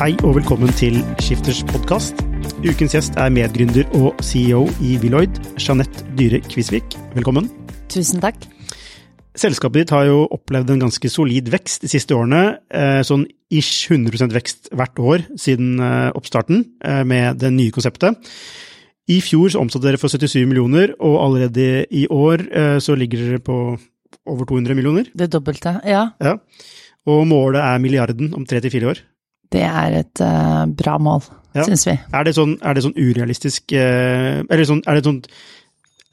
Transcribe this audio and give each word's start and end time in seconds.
Hei 0.00 0.14
og 0.24 0.38
velkommen 0.38 0.70
til 0.78 0.94
Skifters 1.20 1.58
podkast. 1.68 2.22
Ukens 2.64 2.94
gjest 2.94 3.18
er 3.20 3.28
medgründer 3.28 3.84
og 3.98 4.22
CEO 4.24 4.62
i 4.80 4.94
Willoyd, 5.02 5.36
Jeanette 5.60 6.06
Dyhre 6.16 6.38
Kvisvik. 6.40 6.96
Velkommen. 7.12 7.50
Tusen 7.92 8.22
takk. 8.22 8.38
Selskapet 9.36 9.82
ditt 9.82 9.92
har 9.92 10.06
jo 10.08 10.22
opplevd 10.32 10.72
en 10.72 10.80
ganske 10.86 11.10
solid 11.12 11.50
vekst 11.52 11.84
de 11.84 11.90
siste 11.92 12.16
årene. 12.16 12.56
eh, 12.72 13.02
Sånn 13.04 13.26
ish 13.52 13.92
100% 13.92 14.32
vekst 14.32 14.72
hvert 14.72 14.96
år 15.04 15.26
siden 15.36 15.76
eh, 15.84 16.08
oppstarten 16.16 16.64
eh, 16.80 17.04
med 17.04 17.36
det 17.44 17.52
nye 17.52 17.76
konseptet. 17.76 18.16
I 19.04 19.20
fjor 19.20 19.52
så 19.52 19.60
omsatte 19.60 19.84
dere 19.84 20.00
for 20.00 20.08
77 20.08 20.48
millioner, 20.48 20.96
og 20.96 21.20
allerede 21.26 21.84
i 21.92 22.06
år 22.08 22.46
så 22.80 22.96
ligger 22.96 23.26
dere 23.26 23.44
på 23.44 23.76
over 24.24 24.48
200 24.48 24.72
millioner. 24.78 25.12
Det 25.12 25.28
dobbelte, 25.28 25.76
ja. 25.84 26.08
Ja. 26.24 26.38
Og 27.04 27.26
målet 27.28 27.60
er 27.60 27.82
milliarden 27.82 28.32
om 28.32 28.46
tre 28.46 28.64
til 28.64 28.72
fire 28.72 28.94
år. 28.94 29.04
Det 29.50 29.62
er 29.66 29.96
et 30.04 30.20
uh, 30.22 30.64
bra 30.78 30.98
mål, 31.02 31.22
Ja. 31.54 31.64
syns 31.66 31.82
vi. 31.88 31.96
Er 32.14 32.24
det 32.24 32.36
sånn, 32.36 32.52
er 32.62 32.74
det 32.76 32.84
sånn 32.84 32.94
urealistisk 32.94 33.72
eh, 33.74 34.38
Eller 34.46 34.64
sånn, 34.68 34.84
er 34.86 34.94
det 34.94 35.02
sånn 35.08 35.16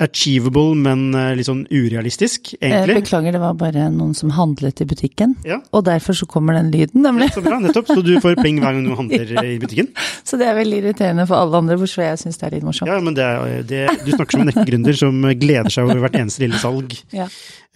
achievable, 0.04 0.76
men 0.78 1.08
eh, 1.18 1.32
litt 1.40 1.48
sånn 1.48 1.64
urealistisk, 1.74 2.52
egentlig. 2.60 2.70
egentlig? 2.70 2.96
Beklager, 3.02 3.34
det 3.34 3.42
var 3.42 3.56
bare 3.58 3.88
noen 3.94 4.14
som 4.18 4.30
handlet 4.36 4.84
i 4.84 4.88
butikken. 4.90 5.34
Ja. 5.48 5.58
Og 5.74 5.86
derfor 5.88 6.14
så 6.20 6.28
kommer 6.30 6.54
den 6.58 6.70
lyden, 6.74 7.02
nemlig. 7.06 7.32
Så 7.34 7.42
bra, 7.46 7.58
nettopp. 7.64 7.90
Så 7.90 8.04
du 8.06 8.14
får 8.22 8.38
pling 8.38 8.60
hver 8.62 8.78
gang 8.78 8.86
du 8.86 8.94
handler 9.00 9.34
ja. 9.40 9.42
i 9.42 9.58
butikken? 9.62 9.90
Så 10.28 10.38
det 10.38 10.50
er 10.52 10.60
veldig 10.60 10.84
irriterende 10.84 11.26
for 11.30 11.42
alle 11.42 11.64
andre, 11.64 11.80
bortsett 11.82 12.06
jeg 12.12 12.22
syns 12.26 12.38
det 12.38 12.50
er 12.50 12.58
litt 12.60 12.68
morsomt. 12.68 12.92
Ja, 12.92 13.00
men 13.02 13.18
det, 13.18 13.30
det, 13.72 13.86
du 14.06 14.14
snakker 14.14 14.38
som 14.38 14.46
en 14.46 14.54
ekte 14.54 14.98
som 14.98 15.26
gleder 15.42 15.74
seg 15.74 15.90
over 15.90 16.04
hvert 16.06 16.20
eneste 16.22 16.46
lille 16.46 16.62
salg. 16.62 16.94
Ja. 17.16 17.26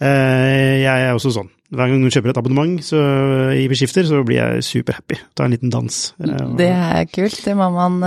Eh, 0.02 0.78
jeg 0.84 1.08
er 1.08 1.12
også 1.16 1.34
sånn. 1.34 1.50
Hver 1.72 1.88
gang 1.88 2.02
noen 2.02 2.12
kjøper 2.12 2.34
et 2.34 2.38
abonnement 2.38 2.82
så, 2.84 3.00
i 3.56 3.64
Beskifter, 3.70 4.04
så 4.06 4.20
blir 4.28 4.38
jeg 4.38 4.66
superhappy. 4.68 5.16
Ta 5.34 5.46
en 5.48 5.54
liten 5.56 5.72
dans. 5.72 6.00
Eh, 6.22 6.42
Det 6.58 6.68
er 6.70 7.08
kult. 7.10 7.38
Det 7.42 7.54
må 7.58 7.70
man 7.74 7.98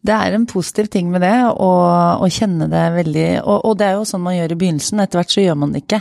Det 0.00 0.14
er 0.16 0.32
en 0.32 0.46
positiv 0.48 0.86
ting 0.88 1.10
med 1.12 1.20
det, 1.20 1.34
å, 1.52 2.28
kjenne 2.32 2.70
det 2.72 2.84
veldig 2.94 3.24
og, 3.42 3.66
og 3.68 3.74
det 3.76 3.84
er 3.84 3.98
jo 3.98 4.06
sånn 4.08 4.22
man 4.24 4.36
gjør 4.38 4.54
i 4.54 4.58
begynnelsen. 4.62 5.02
Etter 5.02 5.20
hvert 5.20 5.34
så 5.34 5.44
gjør 5.44 5.58
man 5.60 5.74
det 5.74 5.82
ikke. 5.84 6.00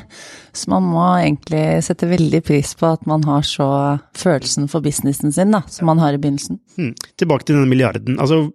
Så 0.56 0.72
man 0.72 0.88
må 0.88 1.04
egentlig 1.18 1.64
sette 1.84 2.08
veldig 2.08 2.42
pris 2.48 2.72
på 2.80 2.88
at 2.94 3.04
man 3.10 3.26
har 3.28 3.44
så 3.48 3.68
følelsen 4.16 4.70
for 4.72 4.86
businessen 4.86 5.36
sin, 5.36 5.52
da, 5.52 5.66
som 5.68 5.92
man 5.92 6.00
har 6.00 6.16
i 6.16 6.22
begynnelsen. 6.22 6.62
Hmm. 6.80 6.96
Tilbake 7.20 7.50
til 7.50 7.60
denne 7.60 7.72
milliarden. 7.72 8.16
Altså, 8.24 8.46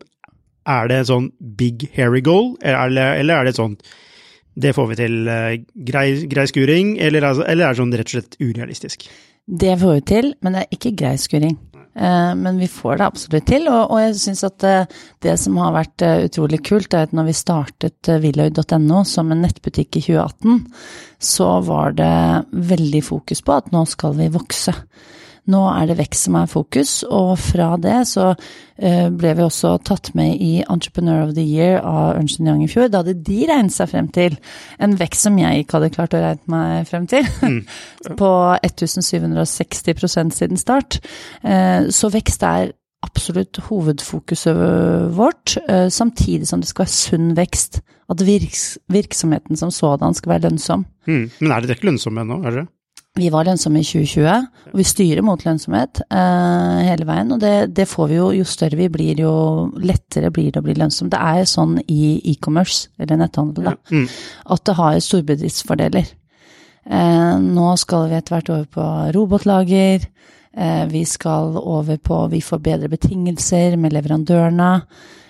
er 0.64 0.88
det 0.88 1.02
sånn 1.10 1.28
big 1.60 1.90
hairy 1.92 2.24
goal, 2.24 2.54
eller, 2.64 3.19
eller 3.20 3.42
er 3.42 3.50
det 3.50 3.56
sånn 3.58 3.76
det 4.54 4.70
får 4.74 4.86
vi 4.92 4.96
til 4.98 5.28
eh, 5.28 5.52
grei, 5.86 6.06
grei 6.30 6.46
skuring, 6.46 6.94
eller, 7.02 7.26
altså, 7.26 7.42
eller 7.50 7.66
er 7.66 7.74
det 7.74 7.80
sånn 7.80 7.94
rett 7.98 8.10
og 8.10 8.16
slett 8.16 8.36
urealistisk? 8.38 9.08
Det 9.44 9.74
får 9.80 9.96
vi 9.98 10.04
til, 10.08 10.28
men 10.46 10.54
det 10.54 10.62
er 10.62 10.76
ikke 10.78 10.94
grei 10.96 11.16
skuring. 11.20 11.56
Eh, 11.97 12.34
Men 12.34 12.59
vi 12.59 12.69
får 12.69 12.99
det 12.99 13.06
absolutt 13.06 13.47
til, 13.47 13.69
og, 13.71 13.94
jeg 14.03 14.16
syns 14.19 14.44
at 14.47 14.66
eh, 14.66 14.87
det 15.22 15.37
som 15.41 15.59
har 15.62 15.75
vært 15.77 16.03
eh, 16.03 16.25
utrolig 16.27 16.60
kult, 16.66 16.94
er 16.94 17.06
at 17.06 17.15
når 17.15 17.28
vi 17.31 17.37
startet 17.38 18.10
Willoy.no 18.25 19.05
som 19.06 19.31
en 19.31 19.44
nettbutikk 19.44 20.00
i 20.00 20.06
2018, 20.09 20.65
så 21.22 21.50
var 21.65 21.94
det 21.99 22.15
veldig 22.50 23.05
fokus 23.06 23.44
på 23.47 23.55
at 23.55 23.71
nå 23.75 23.84
skal 23.91 24.19
vi 24.19 24.32
vokse. 24.34 24.75
Nå 25.53 25.60
er 25.69 25.91
det 25.91 25.99
vekst 25.99 26.25
som 26.25 26.37
er 26.41 26.47
fokus, 26.49 26.93
og 27.05 27.34
fra 27.37 27.75
det 27.77 27.99
så 28.09 28.31
eh, 28.32 29.10
ble 29.12 29.34
vi 29.37 29.44
også 29.44 29.75
tatt 29.84 30.12
med 30.16 30.41
i 30.41 30.62
Entrepreneur 30.65 31.27
of 31.27 31.34
the 31.37 31.44
Year 31.44 31.82
av 31.84 32.15
Ernst 32.16 32.41
Young 32.41 32.62
i 32.65 32.69
fjor. 32.71 32.88
Da 32.88 33.03
hadde 33.03 33.19
de 33.27 33.41
regnet 33.50 33.75
seg 33.75 33.91
frem 33.93 34.09
til 34.15 34.38
en 34.81 34.97
vekst 35.00 35.27
som 35.27 35.37
jeg 35.38 35.65
ikke 35.66 35.77
hadde 35.77 35.93
klart 35.97 36.16
å 36.16 36.22
regne 36.25 36.55
meg 36.55 36.88
frem 36.88 37.05
til, 37.10 37.28
på 38.21 38.31
1760% 38.65 40.32
siden 40.38 40.56
start. 40.60 41.00
Eh, 41.44 41.91
Så 41.93 42.09
vekst 42.15 42.43
er 42.49 42.72
absolutt 43.05 43.61
hovedfokuset 43.69 44.56
vårt, 45.16 45.59
eh, 45.69 45.88
samtidig 45.93 46.49
som 46.49 46.62
det 46.62 46.71
skal 46.71 46.87
være 46.87 46.97
sunn 46.97 47.34
vekst. 47.37 47.82
At 48.09 48.21
virks 48.21 48.78
virksomheten 48.93 49.56
som 49.56 49.71
sådan 49.72 50.16
skal 50.16 50.34
være 50.34 50.49
lønnsom. 50.49 50.84
Mm. 51.09 51.31
Men 51.41 51.53
er 51.53 51.61
dere 51.65 51.76
ikke 51.76 51.88
lønnsomme 51.88 52.25
ennå, 52.25 52.41
er 52.44 52.50
dere? 52.50 52.66
Vi 53.14 53.28
var 53.30 53.47
lønnsomme 53.47 53.78
i 53.78 53.84
2020, 53.86 54.47
og 54.72 54.78
vi 54.80 54.84
styrer 54.91 55.22
mot 55.22 55.38
lønnsomhet 55.47 56.00
eh, 56.08 56.78
hele 56.88 57.04
veien. 57.06 57.28
Og 57.30 57.38
det, 57.38 57.52
det 57.76 57.84
får 57.86 58.08
vi 58.10 58.16
jo, 58.19 58.25
jo 58.34 58.47
større 58.48 58.75
vi 58.80 58.88
blir, 58.91 59.20
jo 59.22 59.34
lettere 59.78 60.32
blir 60.34 60.48
det 60.50 60.58
å 60.58 60.64
bli 60.66 60.75
lønnsom. 60.80 61.12
Det 61.12 61.20
er 61.22 61.47
sånn 61.47 61.76
i 61.86 62.16
e-commerce, 62.32 62.88
eller 62.98 63.20
netthandel, 63.22 63.70
da, 63.70 63.76
Mm. 63.94 64.08
at 64.50 64.64
det 64.66 64.75
har 64.80 64.98
storbedriftsfordeler. 65.06 66.10
Eh, 66.91 67.38
nå 67.38 67.70
skal 67.78 68.08
vi 68.10 68.19
etter 68.19 68.34
hvert 68.34 68.50
over 68.50 68.66
på 68.80 68.91
robotlager. 69.14 70.08
Eh, 70.56 70.84
vi 70.91 71.04
skal 71.06 71.54
over 71.56 71.96
på 72.02 72.19
Vi 72.34 72.41
får 72.42 72.58
bedre 72.66 72.88
betingelser 72.91 73.78
med 73.78 73.94
leverandørene. 73.94 74.72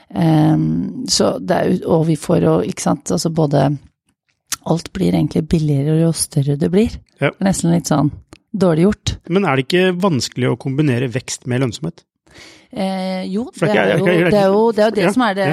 Eh, 0.08 0.56
så 1.12 1.34
det 1.38 1.60
er, 1.60 1.76
og 1.84 2.06
vi 2.08 2.16
får 2.16 2.40
jo, 2.48 2.60
ikke 2.64 2.88
sant, 2.88 3.12
altså 3.12 3.28
både 3.28 3.68
Alt 4.66 4.92
blir 4.96 5.12
egentlig 5.14 5.44
billigere 5.48 5.98
jo 6.02 6.12
større 6.16 6.56
det 6.60 6.70
blir. 6.72 6.96
Ja. 7.20 7.30
Det 7.30 7.40
er 7.40 7.48
nesten 7.50 7.72
litt 7.74 7.90
sånn 7.90 8.10
dårlig 8.54 8.86
gjort. 8.88 9.16
Men 9.28 9.44
er 9.44 9.56
det 9.56 9.66
ikke 9.66 9.94
vanskelig 10.00 10.52
å 10.52 10.58
kombinere 10.60 11.08
vekst 11.12 11.46
med 11.50 11.60
lønnsomhet? 11.64 12.04
Eh, 12.74 13.24
jo, 13.30 13.48
det 13.54 13.70
er 13.70 13.98
jo 13.98 14.04
det, 14.04 14.14
er 14.34 14.46
jo, 14.50 14.62
det, 14.74 14.84
er 14.88 14.94
det 14.96 15.10
som 15.14 15.22
er 15.28 15.34
det, 15.38 15.48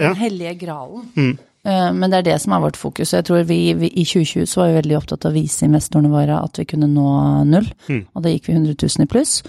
den 0.00 0.16
hellige 0.20 0.54
gralen. 0.60 1.06
Mm. 1.16 1.36
Eh, 1.64 1.92
Men 1.96 2.10
det 2.12 2.18
er 2.18 2.26
det 2.26 2.40
som 2.42 2.52
er 2.52 2.60
vårt 2.66 2.76
fokus. 2.76 3.12
Jeg 3.16 3.24
tror 3.24 3.46
vi, 3.48 3.72
vi 3.74 3.88
I 3.88 4.04
2020 4.04 4.46
så 4.46 4.60
var 4.60 4.68
vi 4.68 4.76
veldig 4.80 4.98
opptatt 4.98 5.24
av 5.24 5.32
å 5.32 5.38
vise 5.38 5.64
investorene 5.64 6.12
våre 6.12 6.36
at 6.44 6.60
vi 6.60 6.66
kunne 6.68 6.88
nå 6.92 7.06
null, 7.48 7.70
Mm. 7.88 8.02
og 8.14 8.22
da 8.22 8.28
gikk 8.34 8.48
vi 8.50 8.54
100 8.58 8.76
000 8.82 9.04
i 9.06 9.08
pluss. 9.08 9.42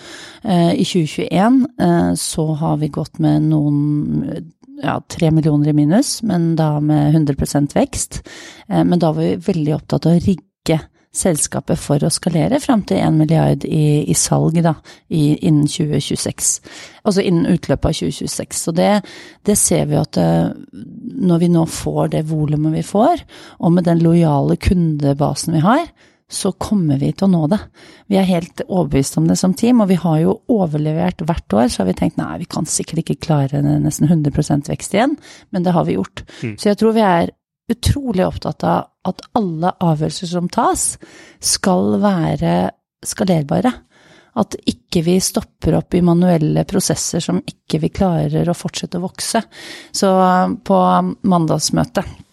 Eh, 0.43 0.71
I 0.79 0.85
2021 0.87 1.59
eh, 1.79 2.13
så 2.15 2.47
har 2.55 2.77
vi 2.77 2.87
gått 2.87 3.19
med 3.19 3.49
noen 3.51 4.51
ja, 4.83 4.99
tre 5.07 5.31
millioner 5.31 5.71
i 5.71 5.73
minus, 5.77 6.19
men 6.23 6.53
da 6.59 6.77
med 6.79 7.15
100 7.15 7.73
vekst. 7.75 8.21
Eh, 8.67 8.83
Men 8.83 8.99
da 8.99 9.11
var 9.11 9.23
vi 9.23 9.35
veldig 9.35 9.75
opptatt 9.75 10.05
av 10.05 10.17
å 10.17 10.23
rigge 10.23 10.79
selskapet 11.09 11.79
for 11.81 12.03
å 12.05 12.11
skalere 12.13 12.59
fram 12.61 12.83
til 12.85 12.99
1 13.01 13.15
milliard 13.17 13.63
i, 13.65 14.05
i 14.05 14.13
salg 14.13 14.59
da, 14.61 14.75
i, 15.09 15.33
innen 15.47 15.65
2026. 15.65 16.51
Altså 17.03 17.23
innen 17.25 17.49
utløpet 17.49 17.89
av 17.89 17.97
2026. 17.97 18.59
Så 18.61 18.73
det, 18.77 18.91
det 19.45 19.57
ser 19.57 19.89
vi 19.89 19.97
at 19.97 20.19
eh, 20.21 20.51
når 21.29 21.41
vi 21.41 21.49
nå 21.49 21.65
får 21.65 22.13
det 22.13 22.27
volumet 22.29 22.77
vi 22.77 22.85
får, 22.85 23.25
og 23.59 23.73
med 23.73 23.89
den 23.89 24.03
lojale 24.05 24.59
kundebasen 24.61 25.57
vi 25.57 25.65
har, 25.65 25.89
så 26.29 26.51
kommer 26.61 26.99
vi 27.01 27.09
til 27.11 27.25
å 27.25 27.31
nå 27.31 27.47
det. 27.49 27.57
Vi 28.11 28.19
er 28.19 28.27
helt 28.29 28.61
overbevist 28.67 29.17
om 29.17 29.25
det 29.29 29.39
som 29.39 29.55
team, 29.57 29.81
og 29.81 29.89
vi 29.89 29.97
har 29.97 30.19
jo 30.21 30.35
overlevert 30.53 31.23
hvert 31.25 31.57
år. 31.57 31.67
Så 31.73 31.81
har 31.81 31.89
vi 31.89 31.97
tenkt 31.97 32.19
nei, 32.21 32.35
vi 32.43 32.49
kan 32.49 32.69
sikkert 32.69 33.01
ikke 33.03 33.17
klare 33.25 33.63
nesten 33.65 34.09
100% 34.09 34.69
vekst 34.69 34.93
igjen, 34.93 35.17
men 35.49 35.65
det 35.65 35.73
har 35.73 35.87
vi 35.89 35.97
gjort. 35.97 36.23
Så 36.61 36.69
jeg 36.69 36.79
tror 36.79 36.93
vi 36.97 37.05
er 37.05 37.33
utrolig 37.69 38.25
opptatt 38.25 38.65
av 38.65 39.09
at 39.09 39.25
alle 39.37 39.73
avgjørelser 39.81 40.29
som 40.29 40.49
tas, 40.53 40.91
skal 41.41 41.97
være 42.01 42.55
skalerbare. 43.05 43.73
At 44.39 44.55
ikke 44.69 45.01
vi 45.03 45.17
stopper 45.23 45.79
opp 45.79 45.97
i 45.97 46.05
manuelle 46.05 46.63
prosesser 46.69 47.23
som 47.23 47.41
ikke 47.41 47.81
vi 47.81 47.89
klarer 47.89 48.49
å 48.49 48.57
fortsette 48.57 48.99
å 48.99 49.05
vokse. 49.07 49.41
Så 49.91 50.09
på 50.65 50.79
mandagsmøtet 51.25 52.28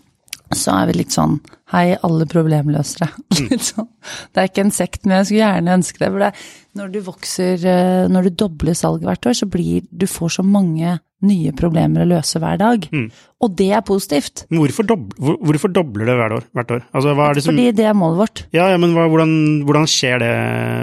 så 0.54 0.76
er 0.76 0.90
vi 0.90 1.00
litt 1.00 1.14
sånn 1.14 1.40
Hei, 1.72 1.96
alle 2.06 2.28
problemløsere. 2.30 3.08
Sånn. 3.68 3.88
Det 4.30 4.38
er 4.38 4.46
ikke 4.46 4.62
en 4.62 4.70
sekt, 4.70 5.00
men 5.02 5.16
jeg 5.16 5.26
skulle 5.26 5.40
gjerne 5.40 5.72
ønske 5.80 5.98
det. 5.98 6.10
For 6.14 6.22
det, 6.22 6.28
når 6.76 6.92
du 6.92 7.00
vokser, 7.06 7.56
eh, 7.66 8.06
når 8.12 8.28
du 8.28 8.38
dobler 8.44 8.76
salget 8.76 9.08
hvert 9.08 9.30
år, 9.30 9.38
så 9.40 9.48
blir 9.50 9.86
du 9.90 10.06
får 10.10 10.38
så 10.38 10.46
mange 10.46 10.98
nye 11.24 11.52
problemer 11.56 12.04
å 12.04 12.10
løse 12.10 12.40
hver 12.42 12.58
dag. 12.60 12.84
Mm. 12.92 13.08
Og 13.44 13.52
det 13.52 13.68
er 13.76 13.82
positivt. 13.84 14.46
Men 14.48 14.62
Hvorfor, 14.62 14.86
dob 14.88 15.10
hvor, 15.20 15.36
hvorfor 15.44 15.72
dobler 15.72 16.08
det 16.08 16.14
hvert 16.16 16.34
år? 16.38 16.44
Hvert 16.56 16.70
år? 16.72 16.82
Altså, 16.96 17.12
det 17.36 17.42
som 17.44 17.52
Fordi 17.52 17.66
det 17.76 17.84
er 17.88 17.96
målet 17.96 18.20
vårt. 18.22 18.42
Ja, 18.56 18.70
ja 18.72 18.78
men 18.80 18.94
hva, 18.96 19.04
hvordan, 19.12 19.32
hvordan, 19.68 19.88
skjer 19.92 20.22
det, 20.22 20.30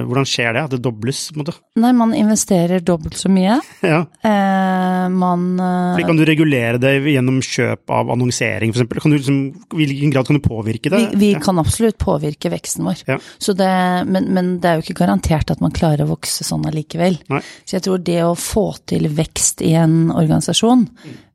hvordan 0.10 0.28
skjer 0.30 0.54
det? 0.54 0.64
At 0.68 0.76
det 0.76 0.82
dobles, 0.86 1.22
på 1.32 1.38
en 1.40 1.42
måte? 1.42 1.56
Nei, 1.82 1.94
man 1.98 2.14
investerer 2.18 2.84
dobbelt 2.86 3.18
så 3.20 3.32
mye. 3.34 3.60
Ja. 3.84 4.00
Eh, 4.26 5.10
man 5.12 5.58
eh, 5.60 5.90
Fordi 5.98 6.06
kan 6.08 6.18
du 6.18 6.24
regulere 6.26 6.80
det 6.82 6.94
gjennom 7.12 7.42
kjøp 7.44 7.92
av 7.94 8.14
annonsering, 8.14 8.72
f.eks.? 8.72 9.02
Kan 9.04 9.12
du 9.12 9.18
liksom, 9.18 9.40
I 9.76 9.88
hvilken 9.90 10.14
grad 10.14 10.30
kan 10.30 10.40
du 10.40 10.44
påvirke 10.46 10.90
det? 10.94 11.02
Vi, 11.12 11.20
vi 11.20 11.32
ja. 11.34 11.42
kan 11.44 11.60
absolutt 11.62 11.98
påvirke 12.02 12.50
veksten 12.54 12.88
vår, 12.88 13.04
Ja. 13.10 13.18
så 13.44 13.54
det, 13.58 13.68
men, 14.08 14.30
men 14.34 14.54
det 14.64 14.70
er 14.70 14.80
jo 14.80 14.86
ikke 14.86 15.02
garantert 15.04 15.52
at 15.52 15.62
man 15.62 15.76
klarer 15.76 15.83
å 15.84 16.10
vokse 16.10 16.46
sånn 16.48 16.66
allikevel. 16.70 17.20
Så 17.66 17.78
jeg 17.78 17.86
tror 17.86 18.02
det 18.06 18.20
å 18.24 18.38
få 18.40 18.66
til 18.90 19.10
vekst 19.14 19.64
i 19.66 19.74
en 19.80 20.12
organisasjon, 20.14 20.88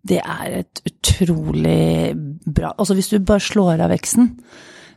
det 0.08 0.22
er 0.22 0.60
et 0.62 0.82
utrolig 0.88 2.14
bra 2.48 2.70
Altså 2.78 2.94
hvis 2.96 3.10
du 3.12 3.18
bare 3.18 3.44
slår 3.44 3.82
av 3.84 3.92
veksten, 3.92 4.30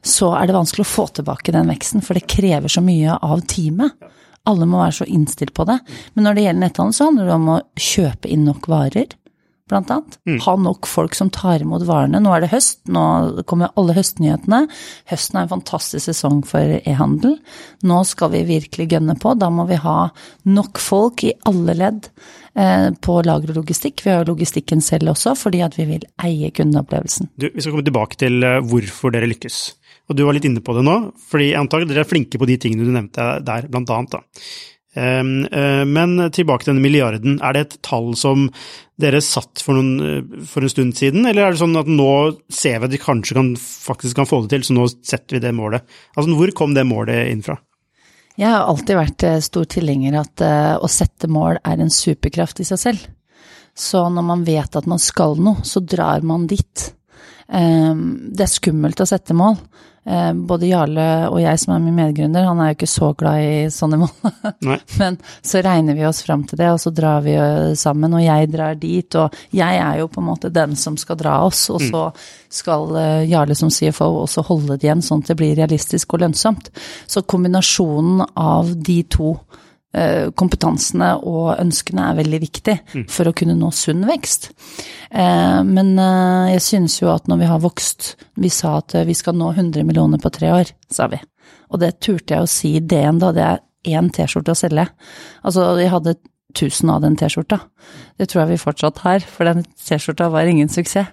så 0.01 0.31
er 0.37 0.47
det 0.47 0.55
vanskelig 0.55 0.85
å 0.85 0.91
få 0.91 1.07
tilbake 1.19 1.53
den 1.53 1.69
veksten, 1.69 2.01
for 2.01 2.17
det 2.17 2.29
krever 2.31 2.71
så 2.71 2.81
mye 2.85 3.19
av 3.21 3.43
teamet. 3.49 3.97
Alle 4.49 4.65
må 4.65 4.79
være 4.81 5.01
så 5.03 5.05
innstilt 5.05 5.53
på 5.53 5.67
det. 5.69 5.77
Men 6.15 6.25
når 6.25 6.37
det 6.37 6.45
gjelder 6.47 6.63
netthandel, 6.63 6.95
så 6.97 7.09
handler 7.09 7.27
det 7.29 7.35
om 7.35 7.51
å 7.53 7.59
kjøpe 7.77 8.31
inn 8.33 8.47
nok 8.47 8.69
varer 8.71 9.13
blant 9.71 9.91
annet. 9.93 10.17
Ha 10.45 10.55
nok 10.59 10.89
folk 10.89 11.15
som 11.17 11.31
tar 11.33 11.63
imot 11.63 11.85
varene. 11.87 12.21
Nå 12.21 12.33
er 12.35 12.45
det 12.45 12.51
høst, 12.53 12.81
nå 12.91 13.43
kommer 13.49 13.73
alle 13.79 13.95
høstnyhetene. 13.97 14.65
Høsten 15.11 15.39
er 15.39 15.47
en 15.47 15.53
fantastisk 15.55 16.09
sesong 16.09 16.43
for 16.47 16.77
e-handel. 16.81 17.37
Nå 17.87 18.03
skal 18.09 18.33
vi 18.35 18.45
virkelig 18.49 18.89
gønne 18.95 19.17
på. 19.21 19.35
Da 19.39 19.51
må 19.53 19.67
vi 19.71 19.79
ha 19.81 19.97
nok 20.51 20.81
folk 20.81 21.25
i 21.27 21.33
alle 21.49 21.77
ledd 21.79 22.09
eh, 22.53 22.89
på 23.01 23.19
lager 23.27 23.53
og 23.53 23.61
logistikk. 23.61 24.05
Vi 24.05 24.13
har 24.13 24.23
jo 24.23 24.33
logistikken 24.33 24.83
selv 24.85 25.13
også, 25.15 25.35
fordi 25.39 25.63
at 25.65 25.77
vi 25.79 25.87
vil 25.95 26.07
eie 26.23 26.51
kundeopplevelsen. 26.55 27.33
Du, 27.35 27.49
vi 27.49 27.61
skal 27.61 27.75
komme 27.75 27.87
tilbake 27.87 28.19
til 28.21 28.43
eh, 28.47 28.59
hvorfor 28.65 29.15
dere 29.15 29.29
lykkes. 29.31 29.61
Og 30.11 30.17
du 30.17 30.25
var 30.27 30.35
litt 30.35 30.47
inne 30.47 30.63
på 30.63 30.73
det 30.75 30.83
nå, 30.83 30.97
fordi 31.29 31.53
jeg 31.53 31.61
antar 31.61 31.85
dere 31.87 32.03
er 32.03 32.09
flinke 32.09 32.39
på 32.41 32.47
de 32.49 32.57
tingene 32.59 32.87
du 32.87 32.91
nevnte 32.91 33.27
der, 33.47 33.67
blant 33.71 33.91
annet. 33.95 34.17
Da. 34.17 34.43
Um, 34.91 35.45
uh, 35.47 35.85
men 35.87 36.17
tilbake 36.35 36.65
til 36.65 36.73
denne 36.73 36.83
milliarden. 36.83 37.37
Er 37.39 37.55
det 37.55 37.61
et 37.63 37.77
tall 37.87 38.09
som 38.19 38.49
dere 38.99 39.21
satt 39.23 39.63
for, 39.63 39.79
noen, 39.79 40.21
uh, 40.21 40.45
for 40.47 40.67
en 40.67 40.73
stund 40.73 40.97
siden, 40.99 41.23
eller 41.29 41.45
er 41.45 41.55
det 41.55 41.61
sånn 41.61 41.79
at 41.79 41.87
nå 41.87 42.11
ser 42.51 42.81
vi 42.81 42.89
at 42.89 42.95
vi 42.97 43.01
kanskje 43.01 43.37
kan, 43.39 43.53
faktisk 43.55 44.19
kan 44.19 44.27
få 44.27 44.43
det 44.43 44.57
til, 44.57 44.67
så 44.67 44.75
nå 44.75 44.89
setter 44.99 45.37
vi 45.37 45.43
det 45.45 45.55
målet? 45.55 45.87
Altså, 46.15 46.35
hvor 46.35 46.51
kom 46.57 46.75
det 46.75 46.87
målet 46.89 47.31
inn 47.31 47.45
fra? 47.45 47.55
Jeg 48.39 48.47
har 48.47 48.67
alltid 48.67 48.97
vært 48.97 49.25
eh, 49.27 49.39
stor 49.43 49.67
tilhenger 49.69 50.15
at 50.21 50.43
eh, 50.45 50.75
å 50.79 50.87
sette 50.91 51.29
mål 51.31 51.59
er 51.67 51.81
en 51.83 51.91
superkraft 51.93 52.61
i 52.63 52.67
seg 52.67 52.79
selv. 52.79 53.03
Så 53.77 54.03
når 54.11 54.25
man 54.27 54.45
vet 54.47 54.75
at 54.75 54.87
man 54.89 54.99
skal 55.01 55.37
noe, 55.39 55.63
så 55.67 55.83
drar 55.83 56.23
man 56.27 56.47
dit. 56.49 56.91
Um, 57.51 58.31
det 58.31 58.45
er 58.45 58.53
skummelt 58.53 59.03
å 59.03 59.09
sette 59.09 59.35
mål. 59.35 59.57
Eh, 60.03 60.33
både 60.33 60.65
Jarle 60.65 61.03
og 61.29 61.35
jeg 61.43 61.59
som 61.61 61.75
er 61.75 61.81
min 61.83 61.93
medgründer, 61.93 62.47
han 62.47 62.57
er 62.57 62.71
jo 62.71 62.77
ikke 62.79 62.87
så 62.89 63.11
glad 63.17 63.43
i 63.45 63.57
sånne 63.69 63.99
mål. 64.01 64.31
Nei. 64.67 64.79
Men 64.97 65.19
så 65.45 65.61
regner 65.61 65.97
vi 65.97 66.07
oss 66.09 66.23
fram 66.25 66.45
til 66.49 66.57
det, 66.57 66.71
og 66.73 66.81
så 66.81 66.93
drar 66.95 67.21
vi 67.25 67.35
sammen, 67.77 68.15
og 68.17 68.23
jeg 68.23 68.49
drar 68.49 68.79
dit. 68.81 69.19
Og 69.21 69.37
jeg 69.53 69.77
er 69.83 69.99
jo 70.01 70.09
på 70.09 70.23
en 70.23 70.29
måte 70.31 70.53
den 70.53 70.73
som 70.79 70.97
skal 70.97 71.19
dra 71.21 71.37
oss, 71.45 71.67
og 71.73 71.83
så 71.85 72.07
skal 72.49 72.97
eh, 72.97 73.29
Jarle 73.29 73.57
som 73.57 73.69
CFO 73.69 74.09
også 74.23 74.45
holde 74.49 74.79
det 74.79 74.89
igjen, 74.89 75.05
sånn 75.05 75.21
at 75.21 75.33
det 75.33 75.39
blir 75.43 75.55
realistisk 75.59 76.17
og 76.17 76.25
lønnsomt. 76.25 76.73
Så 77.05 77.21
kombinasjonen 77.21 78.25
av 78.33 78.73
de 78.73 79.03
to 79.05 79.35
eh, 79.37 79.61
kompetansene 80.39 81.09
og 81.27 81.57
ønskene 81.59 82.05
er 82.07 82.19
veldig 82.21 82.39
viktig 82.39 82.75
for 83.11 83.27
å 83.27 83.33
kunne 83.35 83.57
nå 83.59 83.71
sunn 83.75 84.05
vekst. 84.07 84.49
Eh, 85.11 85.59
Men 85.67 85.97
eh, 85.99 86.53
jeg 86.53 86.63
synes 86.63 86.95
jo 87.01 87.09
at 87.11 87.27
når 87.27 87.41
vi 87.41 87.49
har 87.49 87.59
vokst 87.59 88.13
Vi 88.39 88.49
sa 88.49 88.77
at 88.79 88.95
eh, 88.95 89.03
vi 89.07 89.15
skal 89.17 89.35
nå 89.35 89.51
100 89.51 89.83
millioner 89.83 90.21
på 90.21 90.31
tre 90.31 90.51
år, 90.55 90.71
sa 90.89 91.09
vi. 91.11 91.19
Og 91.71 91.81
det 91.83 91.97
turte 91.99 92.35
jeg 92.35 92.45
å 92.45 92.49
si 92.49 92.75
i 92.77 92.83
DN, 92.83 93.19
da 93.19 93.31
hadde 93.31 93.47
jeg 93.47 93.97
én 93.97 94.11
T-skjorte 94.13 94.53
å 94.53 94.59
selge. 94.59 94.87
Altså, 95.43 95.65
jeg 95.81 95.91
hadde 95.91 96.15
1000 96.51 96.91
av 96.91 97.01
den 97.03 97.15
T-skjorta. 97.19 97.59
Det 98.19 98.27
tror 98.29 98.43
jeg 98.43 98.51
vi 98.51 98.63
fortsatt 98.63 98.99
har, 99.05 99.23
for 99.23 99.47
den 99.47 99.63
T-skjorta 99.63 100.29
var 100.31 100.47
ingen 100.47 100.69
suksess. 100.69 101.11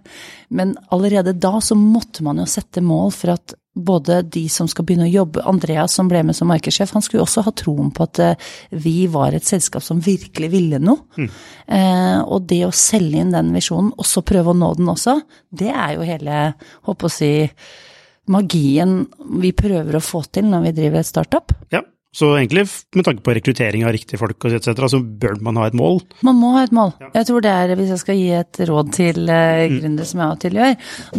Men 0.50 0.76
allerede 0.94 1.36
da 1.38 1.58
så 1.62 1.76
måtte 1.78 2.24
man 2.26 2.40
jo 2.42 2.46
sette 2.50 2.82
mål 2.84 3.12
for 3.14 3.34
at 3.36 3.54
både 3.78 4.20
de 4.26 4.44
som 4.52 4.68
skal 4.70 4.86
begynne 4.86 5.06
å 5.08 5.12
jobbe, 5.12 5.44
Andreas 5.48 5.96
som 5.98 6.08
ble 6.10 6.22
med 6.26 6.36
som 6.36 6.50
markedssjef, 6.50 6.92
han 6.96 7.04
skulle 7.04 7.24
også 7.24 7.44
ha 7.46 7.52
troen 7.56 7.90
på 7.94 8.06
at 8.08 8.22
eh, 8.24 8.48
vi 8.84 8.96
var 9.10 9.36
et 9.36 9.46
selskap 9.46 9.84
som 9.84 10.02
virkelig 10.04 10.50
ville 10.52 10.80
noe. 10.82 11.28
Eh, 11.66 12.18
og 12.22 12.48
det 12.50 12.64
å 12.66 12.72
selge 12.74 13.22
inn 13.22 13.34
den 13.34 13.52
visjonen, 13.56 13.92
og 13.96 14.08
så 14.08 14.24
prøve 14.26 14.54
å 14.54 14.58
nå 14.58 14.72
den 14.78 14.90
også, 14.92 15.18
det 15.50 15.70
er 15.72 15.94
jo 15.96 16.08
hele, 16.08 16.40
håper 16.88 17.10
å 17.10 17.12
si, 17.12 17.32
magien 18.28 18.98
vi 19.40 19.54
prøver 19.56 19.96
å 19.96 20.04
få 20.04 20.24
til 20.32 20.50
når 20.50 20.68
vi 20.68 20.74
driver 20.82 21.00
et 21.00 21.08
startup. 21.08 21.54
Ja, 21.72 21.82
så 22.14 22.32
egentlig 22.38 22.64
med 22.96 23.04
tanke 23.04 23.22
på 23.24 23.34
rekruttering 23.36 23.84
av 23.86 23.92
riktige 23.92 24.20
folk 24.20 24.44
og 24.48 24.54
etc., 24.56 24.86
så 24.90 25.00
bør 25.00 25.36
man 25.44 25.58
ha 25.60 25.68
et 25.68 25.76
mål. 25.76 26.00
Man 26.26 26.38
må 26.40 26.54
ha 26.56 26.64
et 26.66 26.72
mål. 26.74 26.94
Jeg 27.14 27.28
tror 27.28 27.44
det 27.44 27.52
er, 27.52 27.74
hvis 27.78 27.92
jeg 27.94 28.02
skal 28.02 28.18
gi 28.18 28.30
et 28.38 28.62
råd 28.70 28.94
til 28.96 29.28
uh, 29.28 29.66
gründere 29.74 30.08
som 30.08 30.22
jeg 30.22 30.26
av 30.26 30.38
og 30.38 30.40
til 30.44 30.58
gjør, 30.58 30.78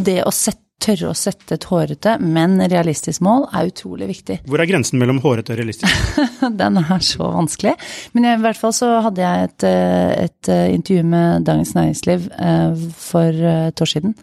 det 0.10 0.18
å 0.26 0.34
sette, 0.34 0.66
tørre 0.84 1.12
å 1.12 1.18
sette 1.18 1.58
et 1.58 1.68
hårete, 1.70 2.16
men 2.24 2.58
realistisk 2.72 3.24
mål 3.26 3.48
er 3.56 3.72
utrolig 3.72 4.10
viktig. 4.12 4.40
Hvor 4.50 4.62
er 4.64 4.70
grensen 4.70 5.02
mellom 5.02 5.22
hårete 5.24 5.54
og 5.54 5.60
realistisk? 5.62 6.16
Den 6.62 6.80
er 6.82 7.04
så 7.06 7.32
vanskelig. 7.36 7.76
Men 8.16 8.30
i 8.32 8.38
hvert 8.44 8.60
fall 8.60 8.76
så 8.76 8.94
hadde 9.06 9.24
jeg 9.26 9.50
et, 9.50 9.68
eh, 9.68 10.14
et 10.26 10.52
eh, 10.54 10.66
intervju 10.78 11.06
med 11.12 11.46
Dagens 11.50 11.76
Næringsliv 11.78 12.30
eh, 12.32 12.88
for 12.98 13.46
et 13.54 13.86
år 13.86 13.94
siden. 13.94 14.16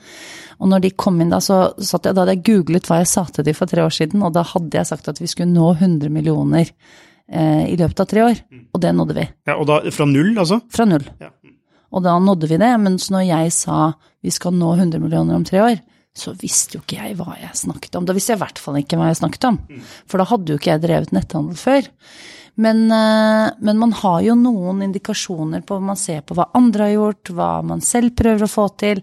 Og 0.56 0.70
når 0.72 0.86
de 0.86 0.92
kom 0.96 1.18
inn 1.20 1.32
da, 1.32 1.40
så 1.44 1.58
satt 1.76 2.08
jeg, 2.08 2.16
da 2.16 2.24
hadde 2.24 2.38
jeg 2.38 2.46
googlet 2.48 2.88
hva 2.88 3.02
jeg 3.02 3.10
sa 3.10 3.26
til 3.28 3.44
de 3.46 3.54
for 3.56 3.68
tre 3.68 3.84
år 3.84 3.92
siden, 3.92 4.24
og 4.24 4.32
da 4.36 4.44
hadde 4.46 4.78
jeg 4.78 4.88
sagt 4.88 5.10
at 5.12 5.20
vi 5.20 5.28
skulle 5.28 5.52
nå 5.52 5.74
100 5.74 6.12
millioner 6.12 6.70
eh, 6.70 7.66
i 7.68 7.76
løpet 7.76 8.00
av 8.02 8.08
tre 8.08 8.24
år. 8.24 8.40
Og 8.72 8.82
det 8.82 8.94
nådde 8.96 9.18
vi. 9.18 9.26
Ja, 9.50 9.58
og 9.58 9.68
da 9.68 9.82
fra 9.92 10.08
null, 10.08 10.32
altså? 10.38 10.62
Fra 10.72 10.88
null. 10.88 11.04
Ja. 11.20 11.32
Og 11.96 12.02
da 12.04 12.16
nådde 12.20 12.48
vi 12.50 12.58
det, 12.60 12.72
mens 12.82 13.10
når 13.12 13.28
jeg 13.28 13.52
sa 13.56 13.80
vi 14.24 14.32
skal 14.34 14.56
nå 14.56 14.72
100 14.74 14.98
millioner 15.02 15.36
om 15.36 15.44
tre 15.46 15.60
år, 15.62 15.76
så 16.16 16.32
visste 16.40 16.78
jo 16.78 16.84
ikke 16.84 17.00
jeg 17.02 17.18
hva 17.18 17.36
jeg 17.40 17.58
snakket 17.60 17.98
om. 17.98 18.06
Da 18.08 18.16
visste 18.16 18.32
jeg 18.34 18.40
i 18.40 18.44
hvert 18.46 18.62
fall 18.62 18.80
ikke 18.80 18.98
hva 19.00 19.10
jeg 19.10 19.20
snakket 19.20 19.50
om. 19.50 19.60
For 20.08 20.22
da 20.22 20.26
hadde 20.32 20.54
jo 20.54 20.60
ikke 20.60 20.72
jeg 20.74 20.84
drevet 20.86 21.14
netthandel 21.16 21.60
før. 21.60 21.90
Men, 22.56 22.86
eh, 22.88 23.50
men 23.60 23.76
man 23.76 23.92
har 23.92 24.22
jo 24.24 24.34
noen 24.40 24.78
indikasjoner 24.86 25.60
på 25.68 25.76
Man 25.84 25.98
ser 26.00 26.22
på 26.24 26.32
hva 26.38 26.46
andre 26.56 26.86
har 26.86 26.94
gjort, 26.94 27.32
hva 27.36 27.50
man 27.68 27.82
selv 27.84 28.14
prøver 28.16 28.46
å 28.46 28.48
få 28.48 28.64
til. 28.80 29.02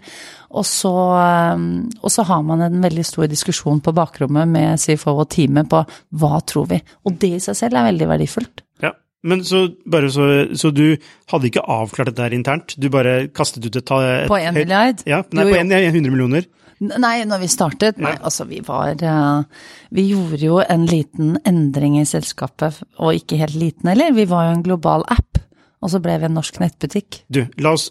Og 0.58 0.66
så, 0.66 0.94
eh, 1.22 1.68
og 2.02 2.10
så 2.10 2.26
har 2.26 2.42
man 2.48 2.66
en 2.66 2.82
veldig 2.82 3.06
stor 3.06 3.30
diskusjon 3.30 3.82
på 3.86 3.94
bakrommet 3.94 4.50
med 4.50 4.82
CFO 4.82 5.14
og 5.20 5.30
teamet 5.30 5.70
på 5.70 5.84
hva 6.18 6.42
tror 6.50 6.66
vi. 6.74 6.82
Og 7.06 7.20
det 7.22 7.36
i 7.38 7.44
seg 7.46 7.60
selv 7.62 7.78
er 7.78 7.92
veldig 7.92 8.10
verdifullt. 8.16 8.66
Ja. 8.82 8.96
Men 9.24 9.46
så, 9.48 9.68
så, 10.12 10.26
så 10.58 10.74
du 10.74 10.98
hadde 11.32 11.48
ikke 11.48 11.62
avklart 11.64 12.10
dette 12.10 12.26
her 12.26 12.34
internt? 12.36 12.74
Du 12.76 12.90
bare 12.90 13.28
kastet 13.30 13.64
ut 13.64 13.78
et, 13.78 13.86
et 13.86 14.28
På 14.28 14.42
én 14.42 14.58
milliard? 14.58 15.06
Ja, 15.06 15.22
nei, 15.32 15.46
Jo, 15.46 15.54
på 15.54 15.56
jo. 15.56 15.62
en, 15.62 15.78
ja, 15.78 15.94
100 15.94 16.12
millioner. 16.12 16.50
Nei, 16.84 17.16
når 17.30 17.44
vi 17.44 17.50
startet, 17.52 18.02
nei, 18.02 18.16
altså 18.20 18.48
vi 18.50 18.60
var 18.66 19.00
eh, 19.00 19.62
Vi 19.96 20.08
gjorde 20.10 20.42
jo 20.42 20.60
en 20.64 20.86
liten 20.90 21.38
endring 21.48 22.00
i 22.02 22.08
selskapet, 22.10 22.82
og 23.00 23.20
ikke 23.20 23.40
helt 23.40 23.56
liten 23.60 23.92
heller. 23.92 24.16
Vi 24.16 24.28
var 24.30 24.50
jo 24.50 24.58
en 24.58 24.66
global 24.66 25.06
app, 25.14 25.40
og 25.84 25.94
så 25.94 26.02
ble 26.04 26.18
vi 26.20 26.28
en 26.30 26.38
norsk 26.38 26.60
nettbutikk. 26.64 27.24
Du, 27.32 27.46
la 27.64 27.76
oss 27.78 27.90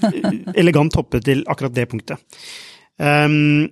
elegant 0.60 0.96
hoppe 0.96 1.22
til 1.24 1.44
akkurat 1.50 1.76
det 1.76 1.88
punktet. 1.90 2.22
Um, 3.00 3.70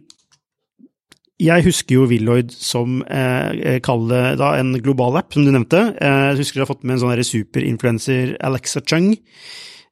jeg 1.39 1.63
husker 1.69 2.01
jo 2.01 2.07
Willoid 2.11 2.51
som 2.51 2.99
eh, 3.07 3.79
kall 3.87 4.09
det 4.11 4.23
da 4.41 4.57
en 4.59 4.73
global 4.83 5.21
app, 5.21 5.31
som 5.35 5.45
du 5.47 5.53
nevnte. 5.55 5.85
Eh, 5.95 6.23
jeg 6.33 6.41
husker 6.41 6.59
dere 6.59 6.67
har 6.67 6.73
fått 6.73 6.83
med 6.83 6.97
en 6.97 7.03
sånn 7.05 7.29
superinfluencer, 7.29 8.33
Alexa 8.43 8.83
Chung. 8.83 9.13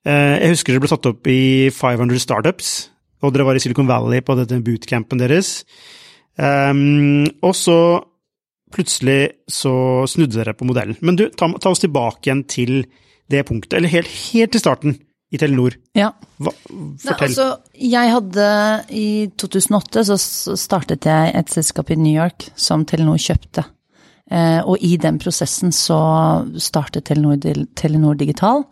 Eh, 0.02 0.34
jeg 0.42 0.56
husker 0.56 0.74
det 0.74 0.82
ble 0.82 0.90
satt 0.90 1.06
opp 1.06 1.30
i 1.30 1.70
500 1.70 2.18
Startups, 2.22 2.72
og 3.26 3.34
dere 3.34 3.46
var 3.48 3.58
i 3.58 3.62
Silicon 3.62 3.88
Valley 3.88 4.22
på 4.24 4.36
dette 4.38 4.60
bootcampen 4.64 5.20
deres. 5.20 5.58
Um, 6.36 7.26
og 7.44 7.54
så 7.56 7.78
plutselig 8.74 9.20
så 9.50 9.72
snudde 10.10 10.40
dere 10.40 10.56
på 10.56 10.66
modellen. 10.68 10.98
Men 11.00 11.18
du, 11.18 11.28
ta, 11.30 11.48
ta 11.62 11.72
oss 11.72 11.82
tilbake 11.82 12.28
igjen 12.28 12.44
til 12.50 12.78
det 13.32 13.46
punktet, 13.48 13.78
eller 13.78 13.90
helt, 13.90 14.10
helt 14.30 14.54
til 14.54 14.62
starten 14.62 14.98
i 15.34 15.38
Telenor. 15.40 15.74
Ja. 15.98 16.12
Hva, 16.38 16.52
Nei, 16.70 17.14
altså, 17.14 17.46
jeg 17.74 18.12
hadde 18.12 18.50
I 18.94 19.06
2008 19.34 20.04
så 20.06 20.18
startet 20.58 21.08
jeg 21.08 21.32
et 21.34 21.50
selskap 21.50 21.90
i 21.90 21.98
New 21.98 22.14
York 22.14 22.50
som 22.58 22.84
Telenor 22.86 23.18
kjøpte. 23.22 23.66
Eh, 24.30 24.60
og 24.62 24.82
i 24.82 24.96
den 24.98 25.18
prosessen 25.22 25.74
så 25.74 25.98
startet 26.62 27.08
Telenor, 27.10 27.38
Telenor 27.78 28.18
Digital, 28.18 28.64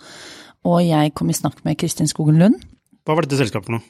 og 0.64 0.78
jeg 0.82 1.12
kom 1.18 1.30
i 1.30 1.36
snakk 1.36 1.60
med 1.66 1.78
Kristin 1.78 2.10
Skogen 2.10 2.40
Lund. 2.40 2.62
Hva 3.04 3.18
var 3.18 3.26
dette 3.26 3.38
selskapet 3.42 3.68
for 3.68 3.78
noe? 3.78 3.86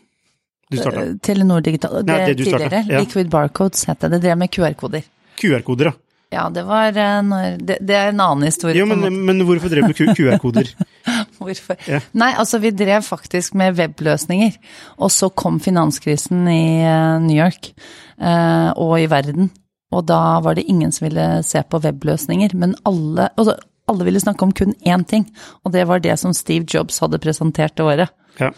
Du 0.70 0.78
starta. 0.80 1.02
Eh, 1.04 1.14
Telenor 1.22 1.60
Digital. 1.60 2.00
Det, 2.00 2.12
Nei, 2.12 2.26
det 2.26 2.38
du 2.38 2.44
startet, 2.44 2.70
tidligere. 2.70 2.92
ja. 2.94 3.00
Liquid 3.04 3.28
Barcodes 3.32 3.84
het 3.90 4.00
det. 4.00 4.10
Det 4.16 4.22
drev 4.24 4.38
med 4.38 4.50
QR-koder. 4.54 5.02
QR-koder, 5.40 5.90
da. 5.90 5.92
Ja, 6.34 6.48
det 6.50 6.64
var 6.66 6.96
eh, 6.98 7.18
når 7.22 7.58
det, 7.62 7.76
det 7.86 7.94
er 7.94 8.08
en 8.10 8.20
annen 8.24 8.48
historie. 8.48 8.74
Jo, 8.80 8.86
men, 8.90 9.04
men 9.26 9.42
hvorfor 9.46 9.70
drev 9.70 9.90
du 9.92 9.94
QR-koder? 10.16 10.70
Hvorfor? 11.38 11.76
Ja. 11.90 11.98
Nei, 12.16 12.30
altså 12.40 12.58
vi 12.62 12.70
drev 12.72 13.04
faktisk 13.04 13.54
med 13.60 13.76
webløsninger. 13.76 14.56
Og 15.04 15.12
så 15.12 15.28
kom 15.30 15.60
finanskrisen 15.62 16.46
i 16.48 16.80
eh, 16.82 17.18
New 17.22 17.36
York 17.36 17.70
eh, 18.18 18.70
og 18.80 18.96
i 19.02 19.06
verden. 19.12 19.50
Og 19.94 20.06
da 20.08 20.40
var 20.42 20.56
det 20.58 20.64
ingen 20.70 20.90
som 20.94 21.04
ville 21.06 21.26
se 21.46 21.60
på 21.70 21.78
webløsninger. 21.84 22.56
Men 22.58 22.74
alle, 22.88 23.28
altså, 23.36 23.54
alle 23.90 24.06
ville 24.08 24.22
snakke 24.22 24.42
om 24.48 24.54
kun 24.56 24.72
én 24.82 25.04
ting, 25.06 25.28
og 25.62 25.74
det 25.76 25.84
var 25.86 26.00
det 26.02 26.16
som 26.18 26.32
Steve 26.34 26.64
Jobs 26.66 26.98
hadde 27.04 27.20
presentert 27.22 27.76
det 27.76 27.84
året. 27.84 28.14
Ja, 28.40 28.50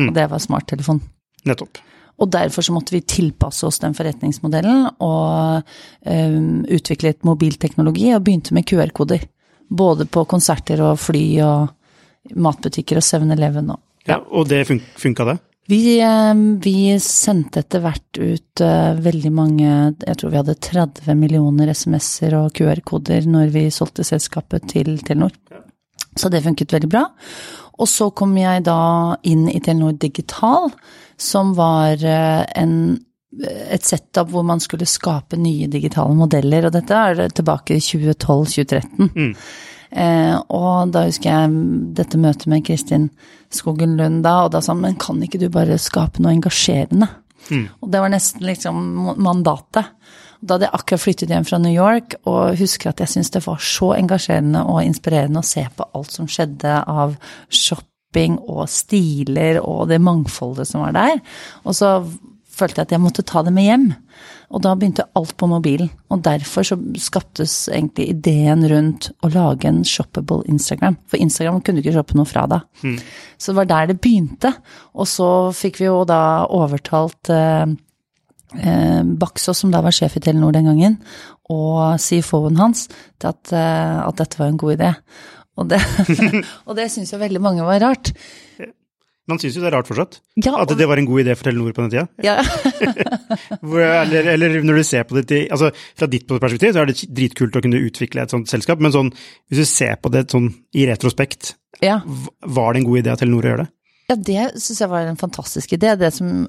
Og 0.00 0.14
det 0.16 0.24
var 0.32 0.40
smarttelefon. 0.42 1.02
Nettopp. 1.48 1.80
Og 2.22 2.30
derfor 2.30 2.62
så 2.62 2.74
måtte 2.74 2.94
vi 2.94 3.02
tilpasse 3.08 3.66
oss 3.66 3.80
den 3.82 3.96
forretningsmodellen 3.98 4.84
og 5.02 5.62
utvikle 6.04 6.76
utviklet 6.76 7.24
mobilteknologi 7.26 8.12
og 8.14 8.22
begynte 8.22 8.54
med 8.54 8.66
QR-koder. 8.68 9.24
Både 9.72 10.06
på 10.06 10.26
konserter 10.30 10.82
og 10.84 11.00
fly 11.00 11.24
og 11.42 12.34
matbutikker 12.36 13.00
og 13.00 13.06
7-Eleven 13.06 13.72
og 13.74 13.80
Ja, 14.06 14.18
og 14.18 14.48
det 14.50 14.66
fun 14.68 14.80
funka, 14.98 15.24
det? 15.24 15.38
vi, 15.66 16.00
eh, 16.00 16.34
vi 16.62 16.98
sendte 17.00 17.62
etter 17.62 17.82
hvert 17.84 18.18
ut 18.18 18.62
eh, 18.64 18.94
veldig 18.98 19.32
mange, 19.32 19.68
jeg 20.02 20.18
tror 20.18 20.32
vi 20.32 20.40
hadde 20.40 20.58
30 20.58 21.14
millioner 21.18 21.70
SMS-er 21.72 22.36
og 22.40 22.50
QR-koder 22.58 23.28
når 23.30 23.52
vi 23.54 23.68
solgte 23.70 24.06
selskapet 24.06 24.66
til 24.74 24.96
Telenor. 25.06 25.34
Så 26.18 26.28
det 26.28 26.42
funket 26.44 26.74
veldig 26.74 26.90
bra. 26.92 27.06
Og 27.82 27.88
så 27.90 28.10
kom 28.14 28.36
jeg 28.38 28.64
da 28.68 29.16
inn 29.26 29.48
i 29.50 29.58
Telenor 29.60 29.96
Digital, 29.98 30.70
som 31.18 31.52
var 31.58 31.98
eh, 31.98 32.44
en, 32.58 32.76
et 33.42 33.84
setup 33.86 34.30
hvor 34.30 34.46
man 34.46 34.62
skulle 34.62 34.86
skape 34.88 35.38
nye 35.40 35.66
digitale 35.70 36.14
modeller, 36.16 36.68
og 36.68 36.76
dette 36.76 37.02
er 37.10 37.26
tilbake 37.34 37.78
i 37.78 37.84
2012-2013. 37.84 39.36
Eh, 39.92 40.36
og 40.56 40.88
da 40.94 41.02
husker 41.04 41.28
jeg 41.28 41.64
dette 41.98 42.16
møtet 42.16 42.46
med 42.48 42.62
Kristin 42.64 43.10
Skogen 43.52 43.98
Lund 43.98 44.22
da, 44.24 44.38
og 44.46 44.54
da 44.54 44.62
sa 44.64 44.72
han, 44.72 44.80
men 44.86 44.94
kan 44.96 45.20
ikke 45.20 45.42
du 45.42 45.50
bare 45.52 45.76
skape 45.76 46.22
noe 46.22 46.32
engasjerende? 46.32 47.10
Og 47.82 47.90
det 47.92 48.00
var 48.00 48.12
nesten 48.12 48.46
liksom 48.46 48.78
mandatet. 49.20 49.90
Da 50.42 50.56
hadde 50.56 50.66
jeg 50.66 50.74
akkurat 50.74 51.02
flyttet 51.04 51.30
hjem 51.30 51.46
fra 51.46 51.60
New 51.62 51.72
York, 51.72 52.16
og 52.26 52.58
husker 52.58 52.90
at 52.90 53.00
jeg 53.02 53.12
syntes 53.12 53.30
det 53.36 53.44
var 53.46 53.62
så 53.62 53.92
engasjerende 53.94 54.64
og 54.66 54.82
inspirerende 54.82 55.42
å 55.42 55.46
se 55.46 55.62
på 55.76 55.86
alt 55.94 56.10
som 56.14 56.26
skjedde 56.30 56.80
av 56.90 57.14
shopping 57.46 58.40
og 58.42 58.66
stiler 58.70 59.60
og 59.62 59.86
det 59.92 60.00
mangfoldet 60.02 60.66
som 60.68 60.82
var 60.82 60.96
der. 60.98 61.22
Og 61.62 61.78
så 61.78 61.94
følte 62.52 62.82
jeg 62.82 62.88
at 62.88 62.94
jeg 62.96 63.02
måtte 63.02 63.24
ta 63.26 63.42
det 63.46 63.52
med 63.54 63.68
hjem. 63.68 63.86
Og 64.52 64.64
da 64.64 64.74
begynte 64.76 65.06
alt 65.16 65.32
på 65.40 65.48
mobilen. 65.48 65.88
Og 66.12 66.20
derfor 66.26 66.66
så 66.66 66.76
skaptes 67.00 67.54
egentlig 67.72 68.10
ideen 68.12 68.66
rundt 68.68 69.08
å 69.24 69.30
lage 69.32 69.70
en 69.70 69.80
shoppable 69.88 70.42
Instagram. 70.50 70.98
For 71.08 71.22
Instagram 71.22 71.62
kunne 71.62 71.80
du 71.80 71.86
ikke 71.86 71.96
shoppe 71.96 72.18
noe 72.18 72.28
fra 72.28 72.44
da. 72.50 72.60
Så 73.38 73.52
det 73.52 73.60
var 73.62 73.70
der 73.70 73.92
det 73.92 74.00
begynte. 74.04 74.52
Og 74.92 75.08
så 75.08 75.30
fikk 75.56 75.80
vi 75.80 75.88
jo 75.88 76.02
da 76.08 76.44
overtalt 76.50 77.32
eh, 77.32 77.72
Baksås, 79.22 79.62
som 79.62 79.72
da 79.72 79.82
var 79.84 79.94
sjef 79.94 80.18
i 80.18 80.22
Telenor 80.24 80.54
den 80.56 80.68
gangen, 80.70 80.98
og 81.52 82.00
CFO-en 82.00 82.60
hans, 82.60 82.86
til 83.20 83.32
at, 83.32 83.52
eh, 83.56 83.98
at 84.02 84.20
dette 84.20 84.40
var 84.40 84.52
en 84.52 84.60
god 84.60 84.76
idé. 84.76 84.92
Og 85.60 85.68
det, 85.68 85.80
og 86.68 86.78
det 86.78 86.88
syns 86.92 87.12
jo 87.12 87.20
veldig 87.20 87.42
mange 87.42 87.66
var 87.66 87.82
rart. 87.82 88.14
Man 89.30 89.38
syns 89.38 89.54
jo 89.54 89.62
det 89.62 89.68
er 89.70 89.76
rart 89.76 89.86
fortsatt. 89.86 90.16
Ja, 90.42 90.56
At 90.58 90.72
det 90.74 90.86
var 90.90 90.98
en 90.98 91.06
god 91.06 91.22
idé 91.22 91.36
for 91.38 91.46
Telenor 91.46 91.74
på 91.76 91.84
den 91.84 91.92
tida. 91.92 92.06
Ja, 92.26 92.40
Eller, 93.62 94.32
eller 94.34 94.56
når 94.66 94.80
du 94.80 94.84
ser 94.84 95.04
på 95.06 95.14
det 95.16 95.22
til, 95.30 95.44
altså 95.50 95.70
Fra 95.98 96.08
ditt 96.10 96.26
perspektiv 96.26 96.74
så 96.74 96.82
er 96.82 96.90
det 96.90 97.06
dritkult 97.06 97.54
å 97.56 97.62
kunne 97.62 97.80
utvikle 97.86 98.24
et 98.24 98.34
sånt 98.34 98.50
selskap, 98.50 98.82
men 98.82 98.92
sånn, 98.94 99.12
hvis 99.48 99.62
du 99.62 99.68
ser 99.68 99.94
på 100.02 100.10
det 100.12 100.26
sånn 100.32 100.50
i 100.74 100.88
retrospekt, 100.90 101.54
ja. 101.84 102.00
var 102.42 102.74
det 102.74 102.82
en 102.82 102.88
god 102.88 103.02
idé 103.02 103.12
av 103.14 103.22
Telenor 103.22 103.46
å 103.46 103.52
gjøre 103.52 103.64
det? 103.64 103.72
Ja, 104.10 104.16
det 104.18 104.60
syns 104.60 104.80
jeg 104.82 104.90
var 104.90 105.06
en 105.08 105.16
fantastisk 105.16 105.72
idé. 105.76 105.92
Det 105.96 106.10
som 106.12 106.42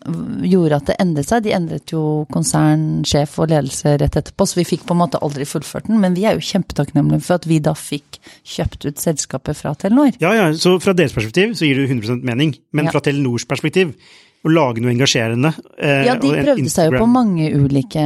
gjorde 0.44 0.80
at 0.82 0.90
det 0.90 0.96
endret 1.00 1.30
seg, 1.30 1.44
de 1.46 1.54
endret 1.56 1.94
jo 1.94 2.02
konsernsjef 2.34 3.38
og 3.40 3.52
ledelse 3.54 3.94
rett 4.02 4.18
etterpå, 4.20 4.48
så 4.50 4.60
vi 4.60 4.66
fikk 4.68 4.84
på 4.90 4.96
en 4.96 5.02
måte 5.04 5.22
aldri 5.24 5.46
fullført 5.48 5.88
den. 5.88 6.02
Men 6.04 6.18
vi 6.18 6.26
er 6.28 6.36
jo 6.40 6.44
kjempetakknemlige 6.44 7.24
for 7.24 7.38
at 7.40 7.48
vi 7.48 7.60
da 7.64 7.76
fikk 7.78 8.20
kjøpt 8.56 8.90
ut 8.90 9.00
selskapet 9.06 9.60
fra 9.62 9.76
Telenor. 9.80 10.12
Ja, 10.24 10.34
ja, 10.36 10.50
så 10.58 10.76
fra 10.84 10.96
deres 10.98 11.16
perspektiv 11.16 11.56
så 11.60 11.70
gir 11.70 11.80
det 11.80 11.88
100% 11.94 12.26
mening, 12.28 12.58
men 12.74 12.86
Ja. 12.90 12.92
fra 12.92 13.02
Telenors 13.06 13.46
perspektiv, 13.48 13.94
å 14.44 14.52
lage 14.52 14.82
noe 14.84 14.92
engasjerende 14.92 15.54
eh, 15.78 16.02
Ja, 16.04 16.16
de 16.20 16.30
prøvde 16.36 16.70
seg 16.72 16.90
jo 16.92 17.00
på 17.00 17.08
mange 17.08 17.46
ulike 17.56 18.02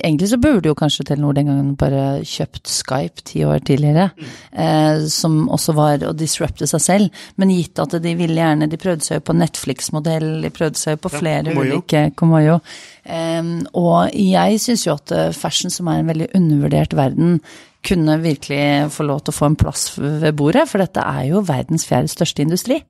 Egentlig 0.00 0.30
så 0.30 0.38
burde 0.40 0.70
jo 0.70 0.76
kanskje 0.78 1.04
Telenor 1.10 1.36
den 1.36 1.50
gangen 1.50 1.74
bare 1.80 2.22
kjøpt 2.26 2.70
Skype 2.72 3.24
ti 3.28 3.42
år 3.44 3.60
tidligere, 3.66 4.06
eh, 4.52 5.02
som 5.12 5.42
også 5.52 5.74
var 5.76 6.06
å 6.08 6.14
disrupte 6.16 6.66
seg 6.70 6.82
selv. 6.84 7.22
Men 7.40 7.52
gitt 7.52 7.78
at 7.82 7.98
de 8.02 8.14
ville 8.18 8.40
gjerne 8.40 8.68
De 8.70 8.80
prøvde 8.80 9.04
seg 9.06 9.20
jo 9.20 9.26
på 9.28 9.36
Netflix-modell, 9.36 10.28
de 10.44 10.52
prøvde 10.54 10.80
seg 10.80 10.96
jo 10.96 11.02
på 11.04 11.12
Ja, 11.12 11.20
flere 11.20 11.52
Komoyo. 11.52 11.80
ulike 11.80 12.02
Komoyo. 12.16 12.56
Eh, 13.04 13.50
og 13.76 14.14
jeg 14.16 14.60
syns 14.64 14.86
jo 14.86 14.96
at 14.96 15.12
eh, 15.16 15.32
fashion, 15.36 15.72
som 15.72 15.88
er 15.92 16.00
en 16.00 16.10
veldig 16.10 16.30
undervurdert 16.38 16.96
verden, 16.96 17.40
kunne 17.86 18.18
virkelig 18.20 18.90
få 18.92 19.06
lov 19.08 19.22
til 19.24 19.32
å 19.32 19.38
få 19.38 19.46
en 19.48 19.60
plass 19.60 19.86
ved 19.96 20.34
bordet, 20.36 20.66
for 20.68 20.82
dette 20.82 21.00
er 21.00 21.30
jo 21.30 21.40
verdens 21.48 21.86
fjerde 21.88 22.12
største 22.12 22.44
industri. 22.44 22.82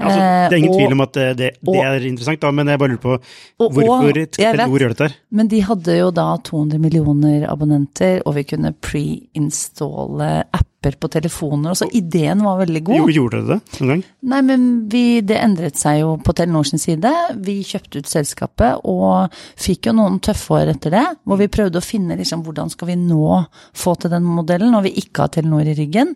Altså, 0.00 0.20
det 0.50 0.52
er 0.52 0.56
ingen 0.56 0.70
Eh, 0.70 0.74
og- 0.74 0.80
tvil 0.80 0.92
om 0.92 1.00
at 1.04 1.16
eh, 1.16 1.32
det, 1.34 1.50
det 1.60 1.68
og- 1.68 1.84
er 1.84 2.06
interessant, 2.08 2.40
da, 2.40 2.50
men 2.50 2.66
jeg 2.68 2.78
bare 2.78 2.88
lurer 2.88 3.02
på 3.04 3.18
hvorfor. 3.58 4.12
Telenor 4.32 4.78
gjør 4.78 4.88
dette 4.94 5.08
her. 5.08 5.16
Men 5.30 5.48
de 5.48 5.60
hadde 5.60 5.98
jo 5.98 6.10
da 6.10 6.36
200 6.38 6.78
millioner 6.80 7.46
abonnenter, 7.50 8.22
og 8.26 8.34
vi 8.34 8.42
kunne 8.44 8.72
pre-installe 8.80 10.44
apper 10.80 10.96
på 11.00 11.08
telefoner, 11.08 11.74
så 11.74 11.86
ideen 11.92 12.42
var 12.42 12.58
veldig 12.58 12.82
god. 12.84 12.96
Jo, 12.96 13.08
gjorde 13.12 13.40
dere 13.40 13.58
det 13.60 13.80
noen 13.80 13.90
gang? 13.90 14.04
Nei, 14.32 14.40
men 14.42 14.62
vi, 14.88 15.20
det 15.20 15.36
endret 15.36 15.76
seg 15.76 16.00
jo 16.00 16.14
på 16.24 16.32
Telenor 16.36 16.64
sin 16.64 16.80
side. 16.80 17.10
Vi 17.44 17.58
kjøpte 17.66 18.00
ut 18.00 18.08
selskapet 18.08 18.80
og 18.88 19.34
fikk 19.60 19.90
jo 19.90 19.94
noen 19.98 20.20
tøffe 20.24 20.56
år 20.56 20.72
etter 20.72 20.94
det, 20.96 21.04
hvor 21.24 21.40
vi 21.40 21.50
prøvde 21.52 21.80
å 21.80 21.84
finne 21.84 22.16
liksom 22.16 22.44
hvordan 22.46 22.72
skal 22.72 22.92
vi 22.92 22.96
nå 22.96 23.42
få 23.76 23.94
til 24.00 24.12
den 24.14 24.24
modellen 24.24 24.72
når 24.72 24.88
vi 24.88 24.94
ikke 25.04 25.26
har 25.26 25.34
Telenor 25.36 25.68
i 25.68 25.76
ryggen. 25.76 26.14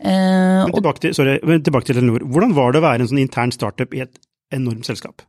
Eh, 0.00 0.64
Men 0.66 0.74
tilbake 0.74 1.06
til, 1.06 1.14
sorry, 1.14 1.38
men 1.46 1.62
tilbake 1.62 1.90
til 1.90 2.00
Telenor. 2.00 2.26
Hvordan 2.26 2.56
var 2.58 2.74
det 2.74 2.82
å 2.82 2.86
være 2.88 3.04
en 3.06 3.12
sånn 3.12 3.22
intern 3.22 3.54
startup 3.54 3.94
i 3.94 4.02
et 4.08 4.18
enormt 4.50 4.90
selskap? 4.90 5.22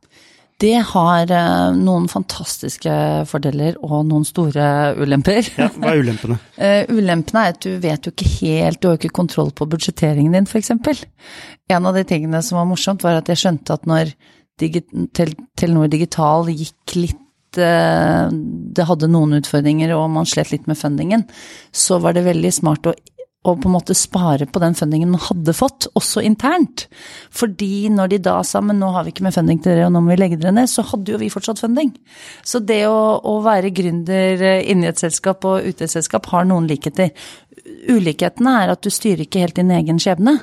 Det 0.62 0.78
har 0.92 1.32
eh, 1.34 1.74
noen 1.74 2.06
fantastiske 2.10 2.92
fordeler 3.30 3.78
og 3.82 4.04
noen 4.08 4.26
store 4.26 4.66
ulemper. 4.98 5.48
Ja, 5.58 5.68
hva 5.74 5.94
er 5.94 6.02
ulempene? 6.04 6.38
Uh, 6.54 6.84
ulempene 6.98 7.46
er 7.46 7.56
at 7.56 7.64
du 7.64 7.72
vet 7.82 8.06
jo 8.06 8.12
ikke 8.14 8.30
helt, 8.38 8.78
du 8.78 8.88
har 8.88 8.96
jo 8.96 9.02
ikke 9.02 9.16
kontroll 9.22 9.50
på 9.56 9.66
budsjetteringen 9.72 10.36
din, 10.36 10.46
f.eks. 10.46 10.70
En 11.72 11.88
av 11.88 11.98
de 11.98 12.06
tingene 12.06 12.42
som 12.46 12.60
var 12.60 12.70
morsomt, 12.70 13.02
var 13.02 13.18
at 13.18 13.32
jeg 13.32 13.42
skjønte 13.42 13.74
at 13.74 13.90
når 13.90 14.14
digi 14.60 14.84
tel 15.16 15.34
Telenor 15.58 15.90
Digital 15.90 16.50
gikk 16.52 16.96
litt 16.98 17.58
eh, 17.58 18.26
Det 18.30 18.86
hadde 18.88 19.10
noen 19.10 19.40
utfordringer, 19.40 19.94
og 19.96 20.10
man 20.14 20.28
slet 20.28 20.52
litt 20.54 20.68
med 20.70 20.78
fundingen, 20.78 21.26
så 21.72 21.98
var 22.02 22.14
det 22.16 22.26
veldig 22.28 22.52
smart 22.54 22.86
å 22.86 22.94
å 23.42 23.54
på 23.58 23.66
en 23.66 23.74
måte 23.74 23.94
spare 23.98 24.46
på 24.46 24.60
den 24.62 24.76
fundingen 24.78 25.10
man 25.10 25.22
hadde 25.24 25.54
fått, 25.56 25.88
også 25.98 26.22
internt. 26.22 26.84
Fordi 27.34 27.88
når 27.90 28.12
de 28.12 28.18
da 28.28 28.36
sa 28.46 28.60
men 28.62 28.78
nå 28.78 28.92
har 28.94 29.02
vi 29.02 29.14
ikke 29.14 29.24
mer 29.26 29.34
funding 29.34 29.58
til 29.62 29.72
dere, 29.72 29.88
og 29.88 29.94
nå 29.96 30.02
må 30.04 30.12
vi 30.12 30.18
legge 30.20 30.38
dere 30.38 30.54
ned, 30.54 30.70
så 30.70 30.84
hadde 30.92 31.10
jo 31.10 31.18
vi 31.18 31.30
fortsatt 31.32 31.62
funding. 31.62 31.90
Så 32.46 32.62
det 32.62 32.84
å, 32.86 33.18
å 33.18 33.40
være 33.42 33.72
gründer 33.74 34.44
eh, 34.46 34.60
inni 34.70 34.86
et 34.90 35.02
selskap 35.02 35.42
og 35.48 35.66
ute 35.66 35.82
i 35.82 35.88
et 35.88 35.94
selskap 35.94 36.30
har 36.30 36.46
noen 36.46 36.70
likheter. 36.70 37.10
Ulikhetene 37.90 38.54
er 38.62 38.76
at 38.76 38.86
du 38.86 38.92
styrer 38.94 39.26
ikke 39.26 39.42
helt 39.42 39.58
din 39.58 39.74
egen 39.74 39.98
skjebne. 40.02 40.38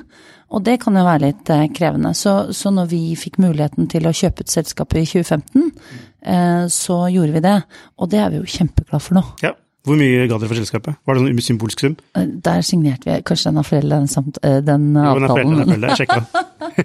Og 0.50 0.64
det 0.66 0.80
kan 0.82 0.96
jo 0.98 1.06
være 1.06 1.24
litt 1.28 1.50
eh, 1.54 1.68
krevende. 1.72 2.12
Så, 2.18 2.34
så 2.56 2.72
når 2.74 2.92
vi 2.92 3.00
fikk 3.16 3.40
muligheten 3.40 3.88
til 3.88 4.08
å 4.10 4.14
kjøpe 4.16 4.44
ut 4.44 4.52
selskapet 4.52 5.00
i 5.00 5.08
2015, 5.08 5.72
eh, 6.20 6.62
så 6.68 7.00
gjorde 7.14 7.36
vi 7.38 7.44
det. 7.48 7.56
Og 7.96 8.12
det 8.12 8.20
er 8.20 8.32
vi 8.34 8.42
jo 8.42 8.54
kjempeglad 8.58 9.08
for 9.08 9.20
nå. 9.22 9.24
Ja. 9.46 9.54
Hvor 9.86 9.96
mye 9.96 10.26
ga 10.28 10.36
dere 10.36 10.48
for 10.50 10.58
selskapet? 10.60 10.96
Var 11.08 11.16
det 11.16 11.22
sånn 11.24 11.40
symbolsk 11.46 11.80
sum? 11.80 11.94
Eh, 12.18 12.26
Der 12.44 12.60
signerte 12.66 13.08
vi 13.08 13.22
Kanskje 13.24 13.48
den 13.48 13.56
har 13.60 13.64
foreldrene 13.64 14.04
den, 14.04 14.10
samt, 14.12 14.38
eh, 14.44 14.58
den 14.60 14.90
Jo, 14.94 15.00
avtalen. 15.00 15.30
foreldre, 15.32 15.56
den 15.56 15.62
er 15.62 15.70
foreldre, 15.72 15.88
jeg 15.88 16.00
sjekka. 16.02 16.20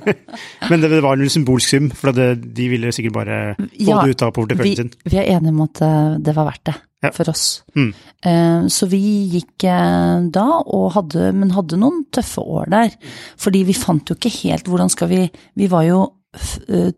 Men 0.70 0.82
det, 0.82 0.92
var 1.04 1.14
en 1.20 1.30
symbolsk 1.30 1.68
sum, 1.74 1.90
for 1.92 2.16
det, 2.16 2.30
de 2.56 2.68
ville 2.72 2.92
sikkert 2.96 3.14
bare 3.18 3.40
få 3.60 3.68
Ja, 3.84 4.02
det 4.06 4.16
ut 4.16 4.24
av 4.24 4.32
porteføljen 4.38 4.76
sin. 4.80 4.92
vi 5.06 5.18
er 5.18 5.28
enige 5.36 5.52
om 5.54 5.62
at 5.68 5.82
eh, 5.82 6.18
det 6.24 6.36
var 6.38 6.48
verdt 6.52 6.64
det 6.72 6.76
Ja. 7.04 7.12
for 7.14 7.30
oss. 7.30 7.62
Mm. 7.76 7.92
Så 8.72 8.88
vi 8.90 8.98
gikk 9.30 9.62
da, 10.34 10.46
og 10.66 10.88
hadde, 10.96 11.28
men 11.36 11.52
hadde 11.54 11.78
noen 11.78 12.06
tøffe 12.10 12.42
år 12.42 12.66
der. 12.72 12.96
Fordi 13.38 13.62
vi 13.68 13.74
fant 13.78 14.10
jo 14.10 14.16
ikke 14.16 14.32
helt 14.42 14.66
hvordan 14.66 14.90
skal 14.90 15.12
vi 15.12 15.30
Vi 15.56 15.68
var 15.70 15.84
jo 15.86 16.00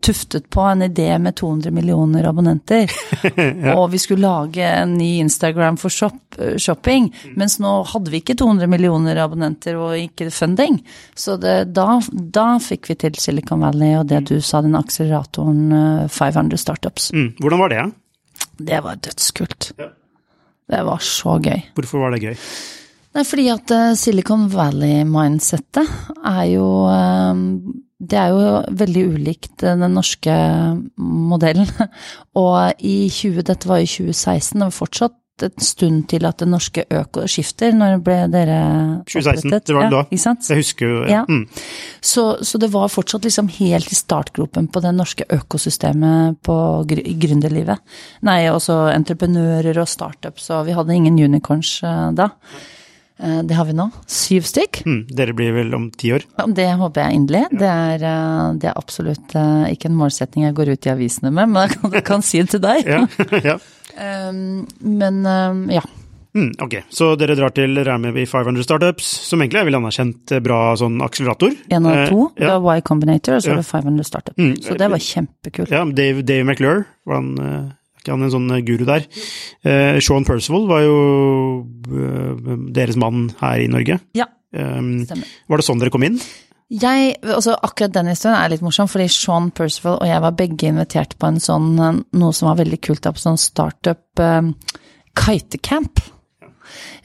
tuftet 0.00 0.48
på 0.50 0.60
en 0.60 0.82
idé 0.82 1.10
med 1.18 1.36
200 1.36 1.70
millioner 1.74 2.26
abonnenter, 2.28 2.90
og 3.76 3.90
vi 3.92 4.00
skulle 4.02 4.26
lage 4.26 4.64
en 4.66 4.96
ny 4.98 5.18
Instagram 5.22 5.76
for 5.80 5.92
shop, 5.92 6.18
eh, 6.38 6.56
shopping, 6.56 7.10
mens 7.38 7.58
nå 7.62 7.72
hadde 7.92 8.12
vi 8.12 8.22
ikke 8.22 8.36
200 8.38 8.70
millioner 8.70 9.20
abonnenter 9.22 9.78
og 9.78 9.96
ikke 9.98 10.30
funding. 10.34 10.80
Så 11.14 11.36
det, 11.40 11.72
da, 11.76 12.00
da 12.10 12.48
fikk 12.62 12.90
vi 12.90 12.98
til 13.04 13.18
Silicon 13.20 13.62
Valley 13.64 13.94
og 13.98 14.08
det 14.10 14.24
du 14.32 14.38
sa, 14.40 14.62
den 14.64 14.78
akseleratoren 14.78 15.72
eh, 15.72 16.08
500 16.12 16.58
Startups. 16.58 17.12
Mm. 17.12 17.30
Hvordan 17.38 17.64
var 17.64 17.74
det? 17.74 17.86
Det 18.58 18.82
var 18.84 18.98
dødskult. 19.02 19.72
Ja. 19.78 19.92
Det 20.68 20.82
var 20.84 21.00
så 21.00 21.38
gøy. 21.40 21.62
Hvorfor 21.78 22.02
var 22.02 22.12
det 22.12 22.20
gøy? 22.26 22.34
Nei, 23.16 23.24
fordi 23.24 23.46
at 23.50 23.72
eh, 23.74 23.94
Silicon 23.98 24.48
Valley-mindsettet 24.52 25.88
er 26.28 26.42
jo 26.52 26.66
eh, 26.92 27.44
Det 27.98 28.18
er 28.18 28.28
jo 28.30 28.42
veldig 28.78 29.06
ulikt 29.14 29.64
eh, 29.66 29.78
den 29.78 29.96
norske 29.98 30.34
modellen. 30.98 31.70
Og 32.38 32.84
i 32.86 33.08
20, 33.10 33.42
dette 33.48 33.66
var 33.70 33.82
i 33.82 33.88
2016, 33.90 34.54
det 34.60 34.68
var 34.68 34.76
fortsatt 34.76 35.16
en 35.46 35.62
stund 35.62 36.00
til 36.10 36.24
at 36.26 36.40
det 36.42 36.48
norske 36.50 36.82
øko 36.90 37.22
skifter. 37.30 37.70
Når 37.74 38.00
ble 38.02 38.16
dere 38.32 38.56
2016, 39.06 39.52
opprettet? 39.52 39.66
det 39.68 39.76
var 39.76 39.84
det 39.84 39.92
da. 39.92 40.00
Ja, 40.00 40.08
ikke 40.10 40.22
sant? 40.24 40.48
Jeg 40.50 40.62
husker 40.64 40.90
jo 40.90 41.02
Ja. 41.10 41.20
Mm. 41.28 41.44
Så, 42.02 42.24
så 42.42 42.58
det 42.58 42.70
var 42.72 42.90
fortsatt 42.90 43.26
liksom 43.26 43.50
helt 43.58 43.92
i 43.92 43.98
startgropen 43.98 44.66
på 44.74 44.82
det 44.82 44.94
norske 44.96 45.26
økosystemet 45.38 46.40
på 46.46 46.56
gr- 46.90 47.06
gründerlivet. 47.22 47.78
Nei, 48.26 48.40
også 48.50 48.80
entreprenører 48.94 49.78
og 49.78 49.90
startups, 49.90 50.50
og 50.54 50.66
vi 50.66 50.74
hadde 50.78 50.94
ingen 50.98 51.18
unicorns 51.22 51.76
eh, 51.86 52.10
da. 52.18 52.30
Eh, 52.30 52.74
det 53.18 53.56
har 53.58 53.66
vi 53.66 53.74
nå. 53.74 53.88
Syv 54.06 54.46
stykk. 54.46 54.82
Mm. 54.86 55.00
Dere 55.18 55.34
blir 55.34 55.52
vel 55.56 55.74
om 55.74 55.88
ti 55.90 56.12
år? 56.14 56.22
Det 56.54 56.68
håper 56.78 57.02
jeg 57.02 57.18
inderlig. 57.18 57.44
Det, 57.58 57.66
er, 57.66 58.04
eh, 58.06 58.52
det 58.62 58.70
er 58.70 58.78
absolutt 58.78 59.34
eh, 59.34 59.72
ikke 59.74 59.90
en 59.90 59.98
målsetting 59.98 60.46
jeg 60.46 60.54
går 60.54 60.74
ut 60.76 60.86
i 60.86 60.92
avisene 60.94 61.32
med, 61.34 61.50
men 61.50 61.66
jeg 61.66 61.78
kan, 61.78 61.98
kan 62.12 62.22
si 62.26 62.42
det 62.42 62.52
til 62.54 62.62
deg. 62.62 62.86
Ja. 62.94 63.06
ja. 63.52 63.58
Men 63.98 65.24
ja. 65.74 65.82
Mm, 66.38 66.52
ok, 66.62 66.74
så 66.92 67.14
dere 67.18 67.34
drar 67.38 67.50
til 67.56 67.78
Ramy 67.84 68.12
500 68.26 68.62
Startups, 68.66 69.06
som 69.26 69.40
egentlig 69.42 69.62
er 69.62 69.68
vel 69.70 69.78
anerkjent 69.78 70.34
eh, 70.36 70.42
bra 70.44 70.58
sånn 70.78 71.00
akselerator. 71.02 71.56
En 71.72 71.88
av 71.88 71.96
to. 71.96 72.02
Eh, 72.04 72.10
to. 72.12 72.26
Det 72.38 72.58
var 72.66 72.78
Y 72.78 72.84
Combinator, 72.86 73.38
og 73.38 73.42
så 73.42 73.48
Ja. 73.50 73.56
var 73.56 73.62
det 73.62 73.70
500 73.70 74.04
Startups. 74.06 74.38
Mm. 74.38 74.54
Så 74.62 74.76
det 74.78 74.90
var 74.92 74.98
kjempekult. 74.98 75.70
ja, 75.70 75.84
Dave, 75.84 76.22
Dave 76.22 76.44
McClure, 76.44 76.84
eh, 77.08 77.14
er 77.14 77.72
ikke 78.00 78.14
han 78.14 78.24
en 78.26 78.32
sånn 78.34 78.50
eh, 78.56 78.62
guru 78.66 78.86
der? 78.88 79.06
Eh, 79.66 79.98
Sean 80.04 80.26
Percival 80.28 80.66
var 80.70 80.82
jo 80.86 80.98
eh, 81.92 82.58
deres 82.74 82.98
mann 83.00 83.28
her 83.42 83.64
i 83.64 83.70
Norge. 83.70 84.00
Ja, 84.18 84.30
Um, 84.48 85.02
stemmer. 85.04 85.28
var 85.44 85.60
det 85.60 85.64
sånn 85.66 85.76
dere 85.76 85.90
kom 85.92 86.06
inn? 86.06 86.14
Jeg, 86.72 87.18
altså 87.20 87.52
Akkurat 87.64 87.92
den 87.92 88.06
historien 88.08 88.38
er 88.40 88.48
litt 88.48 88.62
morsom, 88.64 88.88
fordi 88.88 89.04
Sean 89.12 89.50
Percival 89.52 89.98
og 90.00 90.08
jeg 90.08 90.22
var 90.24 90.32
begge 90.38 90.70
invitert 90.70 91.12
på 91.20 91.28
en 91.28 91.36
sånn, 91.40 91.66
noe 91.76 92.32
som 92.32 92.48
var 92.48 92.56
veldig 92.62 92.78
kult, 92.80 93.02
da, 93.04 93.12
på 93.12 93.20
sånn 93.20 93.36
startup 93.40 94.22
eh, 94.24 94.48
kitecamp. 95.20 96.00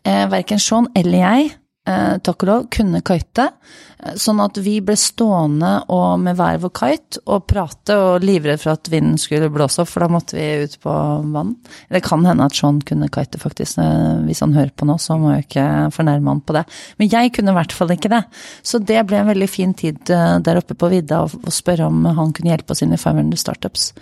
Eh, 0.08 0.24
verken 0.32 0.60
Sean 0.64 0.88
eller 1.00 1.20
jeg, 1.20 1.52
takk 1.86 2.44
og 2.46 2.48
lov, 2.48 2.68
kunne 2.72 3.02
kite. 3.04 3.50
eh, 4.00 4.14
Sånn 4.20 4.40
at 4.44 4.58
vi 4.64 4.78
ble 4.84 4.96
stående 5.00 5.84
og 5.92 6.20
med 6.20 6.36
hver 6.40 6.58
vår 6.64 6.72
kite 6.76 7.20
og 7.28 7.46
prate 7.48 7.96
og 7.96 8.24
livredd 8.24 8.60
for 8.62 8.72
at 8.76 8.88
vinden 8.92 9.18
skulle 9.20 9.50
blåse 9.52 9.80
opp, 9.84 9.90
for 9.92 10.04
da 10.04 10.08
måtte 10.12 10.36
vi 10.38 10.64
ut 10.64 10.78
på 10.84 10.94
vann. 11.34 11.56
Det 11.92 12.02
kan 12.04 12.24
hende 12.26 12.46
at 12.48 12.56
Sean 12.56 12.80
kunne 12.82 13.10
kite, 13.12 13.40
faktisk. 13.40 13.78
eh, 13.80 14.24
Hvis 14.28 14.40
han 14.40 14.54
hører 14.54 14.72
på 14.76 14.86
nå, 14.88 14.96
så 15.00 15.18
må 15.20 15.34
jeg 15.36 15.48
ikke 15.48 15.66
fornærme 15.96 16.28
han 16.32 16.42
på 16.42 16.54
det. 16.54 16.64
Men 17.00 17.10
jeg 17.10 17.34
kunne 17.34 17.52
i 17.52 17.58
hvert 17.60 17.72
fall 17.76 17.92
ikke 17.92 18.10
det. 18.16 18.24
Så 18.64 18.80
det 18.84 19.06
ble 19.08 19.18
en 19.20 19.28
veldig 19.28 19.50
fin 19.50 19.74
tid 19.74 20.10
eh, 20.10 20.40
der 20.40 20.60
oppe 20.62 20.76
på 20.76 20.90
vidda 20.92 21.24
å 21.28 21.52
spørre 21.52 21.88
om 21.88 22.06
han 22.06 22.32
kunne 22.32 22.52
hjelpe 22.56 22.72
oss 22.72 22.82
inn 22.84 22.94
i 22.96 22.98
500 23.02 23.36
Startups. 23.44 23.94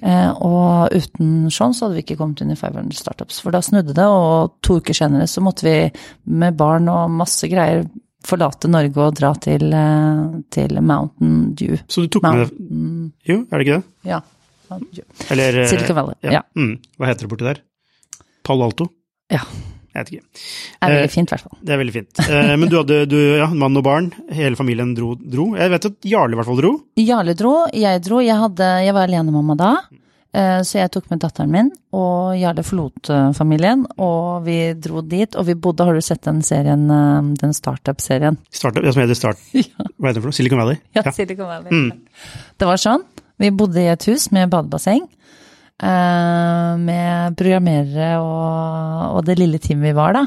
Eh, 0.00 0.30
og 0.40 0.88
uten 0.96 1.50
Sean 1.50 1.74
så 1.76 1.86
hadde 1.86 1.96
vi 2.00 2.04
ikke 2.06 2.16
kommet 2.20 2.40
inn 2.40 2.52
i 2.52 2.56
500 2.56 2.96
Startups, 2.96 3.40
for 3.44 3.50
da 3.52 3.60
snudde 3.60 3.92
det, 3.96 4.04
og 4.08 4.56
to 4.64 4.78
uker 4.80 4.94
senere 4.96 5.26
så 5.28 5.44
måtte 5.44 5.64
vi 5.68 5.76
med 6.24 6.56
barn 6.56 6.88
og 6.88 7.10
masse 7.10 7.24
greier 7.52 7.84
forlate 8.26 8.66
Norge 8.72 8.98
og 9.04 9.14
dra 9.18 9.32
til, 9.38 9.68
eh, 9.72 10.40
til 10.50 10.80
Mountain 10.82 11.54
Dew. 11.58 11.76
Så 11.86 12.02
du 12.02 12.08
tok 12.16 12.24
med 12.26 12.42
deg 12.48 13.30
Jo, 13.30 13.36
er 13.50 13.58
det 13.60 13.66
ikke 13.66 13.78
det? 13.78 13.84
ja. 14.12 14.20
Eller 15.30 15.60
eh, 15.62 15.68
Silicon 15.70 15.94
Valley. 15.94 16.16
Ja. 16.26 16.40
Mm. 16.58 16.72
Hva 16.98 17.06
heter 17.12 17.26
det 17.26 17.30
borti 17.30 17.46
der? 17.46 17.60
Palo 18.46 18.66
Alto? 18.70 18.88
ja. 19.30 19.44
Jeg 19.96 20.04
vet 20.04 20.10
ikke. 20.12 20.26
Det 20.28 20.76
er 20.84 20.90
Eh, 20.90 20.94
veldig 20.98 21.10
fint, 21.14 21.30
i 21.30 21.32
hvert 21.32 21.44
fall. 21.46 21.58
Det 21.64 21.72
er 21.72 21.78
veldig 21.80 21.92
fint. 21.94 22.18
Eh, 22.28 22.50
men 22.60 22.68
du 22.68 22.74
hadde 22.76 22.96
du, 23.08 23.14
ja, 23.38 23.46
mann 23.56 23.78
og 23.80 23.84
barn, 23.86 24.10
hele 24.28 24.58
familien 24.58 24.90
dro, 24.92 25.14
dro. 25.16 25.46
Jeg 25.56 25.70
vet 25.72 25.86
at 25.88 26.04
Jarle 26.04 26.36
i 26.36 26.36
hvert 26.36 26.48
fall 26.50 26.58
dro. 26.60 26.72
Jarle 27.00 27.32
dro, 27.38 27.52
jeg 27.72 28.02
dro. 28.04 28.18
Jeg, 28.20 28.36
hadde, 28.36 28.68
jeg 28.84 28.92
var 28.92 29.06
alenemamma 29.08 29.56
da, 29.56 29.70
eh, 29.88 29.96
så 30.66 30.78
jeg 30.82 30.90
tok 30.92 31.06
med 31.12 31.20
datteren 31.22 31.50
min. 31.52 31.68
Og 31.96 32.34
Jarle 32.36 32.60
forlot 32.66 33.08
eh, 33.14 33.30
familien, 33.36 33.86
og 33.96 34.44
vi 34.44 34.56
dro 34.76 35.00
dit. 35.00 35.32
Og 35.40 35.46
vi 35.48 35.54
bodde 35.56 35.86
Har 35.88 35.96
du 35.96 36.02
sett 36.04 36.22
den 36.26 36.42
serien, 36.44 36.82
eh, 36.92 37.30
den 37.40 37.54
startup-serien? 37.56 38.36
Startup, 38.52 38.84
ja, 38.84 38.92
som 38.92 39.04
heter 39.04 39.16
Start... 39.16 39.40
Hva 39.54 40.10
heter 40.10 40.18
det 40.18 40.24
for 40.26 40.30
noe? 40.30 40.36
Silicon 40.36 40.60
Valley? 40.60 40.80
Ja, 40.96 41.06
Silicon 41.12 41.48
Valley. 41.48 41.90
Det 42.60 42.68
var 42.68 42.80
sånn. 42.82 43.06
Vi 43.40 43.50
bodde 43.52 43.80
i 43.84 43.88
et 43.92 44.04
hus 44.10 44.30
med 44.32 44.52
badebasseng. 44.52 45.04
eh, 45.82 46.76
med 46.80 47.36
programmerere 47.36 48.14
og, 48.22 49.16
og 49.18 49.26
det 49.28 49.38
lille 49.40 49.58
teamet 49.60 49.90
vi 49.90 49.96
var 49.98 50.16
da. 50.16 50.22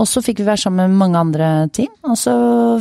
Og 0.00 0.08
så 0.08 0.22
fikk 0.24 0.40
vi 0.40 0.46
være 0.48 0.64
sammen 0.64 0.90
med 0.90 0.98
mange 0.98 1.20
andre 1.20 1.48
team. 1.74 1.90
Og 2.08 2.16
så 2.18 2.32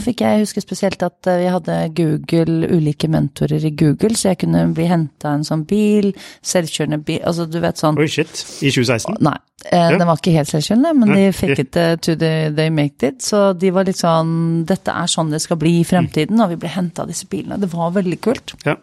fikk 0.02 0.24
jeg 0.24 0.46
huske 0.46 0.64
spesielt 0.64 1.04
at 1.06 1.30
eh, 1.30 1.42
vi 1.44 1.50
hadde 1.52 1.78
Google, 1.98 2.70
ulike 2.72 3.10
mentorer 3.12 3.66
i 3.68 3.74
Google, 3.78 4.16
så 4.18 4.32
jeg 4.32 4.42
kunne 4.46 4.64
bli 4.76 4.88
henta 4.90 5.36
en 5.36 5.46
sånn 5.48 5.66
bil, 5.70 6.12
selvkjørende 6.48 7.02
bil, 7.06 7.22
altså 7.28 7.48
du 7.52 7.60
vet 7.64 7.82
sånn 7.82 8.00
Oi, 8.02 8.08
shit. 8.12 8.32
I 8.64 8.72
2016? 8.74 9.20
Nei, 9.28 9.36
eh, 9.68 9.90
den 9.98 10.08
var 10.08 10.22
ikke 10.22 10.36
helt 10.38 10.52
selvkjørende, 10.54 10.94
men 11.02 11.16
de 11.18 11.26
fikk 11.36 11.66
it 11.66 11.80
eh, 11.82 11.96
to 12.00 12.16
the, 12.16 12.32
they 12.58 12.72
make 12.74 13.04
it. 13.06 13.20
Så 13.26 13.52
de 13.60 13.74
var 13.76 13.90
litt 13.90 14.00
sånn 14.02 14.64
Dette 14.70 14.96
er 14.96 15.12
sånn 15.12 15.34
det 15.34 15.44
skal 15.44 15.60
bli 15.62 15.82
i 15.82 15.88
fremtiden, 15.88 16.40
og 16.42 16.56
vi 16.56 16.62
ble 16.64 16.72
henta 16.72 17.04
av 17.04 17.12
disse 17.12 17.28
bilene. 17.30 17.60
Det 17.62 17.70
var 17.74 17.94
veldig 18.00 18.22
kult. 18.24 18.56
Ja. 18.66 18.78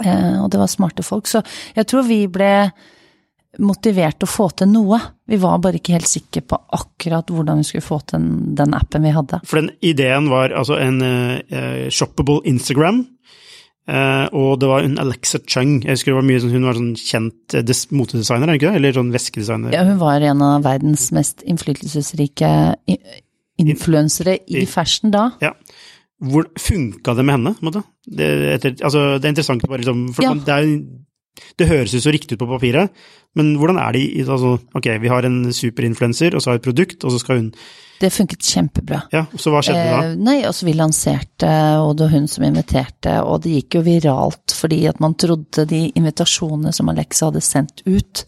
Eh, 0.00 0.42
og 0.42 0.50
det 0.52 0.60
var 0.60 0.70
smarte 0.72 1.04
folk. 1.04 1.28
Så 1.30 1.44
jeg 1.76 1.88
tror 1.88 2.06
vi 2.08 2.24
ble 2.32 2.52
motivert 3.60 4.16
til 4.20 4.28
å 4.28 4.32
få 4.32 4.46
til 4.56 4.70
noe. 4.72 4.98
Vi 5.28 5.36
var 5.42 5.58
bare 5.60 5.76
ikke 5.80 5.92
helt 5.98 6.08
sikre 6.08 6.40
på 6.48 6.56
akkurat 6.72 7.28
hvordan 7.28 7.58
vi 7.60 7.66
skulle 7.68 7.84
få 7.84 7.98
til 8.08 8.28
den, 8.56 8.72
appen 8.78 9.02
vi 9.04 9.10
hadde. 9.12 9.42
For 9.44 9.60
den 9.60 9.70
ideen 9.84 10.30
var 10.32 10.54
altså 10.56 10.78
en 10.80 11.02
uh, 11.04 11.88
shoppable 11.92 12.40
Instagram. 12.48 13.02
Uh, 13.82 14.28
og 14.38 14.60
det 14.62 14.68
var 14.70 14.84
en 14.86 14.96
Alexa 15.02 15.40
Chung. 15.44 15.80
Jeg 15.82 15.96
husker 15.98 16.12
det 16.12 16.18
var 16.20 16.26
mye 16.28 16.40
sånn, 16.40 16.52
Hun 16.54 16.66
var 16.68 16.76
sånn 16.78 16.92
kjent 16.96 17.56
eh, 17.58 17.64
des- 17.66 17.88
motedesigner, 17.90 18.48
er 18.52 18.60
ikke 18.60 18.70
det? 18.70 18.78
Eller 18.78 18.94
sånn 18.94 19.10
veskedesigner. 19.12 19.74
Ja, 19.74 19.82
hun 19.88 19.98
var 20.00 20.22
en 20.22 20.44
av 20.46 20.62
verdens 20.64 21.08
mest 21.12 21.42
innflytelsesrike 21.42 22.52
influensere 23.62 24.38
i 24.48 24.64
fashion 24.70 25.12
da. 25.14 25.28
Ja. 25.42 25.52
Hvor 26.22 26.46
funka 26.62 27.16
det 27.18 27.24
med 27.26 27.34
henne? 27.40 27.82
Det, 28.06 28.28
etter, 28.54 28.76
altså, 28.86 29.18
det 29.18 29.26
er 29.26 29.34
interessant 29.34 29.64
bare 29.66 29.82
liksom, 29.82 30.04
for 30.14 30.22
Ja. 30.24 30.30
man- 30.34 30.44
det, 30.46 30.54
er, 30.54 30.86
det 31.58 31.68
høres 31.68 31.94
jo 31.96 32.00
så 32.02 32.12
riktig 32.12 32.36
ut 32.36 32.42
på 32.42 32.50
papiret, 32.50 32.92
men 33.38 33.54
hvordan 33.56 33.78
er 33.80 33.94
det 33.96 34.02
i 34.02 34.24
altså, 34.26 34.58
Ok, 34.76 34.90
vi 35.00 35.08
har 35.08 35.24
en 35.24 35.46
superinfluenser, 35.54 36.34
og 36.34 36.42
så 36.42 36.50
har 36.50 36.58
vi 36.58 36.62
et 36.62 36.66
produkt, 36.66 37.04
og 37.04 37.14
så 37.14 37.20
skal 37.22 37.40
hun 37.40 37.46
Det 38.02 38.10
funket 38.12 38.42
kjempebra. 38.42 38.98
Ja, 39.14 39.24
så 39.38 39.52
hva 39.54 39.62
skjedde 39.62 39.84
da? 39.86 40.00
Eh, 40.10 40.16
nei, 40.18 40.40
altså 40.44 40.66
vi 40.66 40.74
lanserte, 40.74 41.52
og 41.80 41.94
det 41.96 42.08
var 42.08 42.14
hun 42.16 42.28
som 42.28 42.44
inviterte, 42.48 43.14
og 43.22 43.44
det 43.44 43.54
gikk 43.56 43.78
jo 43.78 43.84
viralt 43.86 44.56
fordi 44.58 44.82
at 44.90 45.00
man 45.00 45.14
trodde 45.14 45.64
de 45.70 45.84
invitasjonene 45.98 46.74
som 46.74 46.90
Alexa 46.92 47.30
hadde 47.30 47.44
sendt 47.46 47.84
ut 47.86 48.24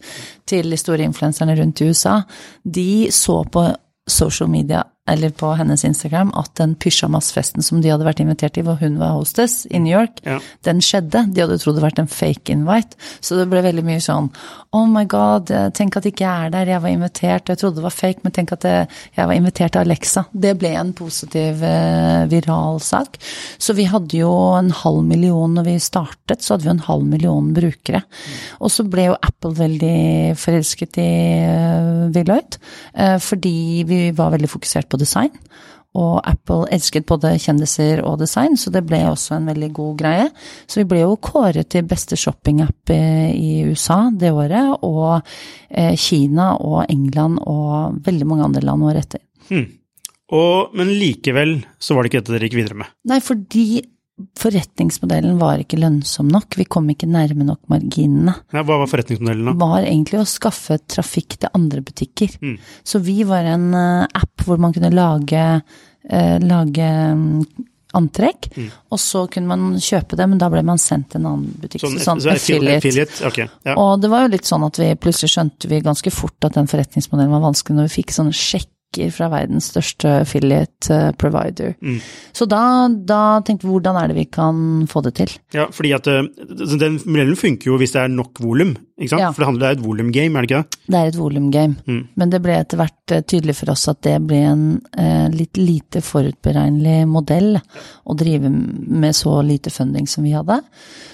til 0.47 0.71
de 0.71 0.79
store 0.79 1.05
influenserne 1.05 1.57
rundt 1.59 1.83
i 1.83 1.91
USA, 1.91 2.21
de 2.63 3.11
så 3.13 3.41
på 3.51 3.67
social 4.07 4.49
media 4.49 4.83
eller 5.07 5.29
på 5.37 5.51
hennes 5.59 5.83
Instagram 5.85 6.31
at 6.33 6.49
den 6.57 6.73
pysjamasfesten 6.81 7.61
som 7.61 7.81
de 7.83 7.91
hadde 7.93 8.07
vært 8.07 8.23
invitert 8.23 8.55
til, 8.57 8.63
hvor 8.65 8.79
hun 8.81 8.95
var 8.97 9.11
hostess 9.19 9.67
i 9.69 9.77
New 9.79 9.93
York, 9.93 10.17
Ja. 10.25 10.39
den 10.65 10.79
skjedde. 10.81 11.27
De 11.33 11.41
hadde 11.43 11.59
trodd 11.61 11.75
det 11.77 11.83
vært 11.83 11.99
en 12.01 12.07
fake 12.09 12.49
invite. 12.49 12.97
Så 13.21 13.37
det 13.37 13.45
ble 13.51 13.61
veldig 13.61 13.83
mye 13.85 14.01
sånn 14.01 14.31
Oh 14.73 14.85
my 14.91 15.05
god, 15.05 15.51
eh, 15.51 15.69
tenk 15.69 15.95
at 15.95 16.03
ikke 16.09 16.25
jeg 16.25 16.47
er 16.47 16.49
der, 16.49 16.65
jeg 16.73 16.81
var 16.81 16.89
invitert. 16.89 17.47
Jeg 17.47 17.57
trodde 17.61 17.75
det 17.75 17.83
var 17.85 17.93
fake, 17.95 18.19
men 18.25 18.31
tenk 18.35 18.51
at 18.51 18.63
jeg, 18.67 18.87
jeg 19.15 19.27
var 19.29 19.33
invitert 19.37 19.75
av 19.77 19.85
Alexa. 19.85 20.25
Det 20.33 20.57
ble 20.59 20.73
en 20.75 20.91
positiv 20.91 21.61
eh, 21.63 22.25
viral 22.27 22.81
sak. 22.83 23.15
Så 23.57 23.73
vi 23.77 23.85
hadde 23.85 24.17
jo 24.17 24.33
en 24.57 24.71
halv 24.71 25.03
million 25.05 25.53
når 25.55 25.63
vi 25.69 25.77
startet, 25.79 26.41
så 26.43 26.55
hadde 26.57 26.63
vi 26.65 26.73
en 26.73 26.83
halv 26.89 27.05
million 27.05 27.53
brukere. 27.55 28.01
Og 28.59 28.69
så 28.73 28.83
ble 28.89 29.05
jo 29.11 29.15
Apple 29.21 29.53
veldig 29.55 30.35
forelsket 30.35 30.97
i 30.99 31.07
Willoyd, 32.15 32.57
eh, 32.95 33.17
fordi 33.21 33.55
vi 33.87 34.01
var 34.11 34.33
veldig 34.35 34.49
fokusert 34.51 34.89
på 34.91 34.94
design. 35.01 35.33
Og 35.95 36.19
Apple 36.27 36.67
elsket 36.75 37.05
både 37.07 37.37
kjendiser 37.39 38.01
og 38.03 38.19
design, 38.19 38.57
så 38.59 38.71
det 38.73 38.81
ble 38.87 38.99
også 39.07 39.37
en 39.37 39.47
veldig 39.47 39.69
god 39.77 39.93
greie. 40.01 40.25
Så 40.67 40.81
vi 40.81 40.89
ble 40.91 41.05
jo 41.05 41.15
kåret 41.23 41.69
til 41.71 41.87
beste 41.87 42.19
shoppingapp 42.19 42.91
i 42.91 42.99
i 43.35 43.53
USA 43.69 44.09
det 44.11 44.33
året, 44.35 44.83
og 44.83 45.21
eh, 45.69 45.95
Kina 45.99 46.53
og 46.59 46.85
England 46.91 47.39
og 47.47 48.01
veldig 48.05 48.27
mange 48.27 48.47
andre 48.49 48.63
land 48.67 48.85
året 48.89 49.05
etter. 49.05 49.23
Og, 50.35 50.75
men 50.75 50.89
likevel 50.89 51.59
så 51.79 51.95
var 51.95 52.03
det 52.03 52.11
ikke 52.11 52.23
dette 52.23 52.33
dere 52.33 52.47
gikk 52.49 52.59
videre 52.59 52.79
med. 52.81 52.93
Nei, 53.07 53.19
fordi 53.23 53.65
forretningsmodellen 54.39 55.37
var 55.41 55.59
ikke 55.63 55.79
lønnsom 55.81 56.29
nok. 56.31 56.55
Vi 56.59 56.65
kom 56.71 56.87
ikke 56.93 57.07
nærme 57.11 57.45
nok 57.47 57.61
marginene. 57.71 58.35
Ja, 58.55 58.63
hva 58.63 58.77
var 58.81 58.89
forretningsmodellen 58.91 59.49
da? 59.51 59.55
var 59.59 59.83
egentlig 59.83 60.21
å 60.21 60.27
skaffe 60.29 60.77
trafikk 60.87 61.37
til 61.41 61.51
andre 61.57 61.83
butikker. 61.85 62.37
Mm. 62.41 62.57
Så 62.87 63.01
vi 63.03 63.21
var 63.27 63.47
en 63.55 63.69
eh, 63.75 64.07
app 64.21 64.45
hvor 64.47 64.61
man 64.61 64.75
kunne 64.75 64.93
lage, 64.95 65.45
eh, 66.09 66.37
lage 66.43 66.91
mm, 67.15 67.39
antrekk, 67.95 68.49
Mm. 68.55 68.69
og 68.91 68.99
så 68.99 69.21
kunne 69.31 69.47
man 69.47 69.77
kjøpe 69.79 70.17
det, 70.19 70.25
men 70.27 70.37
da 70.39 70.49
ble 70.51 70.61
man 70.67 70.77
sendt 70.77 71.09
til 71.13 71.21
en 71.21 71.27
annen 71.29 71.53
butikk. 71.61 71.79
Sånn, 71.85 71.95
sånn 72.03 72.21
så 72.23 72.33
affiliate. 72.33 72.81
affiliate. 72.83 73.21
Okay, 73.29 73.47
ja. 73.63 73.75
Og 73.79 74.01
det 74.03 74.09
var 74.11 74.25
jo 74.25 74.33
litt 74.33 74.47
sånn 74.47 74.65
at 74.67 74.79
vi 74.79 74.89
plutselig 74.99 75.31
skjønte 75.31 75.69
vi 75.71 75.79
ganske 75.85 76.11
fort 76.11 76.43
at 76.47 76.57
den 76.59 76.67
forretningsmodellen 76.67 77.31
var 77.31 77.45
vanskelig 77.47 77.77
når 77.79 77.87
vi 77.87 77.95
fikk 78.03 78.11
sånne 78.15 78.35
sjekker 78.95 79.13
fra 79.13 79.29
verdens 79.33 79.69
største 79.71 80.21
affiliate 80.21 80.93
eh, 80.93 81.11
provider. 81.17 81.75
Mm. 81.81 81.99
Så 82.33 82.47
da, 82.49 82.87
da 82.89 83.41
tenkte 83.45 83.67
vi 83.67 83.73
hvordan 83.73 83.99
er 83.99 84.11
det 84.11 84.17
vi 84.17 84.25
kan 84.25 84.87
få 84.87 85.01
det 85.05 85.15
til? 85.15 85.31
ja, 85.53 85.67
fordi 85.71 85.91
at 85.95 86.07
eh, 86.07 86.23
den 86.79 86.99
modellen 87.05 87.35
funker 87.35 87.71
jo 87.71 87.77
hvis 87.77 87.95
det 87.95 88.01
er 88.01 88.07
nok 88.07 88.39
volum, 88.41 88.75
ikke 88.95 89.11
sant? 89.11 89.21
Ja. 89.25 89.29
For 89.35 89.43
det 89.43 89.47
handler 89.49 89.65
om 89.65 89.75
et 89.75 89.83
volumgame, 89.83 90.39
er 90.39 90.45
det 90.45 90.47
ikke 90.47 90.59
det? 90.61 90.77
Det 90.87 90.99
er 90.99 91.09
et 91.09 91.17
volumgame. 91.19 91.75
Mm. 91.83 92.03
Men 92.15 92.29
det 92.31 92.39
ble 92.45 92.53
etter 92.55 92.79
hvert 92.79 93.11
eh, 93.11 93.23
tydelig 93.27 93.57
for 93.57 93.71
oss 93.73 93.83
at 93.91 93.99
det 94.07 94.13
ble 94.23 94.37
en 94.47 94.61
eh, 94.95 95.25
litt 95.33 95.59
lite 95.59 95.99
forutberegnelig 96.05 97.09
modell 97.11 97.57
å 97.59 98.15
drive 98.15 98.51
med 98.51 99.17
så 99.17 99.33
lite 99.43 99.73
funding 99.73 100.07
som 100.07 100.23
vi 100.23 100.31
hadde. 100.37 100.61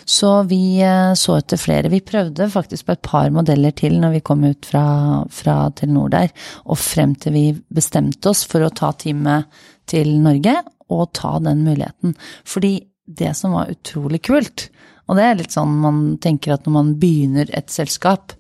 Så 0.06 0.30
vi 0.52 0.78
eh, 0.86 1.16
så 1.18 1.40
etter 1.40 1.58
flere. 1.58 1.90
Vi 1.90 2.04
prøvde 2.06 2.52
faktisk 2.54 2.86
på 2.86 2.94
et 2.94 3.04
par 3.08 3.34
modeller 3.34 3.74
til 3.74 3.98
når 4.04 4.14
vi 4.20 4.24
kom 4.30 4.46
ut 4.46 4.70
fra, 4.70 4.86
fra 5.34 5.58
Telenor 5.74 6.14
der, 6.14 6.30
og 6.70 6.78
frem 6.78 7.18
til 7.18 7.34
vi 7.34 7.46
bestemte 7.74 8.30
oss 8.30 8.46
for 8.46 8.62
å 8.62 8.70
ta 8.78 8.94
teamet 8.94 9.50
til 9.90 10.20
Norge 10.22 10.60
og 10.94 11.10
ta 11.18 11.34
den 11.42 11.66
muligheten. 11.66 12.14
Fordi 12.46 12.76
det 13.10 13.34
som 13.42 13.58
var 13.58 13.74
utrolig 13.74 14.22
kult, 14.30 14.70
og 15.12 15.18
det 15.20 15.28
er 15.28 15.40
litt 15.42 15.56
sånn 15.56 15.74
man 15.84 16.04
tenker 16.24 16.56
at 16.56 16.68
når 16.68 16.78
man 16.78 16.94
begynner 17.02 17.52
et 17.58 17.74
selskap, 17.74 18.32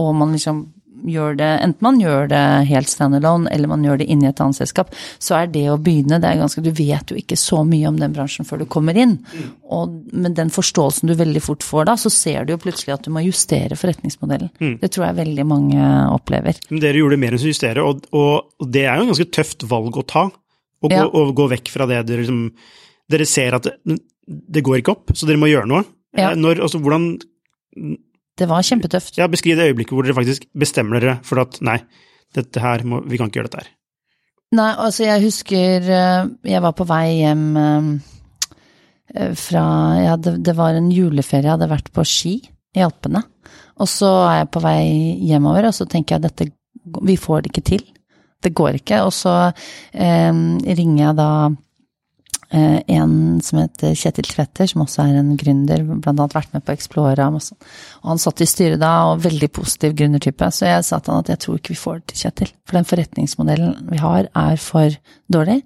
og 0.00 0.14
man 0.16 0.32
liksom 0.32 0.64
gjør 1.08 1.34
det, 1.38 1.48
enten 1.64 1.82
man 1.84 1.98
gjør 2.00 2.28
det 2.30 2.40
helt 2.68 2.90
standalone, 2.90 3.50
eller 3.50 3.70
man 3.70 3.82
gjør 3.82 4.02
det 4.02 4.06
inni 4.12 4.28
et 4.28 4.40
annet 4.42 4.58
selskap, 4.60 4.92
så 5.18 5.34
er 5.40 5.48
det 5.50 5.64
å 5.72 5.78
begynne, 5.80 6.20
det 6.22 6.28
er 6.28 6.38
ganske, 6.38 6.62
du 6.62 6.70
vet 6.76 7.10
jo 7.10 7.16
ikke 7.18 7.38
så 7.40 7.62
mye 7.66 7.88
om 7.90 7.98
den 7.98 8.14
bransjen 8.14 8.46
før 8.46 8.62
du 8.62 8.66
kommer 8.70 8.98
inn. 8.98 9.16
Og 9.72 9.96
med 10.12 10.36
den 10.38 10.52
forståelsen 10.54 11.10
du 11.10 11.16
veldig 11.18 11.42
fort 11.42 11.66
får 11.66 11.88
da, 11.90 11.96
så 11.98 12.12
ser 12.12 12.46
du 12.46 12.54
jo 12.54 12.60
plutselig 12.62 12.94
at 12.94 13.08
du 13.08 13.10
må 13.14 13.24
justere 13.26 13.78
forretningsmodellen. 13.78 14.52
Det 14.82 14.92
tror 14.92 15.08
jeg 15.08 15.18
veldig 15.22 15.48
mange 15.48 15.88
opplever. 16.12 16.60
Men 16.70 16.84
dere 16.84 17.02
gjorde 17.02 17.18
mer 17.24 17.34
enn 17.34 17.42
å 17.42 17.50
justere, 17.50 17.88
og, 17.88 18.06
og, 18.14 18.54
det 18.72 18.86
er 18.86 18.94
jo 18.94 19.08
en 19.08 19.12
ganske 19.14 19.30
tøft 19.34 19.66
valg 19.72 19.98
å 19.98 20.06
ta. 20.06 20.28
Å 20.82 20.88
gå, 20.88 20.94
Ja. 20.94 21.08
gå, 21.10 21.26
gå 21.34 21.50
vekk 21.56 21.68
fra 21.70 21.86
det 21.90 22.04
dere 22.08 22.24
liksom 22.24 22.46
Dere 23.12 23.26
ser 23.28 23.52
at 23.58 23.66
det, 24.26 24.62
går 24.62 24.80
ikke 24.80 24.94
opp, 24.94 25.12
så 25.16 25.28
dere 25.28 25.40
må 25.40 25.50
gjøre 25.50 25.68
noe. 25.70 25.84
Ja. 26.16 26.32
Eh, 26.32 26.38
Når, 26.38 26.62
altså, 26.66 26.80
hvordan 26.82 27.16
Det 28.38 28.48
var 28.48 28.64
kjempetøft. 28.64 29.18
Ja, 29.18 29.28
beskriv 29.32 29.56
det 29.58 29.70
øyeblikket 29.70 29.96
hvor 29.96 30.06
dere 30.06 30.16
faktisk 30.16 30.46
bestemmer 30.56 31.00
dere 31.00 31.18
for 31.26 31.42
at 31.42 31.58
nei, 31.64 31.78
dette 32.36 32.60
her 32.62 32.84
må, 32.88 33.02
vi 33.04 33.20
kan 33.20 33.28
ikke 33.28 33.42
gjøre 33.42 33.50
dette 33.50 33.64
her. 33.64 33.70
Nei, 34.52 34.70
altså 34.76 35.06
jeg 35.06 35.24
husker 35.24 35.86
eh, 35.88 36.24
jeg 36.44 36.64
var 36.64 36.74
på 36.76 36.86
vei 36.88 37.06
hjem 37.22 37.44
eh, 37.60 37.92
fra 39.36 39.64
Ja, 40.00 40.16
det, 40.16 40.38
det 40.44 40.56
var 40.56 40.76
en 40.76 40.90
juleferie, 40.92 41.46
jeg 41.46 41.54
hadde 41.54 41.70
vært 41.72 41.92
på 41.92 42.04
ski 42.08 42.34
i 42.76 42.84
Alpene. 42.84 43.24
Og 43.80 43.88
så 43.88 44.10
er 44.28 44.42
jeg 44.42 44.52
på 44.52 44.62
vei 44.64 44.82
hjemover, 45.28 45.68
og 45.68 45.76
så 45.76 45.88
tenker 45.88 46.16
jeg 46.16 46.26
dette 46.26 46.50
Vi 47.08 47.16
får 47.20 47.42
det 47.42 47.52
ikke 47.52 47.66
til. 47.68 47.84
Det 48.42 48.52
går 48.56 48.80
ikke. 48.80 49.02
Og 49.06 49.12
så 49.14 49.34
eh, 49.48 50.32
ringer 50.32 51.04
jeg 51.04 51.18
da 51.18 51.30
en 52.52 53.40
som 53.40 53.58
heter 53.62 53.94
Kjetil 53.96 54.26
Tvetter, 54.28 54.68
som 54.68 54.82
også 54.84 55.06
er 55.06 55.18
en 55.20 55.30
gründer, 55.40 55.80
blant 55.88 56.18
annet 56.18 56.34
vært 56.36 56.52
med 56.52 56.64
på 56.66 56.74
Explora. 56.74 57.30
Og. 57.32 57.68
Han 58.04 58.20
satt 58.20 58.42
i 58.44 58.48
styret 58.48 58.80
da, 58.82 58.90
og 59.08 59.22
veldig 59.24 59.48
positiv 59.56 59.94
gründertype. 59.96 60.50
Så 60.52 60.68
jeg 60.68 60.84
sa 60.84 60.98
til 61.00 61.14
han 61.14 61.24
at 61.24 61.32
jeg 61.32 61.42
tror 61.44 61.60
ikke 61.60 61.72
vi 61.72 61.80
får 61.80 62.00
det 62.00 62.06
til, 62.12 62.20
Kjetil. 62.22 62.52
For 62.68 62.78
den 62.78 62.88
forretningsmodellen 62.88 63.76
vi 63.88 64.00
har, 64.02 64.28
er 64.36 64.60
for 64.60 64.98
dårlig. 65.32 65.62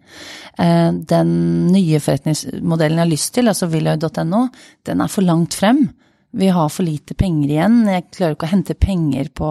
Eh, 0.62 0.90
Den 1.16 1.32
nye 1.72 2.00
forretningsmodellen 2.02 3.00
jeg 3.00 3.04
har 3.04 3.14
lyst 3.14 3.32
til, 3.34 3.50
altså 3.50 3.70
Willoy.no, 3.72 4.46
den 4.86 5.02
er 5.02 5.10
for 5.10 5.26
langt 5.26 5.58
frem. 5.58 5.88
Vi 6.36 6.52
har 6.52 6.68
for 6.70 6.86
lite 6.86 7.16
penger 7.18 7.50
igjen. 7.50 7.82
Jeg 7.88 8.10
klarer 8.12 8.36
ikke 8.36 8.46
å 8.48 8.54
hente 8.54 8.78
penger 8.78 9.30
på 9.34 9.50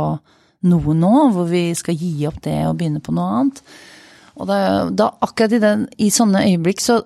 noe 0.65 0.95
nå, 0.97 1.13
hvor 1.33 1.49
vi 1.49 1.67
skal 1.77 1.97
gi 1.97 2.13
opp 2.29 2.39
det 2.45 2.61
og 2.69 2.77
begynne 2.79 3.03
på 3.03 3.13
noe 3.15 3.39
annet. 3.39 3.61
Og 4.35 4.47
da, 4.49 4.57
da 4.91 5.09
akkurat 5.23 5.53
i, 5.55 5.61
den, 5.63 5.85
i 6.01 6.09
sånne 6.11 6.43
øyeblikk, 6.49 6.81
så 6.83 6.99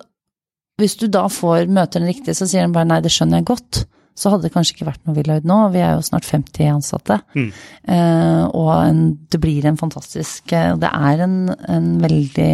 hvis 0.80 0.98
du 1.00 1.06
da 1.12 1.26
får 1.30 1.70
møter 1.70 2.02
den 2.02 2.10
riktige, 2.10 2.36
så 2.36 2.48
sier 2.48 2.66
den 2.66 2.76
bare 2.76 2.88
nei, 2.88 3.00
det 3.04 3.12
skjønner 3.14 3.40
jeg 3.40 3.50
godt. 3.52 3.84
Så 4.20 4.28
hadde 4.28 4.48
det 4.48 4.52
kanskje 4.52 4.74
ikke 4.74 4.88
vært 4.90 5.06
noe 5.06 5.16
Willoyd 5.16 5.46
nå. 5.48 5.56
Vi 5.72 5.80
er 5.80 5.94
jo 5.96 6.04
snart 6.04 6.26
50 6.28 6.68
ansatte. 6.74 7.20
Mm. 7.38 7.50
Eh, 7.94 8.42
og 8.58 8.70
en, 8.74 9.02
det 9.32 9.40
blir 9.40 9.68
en 9.68 9.80
fantastisk 9.80 10.52
eh, 10.52 10.74
Det 10.80 10.90
er 10.90 11.24
en, 11.24 11.36
en 11.48 11.90
veldig 12.02 12.52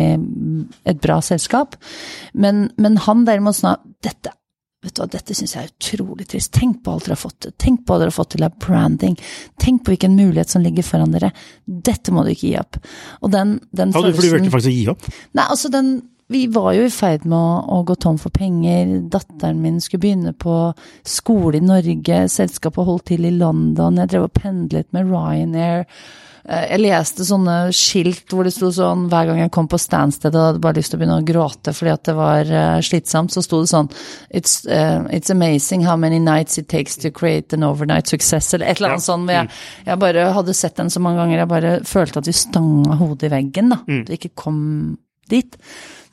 et 0.87 1.01
bra 1.03 1.19
selskap. 1.25 1.79
Men, 2.35 2.69
men 2.79 3.01
han 3.09 3.27
derimot 3.27 3.59
sa 3.59 3.79
dette 4.05 4.35
Vet 4.85 4.95
du 4.95 5.01
hva, 5.01 5.07
dette 5.11 5.35
syns 5.35 5.55
jeg 5.57 5.67
er 5.67 5.71
utrolig 5.73 6.27
trist. 6.31 6.53
Tenk 6.55 6.83
på 6.85 6.93
alt 6.93 7.07
dere 7.09 7.17
har 7.17 7.19
fått 7.19 7.39
til. 7.43 7.55
Tenk 7.59 7.81
på 7.83 7.95
hva 7.95 7.97
dere 7.99 8.13
har 8.13 8.15
fått 8.15 8.35
til 8.37 8.45
av 8.47 8.59
branding. 8.63 9.17
Tenk 9.59 9.83
på 9.83 9.91
hvilken 9.95 10.15
mulighet 10.15 10.53
som 10.53 10.63
ligger 10.63 10.87
foran 10.87 11.17
dere. 11.17 11.33
Dette 11.65 12.15
må 12.15 12.23
du 12.23 12.31
ikke 12.31 12.53
gi 12.53 12.59
opp. 12.61 12.79
Og 13.25 13.33
den, 13.33 13.57
den 13.75 13.95
Ja, 13.97 14.05
du, 14.05 14.13
vurderte 14.15 14.53
faktisk 14.53 14.71
å 14.71 14.77
gi 14.77 14.85
opp? 14.93 15.09
Nei, 15.35 15.49
altså 15.49 15.73
den 15.75 15.91
Vi 16.29 16.47
var 16.51 16.73
jo 16.75 16.83
i 16.89 16.91
ferd 16.91 17.23
med 17.31 17.39
å, 17.39 17.79
å 17.79 17.83
gå 17.87 17.95
tom 18.03 18.17
for 18.19 18.35
penger. 18.35 18.97
Datteren 19.13 19.61
min 19.63 19.77
skulle 19.81 20.03
begynne 20.03 20.33
på 20.35 20.55
skole 21.07 21.61
i 21.61 21.63
Norge. 21.63 22.25
Selskapet 22.33 22.87
holdt 22.89 23.05
til 23.13 23.29
i 23.29 23.35
London. 23.37 24.01
Jeg 24.03 24.11
drev 24.11 24.25
og 24.27 24.33
pendlet 24.35 24.89
med 24.97 25.07
Ryanair. 25.07 25.85
Eh, 26.49 26.65
Jeg 26.73 26.81
leste 26.83 27.23
sånne 27.29 27.55
skilt 27.75 28.35
hvor 28.35 28.43
det 28.47 28.53
sto 28.57 28.73
sånn 28.75 29.05
hver 29.13 29.29
gang 29.31 29.39
jeg 29.45 29.53
kom 29.55 29.69
på 29.71 29.79
Stansted 29.79 30.35
og 30.35 30.49
hadde 30.49 30.63
bare 30.67 30.79
lyst 30.81 30.91
til 30.91 30.99
å 30.99 31.05
begynne 31.05 31.21
å 31.23 31.27
gråte 31.31 31.75
fordi 31.79 31.95
at 31.95 32.05
det 32.11 32.17
var 32.19 32.51
eh, 32.59 32.83
slitsomt, 32.87 33.31
så 33.35 33.43
sto 33.47 33.63
det 33.63 33.71
sånn 33.71 33.89
It's, 34.35 34.57
uh, 34.67 35.07
it's 35.15 35.31
amazing 35.31 35.87
how 35.87 35.95
many 35.97 36.19
nights 36.19 36.59
it 36.59 36.67
takes 36.69 36.99
to 37.03 37.11
create 37.15 37.55
an 37.55 37.63
overnight 37.67 38.11
success, 38.11 38.51
eller 38.55 38.67
et 38.73 38.79
eller 38.83 38.97
annet 38.97 39.07
Ja. 39.07 39.13
sånt. 39.13 39.31
Jeg, 39.31 39.51
jeg 39.93 40.03
bare 40.03 40.27
hadde 40.41 40.55
sett 40.59 40.75
den 40.83 40.91
så 40.91 41.03
mange 41.03 41.23
ganger, 41.23 41.39
jeg 41.45 41.53
bare 41.55 41.77
følte 41.87 42.19
at 42.23 42.31
vi 42.31 42.35
stanga 42.35 42.99
hodet 42.99 43.31
i 43.31 43.35
veggen, 43.39 43.71
da. 43.75 43.81
At 44.03 44.11
vi 44.11 44.19
ikke 44.19 44.35
kom 44.43 44.61
dit. 45.31 45.55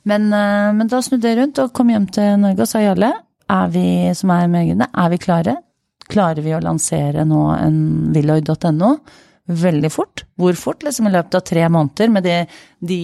Men, 0.04 0.32
eh, 0.32 0.70
men 0.76 0.90
da 0.90 1.00
snudde 1.02 1.30
jeg 1.30 1.40
rundt 1.40 1.60
og 1.62 1.72
kom 1.76 1.92
hjem 1.92 2.08
til 2.12 2.40
Norge 2.42 2.66
og 2.66 2.70
sa 2.70 2.82
Jarle, 2.84 3.12
er 3.54 3.70
vi 3.72 3.86
som 4.16 4.32
er 4.32 4.48
med 4.48 4.68
egne, 4.68 4.88
er 4.88 5.12
vi 5.12 5.20
klare? 5.20 5.56
Klarer 6.08 6.44
vi 6.44 6.52
å 6.52 6.62
lansere 6.64 7.24
nå 7.28 7.42
en 7.56 7.78
Willoy.no 8.12 8.90
veldig 9.48 9.90
fort? 9.92 10.24
Hvor 10.40 10.56
fort? 10.56 10.84
Liksom 10.84 11.08
i 11.08 11.14
løpet 11.14 11.38
av 11.38 11.44
tre 11.48 11.64
måneder 11.68 12.12
med 12.12 12.24
de, 12.24 12.38
de 12.80 13.00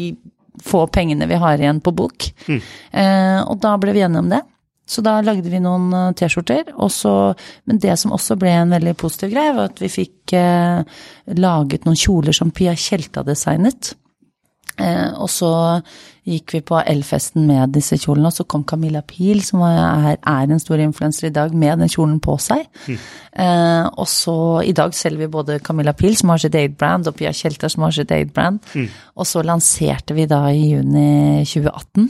få 0.65 0.87
pengene 0.93 1.29
vi 1.29 1.41
har 1.41 1.61
igjen 1.61 1.81
på 1.85 1.93
bok. 1.97 2.31
Eh, 2.49 3.41
og 3.41 3.61
da 3.61 3.77
ble 3.81 3.95
vi 3.97 4.05
enige 4.05 4.25
om 4.25 4.33
det. 4.33 4.41
Så 4.91 5.05
da 5.07 5.21
lagde 5.23 5.51
vi 5.53 5.61
noen 5.63 5.93
eh, 5.95 6.13
T-skjorter. 6.19 6.73
Men 7.71 7.81
det 7.83 7.97
som 8.01 8.15
også 8.17 8.37
ble 8.41 8.53
en 8.59 8.75
veldig 8.75 8.97
positiv 8.99 9.35
greie, 9.35 9.55
var 9.57 9.71
at 9.71 9.83
vi 9.83 9.93
fikk 9.93 10.35
eh, 10.37 10.81
laget 11.39 11.87
noen 11.87 11.99
kjoler 11.99 12.37
som 12.37 12.51
Pia 12.51 12.75
Tjelta 12.75 13.23
designet. 13.27 13.95
Eh, 14.81 15.11
og 15.15 15.31
så 15.31 15.53
gikk 16.31 16.55
vi 16.55 16.61
på 16.67 16.79
Elfesten 16.81 17.47
med 17.49 17.75
disse 17.75 17.99
kjolene, 18.01 18.31
og 18.31 18.37
så 18.37 18.47
kom 18.49 18.65
Camilla 18.69 19.03
Pil, 19.07 19.43
som 19.45 19.65
er, 19.67 20.17
er 20.17 20.51
en 20.51 20.63
stor 20.63 20.83
influenser 20.83 21.29
i 21.29 21.35
dag, 21.35 21.55
med 21.55 21.83
den 21.83 21.91
kjolen 21.93 22.19
på 22.23 22.37
seg. 22.43 22.67
Eh, 22.91 23.87
og 23.91 24.09
så 24.11 24.37
i 24.67 24.75
dag 24.77 24.95
selger 24.97 25.25
vi 25.25 25.31
både 25.33 25.59
Camilla 25.65 25.95
Pil, 25.97 26.17
som 26.19 26.33
har 26.33 26.43
sitt 26.43 26.57
eget 26.59 26.77
brand, 26.81 27.09
og 27.11 27.19
Pia 27.19 27.33
Kjelter, 27.37 27.73
som 27.73 27.87
har 27.87 27.97
sitt 27.97 28.15
eget 28.15 28.35
brand. 28.37 28.61
Og 29.17 29.29
så 29.29 29.45
lanserte 29.47 30.17
vi 30.17 30.29
da 30.31 30.45
i 30.53 30.71
juni 30.73 31.43
2018, 31.49 32.09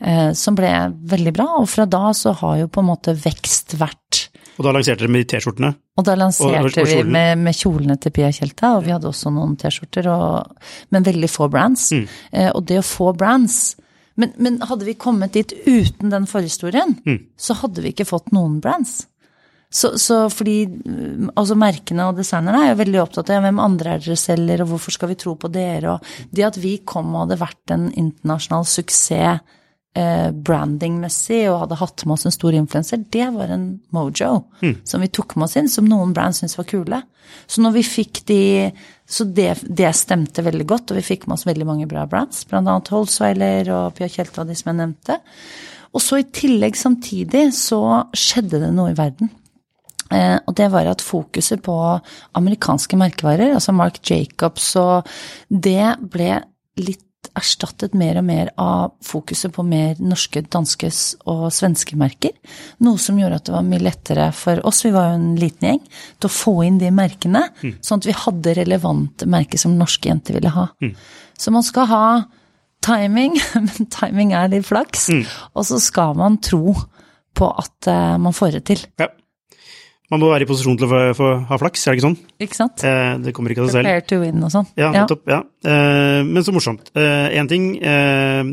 eh, 0.00 0.30
som 0.38 0.58
ble 0.58 0.72
veldig 1.14 1.36
bra. 1.36 1.48
Og 1.62 1.70
fra 1.70 1.86
da 1.90 2.10
så 2.16 2.34
har 2.42 2.62
jo 2.64 2.72
på 2.72 2.84
en 2.84 2.90
måte 2.92 3.16
vekst 3.18 3.78
vært 3.80 4.29
Og 4.60 4.66
da 4.66 4.74
lanserte 4.76 5.06
dere 5.06 5.12
med 5.14 5.24
de 5.24 5.30
T-skjortene? 5.32 5.70
og 5.96 6.04
da 6.04 6.14
lanserte 6.20 6.82
og 6.82 6.88
vi 6.88 7.02
med, 7.08 7.40
med 7.40 7.56
kjolene 7.56 7.96
til 8.00 8.12
Pia 8.12 8.28
Tjelta, 8.32 8.74
og 8.76 8.84
vi 8.84 8.92
hadde 8.92 9.08
også 9.08 9.32
noen 9.32 9.56
T-skjorter, 9.60 10.08
men 10.92 11.06
veldig 11.06 11.30
få 11.32 11.48
brands. 11.52 11.90
Mm. 11.96 12.04
Eh, 12.32 12.50
og 12.52 12.66
det 12.68 12.82
å 12.82 12.86
få 12.86 13.14
brands 13.16 13.62
men, 14.20 14.34
men 14.36 14.58
hadde 14.68 14.84
vi 14.84 14.98
kommet 15.00 15.32
dit 15.32 15.52
uten 15.64 16.10
den 16.12 16.26
forhistorien, 16.28 16.98
Mm. 17.06 17.22
så 17.40 17.54
hadde 17.62 17.80
vi 17.80 17.94
ikke 17.94 18.04
fått 18.04 18.34
noen 18.36 18.58
brands. 18.60 19.06
Så, 19.70 19.94
så 20.02 20.24
fordi 20.28 20.66
mm, 20.66 21.30
altså 21.38 21.54
merkene 21.54 22.08
og 22.10 22.18
designerne 22.18 22.64
er 22.64 22.72
jo 22.72 22.80
veldig 22.80 23.00
opptatt 23.04 23.30
av 23.30 23.44
hvem 23.46 23.60
andre 23.62 23.94
er 23.94 24.02
dere 24.02 24.18
selger, 24.18 24.64
og 24.64 24.72
hvorfor 24.72 24.96
skal 24.96 25.12
vi 25.12 25.18
tro 25.20 25.36
på 25.38 25.50
dere, 25.54 25.94
og 25.94 26.34
det 26.34 26.44
at 26.48 26.58
vi 26.58 26.74
kom 26.84 27.14
og 27.14 27.22
hadde 27.24 27.38
vært 27.40 27.74
en 27.76 27.86
internasjonal 27.94 28.66
suksess 28.66 29.40
brandingmessig 29.90 31.40
og 31.50 31.64
hadde 31.64 31.78
hatt 31.80 32.04
med 32.06 32.14
oss 32.14 32.26
en 32.28 32.34
stor 32.34 32.54
influenser, 32.54 33.00
det 33.10 33.26
var 33.34 33.50
en 33.50 33.64
mojo 33.90 34.44
som 34.86 35.02
vi 35.02 35.08
tok 35.10 35.34
med 35.34 35.48
oss 35.48 35.56
inn, 35.58 35.70
som 35.72 35.88
noen 35.90 36.12
brands 36.14 36.38
syntes 36.38 36.54
var 36.60 36.68
kule. 36.70 37.00
Så 37.50 37.62
når 37.64 37.74
vi 37.78 37.82
fikk 37.86 38.22
de 38.30 38.42
Så 39.10 39.24
det, 39.26 39.64
det 39.66 39.90
stemte 39.98 40.44
veldig 40.46 40.68
godt, 40.70 40.92
og 40.92 41.00
vi 41.00 41.02
fikk 41.02 41.24
med 41.26 41.34
oss 41.34 41.46
veldig 41.48 41.66
mange 41.66 41.88
bra 41.90 42.04
brands, 42.06 42.44
annet 42.54 42.92
Holzweiler 42.94 43.66
og 43.74 43.96
Pia 43.96 44.06
Tjelta, 44.06 44.44
de 44.46 44.54
som 44.54 44.70
jeg 44.70 44.78
nevnte. 44.78 45.16
Og 45.90 46.04
så 46.04 46.20
i 46.20 46.28
tillegg 46.30 46.78
samtidig 46.78 47.48
så 47.56 47.80
skjedde 48.14 48.60
det 48.62 48.70
noe 48.76 48.92
i 48.92 48.98
verden. 48.98 49.32
Eh, 50.14 50.38
og 50.46 50.54
det 50.58 50.68
var 50.70 50.86
at 50.90 51.02
fokuset 51.02 51.62
på 51.62 51.74
amerikanske 52.38 52.98
merkevarer, 52.98 53.54
altså 53.54 53.74
Mark 53.74 53.98
Jacobs 54.06 54.72
og 54.78 55.10
Det 55.50 55.96
ble 56.10 56.38
litt 56.78 57.02
erstattet 57.38 57.94
mer 57.96 58.18
og 58.20 58.24
mer 58.26 58.50
av 58.60 58.94
fokuset 59.04 59.52
på 59.54 59.64
mer 59.66 59.98
norske, 60.02 60.42
danske 60.50 60.90
og 61.30 61.46
svenske 61.54 61.98
merker. 62.00 62.32
Noe 62.84 63.00
som 63.00 63.18
gjorde 63.20 63.40
at 63.40 63.46
det 63.48 63.54
var 63.54 63.66
mye 63.66 63.84
lettere 63.84 64.30
for 64.36 64.62
oss, 64.66 64.82
vi 64.86 64.92
var 64.94 65.10
jo 65.10 65.18
en 65.20 65.30
liten 65.40 65.68
gjeng, 65.68 65.80
til 66.18 66.30
å 66.30 66.34
få 66.34 66.54
inn 66.66 66.80
de 66.80 66.90
merkene. 66.94 67.46
Mm. 67.62 67.76
Sånn 67.84 68.02
at 68.02 68.10
vi 68.10 68.16
hadde 68.24 68.56
relevante 68.58 69.28
merker 69.30 69.60
som 69.60 69.76
norske 69.78 70.10
jenter 70.10 70.38
ville 70.38 70.52
ha. 70.54 70.66
Mm. 70.82 70.94
Så 71.40 71.54
man 71.54 71.66
skal 71.66 71.90
ha 71.90 72.04
timing, 72.84 73.38
men 73.66 73.90
timing 73.92 74.34
er 74.36 74.50
litt 74.52 74.68
flaks. 74.68 75.08
Mm. 75.12 75.24
Og 75.54 75.68
så 75.70 75.80
skal 75.82 76.16
man 76.18 76.40
tro 76.44 76.74
på 77.36 77.48
at 77.62 77.88
uh, 77.88 78.16
man 78.20 78.34
får 78.36 78.58
det 78.58 78.64
til. 78.72 78.84
Ja. 79.00 79.10
Man 80.10 80.18
må 80.18 80.30
være 80.32 80.42
i 80.42 80.48
posisjon 80.50 80.78
til 80.78 80.88
å 80.88 80.90
få, 80.90 81.00
få 81.14 81.26
ha 81.46 81.56
flaks, 81.60 81.84
er 81.86 81.94
det 81.94 82.00
ikke 82.00 82.06
sånn? 82.08 82.16
Ikke 82.42 82.58
sant? 82.58 82.82
Eh, 82.86 83.12
det 83.22 83.34
kommer 83.34 83.52
ikke 83.54 83.62
av 83.62 83.68
seg 83.68 83.76
selv. 83.78 83.86
Prepare 83.86 84.06
to 84.10 84.18
win 84.18 84.46
og 84.46 84.52
sånn. 84.52 84.66
Ja, 84.80 84.88
nettopp. 84.94 85.22
Ja. 85.30 85.38
Eh, 85.70 86.22
men 86.26 86.46
så 86.46 86.54
morsomt. 86.54 86.90
Én 86.98 87.38
eh, 87.38 87.50
ting 87.50 87.68
eh, 87.78 88.50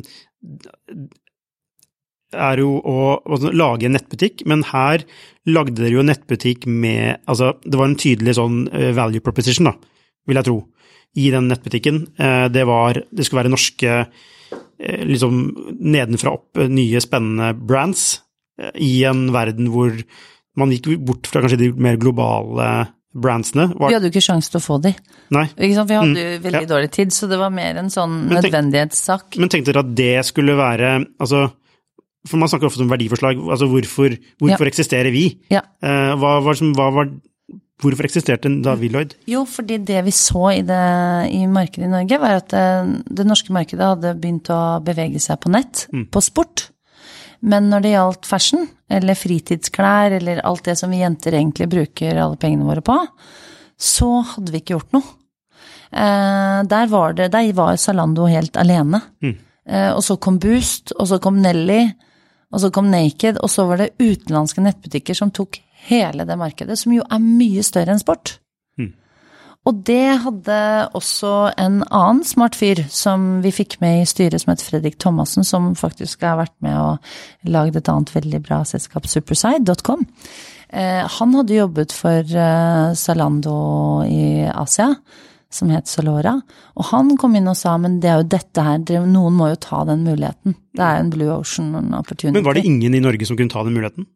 er 2.37 2.61
jo 2.61 2.75
å 2.77 2.99
altså, 3.17 3.53
lage 3.57 3.89
en 3.89 3.97
nettbutikk, 3.97 4.45
men 4.49 4.61
her 4.69 5.07
lagde 5.49 5.79
dere 5.79 5.95
jo 5.95 6.05
en 6.05 6.11
nettbutikk 6.11 6.69
med 6.69 7.23
Altså, 7.25 7.55
det 7.65 7.79
var 7.79 7.89
en 7.89 7.99
tydelig 8.05 8.37
sånn 8.37 8.61
eh, 8.69 8.93
value 8.97 9.25
proposition, 9.25 9.71
da, 9.71 9.73
vil 10.29 10.41
jeg 10.41 10.49
tro, 10.51 10.59
i 11.17 11.27
den 11.33 11.49
nettbutikken. 11.49 12.01
Eh, 12.21 12.45
det 12.53 12.67
var 12.69 13.01
Det 13.09 13.25
skulle 13.25 13.41
være 13.45 13.55
norske, 13.55 13.99
liksom 14.77 15.41
nedenfra 15.89 16.37
opp, 16.37 16.59
nye, 16.69 17.01
spennende 17.01 17.55
brands 17.57 18.19
i 18.77 19.01
en 19.09 19.31
verden 19.33 19.71
hvor 19.73 19.95
man 20.57 20.73
gikk 20.73 20.95
bort 21.05 21.29
fra 21.29 21.43
kanskje 21.43 21.59
de 21.61 21.71
mer 21.77 21.99
globale 22.01 22.87
brandsene. 23.17 23.67
Var... 23.73 23.89
Vi 23.89 23.97
hadde 23.97 24.09
jo 24.09 24.13
ikke 24.13 24.25
sjanse 24.25 24.51
til 24.51 24.59
å 24.59 24.63
få 24.63 24.79
de. 24.83 24.91
Nei. 25.33 25.45
Vi 25.57 25.71
hadde 25.75 25.95
jo 25.95 26.03
mm, 26.05 26.17
veldig 26.43 26.65
ja. 26.65 26.71
dårlig 26.73 26.91
tid, 26.93 27.13
så 27.15 27.29
det 27.29 27.39
var 27.41 27.53
mer 27.53 27.79
en 27.81 27.89
sånn 27.93 28.19
men 28.25 28.37
nødvendighetssak. 28.37 29.39
Men 29.41 29.53
tenkte 29.53 29.73
dere 29.73 29.85
at 29.85 29.95
det 29.97 30.11
skulle 30.27 30.57
være 30.57 30.97
altså, 31.17 31.47
For 32.27 32.41
man 32.41 32.51
snakker 32.51 32.69
ofte 32.69 32.83
om 32.83 32.91
verdiforslag. 32.91 33.39
altså 33.39 33.69
Hvorfor, 33.71 34.17
hvorfor 34.41 34.67
ja. 34.67 34.73
eksisterer 34.73 35.13
vi? 35.13 35.29
Ja. 35.53 35.63
Eh, 35.81 36.13
hva, 36.19 36.37
hva, 36.43 36.57
hva 36.77 36.91
var 36.99 37.15
Hvorfor 37.77 38.07
eksisterte 38.07 38.49
da 38.65 38.73
Lloyd? 38.73 39.11
Jo, 39.29 39.43
fordi 39.45 39.77
det 39.85 39.99
vi 40.07 40.13
så 40.15 40.47
i, 40.49 40.63
det, 40.65 40.77
i 41.29 41.43
markedet 41.45 41.85
i 41.85 41.91
Norge, 41.91 42.17
var 42.17 42.39
at 42.39 42.49
det, 42.49 42.63
det, 43.19 43.25
norske 43.29 43.53
markedet 43.53 43.85
hadde 43.85 44.15
begynt 44.17 44.49
å 44.49 44.79
bevege 44.81 45.21
seg 45.21 45.37
på 45.43 45.51
nett, 45.53 45.83
mm. 45.93 46.07
på 46.09 46.23
sport. 46.25 46.71
Men 47.39 47.69
når 47.71 47.83
det 47.83 47.93
gjaldt 47.93 48.29
fashion, 48.29 48.67
eller 48.89 49.17
fritidsklær, 49.17 50.17
eller 50.19 50.41
alt 50.47 50.65
det 50.65 50.77
som 50.79 50.91
vi 50.93 51.01
jenter 51.01 51.35
egentlig 51.37 51.69
bruker 51.69 52.17
alle 52.17 52.39
pengene 52.39 52.67
våre 52.67 52.83
på, 52.85 52.97
så 53.77 54.09
hadde 54.33 54.53
vi 54.53 54.61
ikke 54.61 54.77
gjort 54.77 54.95
noe. 54.95 55.15
Eh, 55.91 56.63
der 56.67 56.89
var 56.91 57.13
det 57.15 57.29
Der 57.31 57.53
var 57.53 57.77
Zalando 57.77 58.25
helt 58.27 58.57
alene. 58.57 59.01
Mm. 59.23 59.37
Eh, 59.69 59.91
og 59.91 60.03
så 60.03 60.17
kom 60.17 60.39
Boost, 60.39 60.91
og 60.97 61.07
så 61.07 61.19
kom 61.19 61.41
Nelly, 61.41 61.85
og 62.51 62.63
så 62.63 62.71
kom 62.71 62.89
Naked, 62.91 63.39
og 63.43 63.51
så 63.51 63.67
var 63.67 63.83
det 63.83 63.93
utenlandske 63.99 64.63
nettbutikker 64.63 65.15
som 65.17 65.31
tok 65.31 65.59
hele 65.87 66.25
det 66.27 66.37
markedet, 66.39 66.77
som 66.79 66.95
jo 66.95 67.03
er 67.03 67.23
mye 67.23 67.63
større 67.63 67.93
enn 67.93 68.01
sport. 68.01 68.37
Og 69.67 69.81
det 69.87 70.19
hadde 70.23 70.57
også 70.95 71.51
en 71.59 71.81
annen 71.83 72.23
smart 72.27 72.55
fyr 72.55 72.85
som 72.93 73.41
vi 73.43 73.51
fikk 73.51 73.77
med 73.83 74.03
i 74.03 74.07
styret, 74.07 74.39
som 74.39 74.53
het 74.53 74.63
Fredrik 74.63 74.95
Thomassen, 75.03 75.43
som 75.47 75.73
faktisk 75.75 76.23
har 76.23 76.39
vært 76.39 76.55
med 76.63 76.77
og 76.79 77.49
lagd 77.51 77.75
et 77.75 77.91
annet 77.91 78.13
veldig 78.15 78.41
bra 78.45 78.61
selskap, 78.67 79.09
superside.com. 79.11 80.05
Eh, 80.69 81.03
han 81.03 81.35
hadde 81.35 81.57
jobbet 81.57 81.95
for 81.95 82.23
eh, 82.23 82.93
Zalando 82.95 83.57
i 84.07 84.47
Asia, 84.47 84.93
som 85.51 85.71
het 85.71 85.87
Solora, 85.87 86.33
og 86.75 86.89
han 86.89 87.13
kom 87.19 87.35
inn 87.39 87.47
og 87.47 87.55
sa 87.59 87.77
men 87.79 88.01
det 88.03 88.11
er 88.11 88.21
jo 88.21 88.31
dette 88.35 88.63
her, 88.63 88.81
noen 89.07 89.35
må 89.35 89.51
jo 89.51 89.59
ta 89.63 89.83
den 89.87 90.03
muligheten. 90.07 90.55
Det 90.75 90.83
er 90.83 91.01
en 91.01 91.11
blue 91.11 91.31
ocean 91.33 91.75
opportunity. 91.95 92.35
Men 92.35 92.47
var 92.47 92.55
det 92.55 92.67
ingen 92.67 92.95
i 92.95 93.03
Norge 93.03 93.27
som 93.27 93.39
kunne 93.39 93.51
ta 93.51 93.63
den 93.67 93.75
muligheten? 93.75 94.07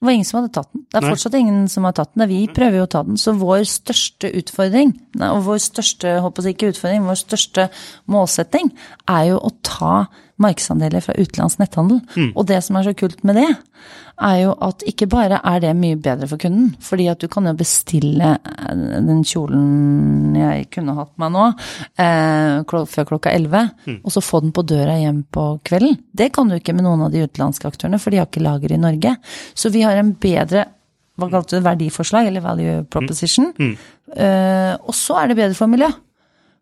Det 0.00 0.08
var 0.08 0.14
ingen 0.16 0.24
som 0.24 0.38
hadde 0.38 0.52
tatt 0.56 0.70
den. 0.72 0.82
Det 0.88 0.96
er 0.96 1.04
nei. 1.04 1.10
fortsatt 1.12 1.34
ingen 1.36 1.64
som 1.68 1.84
har 1.84 1.92
tatt 1.92 2.14
den. 2.14 2.24
Vi 2.30 2.40
prøver 2.56 2.80
jo 2.80 2.86
å 2.86 2.88
ta 2.88 3.02
den. 3.04 3.18
Så 3.20 3.34
vår 3.36 3.66
største 3.68 4.30
utfordring, 4.32 4.94
og 5.26 5.42
vår 5.44 5.60
største, 5.60 6.14
håper 6.24 6.48
jeg 6.48 6.56
ikke 6.56 6.70
utfordring, 6.72 7.04
vår 7.04 7.18
største 7.20 7.66
målsetting 8.08 8.72
er 9.04 9.26
jo 9.28 9.42
å 9.44 9.52
ta 9.66 9.94
markedsandeler 10.40 11.04
fra 11.04 11.18
utenlandsk 11.18 11.60
netthandel. 11.60 12.00
Mm. 12.16 12.30
Og 12.32 12.48
det 12.48 12.62
som 12.64 12.80
er 12.80 12.88
så 12.88 12.96
kult 12.96 13.20
med 13.28 13.36
det, 13.42 13.50
er 14.20 14.36
jo 14.42 14.54
at 14.66 14.84
ikke 14.88 15.08
bare 15.10 15.40
er 15.46 15.60
det 15.62 15.72
mye 15.78 15.98
bedre 16.00 16.28
for 16.30 16.40
kunden, 16.40 16.72
fordi 16.84 17.06
at 17.12 17.22
du 17.22 17.28
kan 17.32 17.48
jo 17.48 17.54
bestille 17.58 18.32
eh, 18.36 18.82
den 19.06 19.22
kjolen 19.26 20.36
jeg 20.38 20.68
kunne 20.74 20.96
hatt 20.98 21.12
meg 21.20 21.32
nå, 21.34 21.46
eh, 22.04 22.84
før 22.94 23.08
klokka 23.12 23.32
11, 23.36 23.70
mm. 23.86 24.00
og 24.04 24.14
så 24.14 24.24
få 24.24 24.42
den 24.44 24.52
på 24.56 24.66
døra 24.68 24.98
hjem 25.00 25.22
på 25.32 25.46
kvelden. 25.66 25.96
Det 26.12 26.30
kan 26.36 26.50
du 26.50 26.58
ikke 26.58 26.76
med 26.76 26.86
noen 26.86 27.06
av 27.06 27.14
de 27.14 27.24
utenlandske 27.24 27.70
aktørene, 27.70 28.00
for 28.02 28.12
de 28.12 28.20
har 28.20 28.28
ikke 28.28 28.44
lager 28.44 28.76
i 28.76 28.80
Norge. 28.80 29.16
Så 29.54 29.72
vi 29.72 29.86
har 29.86 30.00
en 30.00 30.14
bedre 30.20 30.68
hva 31.20 31.28
kalte 31.28 31.52
du 31.52 31.58
det, 31.58 31.66
verdiforslag, 31.66 32.30
eller 32.30 32.44
value 32.44 32.76
proposition. 32.88 33.50
Mm. 33.58 33.74
Mm. 33.74 34.14
Eh, 34.24 34.74
og 34.80 34.96
så 34.96 35.18
er 35.20 35.30
det 35.30 35.40
bedre 35.40 35.58
for 35.58 35.68
miljøet. 35.70 36.06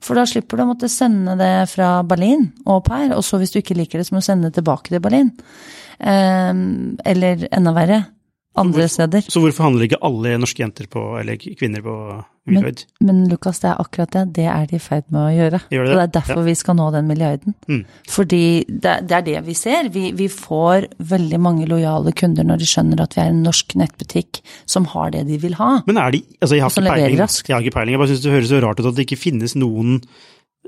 For 0.04 0.14
da 0.14 0.22
slipper 0.30 0.58
du 0.58 0.62
å 0.62 0.68
måtte 0.70 0.90
sende 0.90 1.34
det 1.40 1.66
fra 1.72 2.04
Berlin 2.06 2.44
og 2.68 2.76
opp 2.76 2.92
her, 2.94 3.10
og 3.16 3.24
så 3.26 3.40
hvis 3.40 3.50
du 3.54 3.58
ikke 3.58 3.74
liker 3.78 3.98
det, 3.98 4.06
så 4.06 4.14
må 4.14 4.22
du 4.22 4.28
sende 4.28 4.50
det 4.50 4.60
tilbake 4.60 4.92
til 4.92 5.02
Berlin. 5.02 5.32
Um, 5.98 6.96
eller 7.04 7.48
enda 7.50 7.74
verre, 7.74 8.04
andre 8.58 8.88
steder. 8.90 9.26
Så 9.30 9.42
hvorfor 9.42 9.68
handler 9.68 9.86
ikke 9.88 10.00
alle 10.04 10.38
norske 10.40 10.62
jenter 10.62 10.88
på, 10.90 11.02
eller 11.20 11.38
kvinner 11.38 11.82
på 11.84 11.94
Willoid? 12.48 12.84
Men, 13.00 13.06
men 13.06 13.28
Lukas, 13.30 13.60
det 13.62 13.70
er 13.70 13.82
akkurat 13.82 14.14
det. 14.14 14.24
Det 14.38 14.46
er 14.50 14.66
de 14.70 14.78
i 14.78 14.82
ferd 14.82 15.06
med 15.14 15.20
å 15.20 15.32
gjøre. 15.34 15.60
Gjør 15.74 15.84
det? 15.84 15.92
Og 15.92 16.00
det 16.00 16.04
er 16.04 16.14
derfor 16.16 16.40
ja. 16.40 16.46
vi 16.48 16.54
skal 16.58 16.78
nå 16.78 16.88
den 16.94 17.10
milliarden. 17.10 17.56
Mm. 17.68 17.82
Fordi 18.10 18.42
det, 18.68 18.94
det, 19.10 19.18
er 19.18 19.26
det 19.28 19.42
vi 19.46 19.56
ser. 19.58 19.90
Vi, 19.94 20.08
vi, 20.18 20.30
får 20.32 20.88
veldig 21.12 21.42
mange 21.44 21.68
lojale 21.70 22.14
kunder 22.18 22.46
når 22.46 22.62
de 22.62 22.70
skjønner 22.70 23.04
at 23.04 23.18
vi 23.18 23.22
er 23.24 23.34
en 23.34 23.44
norsk 23.46 23.76
nettbutikk 23.80 24.42
som 24.68 24.88
har 24.94 25.14
det 25.14 25.26
de 25.28 25.38
vil 25.42 25.58
ha. 25.60 25.70
Men 25.88 26.00
er 26.02 26.16
de 26.16 26.24
altså 26.40 26.58
jeg 26.58 26.66
har, 26.66 26.74
ikke 26.74 26.88
peiling, 26.88 27.20
jeg 27.20 27.54
har 27.54 27.64
ikke 27.66 27.76
peiling, 27.78 27.94
jeg 27.94 28.02
bare 28.04 28.12
syns 28.14 28.24
det 28.24 28.34
høres 28.34 28.52
så 28.52 28.64
rart 28.64 28.82
ut 28.82 28.90
at 28.90 28.98
det 28.98 29.06
ikke 29.08 29.22
finnes 29.28 29.56
noen 29.58 30.00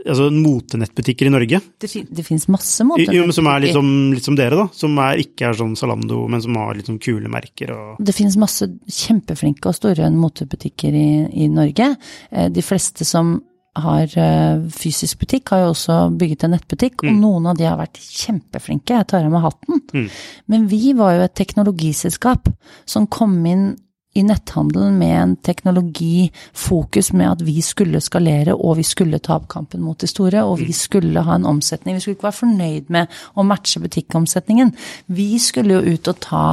altså 0.06 0.30
motenettbutikker 0.32 1.28
i 1.28 1.32
Norge. 1.34 1.60
Det, 1.80 1.90
fin 1.90 2.06
det 2.08 2.24
finnes 2.26 2.46
masse 2.52 2.84
motenettbutikker. 2.86 3.34
Som 3.36 3.50
er 3.50 3.64
litt 3.64 3.76
som, 3.76 3.90
litt 4.14 4.26
som, 4.26 4.38
dere, 4.38 4.62
da. 4.62 4.66
Som 4.76 4.96
er, 5.02 5.20
ikke 5.24 5.50
er 5.50 5.58
sånn 5.60 5.76
Zalando, 5.78 6.22
men 6.30 6.42
som 6.44 6.56
har 6.60 6.74
litt 6.78 6.90
sånn 6.90 7.00
kule 7.02 7.30
merker 7.32 7.74
og 7.74 8.00
Det 8.02 8.14
finnes 8.16 8.38
masse 8.40 8.68
kjempeflinke 8.86 9.70
og 9.70 9.76
store 9.76 10.10
motebutikker 10.14 10.96
i, 10.96 11.10
i 11.44 11.50
Norge. 11.52 11.92
Eh, 12.30 12.50
de 12.52 12.64
fleste 12.64 13.06
som 13.08 13.38
har 13.78 14.18
eh, 14.18 14.62
fysisk 14.74 15.20
butikk, 15.22 15.52
har 15.52 15.64
jo 15.64 15.74
også 15.74 15.98
bygget 16.18 16.46
en 16.46 16.56
nettbutikk, 16.56 17.04
og 17.04 17.12
mm. 17.12 17.20
noen 17.22 17.50
av 17.52 17.58
de 17.58 17.68
har 17.68 17.78
vært 17.78 18.00
kjempeflinke, 18.02 18.96
jeg 18.96 19.08
tar 19.10 19.26
av 19.26 19.34
meg 19.34 19.44
hatten. 19.46 19.84
Mm. 19.94 20.08
Men 20.50 20.66
vi 20.70 20.94
var 20.98 21.16
jo 21.16 21.26
et 21.26 21.36
teknologiselskap 21.38 22.50
som 22.88 23.08
kom 23.10 23.38
inn 23.46 23.70
i 24.14 24.22
netthandelen 24.26 24.96
med 24.98 25.14
en 25.22 25.36
teknologifokus 25.36 27.12
med 27.12 27.28
at 27.30 27.44
vi 27.46 27.60
skulle 27.62 28.00
skalere 28.02 28.56
og 28.56 28.80
vi 28.80 28.86
skulle 28.86 29.20
ta 29.22 29.36
opp 29.38 29.46
kampen 29.52 29.84
mot 29.86 30.00
de 30.00 30.08
store, 30.10 30.42
og 30.42 30.58
vi 30.58 30.72
mm. 30.72 30.78
skulle 30.80 31.22
ha 31.26 31.36
en 31.38 31.46
omsetning. 31.46 31.94
Vi 31.96 32.04
skulle 32.04 32.18
ikke 32.18 32.30
være 32.30 32.40
fornøyd 32.40 32.90
med 32.90 33.20
å 33.38 33.46
matche 33.46 33.82
butikkomsetningen. 33.82 34.74
Vi 35.06 35.30
skulle 35.38 35.78
jo 35.78 35.94
ut 35.94 36.10
og 36.10 36.20
ta 36.26 36.44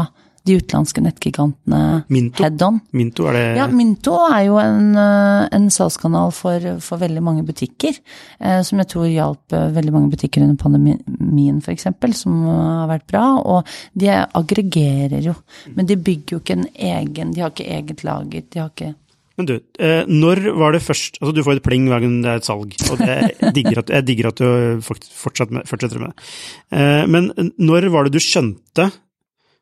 de 0.48 0.58
utenlandske 0.62 1.04
nettgigantene 1.04 1.82
Minto. 2.14 2.44
head 2.44 2.62
on. 2.66 2.80
Minto 2.96 3.28
er 3.30 3.38
det 3.38 3.46
Ja, 3.60 3.68
Minto 3.72 4.16
er 4.28 4.44
jo 4.48 4.58
en, 4.62 4.94
eh, 4.96 5.48
en 5.56 5.70
salgskanal 5.74 6.32
for, 6.36 6.68
for, 6.84 7.02
veldig 7.02 7.24
mange 7.24 7.46
butikker. 7.48 7.98
Eh, 8.40 8.62
som 8.68 8.82
jeg 8.82 8.90
tror 8.94 9.08
hjalp 9.12 9.56
eh, 9.56 9.72
veldig 9.76 9.96
mange 9.96 10.12
butikker 10.14 10.46
under 10.46 10.60
pandemien, 10.60 11.62
f.eks., 11.62 11.90
som 12.18 12.46
har 12.48 12.88
vært 12.92 13.08
bra. 13.10 13.26
Og 13.40 13.68
de 13.94 14.14
aggregerer 14.14 15.20
jo, 15.26 15.36
men 15.76 15.90
de 15.90 16.00
bygger 16.00 16.38
jo 16.38 16.44
ikke 16.44 16.58
en 16.58 16.70
egen 16.76 17.36
De 17.36 17.44
har 17.44 17.52
ikke 17.52 17.68
eget 17.78 18.08
lager, 18.08 18.48
de 18.48 18.64
har 18.64 18.72
ikke 18.74 18.96
men 19.38 19.46
du, 19.46 19.60
når 20.10 20.40
var 20.58 20.74
det 20.74 20.80
først 20.82 21.20
Altså, 21.20 21.30
du 21.30 21.44
får 21.46 21.60
et 21.60 21.62
pling 21.62 21.84
hver 21.86 22.02
gang 22.02 22.16
det 22.24 22.32
er 22.32 22.40
et 22.40 22.48
salg, 22.48 22.72
og 22.90 22.98
det, 22.98 23.18
jeg, 23.38 23.52
digger 23.54 23.84
at, 23.84 23.92
jeg 23.94 24.06
digger 24.08 24.30
at 24.32 24.40
du 24.42 24.80
fortsetter 24.82 26.02
med 26.02 26.10
det. 26.10 27.06
Men 27.06 27.30
når 27.62 27.92
var 27.94 28.08
det 28.08 28.16
du 28.18 28.24
skjønte 28.24 28.88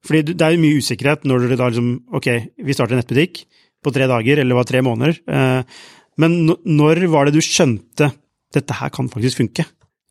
fordi 0.05 0.35
det 0.35 0.45
er 0.45 0.55
jo 0.55 0.61
mye 0.61 0.81
usikkerhet 0.81 1.25
når 1.25 1.45
du 1.45 1.55
da 1.55 1.69
liksom 1.69 1.91
Ok, 2.15 2.27
vi 2.61 2.75
starter 2.75 2.95
en 2.95 3.01
nettbutikk 3.01 3.43
på 3.85 3.93
tre 3.93 4.07
dager, 4.09 4.41
eller 4.41 4.53
det 4.53 4.59
var 4.59 4.69
tre 4.69 4.81
måneder. 4.85 5.17
Eh, 5.29 5.81
men 6.21 6.37
når 6.47 7.05
var 7.11 7.27
det 7.27 7.35
du 7.35 7.43
skjønte 7.43 8.11
dette 8.55 8.77
her 8.79 8.93
kan 8.93 9.09
faktisk 9.11 9.41
funke? 9.41 9.65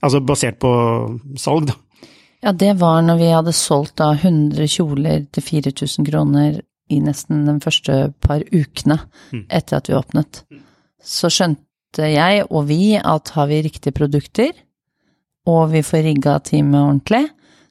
Altså 0.04 0.20
basert 0.20 0.61
på 0.61 0.70
salg, 1.40 1.70
da. 1.70 1.78
Ja, 2.44 2.52
det 2.52 2.74
var 2.76 3.00
når 3.00 3.20
vi 3.22 3.30
hadde 3.33 3.54
solgt 3.57 3.96
da 4.02 4.11
100 4.12 4.68
kjoler 4.68 5.24
til 5.33 5.46
4000 5.46 6.09
kroner 6.11 6.59
i 6.92 6.98
nesten 7.00 7.46
de 7.46 7.54
første 7.64 8.11
par 8.20 8.42
ukene 8.52 8.98
mm. 9.33 9.46
etter 9.48 9.78
at 9.78 9.88
vi 9.88 9.96
åpnet. 9.96 10.42
Så 11.00 11.30
skjønte 11.33 12.11
jeg 12.11 12.44
og 12.50 12.66
vi 12.68 12.98
at 13.00 13.33
har 13.33 13.48
vi 13.48 13.62
riktige 13.64 13.96
produkter, 13.96 14.52
og 15.48 15.72
vi 15.72 15.80
får 15.85 16.04
rigga 16.04 16.37
teamet 16.44 16.83
ordentlig, 16.83 17.24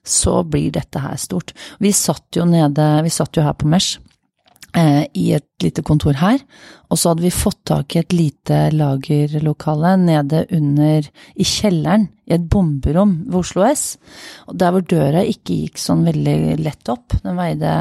så 0.04 0.42
blir 0.44 0.74
dette 0.76 1.02
her 1.04 1.20
stort. 1.20 1.54
Vi 1.80 1.94
satt 1.96 2.36
jo 2.38 2.48
nede, 2.48 2.88
vi 3.06 3.12
satt 3.13 3.38
jo 3.38 3.46
her 3.46 3.56
på 3.58 3.70
Mesh 3.72 4.00
eh, 4.76 5.06
i 5.16 5.30
et 5.38 5.48
lite 5.63 5.84
kontor 5.86 6.18
her, 6.20 6.42
og 6.92 7.00
så 7.00 7.13
hadde 7.13 7.26
vi 7.26 7.34
fått 7.34 7.62
tak 7.72 7.96
i 7.96 8.02
et 8.02 8.16
lite 8.16 8.60
lagerlokale 8.76 9.96
nede 10.02 10.44
under, 10.54 11.08
i 11.36 11.48
kjelleren, 11.48 12.10
i 12.28 12.36
et 12.36 12.50
bomberom 12.52 13.22
ved 13.30 13.39
Oslo 13.42 13.66
S, 13.70 13.86
der 14.52 14.76
hvor 14.76 14.86
døra 14.86 15.24
ikke 15.24 15.63
gikk 15.63 15.82
sånn 15.82 16.06
veldig 16.08 16.60
lett 16.62 16.94
opp, 16.94 17.16
den 17.24 17.39
veide 17.39 17.74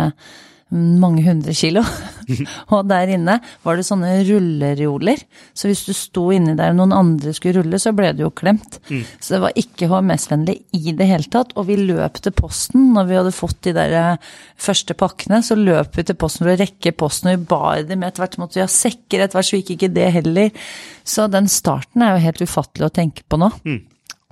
mange 0.73 1.23
hundre 1.27 1.53
kilo. 1.57 1.83
og 2.73 2.87
der 2.89 3.13
inne 3.15 3.39
var 3.65 3.79
det 3.79 3.85
sånne 3.87 4.15
rullereoler. 4.29 5.21
Så 5.55 5.69
hvis 5.69 5.85
du 5.87 5.93
sto 5.97 6.29
inni 6.35 6.55
der 6.59 6.73
og 6.73 6.79
noen 6.81 6.95
andre 6.97 7.35
skulle 7.37 7.61
rulle, 7.61 7.81
så 7.83 7.93
ble 7.97 8.13
du 8.17 8.25
jo 8.25 8.33
klemt. 8.35 8.79
Mm. 8.89 9.05
Så 9.19 9.37
det 9.37 9.43
var 9.45 9.61
ikke 9.63 9.91
HMS-vennlig 9.93 10.57
i 10.79 10.97
det 10.97 11.09
hele 11.11 11.29
tatt. 11.33 11.55
Og 11.61 11.69
vi 11.69 11.79
løp 11.81 12.23
til 12.25 12.35
posten 12.37 12.91
når 12.97 13.11
vi 13.11 13.19
hadde 13.21 13.37
fått 13.37 13.61
de 13.69 13.77
der 13.77 13.97
eh, 13.99 14.33
første 14.57 14.97
pakkene. 14.99 15.43
Så 15.45 15.59
løp 15.59 15.99
vi 15.99 16.07
til 16.09 16.19
posten 16.19 16.47
for 16.47 16.55
å 16.55 16.59
rekke 16.63 16.97
posten, 16.97 17.33
og 17.33 17.39
vi 17.39 17.53
bar 17.53 17.87
dem 17.87 18.03
med. 18.03 18.13
Etter 18.13 18.27
hvert 18.27 18.41
måtte 18.43 18.61
vi 18.61 18.65
ha 18.65 18.71
sekker, 18.71 19.23
etter 19.23 19.39
hvert 19.39 19.51
så 19.53 19.61
gikk 19.61 19.77
ikke 19.77 19.95
det 19.95 20.11
heller. 20.19 20.69
Så 21.05 21.29
den 21.33 21.49
starten 21.53 22.05
er 22.05 22.17
jo 22.17 22.27
helt 22.29 22.45
ufattelig 22.47 22.89
å 22.89 22.95
tenke 23.03 23.27
på 23.29 23.41
nå. 23.41 23.53
Mm. 23.67 23.81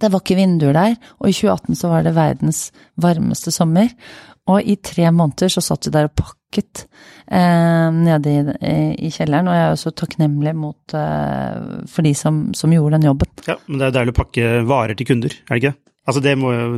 Det 0.01 0.09
var 0.09 0.23
ikke 0.23 0.39
vinduer 0.39 0.77
der, 0.77 0.95
og 1.21 1.29
i 1.29 1.35
2018 1.37 1.77
så 1.77 1.91
var 1.91 2.05
det 2.07 2.17
verdens 2.17 2.61
varmeste 3.01 3.53
sommer. 3.53 3.91
Og 4.49 4.65
i 4.65 4.77
tre 4.83 5.11
måneder 5.13 5.53
så 5.53 5.63
satt 5.63 5.87
vi 5.87 5.93
der 5.95 6.09
og 6.09 6.15
pakket 6.17 6.87
eh, 7.31 7.89
nede 7.95 8.33
i, 8.33 8.41
i, 9.07 9.11
kjelleren, 9.13 9.51
og 9.51 9.57
jeg 9.57 9.67
er 9.67 9.75
jo 9.75 9.81
så 9.83 9.93
takknemlig 10.03 10.55
mot, 10.59 10.95
eh, 10.97 11.85
for 11.91 12.07
de 12.07 12.15
som, 12.17 12.43
som, 12.57 12.73
gjorde 12.75 12.97
den 12.97 13.11
jobben. 13.11 13.31
Ja, 13.47 13.59
men 13.69 13.79
det 13.79 13.87
er 13.87 13.93
jo 13.93 13.99
deilig 13.99 14.15
å 14.17 14.21
pakke 14.23 14.49
varer 14.67 14.99
til 14.99 15.11
kunder, 15.13 15.37
er 15.47 15.53
det 15.55 15.63
ikke? 15.63 15.77
Altså 16.09 16.25
det 16.25 16.39
må 16.41 16.55
jo 16.57 16.69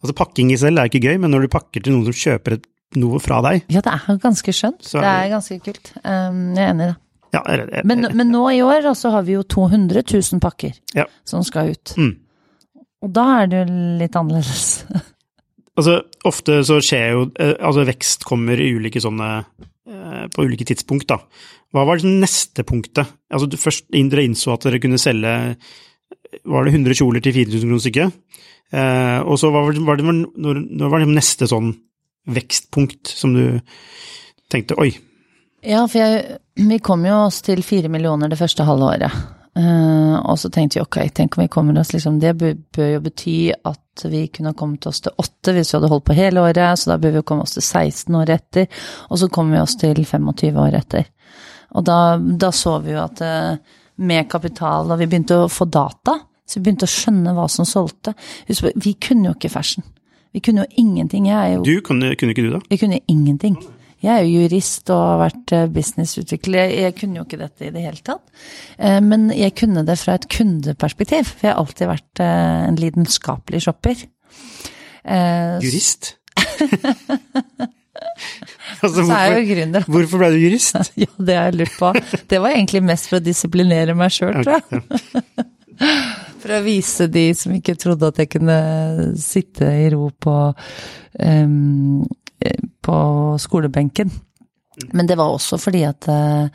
Altså 0.00 0.14
pakking 0.16 0.48
i 0.48 0.56
selv 0.56 0.80
er 0.80 0.88
ikke 0.88 1.02
gøy, 1.04 1.18
men 1.20 1.28
når 1.28 1.44
du 1.44 1.52
pakker 1.52 1.82
til 1.84 1.92
noen 1.92 2.06
som 2.08 2.16
kjøper 2.16 2.54
noe 2.96 3.20
fra 3.20 3.42
deg 3.44 3.66
Ja, 3.68 3.82
det 3.84 3.92
er 3.92 4.16
ganske 4.22 4.54
skjønt. 4.56 4.80
Så, 4.80 4.96
det 4.96 5.10
er 5.10 5.28
ganske 5.34 5.58
kult. 5.60 5.90
Um, 6.00 6.38
jeg 6.56 6.64
er 6.64 6.70
enig 6.72 6.86
i 6.86 6.88
det. 6.88 6.96
Ja, 7.30 7.42
jeg, 7.44 7.66
jeg, 7.68 7.86
men, 7.86 8.08
men, 8.16 8.32
nå 8.32 8.42
i 8.50 8.62
år 8.64 8.88
så 8.98 9.12
har 9.14 9.26
vi 9.28 9.36
jo 9.36 9.44
200 9.44 10.02
000 10.02 10.40
pakker 10.42 10.72
ja. 10.96 11.04
som 11.28 11.44
skal 11.46 11.74
ut. 11.76 11.92
Mm. 12.00 12.14
Og 13.04 13.12
da 13.14 13.26
er 13.42 13.52
det 13.52 13.60
jo 13.60 13.78
litt 14.00 14.18
annerledes. 14.18 14.64
Altså, 15.78 16.00
ofte 16.26 16.60
så 16.66 16.80
skjer 16.82 17.12
jo 17.14 17.26
eh, 17.38 17.54
Altså, 17.62 17.86
vekst 17.88 18.24
kommer 18.26 18.58
i 18.60 18.72
ulike 18.74 19.02
sånne 19.02 19.28
eh, 19.38 20.24
På 20.34 20.46
ulike 20.46 20.66
tidspunkt, 20.68 21.06
da. 21.12 21.20
Hva 21.70 21.84
var 21.86 22.00
det 22.00 22.10
neste 22.10 22.64
punktet? 22.66 23.12
Altså, 23.30 23.46
først 23.60 23.86
dere 23.94 24.26
innså 24.26 24.56
at 24.56 24.66
dere 24.66 24.80
kunne 24.82 25.00
selge 25.00 25.34
Var 26.42 26.66
det 26.66 26.74
100 26.74 26.98
kjoler 26.98 27.22
til 27.24 27.36
4000 27.38 27.68
kroner 27.68 27.84
stykket? 27.84 28.18
Eh, 28.70 29.20
og 29.26 29.38
så 29.40 29.50
var 29.54 29.70
det, 29.74 29.84
var 29.86 29.98
det 29.98 30.06
når, 30.06 30.60
når 30.66 30.92
var 30.92 31.02
det 31.02 31.14
neste 31.14 31.48
sånn 31.50 31.72
vekstpunkt 32.30 33.10
som 33.10 33.32
du 33.34 33.44
tenkte 34.52 34.76
oi? 34.78 34.92
Ja, 35.66 35.84
for 35.90 35.98
jeg, 35.98 36.38
vi 36.56 36.78
kom 36.82 37.02
jo 37.04 37.16
oss 37.26 37.40
til 37.44 37.64
fire 37.66 37.90
millioner 37.92 38.30
det 38.30 38.38
første 38.40 38.64
halve 38.68 38.92
året. 38.94 39.16
Uh, 39.60 40.16
og 40.30 40.38
så 40.40 40.48
tenkte 40.52 40.78
vi 40.78 40.84
ok, 40.84 40.96
tenk 41.12 41.36
om 41.36 41.42
vi 41.42 41.50
kommer 41.52 41.76
oss 41.80 41.90
liksom 41.92 42.20
Det 42.22 42.30
bør, 42.38 42.54
bør, 42.76 42.86
jo 42.94 43.00
bety 43.04 43.34
at 43.52 44.04
vi 44.08 44.22
kunne 44.32 44.54
kommet 44.56 44.86
oss 44.88 45.02
til 45.04 45.12
åtte 45.20 45.52
hvis 45.52 45.72
vi 45.72 45.76
hadde 45.76 45.90
holdt 45.90 46.06
på 46.06 46.16
hele 46.16 46.44
året, 46.46 46.78
så 46.78 46.92
da 46.92 46.96
bør 47.02 47.18
vi 47.18 47.24
komme 47.26 47.44
oss 47.44 47.56
til 47.58 47.66
16 47.66 48.16
år 48.16 48.32
etter, 48.38 48.70
og 49.10 49.20
så 49.20 49.28
kommer 49.28 49.58
vi 49.58 49.64
oss 49.64 49.76
til 49.80 50.00
25 50.00 50.60
år 50.64 50.78
etter. 50.78 51.10
Og 51.76 51.84
da, 51.84 51.98
da 52.16 52.52
så 52.54 52.78
vi 52.84 52.94
jo 52.94 53.02
at 53.02 53.20
uh, 53.26 53.76
med 54.00 54.30
kapital, 54.32 54.88
og 54.88 55.02
vi 55.02 55.10
begynte 55.10 55.42
å 55.42 55.50
få 55.52 55.66
data, 55.68 56.16
så 56.46 56.58
vi 56.58 56.64
begynte 56.68 56.88
å 56.88 56.94
skjønne 56.94 57.34
hva 57.36 57.48
som 57.52 57.68
solgte. 57.68 58.14
Vi 58.48 58.94
kunne 59.02 59.28
jo 59.28 59.34
ikke 59.36 59.52
fashion. 59.52 59.84
Vi 60.32 60.40
kunne 60.40 60.64
jo 60.64 60.80
ingenting. 60.80 61.26
Jeg 61.28 61.58
jo 61.58 61.66
Du, 61.66 61.74
kunne, 61.84 62.14
kunne 62.16 62.34
ikke 62.34 62.46
du 62.46 62.54
da? 62.54 62.62
Vi 62.70 62.78
kunne 62.80 63.02
ingenting. 63.10 63.58
Jeg 64.00 64.12
er 64.14 64.24
jo 64.24 64.44
jurist 64.44 64.90
og 64.94 65.00
har 65.02 65.18
vært 65.26 65.52
eh, 65.56 65.66
businessutvikler. 65.74 66.72
Jeg 66.72 66.94
kunne 66.96 67.20
jo 67.20 67.26
ikke 67.26 67.40
dette 67.42 67.66
i 67.68 67.72
det 67.74 67.82
hele 67.84 68.00
tatt. 68.04 68.22
Eh, 68.78 69.00
men 69.04 69.28
jeg 69.36 69.52
kunne 69.60 69.84
det 69.84 69.98
fra 70.00 70.16
et 70.16 70.24
kundeperspektiv, 70.32 71.28
for 71.28 71.44
jeg 71.44 71.52
har 71.52 71.60
alltid 71.60 71.90
vært 71.90 72.22
eh, 72.24 72.62
en 72.70 72.80
lidenskapelig 72.80 73.60
shopper. 73.66 74.06
Jurist? 75.60 76.14
altså, 78.80 79.02
hvorfor, 79.02 79.14
er. 79.16 79.84
Hvorfor 79.84 80.22
ble 80.22 80.32
du 80.32 80.40
jurist? 80.46 80.80
ja, 81.04 81.10
det 81.18 81.36
har 81.36 81.50
jeg 81.50 81.60
lurt 81.60 81.76
på. 81.76 81.92
Det 82.30 82.40
var 82.40 82.56
egentlig 82.56 82.82
mest 82.88 83.12
for 83.12 83.20
å 83.20 83.24
disiplinere 83.24 83.96
meg 83.98 84.16
sjøl, 84.16 84.40
tror 84.40 84.60
jeg. 84.60 84.84
For 86.40 86.52
å 86.56 86.62
vise 86.64 87.06
de 87.12 87.22
som 87.36 87.52
ikke 87.56 87.74
trodde 87.80 88.08
at 88.08 88.18
jeg 88.20 88.30
kunne 88.32 88.56
sitte 89.20 89.64
i 89.64 89.86
ro 89.92 90.06
på 90.12 90.34
um, 91.20 92.00
på 92.84 92.98
skolebenken. 93.42 94.12
Men 94.96 95.06
det 95.06 95.18
var 95.20 95.34
også 95.34 95.58
fordi 95.60 95.82
at 95.88 96.08
eh, 96.08 96.48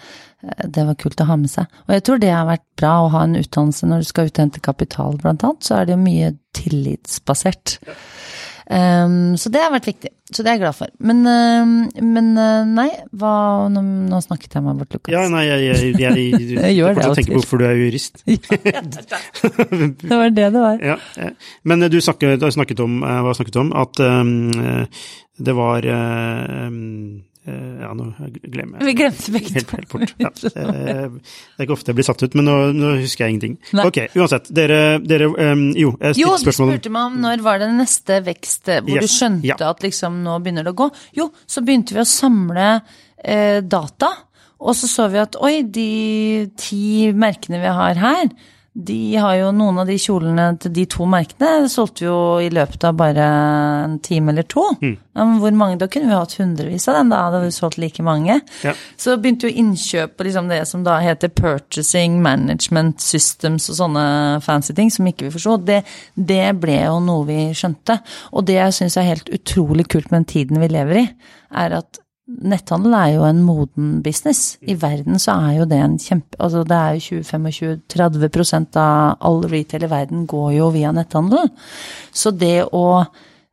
det 0.71 0.86
var 0.88 0.98
kult 1.00 1.21
å 1.21 1.28
ha 1.30 1.38
med 1.39 1.52
seg. 1.52 1.69
Og 1.86 1.95
jeg 1.95 2.06
tror 2.08 2.21
det 2.21 2.32
har 2.34 2.48
vært 2.48 2.65
bra 2.80 2.93
å 3.04 3.12
ha 3.13 3.24
en 3.26 3.38
utdannelse 3.39 3.89
når 3.89 4.04
du 4.04 4.10
skal 4.10 4.30
ut 4.30 4.38
og 4.38 4.43
hente 4.45 4.63
kapital, 4.63 5.17
blant 5.21 5.45
annet. 5.45 5.65
Så 5.65 5.78
er 5.78 5.88
det 5.88 5.95
jo 5.95 6.04
mye 6.04 6.32
tillitsbasert. 6.58 7.78
Um, 8.65 9.36
så 9.38 9.52
det 9.54 9.62
har 9.62 9.74
vært 9.76 9.91
viktig. 9.91 10.14
Så 10.34 10.42
det 10.42 10.50
er 10.50 10.56
jeg 10.56 10.62
glad 10.64 10.74
for. 10.74 10.90
Men, 11.06 11.20
uh, 11.22 12.00
men 12.02 12.32
uh, 12.34 12.64
nei, 12.66 12.88
hva 13.14 13.34
nå, 13.70 13.84
nå, 14.10 14.22
snakket 14.26 14.58
jeg 14.58 14.66
meg 14.66 14.80
bort, 14.80 14.96
Lukas. 14.96 15.14
Ja, 15.14 15.28
nei, 15.30 15.44
jeg, 15.46 15.68
jeg, 15.68 15.92
jeg, 16.02 16.16
jeg, 16.18 16.56
jeg 16.66 16.78
gjør 16.80 16.98
det. 16.98 17.06
tenker 17.20 17.36
på 17.36 17.42
hvorfor 17.44 17.62
du 17.62 17.66
er 17.68 17.78
jurist. 17.78 18.24
ja, 18.26 18.82
det 18.82 20.10
var 20.10 20.34
det 20.34 20.50
det 20.56 20.64
var. 20.64 20.82
Ja, 20.82 21.30
men 21.70 21.86
du 21.94 22.00
snakket, 22.02 22.42
snakket 22.58 22.82
om, 22.82 22.98
hva 23.06 23.36
snakket 23.38 23.62
om 23.62 23.70
at 23.78 24.02
um, 24.02 24.34
det 25.46 25.56
var 25.58 25.86
um, 25.94 27.22
ja, 27.45 27.91
nå 27.93 28.08
glemmer 28.49 28.79
jeg 28.81 28.88
Vi 28.88 28.93
glemte 28.97 29.34
begge 29.36 29.53
helt, 29.53 29.73
helt 29.75 29.91
bort. 29.91 30.13
Ja. 30.21 30.31
Det 30.36 30.53
er 30.65 31.65
ikke 31.67 31.75
ofte 31.75 31.91
jeg 31.91 31.99
blir 31.99 32.08
satt 32.08 32.23
ut, 32.25 32.38
men 32.38 32.47
nå, 32.49 32.55
nå 32.73 32.93
husker 33.03 33.25
jeg 33.25 33.36
ingenting. 33.36 33.58
Nei. 33.77 33.86
Ok, 33.89 33.99
uansett. 34.17 34.49
Dere, 34.55 34.79
dere 35.03 35.29
Jo, 35.29 35.93
jeg 35.99 36.17
stilte 36.17 36.41
spørsmål 36.41 36.71
Jo, 36.71 36.73
du 36.73 36.79
spurte 36.79 36.93
meg 36.95 37.10
om 37.12 37.19
når 37.25 37.43
var 37.45 37.62
det 37.62 37.69
neste 37.75 38.19
vekst 38.25 38.71
hvor 38.75 38.95
yes. 38.95 39.05
du 39.05 39.13
skjønte 39.13 39.51
ja. 39.51 39.60
at 39.69 39.84
liksom 39.86 40.21
nå 40.25 40.39
begynner 40.41 40.65
det 40.65 40.73
å 40.73 40.79
gå. 40.86 40.89
Jo, 41.19 41.29
så 41.45 41.62
begynte 41.65 41.97
vi 41.97 42.01
å 42.01 42.08
samle 42.10 42.69
eh, 43.21 43.62
data, 43.62 44.12
og 44.65 44.77
så 44.77 44.89
så 44.89 45.08
vi 45.12 45.21
at 45.21 45.38
oi, 45.43 45.55
de 45.67 45.89
ti 46.58 47.12
merkene 47.13 47.62
vi 47.62 47.73
har 47.79 48.01
her, 48.01 48.29
de 48.76 49.16
har 49.16 49.38
jo 49.40 49.52
noen 49.56 49.78
av 49.80 49.88
de 49.88 49.96
kjolene 49.96 50.50
til 50.60 50.74
de 50.76 50.84
to 50.92 51.06
merkene 51.08 51.70
solgte 51.72 52.04
jo 52.10 52.16
i 52.44 52.50
løpet 52.52 52.84
av 52.84 52.98
bare 53.00 53.24
en 53.86 53.94
time 54.04 54.34
eller 54.34 54.44
to. 54.52 54.66
Mm. 54.82 54.98
hvor 55.40 55.56
mange, 55.56 55.78
Da 55.80 55.88
kunne 55.88 56.10
vi 56.10 56.18
hatt 56.18 56.36
hundrevis 56.36 56.88
av 56.92 56.98
den, 57.00 57.10
da 57.10 57.22
hadde 57.24 57.40
vi 57.46 57.54
solgt 57.56 57.78
like 57.80 58.04
mange. 58.04 58.42
Ja. 58.68 58.74
Så 58.98 59.16
begynte 59.16 59.48
jo 59.48 59.56
innkjøp 59.64 60.18
på 60.18 60.28
liksom 60.28 60.52
det 60.52 60.68
som 60.68 60.84
da 60.84 61.00
heter 61.00 61.32
purchasing 61.32 62.22
management 62.22 63.00
systems 63.00 63.70
og 63.70 63.80
sånne 63.80 64.06
fancy 64.44 64.76
ting 64.76 64.92
som 64.92 65.08
ikke 65.08 65.30
vi 65.30 65.36
forsto. 65.38 65.56
Det, 65.64 65.86
det 66.16 66.60
ble 66.60 66.82
jo 66.84 67.00
noe 67.00 67.24
vi 67.30 67.42
skjønte. 67.56 68.02
Og 68.36 68.44
det 68.44 68.60
jeg 68.60 68.76
syns 68.76 68.98
er 69.00 69.14
helt 69.14 69.32
utrolig 69.32 69.88
kult 69.88 70.12
med 70.12 70.26
den 70.26 70.32
tiden 70.36 70.60
vi 70.60 70.74
lever 70.76 71.06
i, 71.06 71.08
er 71.56 71.80
at 71.80 72.04
Netthandel 72.26 72.96
er 72.98 73.10
jo 73.14 73.26
en 73.28 73.44
moden 73.46 74.00
business. 74.06 74.56
I 74.66 74.74
verden 74.82 75.20
så 75.22 75.36
er 75.46 75.60
jo 75.60 75.68
det 75.70 75.78
en 75.78 76.00
kjempe 76.02 76.40
Altså 76.42 76.64
det 76.66 76.78
er 76.80 76.96
jo 76.98 77.22
20-25-30% 77.22 78.80
av 78.82 79.20
all 79.30 79.44
retail 79.52 79.86
i 79.86 79.92
verden 79.92 80.26
går 80.30 80.56
jo 80.56 80.72
via 80.74 80.94
netthandel. 80.96 81.52
Så 82.10 82.34
det 82.34 82.66
å 82.66 82.86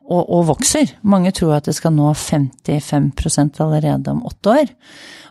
og, 0.02 0.22
og, 0.26 0.40
vokser. 0.48 0.96
Mange 1.08 1.30
tror 1.34 1.54
at 1.56 1.68
det 1.68 1.76
skal 1.76 1.94
nå 1.94 2.08
55 2.18 3.12
allerede 3.62 4.10
om 4.10 4.24
åtte 4.28 4.50
år. 4.50 4.72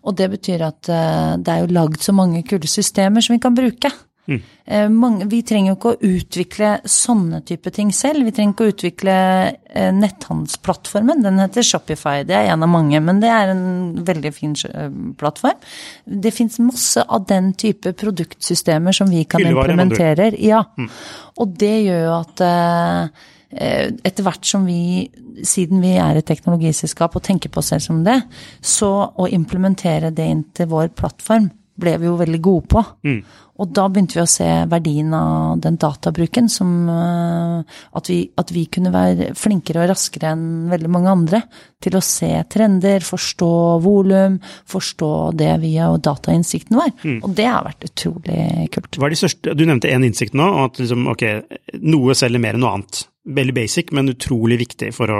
Og 0.08 0.16
det 0.18 0.30
betyr 0.32 0.64
at 0.66 0.90
uh, 0.90 1.36
det 1.38 1.52
er 1.52 1.66
jo 1.66 1.76
lagd 1.76 2.00
så 2.02 2.16
mange 2.16 2.42
kule 2.48 2.70
systemer 2.70 3.22
som 3.22 3.36
vi 3.36 3.42
kan 3.44 3.58
bruke. 3.58 3.92
Mm. 4.30 4.42
Mange, 4.94 5.26
vi 5.32 5.42
trenger 5.44 5.72
jo 5.72 5.78
ikke 5.78 5.92
å 5.92 6.12
utvikle 6.12 6.70
sånne 6.88 7.42
type 7.48 7.72
ting 7.74 7.90
selv. 7.96 8.24
Vi 8.28 8.34
trenger 8.36 8.54
ikke 8.54 8.68
å 8.68 8.72
utvikle 8.72 9.16
eh, 9.50 9.90
netthandelsplattformen. 9.98 11.24
Den 11.26 11.42
heter 11.42 11.66
Shopify. 11.66 12.22
Det 12.28 12.38
er 12.38 12.52
en 12.54 12.66
av 12.66 12.72
mange, 12.72 13.02
men 13.04 13.20
det 13.24 13.32
er 13.34 13.54
en 13.56 13.66
veldig 14.08 14.34
fin 14.36 14.56
eh, 14.70 14.88
plattform. 15.20 15.60
Det 16.06 16.34
fins 16.36 16.62
masse 16.64 17.04
av 17.04 17.26
den 17.30 17.52
type 17.60 17.96
produktsystemer 17.98 18.96
som 18.96 19.12
vi 19.12 19.26
kan 19.30 19.44
implementere. 19.44 20.32
Ja. 20.40 20.64
Mm. 20.78 20.92
Og 21.42 21.56
det 21.60 21.76
gjør 21.88 22.04
jo 22.06 22.18
at 22.22 22.48
etter 23.52 24.24
hvert 24.24 24.48
som 24.48 24.64
vi, 24.64 25.10
siden 25.44 25.82
vi 25.84 25.98
er 26.00 26.16
et 26.16 26.28
teknologiselskap 26.30 27.18
og 27.18 27.26
tenker 27.26 27.52
på 27.52 27.60
oss 27.60 27.74
selv 27.74 27.84
som 27.84 27.98
det, 28.06 28.22
så 28.64 29.10
å 29.12 29.28
implementere 29.28 30.14
det 30.16 30.28
inn 30.32 30.46
til 30.56 30.70
vår 30.72 30.94
plattform 30.96 31.50
ble 31.82 31.96
vi 32.02 32.10
jo 32.10 32.18
veldig 32.20 32.42
gode 32.44 32.68
på. 32.72 32.84
Mm. 33.08 33.22
Og 33.62 33.70
da 33.76 33.84
begynte 33.92 34.18
vi 34.18 34.24
å 34.24 34.30
se 34.30 34.48
verdien 34.70 35.12
av 35.14 35.60
den 35.62 35.76
databruken 35.82 36.48
som 36.50 36.70
eh, 36.90 37.82
at 37.98 38.10
vi, 38.10 38.24
at 38.42 38.54
vi, 38.54 38.64
kunne 38.74 38.94
være 38.94 39.32
flinkere 39.38 39.84
og 39.84 39.92
raskere 39.92 40.32
enn 40.34 40.72
veldig 40.72 40.92
mange 40.92 41.12
andre 41.14 41.42
til 41.82 41.98
å 41.98 42.04
se 42.06 42.30
trender, 42.50 43.06
forstå 43.06 43.52
volum, 43.86 44.40
forstå 44.70 45.12
det 45.38 45.52
via 45.62 45.92
datainnsikten 45.94 46.80
vår. 46.80 46.94
Mm. 47.04 47.20
Og 47.22 47.36
det 47.38 47.48
har 47.50 47.68
vært 47.68 47.86
utrolig 47.92 48.48
kult. 48.74 48.98
Hva 48.98 49.10
er 49.10 49.14
de 49.14 49.22
største, 49.22 49.54
Du 49.58 49.66
nevnte 49.68 49.92
én 49.94 50.08
innsikt 50.08 50.38
nå, 50.38 50.48
at 50.66 50.82
liksom, 50.82 51.06
okay, 51.14 51.44
noe 51.82 52.18
selger 52.18 52.42
mer 52.42 52.58
enn 52.58 52.66
noe 52.66 52.80
annet. 52.80 53.06
veldig 53.22 53.54
basic, 53.54 53.92
men 53.94 54.10
utrolig 54.10 54.58
viktig 54.58 54.90
for 54.98 55.12
å 55.14 55.20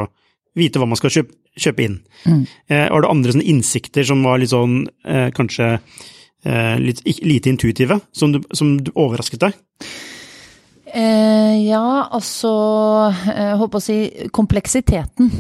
vite 0.58 0.82
hva 0.82 0.88
man 0.90 0.98
skal 0.98 1.14
kjøpe, 1.14 1.36
kjøpe 1.62 1.84
inn. 1.86 2.00
Mm. 2.26 2.42
Eh, 2.72 2.88
var 2.90 3.04
det 3.04 3.12
andre 3.12 3.44
innsikter 3.44 4.08
som 4.08 4.24
var 4.26 4.42
litt 4.42 4.50
sånn 4.50 4.88
eh, 5.06 5.30
kanskje 5.36 5.76
litt, 6.42 7.04
lite 7.06 7.52
intuitive, 7.52 8.00
som, 8.12 8.32
du, 8.34 8.40
som 8.58 8.74
du 8.82 8.90
overrasket 8.96 9.44
deg? 9.44 9.60
Eh, 10.92 11.56
ja, 11.70 12.08
altså 12.12 12.52
Jeg 13.24 13.58
holdt 13.60 13.72
på 13.72 13.80
å 13.80 13.84
si 13.84 13.98
kompleksiteten. 14.36 15.32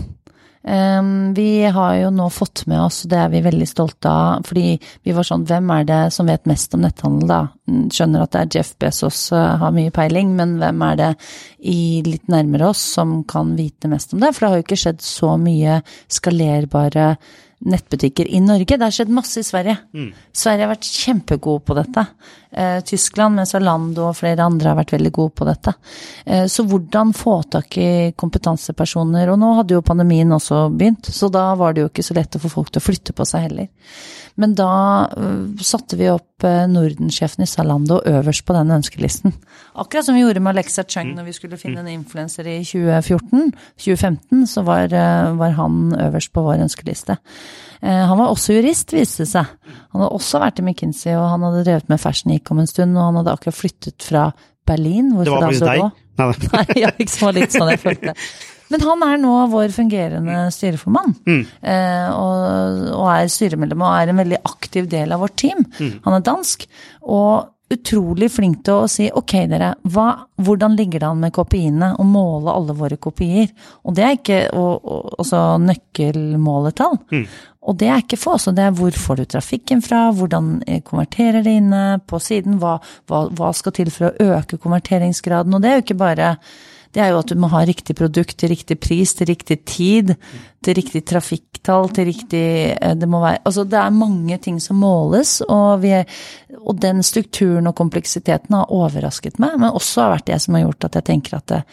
Eh, 0.63 1.01
vi 1.35 1.49
har 1.73 1.95
jo 1.97 2.11
nå 2.13 2.27
fått 2.31 2.63
med 2.69 2.83
oss, 2.85 3.01
det 3.09 3.17
er 3.17 3.31
vi 3.33 3.41
veldig 3.43 3.67
stolte 3.67 4.09
av, 4.09 4.45
fordi 4.47 4.77
vi 4.77 5.15
var 5.17 5.25
sånn 5.25 5.47
Hvem 5.49 5.71
er 5.73 5.87
det 5.89 6.01
som 6.13 6.29
vet 6.29 6.47
mest 6.49 6.77
om 6.77 6.85
netthandel, 6.85 7.27
da? 7.27 7.41
Mm, 7.67 7.87
Skjønner 7.91 8.23
at 8.23 8.35
det 8.35 8.43
er 8.43 8.57
Jeff 8.59 8.73
Bezos 8.79 9.23
uh, 9.33 9.57
har 9.59 9.75
mye 9.75 9.93
peiling, 9.95 10.35
men 10.37 10.59
hvem 10.61 10.85
er 10.87 10.99
det 11.01 11.11
i 11.65 11.79
litt 12.05 12.29
nærmere 12.31 12.71
oss 12.71 12.83
som 12.95 13.21
kan 13.27 13.55
vite 13.57 13.89
mest 13.91 14.13
om 14.13 14.21
det? 14.21 14.35
For 14.35 14.45
det 14.45 14.51
har 14.51 14.61
jo 14.61 14.67
ikke 14.69 14.81
skjedd 14.85 15.01
så 15.03 15.35
mye 15.41 15.81
skalerbare 16.11 17.15
nettbutikker 17.61 18.27
i 18.27 18.39
Norge. 18.41 18.77
Det 18.77 18.85
har 18.85 18.93
skjedd 18.95 19.11
masse 19.13 19.41
i 19.41 19.45
Sverige. 19.45 19.77
Sverige 20.33 20.65
har 20.65 20.71
vært 20.73 20.87
kjempegod 20.87 21.65
på 21.67 21.75
dette. 21.77 22.05
Eh, 22.51 22.79
Tyskland 22.87 23.37
med 23.37 23.47
Zalando 23.47 24.07
og 24.09 24.17
flere 24.17 24.43
andre 24.43 24.71
har 24.71 24.79
vært 24.79 24.95
veldig 24.95 25.11
gode 25.15 25.35
på 25.37 25.47
dette. 25.47 25.73
Eh, 26.25 26.45
så 26.51 26.65
hvordan 26.67 27.13
få 27.15 27.37
tak 27.43 27.77
i 27.77 27.91
kompetansepersoner? 28.17 29.29
Og 29.31 29.39
nå 29.39 29.53
hadde 29.59 29.77
jo 29.77 29.85
pandemien 29.85 30.31
også 30.35 30.65
begynt, 30.73 31.11
så 31.13 31.29
da 31.31 31.51
var 31.59 31.73
det 31.73 31.85
jo 31.85 31.91
ikke 31.91 32.07
så 32.09 32.17
lett 32.17 32.35
å 32.35 32.43
få 32.43 32.51
folk 32.51 32.71
til 32.71 32.81
å 32.81 32.87
flytte 32.87 33.15
på 33.15 33.27
seg 33.29 33.47
heller. 33.47 33.69
Men 34.41 34.55
da 34.55 34.73
øh, 35.17 35.61
satte 35.61 35.99
vi 35.99 36.09
opp 36.11 36.30
Nordensjefen 36.69 37.43
i 37.43 37.47
Zalando 37.49 37.99
øverst 38.05 38.45
på 38.45 38.53
den 38.55 38.71
ønskelisten. 38.71 39.33
Akkurat 39.75 40.05
som 40.05 40.15
vi 40.15 40.23
gjorde 40.23 40.41
med 40.41 40.53
Alexa 40.55 40.83
Chung 40.83 41.13
når 41.15 41.27
vi 41.29 41.33
skulle 41.37 41.57
finne 41.61 41.79
en 41.83 41.87
influenser 41.93 42.47
i 42.47 42.57
2014. 42.63 43.51
2015 43.77 44.47
så 44.47 44.63
var, 44.67 44.87
øh, 44.91 45.37
var 45.39 45.55
han 45.57 45.93
øverst 46.07 46.33
på 46.33 46.41
vår 46.45 46.63
ønskeliste. 46.67 47.17
Eh, 47.83 48.07
Han 48.07 48.17
var 48.17 48.27
også 48.29 48.53
jurist, 48.53 48.93
viste 48.93 49.23
det 49.23 49.31
seg. 49.31 49.45
Han 49.93 50.01
hadde 50.01 50.11
også 50.13 50.39
vært 50.39 50.59
i 50.59 50.61
McKinsey, 50.67 51.13
og 51.15 51.29
han 51.29 51.41
hadde 51.41 51.65
drevet 51.65 51.89
med 51.89 51.99
Fashion 51.99 52.33
Ecom 52.33 52.59
en 52.59 52.67
stund, 52.67 52.97
og 52.97 53.03
han 53.09 53.15
hadde 53.21 53.31
akkurat 53.33 53.57
flyttet 53.57 54.01
fra 54.03 54.31
Berlin. 54.67 55.13
hvor 55.15 55.23
Det 55.25 55.31
var 55.33 55.41
faktisk 55.41 55.65
Zalando 55.65 55.89
deg? 55.89 56.07
Nei. 56.17 56.33
Nei, 56.53 56.81
ja, 56.81 56.89
ikke 56.99 57.11
så 57.17 57.31
litt 57.33 57.51
sånn 57.55 57.69
jeg 57.71 57.79
følte. 57.79 58.13
Men 58.71 58.83
han 58.87 59.05
er 59.07 59.21
nå 59.21 59.35
vår 59.51 59.73
fungerende 59.75 60.47
styreformann, 60.55 61.15
Mm. 61.27 61.41
og, 62.15 62.91
og 62.97 63.07
er 63.13 63.31
styremedlem 63.31 63.81
og 63.85 63.95
er 63.99 64.11
en 64.11 64.21
veldig 64.23 64.41
aktiv 64.47 64.87
del 64.91 65.11
av 65.11 65.21
vårt 65.25 65.35
team. 65.41 65.65
Han 66.05 66.15
er 66.17 66.23
dansk, 66.25 66.65
og 67.03 67.49
utrolig 67.71 68.27
flink 68.27 68.65
til 68.67 68.81
å 68.81 68.87
si 68.91 69.05
ok 69.15 69.33
dere, 69.47 69.69
hva, 69.87 70.09
hvordan 70.43 70.73
ligger 70.75 70.99
det 70.99 71.07
an 71.07 71.21
med 71.23 71.31
kopiene, 71.31 71.93
og 71.95 72.09
måle 72.11 72.51
alle 72.51 72.75
våre 72.75 72.97
kopier. 72.99 73.47
Og 73.87 73.95
det 73.95 74.03
er 74.03 74.17
ikke 74.17 74.39
altså 74.51 75.43
nøkkelmåletall. 75.63 76.97
Mm. 77.13 77.23
Og 77.61 77.77
det 77.77 77.87
er 77.93 78.01
ikke 78.01 78.17
få, 78.19 78.35
så 78.41 78.51
det 78.57 78.65
er 78.65 78.75
hvor 78.75 78.91
får 78.97 79.21
du 79.21 79.25
trafikken 79.35 79.83
fra, 79.85 80.07
hvordan 80.17 80.63
eh, 80.67 80.81
konverterer 80.83 81.45
det 81.45 81.53
inne 81.61 81.81
på 82.09 82.19
siden, 82.19 82.57
hva, 82.59 82.75
hva, 83.07 83.27
hva 83.37 83.51
skal 83.55 83.75
til 83.77 83.91
for 83.93 84.09
å 84.09 84.31
øke 84.39 84.57
konverteringsgraden. 84.59 85.53
Og 85.55 85.61
det 85.63 85.69
er 85.71 85.77
jo 85.79 85.85
ikke 85.85 85.99
bare 86.01 86.31
det 86.91 87.01
er 87.03 87.11
jo 87.13 87.19
at 87.21 87.31
du 87.31 87.39
må 87.39 87.47
ha 87.53 87.61
riktig 87.67 87.95
produkt 87.95 88.35
til 88.41 88.51
riktig 88.51 88.77
pris, 88.83 89.13
til 89.15 89.29
riktig 89.29 89.61
tid, 89.69 90.13
til 90.63 90.77
riktig 90.77 91.03
trafikktall, 91.07 91.87
til 91.95 92.09
riktig 92.09 92.43
eh, 92.75 92.95
Det 92.99 93.07
må 93.09 93.21
være 93.23 93.41
Altså 93.47 93.63
det 93.69 93.79
er 93.79 93.95
mange 93.95 94.37
ting 94.43 94.59
som 94.63 94.81
måles, 94.81 95.39
og, 95.47 95.85
vi 95.85 95.93
og 96.59 96.81
den 96.83 97.03
strukturen 97.05 97.69
og 97.71 97.77
kompleksiteten 97.79 98.57
har 98.57 98.73
overrasket 98.75 99.39
meg, 99.41 99.55
men 99.61 99.71
også 99.71 100.05
har 100.05 100.17
vært 100.17 100.27
det 100.33 100.41
som 100.43 100.57
har 100.57 100.65
gjort 100.65 100.89
at 100.89 100.99
jeg 100.99 101.09
tenker 101.13 101.39
at 101.39 101.47
det, 101.53 101.63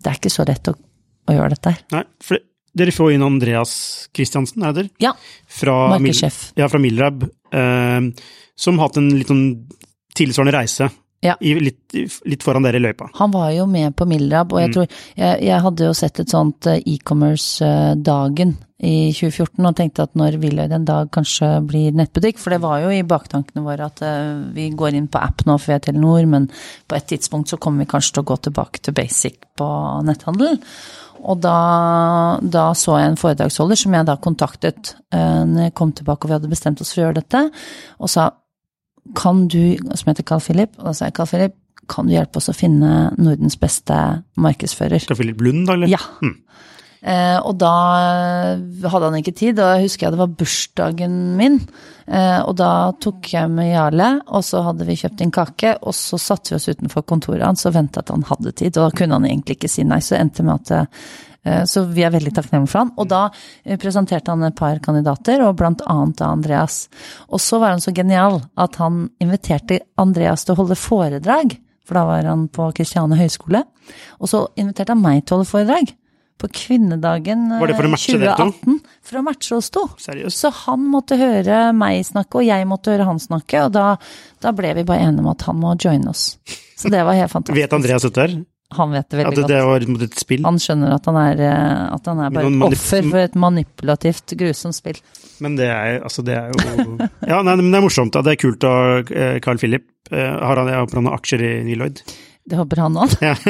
det 0.00 0.12
er 0.12 0.22
ikke 0.22 0.36
så 0.36 0.46
lett 0.48 0.70
å, 0.70 0.76
å 0.76 1.36
gjøre 1.36 1.56
dette 1.56 1.74
her. 1.74 1.84
nei 1.96 2.06
for 2.22 2.46
dere 2.80 2.94
får 2.94 3.16
inn 3.16 3.26
Andreas 3.26 3.72
Christiansen, 4.14 4.62
er 4.62 4.74
det? 4.76 4.88
Ja. 5.02 5.10
Fra, 5.50 5.76
Markedssjef. 5.96 6.52
ja, 6.54 6.68
fra 6.70 6.78
Milrab, 6.78 7.24
eh, 7.26 8.26
som 8.54 8.78
har 8.78 8.86
hatt 8.86 9.00
en 9.00 9.10
litt 9.16 9.32
sånn 9.32 9.46
tilsvarende 10.14 10.54
reise 10.54 10.90
Ja. 11.20 11.34
i, 11.44 11.52
litt, 11.60 11.92
litt 12.24 12.44
foran 12.44 12.64
dere 12.64 12.78
i 12.80 12.82
løypa. 12.82 13.10
Han 13.18 13.32
var 13.34 13.50
jo 13.52 13.66
med 13.68 13.92
på 13.96 14.06
Milrab, 14.08 14.54
og 14.54 14.62
jeg 14.62 14.72
tror 14.72 14.86
jeg, 14.88 15.42
jeg 15.44 15.62
hadde 15.66 15.88
jo 15.90 15.96
sett 15.96 16.22
et 16.22 16.32
sånt 16.32 16.68
eh, 16.70 16.80
e-commerce-dagen 16.94 18.54
i 18.80 19.10
2014 19.12 19.66
og 19.68 19.76
tenkte 19.76 20.06
at 20.06 20.14
når 20.16 20.38
Villøyd 20.40 20.72
en 20.72 20.86
dag 20.88 21.10
kanskje 21.12 21.50
blir 21.68 21.92
nettbutikk, 21.96 22.40
for 22.40 22.54
det 22.54 22.62
var 22.62 22.80
jo 22.86 22.94
i 22.94 23.04
baktankene 23.04 23.64
våre 23.66 23.90
at 23.90 24.00
eh, 24.06 24.32
vi 24.56 24.70
går 24.72 24.96
inn 24.96 25.10
på 25.12 25.20
app 25.20 25.44
nå 25.44 25.58
for 25.58 25.74
vi 25.74 25.76
er 25.76 25.84
Telenor, 25.84 26.24
men 26.30 26.48
på 26.88 26.96
et 26.96 27.10
tidspunkt 27.12 27.52
så 27.52 27.60
kommer 27.60 27.84
vi 27.84 27.90
kanskje 27.92 28.16
til 28.16 28.24
å 28.24 28.30
gå 28.32 28.40
tilbake 28.48 28.80
til 28.80 28.96
basic 28.96 29.44
på 29.60 29.70
netthandel. 30.08 30.56
Og 31.20 31.36
da, 31.44 31.56
da 32.40 32.70
så 32.72 32.96
jeg 32.96 33.12
en 33.12 33.20
foredragsholder 33.20 33.76
som 33.76 33.96
jeg 33.98 34.08
da 34.08 34.16
kontaktet 34.24 34.94
eh, 35.12 35.42
når 35.44 35.68
jeg 35.68 35.76
kom 35.76 35.92
tilbake 35.92 36.24
og 36.24 36.32
vi 36.32 36.38
hadde 36.38 36.52
bestemt 36.56 36.80
oss 36.80 36.94
for 36.94 37.02
å 37.02 37.10
gjøre 37.10 37.20
dette, 37.20 37.50
og 38.00 38.08
sa 38.08 38.30
kan 39.16 39.46
du, 39.50 39.76
som 39.94 40.12
heter 40.12 40.26
Carl 40.26 40.42
Philip, 40.44 40.76
og 40.78 40.90
da 40.90 40.94
sa 40.96 41.08
jeg 41.08 41.16
Carl 41.18 41.30
Philip, 41.30 41.56
kan 41.90 42.06
du 42.06 42.14
hjelpe 42.14 42.38
oss 42.38 42.50
å 42.52 42.54
finne 42.54 43.10
Nordens 43.18 43.58
beste 43.58 43.96
markedsfører? 44.40 45.02
Carl 45.08 45.18
Philip 45.18 45.42
Lund, 45.42 45.66
da, 45.66 45.78
eller? 45.78 45.90
Ja. 45.90 46.00
Eh, 47.00 47.38
og 47.48 47.54
da 47.56 47.72
hadde 48.92 49.06
han 49.06 49.16
ikke 49.22 49.32
tid, 49.36 49.60
og 49.60 49.72
jeg 49.72 49.88
husker 49.88 50.12
det 50.12 50.20
var 50.20 50.34
bursdagen 50.36 51.16
min. 51.38 51.56
Eh, 52.06 52.40
og 52.44 52.52
da 52.60 52.90
tok 53.00 53.32
jeg 53.32 53.50
med 53.52 53.72
Jarle, 53.72 54.10
og 54.28 54.44
så 54.46 54.62
hadde 54.66 54.86
vi 54.88 54.98
kjøpt 55.00 55.24
inn 55.24 55.32
kake, 55.34 55.78
og 55.80 55.96
så 55.96 56.20
satte 56.20 56.52
vi 56.52 56.60
oss 56.60 56.68
utenfor 56.68 57.06
kontoret 57.08 57.46
hans 57.46 57.66
og 57.68 57.74
ventet 57.78 58.04
at 58.04 58.12
han 58.14 58.26
hadde 58.28 58.52
tid, 58.52 58.76
og 58.76 58.90
da 58.90 59.00
kunne 59.00 59.18
han 59.18 59.28
egentlig 59.30 59.58
ikke 59.58 59.72
si 59.72 59.86
nei, 59.86 60.02
så 60.04 60.16
det 60.16 60.22
endte 60.26 60.46
med 60.46 60.60
at 60.60 60.94
så 61.64 61.84
vi 61.88 62.04
er 62.04 62.12
veldig 62.12 62.32
takknemlige 62.36 62.72
for 62.72 62.82
han. 62.82 62.92
Og 63.00 63.08
da 63.10 63.22
eh, 63.64 63.78
presenterte 63.80 64.32
han 64.32 64.44
et 64.46 64.56
par 64.58 64.80
kandidater, 64.84 65.44
og 65.46 65.56
blant 65.60 65.84
annet 65.88 66.20
Andreas. 66.26 66.82
Og 67.30 67.40
så 67.42 67.60
var 67.62 67.74
han 67.76 67.84
så 67.84 67.94
genial 67.96 68.42
at 68.60 68.76
han 68.82 69.06
inviterte 69.22 69.80
Andreas 70.00 70.44
til 70.44 70.56
å 70.56 70.60
holde 70.62 70.78
foredrag, 70.78 71.56
for 71.86 71.98
da 71.98 72.04
var 72.06 72.28
han 72.28 72.44
på 72.52 72.68
Kristiane 72.76 73.18
høgskole. 73.18 73.64
Og 74.20 74.30
så 74.30 74.44
inviterte 74.60 74.94
han 74.94 75.02
meg 75.02 75.24
til 75.24 75.34
å 75.34 75.40
holde 75.40 75.50
foredrag. 75.50 75.96
På 76.40 76.48
kvinnedagen 76.56 77.50
Var 77.60 77.68
det 77.68 77.74
for 77.76 77.84
å 77.84 77.90
eh, 77.90 77.92
matche 77.92 78.14
dere 78.16 78.36
to? 78.38 78.46
2018. 78.54 78.78
For 79.04 79.20
å 79.20 79.24
matche 79.26 79.56
oss 79.58 79.66
to. 79.74 79.82
Seriøst? 80.00 80.38
Så 80.40 80.52
han 80.62 80.86
måtte 80.88 81.18
høre 81.20 81.66
meg 81.76 82.00
snakke, 82.08 82.40
og 82.40 82.48
jeg 82.48 82.68
måtte 82.68 82.94
høre 82.94 83.08
han 83.10 83.20
snakke, 83.20 83.66
og 83.66 83.74
da, 83.76 83.90
da 84.40 84.52
ble 84.56 84.72
vi 84.78 84.86
bare 84.88 85.08
enige 85.08 85.24
om 85.24 85.32
at 85.34 85.44
han 85.48 85.60
må 85.60 85.74
joine 85.76 86.08
oss. 86.14 86.30
Så 86.80 86.88
det 86.88 87.02
var 87.04 87.18
helt 87.18 87.32
fantastisk. 87.32 87.60
Vet 87.60 87.76
Andreas 87.76 88.06
dette 88.08 88.24
her? 88.24 88.38
Han 88.76 88.92
vet 88.94 89.08
det 89.10 89.18
veldig 89.18 89.32
At 89.32 89.50
godt. 89.50 89.98
det 89.98 90.18
spill? 90.20 90.44
Han 90.46 90.58
skjønner 90.62 90.92
at 90.94 91.06
han 91.10 91.16
er, 91.18 91.40
eh, 91.42 91.94
at 91.96 92.06
han 92.06 92.20
er 92.22 92.30
bare 92.30 92.46
et 92.52 92.62
offer 92.68 93.08
for 93.10 93.18
et 93.18 93.34
manipulativt, 93.34 94.34
grusomt 94.38 94.76
spill. 94.76 95.00
Men 95.42 95.56
det 95.58 95.66
er, 95.66 95.98
altså 96.06 96.22
det 96.22 96.36
er 96.38 96.52
jo 96.54 96.98
Ja, 97.26 97.40
nei, 97.42 97.56
men 97.58 97.72
det 97.72 97.80
er 97.80 97.86
morsomt. 97.86 98.14
Da. 98.14 98.22
Det 98.22 98.36
er 98.36 98.42
kult 98.44 98.66
av 98.68 99.10
eh, 99.10 99.38
Carl 99.42 99.58
Philip. 99.58 99.88
Eh, 100.12 100.22
Har 100.22 100.60
han, 100.62 100.70
jeg 100.70 100.84
håper 100.84 101.00
han 101.00 101.10
har 101.10 101.18
aksjer 101.18 101.42
i 101.42 101.52
Niloid? 101.66 102.04
Det 102.50 102.58
håper 102.58 102.84
han 102.84 102.96
òg. 103.02 103.18
Ja. 103.22 103.34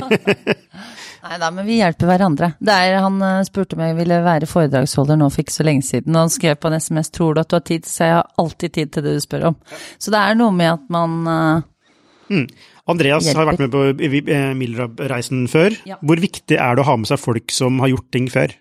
Nei 1.20 1.36
da, 1.36 1.50
men 1.52 1.66
vi 1.68 1.76
hjelper 1.76 2.08
hverandre. 2.08 2.54
Det 2.64 2.72
er, 2.72 2.94
han 3.04 3.20
spurte 3.44 3.76
om 3.76 3.82
jeg 3.84 3.96
ville 3.98 4.22
være 4.24 4.48
foredragsholder 4.48 5.18
nå 5.20 5.26
for 5.28 5.44
ikke 5.44 5.52
så 5.52 5.66
lenge 5.68 5.84
siden, 5.84 6.16
og 6.16 6.24
han 6.24 6.32
skrev 6.32 6.56
på 6.56 6.70
en 6.70 6.78
SMS 6.80 7.12
'tror 7.12 7.34
du 7.36 7.40
at 7.42 7.50
du 7.52 7.56
har 7.58 7.64
tid', 7.68 7.84
så 7.84 8.08
jeg 8.08 8.14
har 8.16 8.30
alltid 8.40 8.72
tid 8.72 8.92
til 8.94 9.04
det 9.04 9.12
du 9.18 9.20
spør 9.20 9.44
om. 9.50 9.56
Så 10.00 10.14
det 10.14 10.16
er 10.22 10.38
noe 10.40 10.50
med 10.56 10.72
at 10.72 10.86
man 10.88 11.18
eh, 11.28 12.46
Andreas 12.90 13.28
har 13.34 13.48
vært 13.48 13.62
med 13.62 13.72
på 13.74 13.84
eh, 13.92 14.50
Milrab-reisen 14.58 15.46
før. 15.50 15.76
Ja. 15.88 16.00
Hvor 16.02 16.20
viktig 16.22 16.58
er 16.58 16.76
det 16.76 16.84
å 16.84 16.90
ha 16.90 16.98
med 17.00 17.10
seg 17.10 17.22
folk 17.22 17.54
som 17.54 17.80
har 17.84 17.92
gjort 17.94 18.10
ting 18.14 18.28
før? 18.32 18.54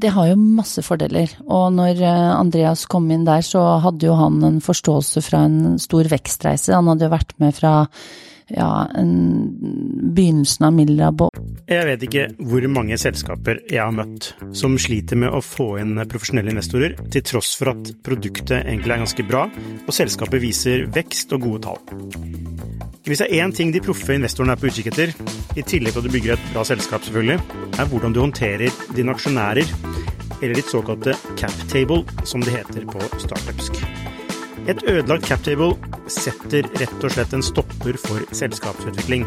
Det 0.00 0.12
har 0.14 0.30
jo 0.30 0.38
masse 0.38 0.84
fordeler, 0.86 1.32
og 1.50 1.72
når 1.74 1.98
eh, 1.98 2.26
Andreas 2.36 2.86
kom 2.90 3.08
inn 3.10 3.26
der, 3.26 3.42
så 3.44 3.62
hadde 3.82 4.06
jo 4.06 4.16
han 4.18 4.38
en 4.46 4.60
forståelse 4.64 5.22
fra 5.26 5.44
en 5.48 5.78
stor 5.82 6.08
vekstreise. 6.12 6.76
Han 6.76 6.92
hadde 6.92 7.08
jo 7.08 7.14
vært 7.16 7.34
med 7.42 7.56
fra 7.56 7.74
ja, 8.54 8.88
en, 8.98 9.12
begynnelsen 10.14 10.66
av 10.66 10.74
Milrab 10.74 11.22
Jeg 11.70 11.86
vet 11.86 12.06
ikke 12.06 12.26
hvor 12.50 12.66
mange 12.72 12.98
selskaper 13.00 13.62
jeg 13.70 13.82
har 13.82 13.94
møtt 13.94 14.32
som 14.56 14.74
sliter 14.80 15.20
med 15.20 15.34
å 15.34 15.42
få 15.44 15.72
inn 15.82 15.98
profesjonelle 16.10 16.54
investorer, 16.54 16.96
til 17.12 17.26
tross 17.26 17.54
for 17.58 17.74
at 17.74 17.94
produktet 18.06 18.60
egentlig 18.62 18.96
er 18.96 19.04
ganske 19.04 19.26
bra, 19.28 19.46
og 19.84 19.94
selskapet 19.94 20.42
viser 20.42 20.86
vekst 20.94 21.34
og 21.36 21.46
gode 21.46 21.64
tall. 21.68 22.69
Hvis 23.10 23.18
det 23.18 23.26
er 23.34 23.40
én 23.42 23.50
ting 23.50 23.72
de 23.74 23.80
proffe 23.82 24.14
investorene 24.14 24.54
er 24.54 24.58
på 24.60 24.68
utkikk 24.68 24.92
etter, 24.92 25.10
i 25.58 25.64
tillegg 25.66 25.96
til 25.96 25.98
at 25.98 26.04
du 26.06 26.12
bygger 26.14 26.36
et 26.36 26.44
bra 26.52 26.62
selskap 26.62 27.02
selvfølgelig, 27.02 27.40
er 27.82 27.88
hvordan 27.90 28.12
du 28.14 28.20
håndterer 28.22 28.76
dine 28.94 29.10
aksjonærer, 29.10 29.72
eller 30.38 30.54
ditt 30.54 30.70
såkalte 30.70 31.16
cap 31.40 31.56
table, 31.72 32.04
som 32.22 32.44
det 32.46 32.54
heter 32.54 32.86
på 32.86 33.02
startupsk. 33.18 33.80
Et 34.70 34.84
ødelagt 34.86 35.26
cap 35.26 35.42
table 35.42 35.72
setter 36.06 36.70
rett 36.78 37.02
og 37.02 37.10
slett 37.10 37.34
en 37.34 37.42
stopper 37.42 37.98
for 37.98 38.30
selskapsutvikling. 38.30 39.26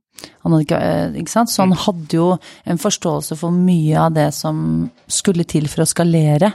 Han 0.43 0.53
hadde 0.55 0.65
ikke, 0.65 0.79
eh, 0.81 1.19
ikke 1.21 1.33
sant? 1.33 1.49
Så 1.51 1.63
han 1.65 1.75
hadde 1.77 2.17
jo 2.17 2.31
en 2.65 2.81
forståelse 2.81 3.37
for 3.39 3.51
mye 3.55 3.99
av 4.07 4.15
det 4.17 4.29
som 4.37 4.89
skulle 5.11 5.45
til 5.49 5.67
for 5.71 5.83
å 5.83 5.89
skalere 5.89 6.53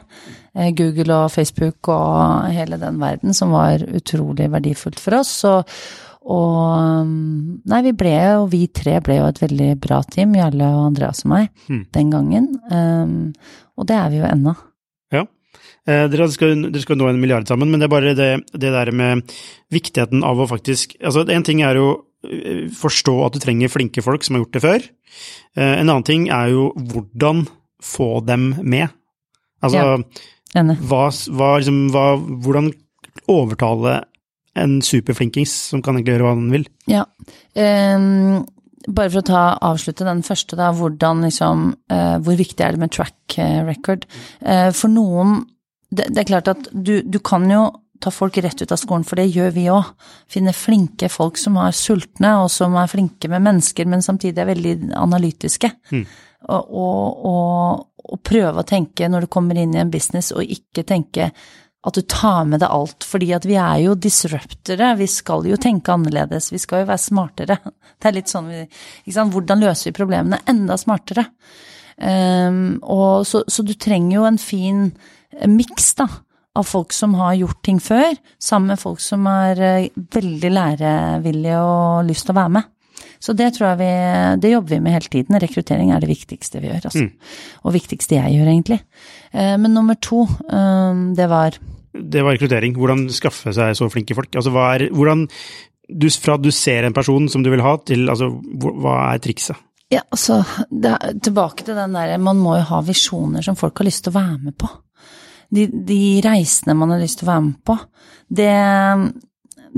eh, 0.55 0.73
Google 0.77 1.23
og 1.25 1.31
Facebook 1.35 1.89
og 1.93 2.51
hele 2.55 2.79
den 2.83 2.99
verden, 3.03 3.35
som 3.37 3.55
var 3.55 3.85
utrolig 3.87 4.51
verdifullt 4.53 5.01
for 5.03 5.19
oss. 5.21 5.33
Og, 5.49 5.77
og 6.27 7.07
mm, 7.07 7.63
Nei, 7.71 7.83
vi 7.87 7.93
ble 7.99 8.15
jo, 8.17 8.47
vi 8.51 8.65
tre 8.75 8.99
ble 9.05 9.21
jo 9.21 9.29
et 9.31 9.43
veldig 9.43 9.73
bra 9.83 10.01
team, 10.11 10.35
Jarle 10.39 10.71
og 10.75 10.89
Andreas 10.93 11.25
og 11.27 11.33
meg, 11.35 11.51
Mm. 11.69 11.85
den 11.95 12.11
gangen. 12.11 12.49
Um, 12.71 13.33
og 13.77 13.87
det 13.87 13.97
er 13.99 14.11
vi 14.11 14.21
jo 14.23 14.27
ennå. 14.31 14.55
Ja. 15.15 15.25
Eh, 15.87 16.07
dere, 16.11 16.27
skal, 16.35 16.55
dere 16.67 16.83
skal 16.83 16.99
nå 16.99 17.09
en 17.11 17.21
milliard 17.23 17.47
sammen, 17.47 17.71
men 17.71 17.79
det 17.83 17.87
er 17.87 17.93
bare 17.95 18.15
det, 18.19 18.31
det 18.59 18.73
der 18.75 18.91
med 18.91 19.23
viktigheten 19.71 20.25
av 20.27 20.41
å 20.43 20.49
faktisk 20.51 20.97
Altså, 21.03 21.23
en 21.31 21.45
ting 21.47 21.63
er 21.63 21.79
jo 21.79 21.93
forstå 22.77 23.15
at 23.27 23.37
du 23.37 23.43
trenger 23.43 23.73
flinke 23.73 24.05
folk 24.05 24.25
som 24.27 24.37
har 24.37 24.45
gjort 24.45 24.57
det 24.57 24.65
før. 24.65 24.89
Eh, 25.57 25.75
en 25.81 25.89
annen 25.89 26.07
ting 26.07 26.29
er 26.33 26.53
jo 26.55 26.71
hvordan 26.77 27.47
få 27.83 28.21
dem 28.27 28.55
med. 28.63 28.91
Altså, 29.63 30.03
Ja. 30.57 30.63
Hva, 30.65 31.07
hva, 31.37 31.49
liksom, 31.59 31.91
hva, 31.93 32.17
hvordan 32.17 32.71
overtale 33.29 34.05
en 34.57 34.79
superflinkings 34.81 35.53
som 35.73 35.83
kan 35.85 35.97
egentlig 35.97 36.15
gjøre 36.15 36.25
hva 36.25 36.37
han 36.37 36.53
vil. 36.55 36.69
Ja. 36.89 37.05
um 37.57 38.47
bare 38.87 39.11
for 39.11 39.19
å 39.19 39.27
ta, 39.27 39.41
avslutte 39.67 40.07
den 40.07 40.23
første, 40.23 40.55
da. 40.55 40.69
Hvordan 40.71 41.25
liksom 41.27 41.73
uh, 41.91 42.19
Hvor 42.23 42.37
viktig 42.39 42.63
er 42.63 42.77
det 42.77 42.79
med 42.85 42.93
track 42.95 43.35
record? 43.67 44.07
Uh, 44.39 44.71
for 44.71 44.93
noen 44.93 45.41
det, 45.91 46.09
det 46.15 46.23
er 46.23 46.29
klart 46.29 46.51
at 46.51 46.69
du, 46.71 47.01
du 47.03 47.19
kan 47.23 47.47
jo 47.51 47.65
ta 48.01 48.13
folk 48.15 48.39
rett 48.45 48.63
ut 48.63 48.73
av 48.73 48.81
skolen, 48.81 49.05
for 49.07 49.21
det 49.21 49.29
gjør 49.31 49.53
vi 49.57 49.67
òg. 49.73 49.91
Finne 50.31 50.55
flinke 50.57 51.11
folk 51.13 51.41
som 51.41 51.59
er 51.63 51.77
sultne, 51.77 52.33
og 52.45 52.51
som 52.53 52.77
er 52.79 52.91
flinke 52.91 53.31
med 53.33 53.45
mennesker, 53.47 53.89
men 53.91 54.05
samtidig 54.05 54.43
er 54.43 54.51
veldig 54.53 54.75
analytiske. 54.97 55.71
Og, 56.47 56.73
og, 56.79 57.23
og, 57.27 57.87
og 58.07 58.25
prøve 58.27 58.63
å 58.63 58.69
tenke 58.69 59.09
når 59.11 59.27
du 59.27 59.33
kommer 59.33 59.59
inn 59.59 59.75
i 59.75 59.83
en 59.83 59.93
business, 59.93 60.33
og 60.37 60.45
ikke 60.45 60.87
tenke 60.87 61.31
at 61.87 61.95
du 61.95 62.03
tar 62.11 62.47
med 62.51 62.61
deg 62.63 62.73
alt, 62.73 63.07
fordi 63.07 63.31
at 63.37 63.45
vi 63.47 63.55
er 63.63 63.85
jo 63.85 63.95
disruptere, 63.95 64.91
vi 64.99 65.07
skal 65.11 65.47
jo 65.47 65.59
tenke 65.61 65.95
annerledes, 65.95 66.51
vi 66.51 66.59
skal 66.59 66.83
jo 66.83 66.89
være 66.91 67.03
smartere. 67.05 67.59
Det 68.01 68.11
er 68.11 68.17
litt 68.19 68.33
sånn 68.33 68.51
vi 68.51 68.65
ikke 68.65 69.15
sant? 69.15 69.33
Hvordan 69.35 69.63
løser 69.63 69.91
vi 69.91 69.97
problemene 69.97 70.43
enda 70.51 70.77
smartere? 70.81 71.29
Um, 71.97 72.77
og 72.83 73.23
så, 73.25 73.41
så 73.49 73.65
du 73.65 73.73
trenger 73.81 74.19
jo 74.19 74.25
en 74.29 74.41
fin 74.41 74.83
eh, 74.91 75.47
miks, 75.49 75.95
da, 75.97 76.09
av 76.57 76.67
folk 76.69 76.95
som 76.97 77.15
har 77.19 77.37
gjort 77.39 77.61
ting 77.67 77.81
før, 77.83 78.17
sammen 78.43 78.73
med 78.73 78.81
folk 78.81 79.03
som 79.03 79.27
er 79.31 79.61
eh, 79.63 79.91
veldig 80.17 80.53
lærevillige 80.53 81.61
og 81.61 82.09
lyst 82.09 82.27
til 82.27 82.35
å 82.35 82.41
være 82.41 82.55
med. 82.59 82.73
Så 83.23 83.33
det 83.37 83.53
tror 83.57 83.71
jeg 83.71 83.81
vi, 83.81 83.93
det 84.43 84.53
jobber 84.53 84.75
vi 84.75 84.81
med 84.85 84.97
hele 84.97 85.13
tiden. 85.13 85.39
Rekruttering 85.41 85.93
er 85.93 86.03
det 86.03 86.11
viktigste 86.11 86.61
vi 86.63 86.71
gjør, 86.71 86.89
altså. 86.91 87.07
Og 87.65 87.75
viktigste 87.77 88.19
jeg 88.19 88.37
gjør, 88.37 88.51
egentlig. 88.53 88.81
Eh, 89.33 89.57
Men 89.61 89.75
nummer 89.75 89.99
to, 90.01 90.25
eh, 90.25 91.05
det 91.17 91.29
var 91.33 91.57
Det 91.97 92.23
var 92.23 92.37
rekruttering. 92.37 92.77
Hvordan 92.77 93.09
skaffe 93.09 93.55
seg 93.57 93.77
så 93.77 93.89
flinke 93.89 94.15
folk. 94.15 94.29
Altså, 94.37 94.53
hva 94.53 94.75
er, 94.75 94.91
hvordan, 94.93 95.27
du, 95.89 96.09
fra 96.11 96.37
du 96.37 96.51
ser 96.53 96.85
en 96.85 96.93
person 96.93 97.29
som 97.29 97.43
du 97.43 97.51
vil 97.51 97.65
ha, 97.65 97.77
til 97.79 98.11
altså, 98.13 98.29
hva 98.29 99.15
er 99.15 99.23
trikset? 99.25 99.57
Ja, 99.89 100.03
altså, 100.11 100.43
det 100.71 101.23
tilbake 101.23 101.65
til 101.65 101.77
den 101.79 101.95
der 101.95 102.19
Man 102.19 102.41
må 102.43 102.57
jo 102.59 102.67
ha 102.73 102.81
visjoner 102.83 103.45
som 103.47 103.57
folk 103.57 103.79
har 103.79 103.87
lyst 103.87 104.05
til 104.05 104.13
å 104.13 104.19
være 104.19 104.39
med 104.43 104.57
på. 104.59 104.69
De, 105.55 105.69
de 105.89 106.01
reisene 106.25 106.75
man 106.79 106.95
har 106.95 107.03
lyst 107.03 107.21
til 107.21 107.29
å 107.29 107.33
være 107.35 107.45
med 107.47 107.61
på. 107.67 107.79
Det, 108.27 108.51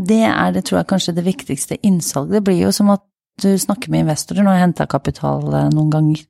det 0.08 0.24
er 0.30 0.54
det, 0.54 0.64
tror 0.64 0.80
jeg, 0.80 0.90
kanskje 0.94 1.16
det 1.18 1.26
viktigste 1.26 1.80
innsalget. 1.86 2.38
Det 2.38 2.44
blir 2.48 2.62
jo 2.64 2.72
som 2.74 2.94
at 2.94 3.04
du 3.38 3.52
snakker 3.58 3.92
med 3.92 4.02
investorer 4.02 4.42
når 4.42 4.56
jeg 4.56 4.62
henter 4.64 4.88
kapital 4.90 5.44
eh, 5.54 5.68
noen 5.74 5.92
ganger. 5.92 6.22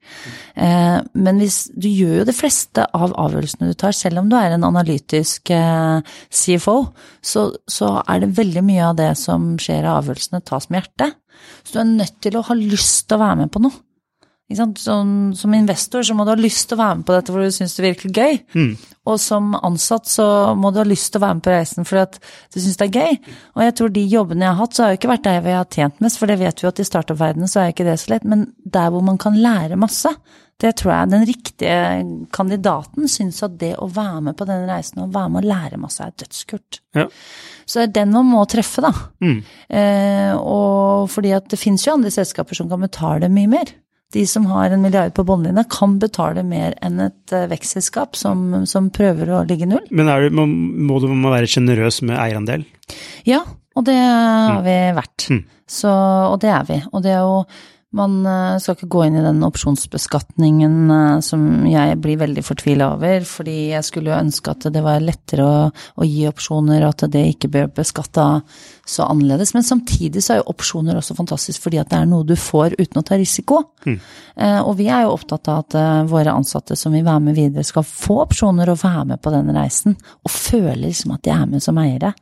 Eh, 0.61 0.99
men 1.17 1.41
hvis 1.41 1.61
du 1.73 1.89
gjør 1.89 2.21
jo 2.21 2.27
det 2.29 2.37
fleste 2.37 2.85
av 2.85 3.15
avgjørelsene 3.17 3.71
du 3.71 3.79
tar, 3.79 3.97
selv 3.97 4.23
om 4.23 4.29
du 4.29 4.37
er 4.39 4.55
en 4.55 4.67
analytisk 4.69 5.53
eh, 5.55 6.19
CFO, 6.29 6.77
så, 7.25 7.49
så 7.65 7.95
er 8.05 8.25
det 8.25 8.35
veldig 8.37 8.65
mye 8.67 8.91
av 8.91 8.99
det 9.01 9.13
som 9.21 9.55
skjer 9.61 9.89
av 9.89 10.03
avgjørelsene, 10.03 10.45
tas 10.45 10.69
med 10.69 10.83
hjertet. 10.83 11.17
Så 11.63 11.77
du 11.77 11.83
er 11.83 11.93
nødt 11.95 12.19
til 12.25 12.37
å 12.37 12.45
ha 12.45 12.59
lyst 12.59 13.07
til 13.09 13.19
å 13.19 13.25
være 13.25 13.45
med 13.45 13.55
på 13.55 13.63
noe. 13.65 13.85
Sant? 14.57 14.79
Som, 14.81 15.35
som 15.37 15.53
investor 15.55 16.03
så 16.03 16.15
må 16.17 16.25
du 16.25 16.31
ha 16.33 16.39
lyst 16.41 16.71
til 16.71 16.79
å 16.79 16.81
være 16.81 16.97
med 17.01 17.07
på 17.09 17.13
dette 17.13 17.35
hvor 17.35 17.45
du 17.45 17.53
syns 17.53 17.75
det 17.77 17.85
virker 17.85 18.15
gøy. 18.17 18.39
Og 19.09 19.21
som 19.21 19.53
ansatt 19.55 20.09
så 20.09 20.55
må 20.57 20.71
du 20.73 20.81
ha 20.81 20.87
lyst 20.89 21.13
til 21.13 21.21
å 21.21 21.25
være 21.27 21.37
med 21.37 21.45
på 21.45 21.53
reisen 21.53 21.89
fordi 21.89 22.05
at 22.07 22.19
du 22.55 22.61
syns 22.61 22.81
det 22.81 22.89
er 22.89 22.97
gøy. 22.97 23.19
Og 23.57 23.65
jeg 23.67 23.77
tror 23.77 23.93
de 23.93 24.05
jobbene 24.09 24.47
jeg 24.47 24.55
har 24.55 24.61
hatt, 24.63 24.75
så 24.75 24.85
har 24.85 24.93
jo 24.93 25.01
ikke 25.01 25.13
vært 25.13 25.27
der 25.29 25.41
hvor 25.41 25.53
jeg 25.53 25.61
har 25.61 25.71
tjent 25.77 26.01
mest, 26.05 26.21
for 26.21 26.33
det 26.33 26.39
vet 26.41 26.61
vi 26.61 26.67
jo 26.67 26.73
at 26.73 26.81
i 26.81 26.87
startup-verdenen 26.89 27.51
så 27.53 27.61
er 27.63 27.75
ikke 27.75 27.89
det 27.89 27.97
så 28.01 28.15
lett. 28.15 28.29
Men 28.29 28.47
der 28.65 28.93
hvor 28.95 29.05
man 29.05 29.21
kan 29.21 29.37
lære 29.37 29.81
masse, 29.81 30.13
det 30.59 30.73
tror 30.81 30.93
jeg 30.95 31.11
den 31.13 31.27
riktige 31.29 31.81
kandidaten 32.35 33.11
syns 33.11 33.43
at 33.47 33.59
det 33.61 33.75
å 33.79 33.87
være 33.95 34.23
med 34.29 34.39
på 34.39 34.47
den 34.49 34.65
reisen 34.67 35.05
og 35.05 35.13
være 35.15 35.31
med 35.35 35.45
å 35.45 35.51
lære 35.53 35.79
masse 35.79 36.03
er 36.03 36.17
dødskult. 36.19 36.81
Ja. 36.99 37.05
Så 37.69 37.79
det 37.79 37.85
er 37.87 37.93
den 38.01 38.17
man 38.17 38.27
må 38.33 38.43
treffe, 38.51 38.83
da. 38.83 38.91
Eh, 39.69 40.33
og 40.35 41.07
fordi 41.13 41.37
at 41.37 41.47
det 41.53 41.61
finnes 41.61 41.85
jo 41.87 41.95
andre 41.95 42.11
selskaper 42.11 42.59
som 42.59 42.71
kan 42.73 42.83
betale 42.83 43.31
mye 43.31 43.53
mer. 43.53 43.71
De 44.17 44.25
som 44.27 44.47
har 44.49 44.73
en 44.73 44.81
milliard 44.81 45.13
på 45.15 45.25
båndlinja, 45.29 45.67
kan 45.69 45.99
betale 46.01 46.43
mer 46.47 46.77
enn 46.85 47.01
et 47.05 47.35
eh, 47.37 47.49
vekstselskap 47.51 48.17
som, 48.17 48.65
som 48.69 48.89
prøver 48.95 49.29
å 49.37 49.43
ligge 49.49 49.69
null. 49.69 49.85
Men 49.93 50.09
er 50.09 50.25
du, 50.25 50.37
må, 50.39 50.47
må 50.49 51.01
du 51.03 51.11
må 51.13 51.33
være 51.35 51.51
sjenerøs 51.51 52.01
med 52.09 52.17
eierandel? 52.17 52.65
Ja, 53.29 53.43
og 53.77 53.85
det 53.85 53.99
har 53.99 54.63
vi 54.65 54.79
vært. 54.97 55.29
Mm. 55.29 55.43
Så, 55.69 55.93
og 55.93 56.39
det 56.41 56.55
er 56.55 56.65
vi. 56.71 56.79
Og 56.89 57.05
det 57.05 57.13
er 57.13 57.21
jo 57.21 57.43
Man 57.97 58.19
eh, 58.29 58.59
skal 58.61 58.75
ikke 58.77 58.87
gå 58.93 59.03
inn 59.07 59.15
i 59.17 59.23
den 59.25 59.39
opsjonsbeskatningen 59.47 60.91
eh, 60.93 61.21
som 61.25 61.45
jeg 61.65 61.95
blir 62.05 62.19
veldig 62.21 62.43
fortvila 62.45 62.91
over, 62.99 63.25
fordi 63.25 63.55
jeg 63.71 63.87
skulle 63.87 64.11
jo 64.13 64.19
ønske 64.19 64.53
at 64.53 64.67
det 64.75 64.83
var 64.85 65.01
lettere 65.01 65.47
å, 65.49 65.63
å 65.97 66.05
gi 66.05 66.27
opsjoner, 66.29 66.85
at 66.85 67.07
det 67.09 67.23
ikke 67.31 67.49
ble 67.55 67.63
beskatta 67.73 68.27
så 68.85 69.07
annerledes. 69.09 69.55
Men 69.57 69.65
samtidig 69.65 70.21
så 70.21 70.35
er 70.35 70.41
jo 70.43 70.51
opsjoner 70.53 70.99
også 71.01 71.17
fantastisk 71.17 71.65
fordi 71.65 71.81
at 71.81 71.89
det 71.89 72.03
er 72.03 72.11
noe 72.11 72.27
du 72.29 72.35
får 72.37 72.77
uten 72.77 73.01
å 73.01 73.05
ta 73.09 73.17
risiko. 73.17 73.63
Eh, 73.89 74.61
Og 74.61 74.75
vi 74.83 74.91
er 74.93 75.07
jo 75.07 75.15
opptatt 75.17 75.49
av 75.49 75.65
at 75.65 75.79
våre 76.13 76.37
ansatte 76.37 76.77
som 76.77 76.93
vil 76.93 77.07
være 77.09 77.25
med 77.31 77.39
videre, 77.41 77.65
skal 77.65 77.89
få 77.89 78.19
opsjoner 78.27 78.69
og 78.69 78.83
være 78.85 79.07
med 79.15 79.23
på 79.25 79.33
den 79.33 79.49
reisen, 79.57 79.97
og 80.29 80.35
føle 80.37 80.77
liksom 80.85 81.17
at 81.17 81.25
de 81.25 81.33
er 81.33 81.49
med 81.49 81.65
som 81.65 81.81
eiere. 81.81 82.13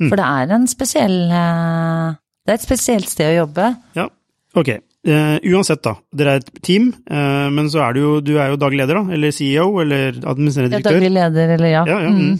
For 0.00 0.16
det 0.16 0.24
er 0.26 0.56
en 0.56 0.64
spesiell 0.66 1.20
Det 1.28 2.50
er 2.50 2.56
et 2.56 2.64
spesielt 2.64 3.08
sted 3.12 3.30
å 3.34 3.38
jobbe. 3.44 3.68
Ja, 4.00 4.08
ok. 4.56 4.72
Eh, 5.04 5.36
uansett, 5.52 5.82
da. 5.84 5.92
Dere 6.16 6.36
er 6.38 6.40
et 6.40 6.46
team, 6.64 6.86
eh, 7.10 7.48
men 7.52 7.66
så 7.68 7.82
er 7.84 7.92
du 7.92 8.00
jo, 8.00 8.12
du 8.24 8.30
er 8.40 8.48
jo 8.54 8.56
daglig 8.60 8.78
leder, 8.80 9.02
da? 9.02 9.12
Eller 9.12 9.34
CEO, 9.36 9.66
eller 9.82 10.16
administrerende 10.22 10.78
er 10.78 10.80
direktør? 10.80 10.96
daglig 10.96 11.10
leder, 11.12 11.52
eller 11.58 11.68
ja. 11.74 11.82
Ja, 11.90 11.98
ja. 12.06 12.12
Mm. 12.14 12.38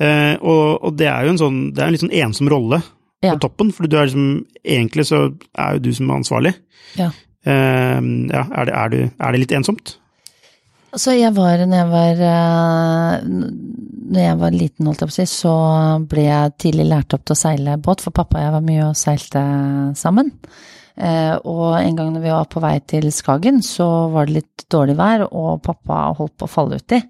Eh, 0.00 0.34
og, 0.42 0.64
og 0.88 0.96
det 0.98 1.06
er 1.06 1.28
jo 1.28 1.34
en 1.36 1.38
sånn, 1.38 1.60
det 1.76 1.84
er 1.84 1.86
en 1.86 1.94
litt 1.94 2.02
sånn 2.02 2.16
ensom 2.24 2.50
rolle 2.50 2.80
Ja. 3.22 3.34
på 3.36 3.40
toppen, 3.44 3.70
for 3.76 3.86
du 3.86 3.94
er 4.00 4.08
liksom, 4.08 4.26
egentlig 4.64 5.04
så 5.06 5.22
er 5.54 5.76
jo 5.76 5.84
du 5.84 5.90
som 5.94 6.10
er 6.10 6.18
ansvarlig. 6.22 6.54
ja. 6.98 7.10
Ja, 7.40 8.42
er 8.52 8.66
det, 8.68 8.72
er, 8.76 8.88
du, 8.92 8.98
er 9.16 9.32
det 9.32 9.38
litt 9.40 9.52
ensomt? 9.56 9.94
Altså, 10.92 11.14
jeg 11.16 11.30
var, 11.32 11.62
når 11.64 11.78
jeg 11.78 11.88
var, 11.88 13.22
når 14.10 14.20
jeg 14.20 14.38
var 14.42 14.50
liten, 14.52 14.88
holdt 14.90 15.00
jeg 15.04 15.08
på 15.08 15.14
å 15.14 15.16
si, 15.16 15.26
så 15.30 15.54
ble 16.10 16.26
jeg 16.26 16.52
tidlig 16.60 16.86
lært 16.90 17.14
opp 17.16 17.24
til 17.24 17.36
å 17.36 17.40
seile 17.40 17.78
båt, 17.80 18.02
for 18.04 18.12
pappa 18.12 18.40
og 18.40 18.44
jeg 18.44 18.54
var 18.56 18.66
mye 18.66 18.88
og 18.90 18.98
seilte 18.98 19.44
sammen. 19.96 20.32
Eh, 20.96 21.36
og 21.48 21.76
en 21.78 21.98
gang 21.98 22.10
når 22.14 22.24
vi 22.24 22.32
var 22.34 22.48
på 22.50 22.62
vei 22.62 22.76
til 22.90 23.10
Skagen, 23.14 23.62
så 23.66 23.86
var 24.12 24.26
det 24.26 24.40
litt 24.40 24.66
dårlig 24.72 24.96
vær, 24.98 25.26
og 25.30 25.62
pappa 25.66 26.08
holdt 26.18 26.36
på 26.40 26.48
å 26.48 26.52
falle 26.52 26.80
uti. 26.80 27.00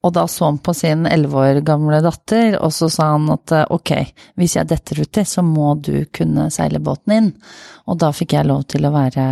Og 0.00 0.14
da 0.16 0.24
så 0.28 0.46
han 0.48 0.58
på 0.64 0.72
sin 0.76 1.04
elleve 1.04 1.36
år 1.36 1.58
gamle 1.66 1.98
datter, 2.00 2.54
og 2.64 2.72
så 2.72 2.88
sa 2.92 3.10
han 3.12 3.28
at 3.34 3.52
eh, 3.52 3.66
ok, 3.68 3.92
hvis 4.40 4.56
jeg 4.56 4.70
detter 4.70 5.02
uti, 5.04 5.26
så 5.28 5.44
må 5.44 5.74
du 5.76 6.06
kunne 6.16 6.48
seile 6.54 6.80
båten 6.80 7.16
inn. 7.18 7.28
Og 7.90 7.98
da 8.00 8.12
fikk 8.14 8.36
jeg 8.36 8.46
lov 8.46 8.62
til 8.70 8.84
å 8.86 8.92
være 8.94 9.22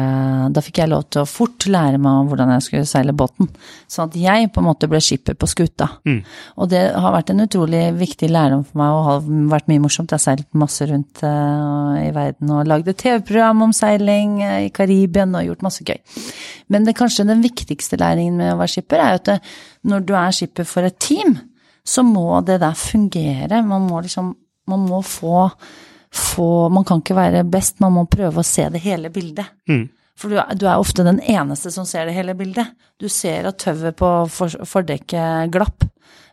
Da 0.51 0.63
fikk 0.65 0.81
jeg 0.81 0.91
lov 0.91 1.05
til 1.13 1.23
å 1.23 1.29
fort 1.29 1.67
lære 1.71 2.01
meg 2.03 2.31
hvordan 2.31 2.51
jeg 2.57 2.65
skulle 2.67 2.89
seile 2.91 3.15
båten. 3.17 3.47
Sånn 3.87 4.11
at 4.11 4.17
jeg 4.19 4.51
på 4.53 4.63
en 4.63 4.67
måte 4.67 4.89
ble 4.91 5.01
skipper 5.05 5.37
på 5.39 5.49
skuta. 5.51 5.87
Og 6.59 6.71
det 6.73 6.83
har 6.91 7.15
vært 7.15 7.31
en 7.31 7.45
utrolig 7.45 7.85
viktig 8.01 8.31
lærdom 8.33 8.65
for 8.67 8.81
meg 8.83 8.97
og 8.97 9.07
har 9.07 9.31
vært 9.55 9.71
mye 9.71 9.85
morsomt. 9.85 10.11
Jeg 10.11 10.19
har 10.19 10.25
seilt 10.25 10.59
masse 10.59 10.89
rundt 10.91 11.23
eh, 11.23 12.03
i 12.09 12.13
verden 12.17 12.55
og 12.57 12.67
lagd 12.69 12.91
et 12.91 13.01
TV-program 13.05 13.63
om 13.69 13.77
seiling 13.77 14.41
eh, 14.43 14.61
i 14.67 14.73
Karibien 14.75 15.39
og 15.39 15.47
gjort 15.47 15.67
masse 15.69 15.87
gøy. 15.87 16.01
Men 16.73 16.85
det 16.89 16.99
kanskje 16.99 17.29
den 17.29 17.45
viktigste 17.45 18.01
læringen 18.01 18.41
med 18.43 18.57
å 18.57 18.61
være 18.61 18.75
skipper 18.75 19.05
er 19.05 19.15
jo 19.15 19.23
at 19.23 19.31
det, 19.31 19.39
når 19.89 20.07
du 20.07 20.15
er 20.19 20.35
skipper 20.37 20.67
for 20.69 20.87
et 20.87 20.99
team, 21.03 21.37
så 21.89 22.05
må 22.05 22.41
det 22.45 22.61
der 22.61 22.77
fungere. 22.77 23.63
Man 23.65 23.89
må 23.89 24.03
liksom 24.05 24.35
Man 24.69 24.83
må 24.85 24.99
få, 25.01 25.47
få 26.13 26.69
Man 26.69 26.85
kan 26.85 27.01
ikke 27.01 27.17
være 27.17 27.45
best, 27.49 27.81
man 27.81 27.95
må 27.95 28.05
prøve 28.05 28.43
å 28.43 28.45
se 28.45 28.67
det 28.69 28.83
hele 28.85 29.09
bildet. 29.09 29.47
For 30.19 30.29
du 30.29 30.37
er, 30.37 30.55
du 30.59 30.67
er 30.67 30.77
ofte 30.77 31.05
den 31.07 31.21
eneste 31.21 31.71
som 31.71 31.87
ser 31.87 32.05
det 32.09 32.17
hele 32.17 32.35
bildet. 32.35 32.67
Du 32.99 33.09
ser 33.09 33.47
at 33.49 33.59
tauet 33.63 33.97
på 33.97 34.11
for, 34.29 34.51
fordekket 34.67 35.53
glapp, 35.55 35.87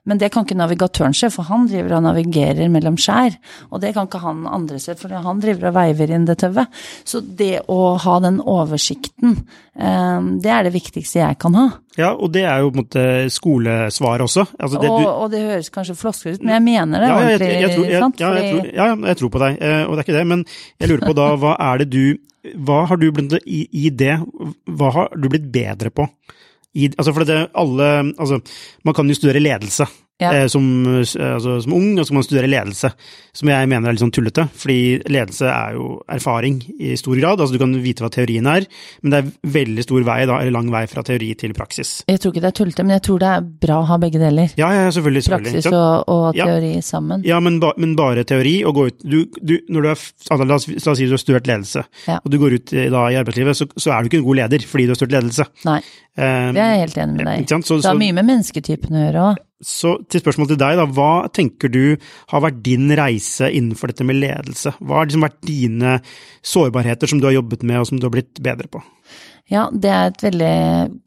Men 0.05 0.19
det 0.21 0.29
kan 0.33 0.45
ikke 0.45 0.57
navigatøren 0.57 1.15
se, 1.17 1.31
for 1.33 1.47
han 1.49 1.65
driver 1.69 1.97
og 1.97 2.05
navigerer 2.05 2.69
mellom 2.71 2.97
skjær. 3.01 3.37
Og 3.71 3.81
det 3.81 3.95
kan 3.95 4.05
ikke 4.05 4.21
han 4.21 4.43
andre 4.45 4.77
se, 4.81 4.93
for 4.99 5.13
han 5.13 5.41
driver 5.41 5.71
og 5.71 5.77
veiver 5.79 6.13
inn 6.13 6.27
det 6.27 6.37
tauet. 6.43 6.83
Så 7.07 7.23
det 7.25 7.63
å 7.71 7.95
ha 8.03 8.19
den 8.21 8.37
oversikten, 8.41 9.39
eh, 9.73 10.27
det 10.43 10.51
er 10.53 10.67
det 10.67 10.75
viktigste 10.75 11.23
jeg 11.23 11.39
kan 11.41 11.57
ha. 11.57 11.65
Ja, 11.97 12.11
og 12.13 12.33
det 12.35 12.43
er 12.43 12.61
jo 12.61 12.69
på 12.69 12.77
en 12.77 12.83
måte 12.83 13.07
skolesvaret 13.33 14.25
også. 14.27 14.45
Altså 14.59 14.81
det, 14.81 14.91
og, 14.91 15.01
du, 15.01 15.09
og, 15.09 15.27
det 15.33 15.43
høres 15.47 15.71
kanskje 15.73 15.97
floskel 15.97 16.35
ut, 16.35 16.45
men 16.45 16.57
jeg 16.57 16.65
mener 16.67 17.01
det 17.01 17.09
ja, 17.09 17.17
jeg, 17.17 17.25
ordentlig. 17.25 17.49
jeg, 17.49 17.61
jeg, 17.61 17.75
tror, 17.75 18.05
sant? 18.05 18.21
ja, 18.21 18.31
tror, 18.35 18.71
ja, 18.75 18.87
jeg 19.09 19.21
tror 19.21 19.33
på 19.33 19.43
deg, 19.45 19.59
eh, 19.59 19.83
og 19.85 19.93
det 19.93 20.01
er 20.03 20.07
ikke 20.07 20.17
det. 20.19 20.25
Men 20.35 20.47
jeg 20.51 20.91
lurer 20.91 21.05
på 21.07 21.17
da, 21.17 21.29
hva 21.41 21.57
er 21.71 21.83
det 21.83 21.91
du 21.95 22.05
Hva 22.61 22.83
har 22.85 22.99
du 23.01 23.07
blitt 23.09 23.39
i, 23.49 23.63
i 23.73 23.89
det 23.89 24.19
Hva 24.69 24.91
har 24.93 25.15
du 25.17 25.29
blitt 25.33 25.47
bedre 25.49 25.89
på? 25.89 26.05
I, 26.75 26.89
altså 26.97 27.13
for 27.15 27.23
det 27.23 27.47
alle 27.55 27.89
Altså, 28.19 28.39
man 28.85 28.93
kan 28.93 29.07
jo 29.07 29.15
studere 29.15 29.39
ledelse. 29.39 29.87
Ja. 30.21 30.29
Eh, 30.31 30.45
som, 30.47 30.63
altså, 30.95 31.57
som 31.65 31.73
ung, 31.75 31.97
og 31.99 32.05
så 32.05 32.13
kan 32.13 32.19
man 32.21 32.23
studere 32.23 32.47
ledelse, 32.47 32.91
som 33.35 33.49
jeg 33.51 33.67
mener 33.67 33.89
er 33.89 33.97
litt 33.97 34.03
sånn 34.03 34.13
tullete. 34.15 34.45
Fordi 34.55 34.77
ledelse 35.11 35.49
er 35.51 35.75
jo 35.75 35.89
erfaring 36.07 36.61
i 36.79 36.93
stor 36.99 37.19
grad. 37.19 37.41
Altså 37.43 37.57
du 37.57 37.59
kan 37.59 37.73
vite 37.83 38.05
hva 38.05 38.11
teorien 38.13 38.47
er, 38.47 38.67
men 39.03 39.11
det 39.11 39.19
er 39.19 39.33
veldig 39.57 39.83
stor 39.83 40.05
vei, 40.07 40.21
da, 40.29 40.39
eller 40.39 40.55
lang 40.55 40.71
vei 40.71 40.85
fra 40.87 41.03
teori 41.03 41.33
til 41.39 41.55
praksis. 41.57 41.97
Jeg 42.07 42.21
tror 42.23 42.31
ikke 42.31 42.45
det 42.45 42.51
er 42.53 42.57
tullete, 42.61 42.85
men 42.87 42.95
jeg 42.95 43.05
tror 43.09 43.25
det 43.25 43.33
er 43.33 43.49
bra 43.67 43.81
å 43.81 43.89
ha 43.91 43.99
begge 44.05 44.21
deler. 44.23 44.55
Ja, 44.55 44.71
ja, 44.77 44.87
selvfølgelig. 44.95 45.25
selvfølgelig. 45.27 45.57
Praksis 45.57 45.71
og, 45.73 46.15
og, 46.15 46.39
teori 46.39 46.71
Ja. 46.77 46.85
sammen. 46.93 47.27
Ja, 47.27 47.41
men, 47.43 47.59
ba, 47.59 47.73
men 47.77 47.97
bare 47.99 48.23
teori, 48.23 48.55
og 48.63 48.79
gå 48.79 48.87
ut 48.87 49.03
du, 49.03 49.19
du, 49.41 49.57
når 49.67 49.81
du 49.81 49.91
er, 49.91 49.99
altså, 50.31 50.47
la, 50.47 50.55
oss, 50.55 50.69
la 50.71 50.95
oss 50.95 50.97
si 51.01 51.09
du 51.09 51.17
har 51.17 51.21
studert 51.21 51.51
ledelse, 51.51 51.83
og 52.21 52.31
du 52.31 52.39
går 52.39 52.55
ut 52.61 52.71
da, 52.71 53.03
i 53.11 53.19
arbeidslivet, 53.19 53.59
så, 53.59 53.67
så 53.75 53.91
er 53.91 54.01
du 54.03 54.09
ikke 54.13 54.23
en 54.23 54.27
god 54.29 54.41
leder 54.45 54.65
fordi 54.69 54.87
du 54.87 54.95
har 54.95 55.01
studert 55.01 55.19
ledelse. 55.19 55.49
Nei, 55.67 55.81
Eh, 56.15 56.51
det 56.55 56.61
er 56.63 56.69
jeg 56.77 56.83
helt 56.85 56.97
enig 57.03 57.17
med 57.17 57.27
deg. 57.27 57.65
Så, 57.67 57.81
Det 57.81 57.89
har 57.89 57.99
mye 57.99 58.15
med 58.15 58.27
mennesketypen 58.29 58.95
å 58.95 59.03
gjøre 59.03 59.23
òg. 59.31 59.43
Så 59.63 59.95
til 60.11 60.19
spørsmålet 60.19 60.51
til 60.53 60.59
deg, 60.59 60.79
da, 60.79 60.85
hva 60.97 61.27
tenker 61.33 61.71
du 61.71 61.95
har 62.31 62.43
vært 62.43 62.59
din 62.65 62.89
reise 62.97 63.47
innenfor 63.47 63.91
dette 63.91 64.07
med 64.07 64.19
ledelse? 64.19 64.75
Hva 64.81 64.99
har 64.99 65.07
liksom 65.07 65.23
vært 65.23 65.39
dine 65.47 65.95
sårbarheter 66.45 67.09
som 67.09 67.21
du 67.21 67.29
har 67.29 67.37
jobbet 67.37 67.63
med, 67.63 67.79
og 67.79 67.87
som 67.89 68.01
du 68.01 68.07
har 68.07 68.13
blitt 68.17 68.43
bedre 68.43 68.67
på? 68.71 68.83
Ja, 69.51 69.67
det 69.71 69.91
er 69.93 70.09
et 70.09 70.23
veldig 70.25 70.55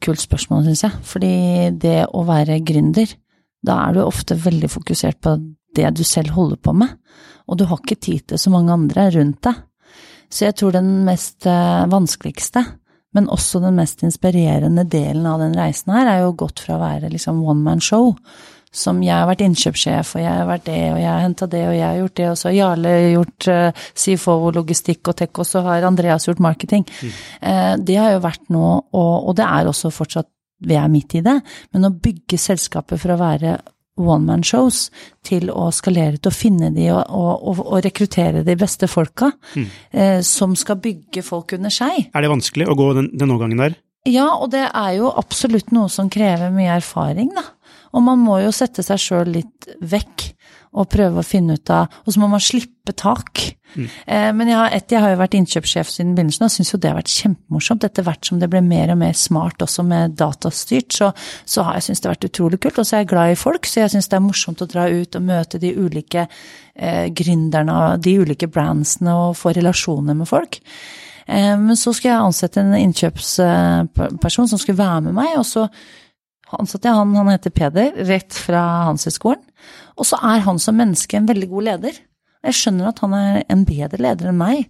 kult 0.01 0.23
spørsmål, 0.23 0.65
syns 0.65 0.85
jeg. 0.87 0.99
Fordi 1.05 1.33
det 1.81 1.97
å 2.15 2.23
være 2.27 2.61
gründer, 2.65 3.11
da 3.65 3.81
er 3.85 3.97
du 3.97 4.03
ofte 4.05 4.39
veldig 4.39 4.71
fokusert 4.71 5.19
på 5.21 5.35
det 5.77 5.89
du 5.97 6.05
selv 6.07 6.33
holder 6.33 6.57
på 6.63 6.73
med, 6.73 6.95
og 7.49 7.59
du 7.59 7.67
har 7.69 7.81
ikke 7.81 7.99
tid 8.01 8.29
til 8.29 8.41
så 8.41 8.51
mange 8.53 8.73
andre 8.73 9.09
rundt 9.13 9.43
deg. 9.45 9.65
Så 10.29 10.45
jeg 10.45 10.57
tror 10.57 10.73
den 10.75 10.89
mest 11.07 11.45
eh, 11.49 11.85
vanskeligste, 11.89 12.63
men 13.15 13.29
også 13.33 13.61
den 13.63 13.77
mest 13.79 14.03
inspirerende 14.05 14.85
delen 14.89 15.25
av 15.25 15.41
den 15.41 15.57
reisen 15.57 15.93
her, 15.95 16.07
er 16.07 16.23
jo 16.23 16.37
gått 16.37 16.61
fra 16.65 16.77
å 16.77 16.83
være 16.83 17.11
liksom 17.13 17.41
one 17.41 17.65
man 17.65 17.83
show, 17.83 18.13
som 18.69 18.99
jeg 19.01 19.15
har 19.15 19.25
vært 19.25 19.41
innkjøpssjef, 19.41 20.11
og 20.13 20.21
jeg 20.21 20.29
har 20.29 20.45
vært 20.45 20.67
det, 20.67 20.81
og 20.93 20.99
jeg 21.01 21.09
har 21.09 21.23
henta 21.23 21.47
det, 21.49 21.63
og 21.65 21.73
jeg 21.73 21.85
har 21.87 21.97
gjort 21.97 22.17
det, 22.19 22.27
og 22.29 22.37
så 22.37 22.49
har 22.49 22.57
Jarle 22.57 22.91
gjort 23.15 23.47
uh, 23.49 23.87
CFO 24.03 24.35
logistikk 24.59 25.09
og 25.09 25.17
tech, 25.23 25.31
og 25.41 25.49
så 25.49 25.63
har 25.65 25.87
Andreas 25.87 26.29
gjort 26.29 26.43
marketing. 26.43 26.85
Eh, 27.01 27.73
det 27.81 27.97
har 27.97 28.13
jo 28.13 28.21
vært 28.21 28.45
nå, 28.53 28.67
og, 28.93 29.13
og 29.31 29.35
det 29.39 29.47
er 29.47 29.69
også 29.69 29.89
fortsatt, 29.93 30.29
vi 30.69 30.75
er 30.75 30.91
midt 30.91 31.15
i 31.15 31.23
det, 31.25 31.37
men 31.73 31.87
å 31.87 31.93
bygge 32.03 32.37
selskapet 32.37 32.99
for 32.99 33.15
å 33.15 33.19
være 33.21 33.57
one 33.99 34.25
man 34.29 34.45
shows 34.45 34.87
til 35.25 35.51
å 35.51 35.69
skalere 35.75 36.17
til 36.17 36.31
å 36.31 36.35
finne 36.35 36.71
de 36.75 36.89
og, 36.93 37.03
og, 37.09 37.31
og, 37.51 37.61
og 37.65 37.83
rekruttere 37.85 38.45
de 38.47 38.55
beste 38.59 38.89
folka 38.91 39.31
eh, 39.91 40.19
som 40.25 40.55
skal 40.59 40.79
bygge 40.81 41.23
folk 41.25 41.53
under 41.59 41.73
seg. 41.73 42.09
Er 42.13 42.25
det 42.25 42.31
vanskelig 42.31 42.69
å 42.69 42.77
gå 42.79 42.91
den, 42.97 43.11
den 43.13 43.35
overgangen 43.35 43.63
der? 43.67 43.77
Ja, 44.07 44.29
og 44.39 44.51
det 44.53 44.65
er 44.69 44.91
jo 44.95 45.11
absolutt 45.11 45.73
noe 45.75 45.89
som 45.91 46.09
krever 46.11 46.53
mye 46.55 46.77
erfaring, 46.79 47.33
da. 47.35 47.43
Og 47.89 48.03
man 48.05 48.21
må 48.21 48.37
jo 48.43 48.51
sette 48.53 48.85
seg 48.85 49.01
sjøl 49.01 49.31
litt 49.33 49.69
vekk 49.81 50.29
og 50.73 50.89
prøve 50.93 51.21
å 51.21 51.25
finne 51.25 51.55
ut 51.57 51.71
av 51.73 51.87
Og 52.05 52.13
så 52.13 52.21
må 52.21 52.27
man 52.29 52.43
slippe 52.43 52.93
tak. 52.93 53.41
Eh, 54.05 54.29
men 54.33 54.49
jeg 54.49 54.57
har, 54.57 54.73
et, 54.73 54.85
jeg 54.91 55.01
har 55.01 55.11
jo 55.13 55.19
vært 55.19 55.35
innkjøpssjef 55.37 55.89
siden 55.89 56.15
begynnelsen 56.17 56.45
og 56.45 56.53
syns 56.53 56.71
jo 56.73 56.79
det 56.81 56.91
har 56.91 56.97
vært 56.97 57.13
kjempemorsomt. 57.13 57.85
Etter 57.85 58.05
hvert 58.05 58.29
som 58.29 58.39
det 58.41 58.49
ble 58.51 58.61
mer 58.65 58.93
og 58.93 58.99
mer 59.01 59.17
smart 59.17 59.61
også 59.65 59.85
med 59.85 60.15
datastyrt, 60.19 60.93
så, 60.93 61.11
så 61.45 61.65
har 61.65 61.77
jeg 61.77 61.87
syntes 61.87 62.01
det 62.01 62.09
har 62.09 62.15
vært 62.17 62.29
utrolig 62.29 62.61
kult. 62.61 62.79
Og 62.81 62.87
så 62.87 62.97
er 62.97 63.03
jeg 63.03 63.11
glad 63.13 63.33
i 63.33 63.39
folk, 63.39 63.69
så 63.69 63.83
jeg 63.83 63.93
syns 63.95 64.09
det 64.09 64.17
er 64.19 64.25
morsomt 64.25 64.63
å 64.65 64.69
dra 64.69 64.87
ut 64.89 65.19
og 65.19 65.27
møte 65.29 65.61
de 65.61 65.73
ulike 65.77 66.25
eh, 66.25 67.05
gründerne 67.13 67.77
og 67.77 68.05
de 68.05 68.17
ulike 68.21 68.49
brandsene 68.49 69.15
og 69.25 69.37
få 69.37 69.53
relasjoner 69.57 70.17
med 70.17 70.29
folk. 70.29 70.61
Eh, 71.25 71.53
Men 71.57 71.77
så 71.77 71.93
skulle 71.93 72.13
jeg 72.13 72.29
ansette 72.29 72.61
en 72.61 72.77
innkjøpsperson 72.77 74.53
som 74.53 74.61
skulle 74.61 74.81
være 74.81 75.09
med 75.09 75.17
meg, 75.17 75.35
og 75.41 75.45
så 75.49 75.67
ansatte 76.57 76.89
jeg 76.89 76.97
han, 76.97 77.13
han 77.13 77.29
heter 77.29 77.53
Peder, 77.53 77.93
rett 78.09 78.33
fra 78.33 78.63
Handelshøyskolen. 78.87 79.45
Og 79.99 80.07
så 80.07 80.19
er 80.23 80.45
han 80.45 80.61
som 80.61 80.77
menneske 80.79 81.19
en 81.19 81.29
veldig 81.29 81.49
god 81.51 81.67
leder. 81.71 81.99
Jeg 82.39 82.55
skjønner 82.55 82.87
at 82.87 82.99
han 83.03 83.13
er 83.17 83.41
en 83.51 83.65
bedre 83.67 83.97
leder 83.99 84.29
enn 84.29 84.37
meg, 84.39 84.61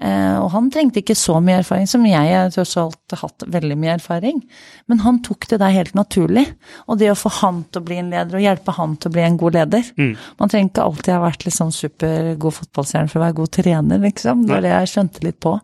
eh, 0.00 0.36
og 0.40 0.46
han 0.54 0.70
trengte 0.72 1.02
ikke 1.02 1.16
så 1.18 1.34
mye 1.44 1.58
erfaring 1.60 1.84
som 1.90 2.06
jeg, 2.08 2.24
jeg 2.24 2.38
har 2.40 2.54
tross 2.54 2.72
alt 2.80 3.16
hatt 3.20 3.44
veldig 3.52 3.76
mye 3.76 3.98
erfaring. 3.98 4.38
Men 4.88 5.02
han 5.04 5.18
tok 5.26 5.44
det 5.50 5.58
der 5.60 5.74
helt 5.74 5.92
naturlig, 5.98 6.46
og 6.88 7.02
det 7.02 7.10
å 7.12 7.18
få 7.20 7.34
han 7.42 7.60
til 7.68 7.82
å 7.82 7.84
bli 7.90 8.00
en 8.00 8.08
leder, 8.14 8.38
og 8.38 8.46
hjelpe 8.46 8.76
han 8.78 8.96
til 8.96 9.12
å 9.12 9.16
bli 9.18 9.26
en 9.26 9.36
god 9.44 9.58
leder 9.58 9.92
Man 10.40 10.48
trenger 10.48 10.70
ikke 10.70 10.88
alltid 10.88 11.12
ha 11.12 11.20
vært 11.26 11.44
liksom 11.44 11.74
supergod 11.76 12.56
fotballstjerne 12.62 13.12
for 13.12 13.20
å 13.20 13.26
være 13.26 13.38
god 13.42 13.54
trener, 13.58 14.02
liksom. 14.08 14.46
Det 14.46 14.54
var 14.54 14.64
det 14.64 14.72
jeg 14.72 14.92
skjønte 14.94 15.28
litt 15.28 15.40
på. 15.44 15.56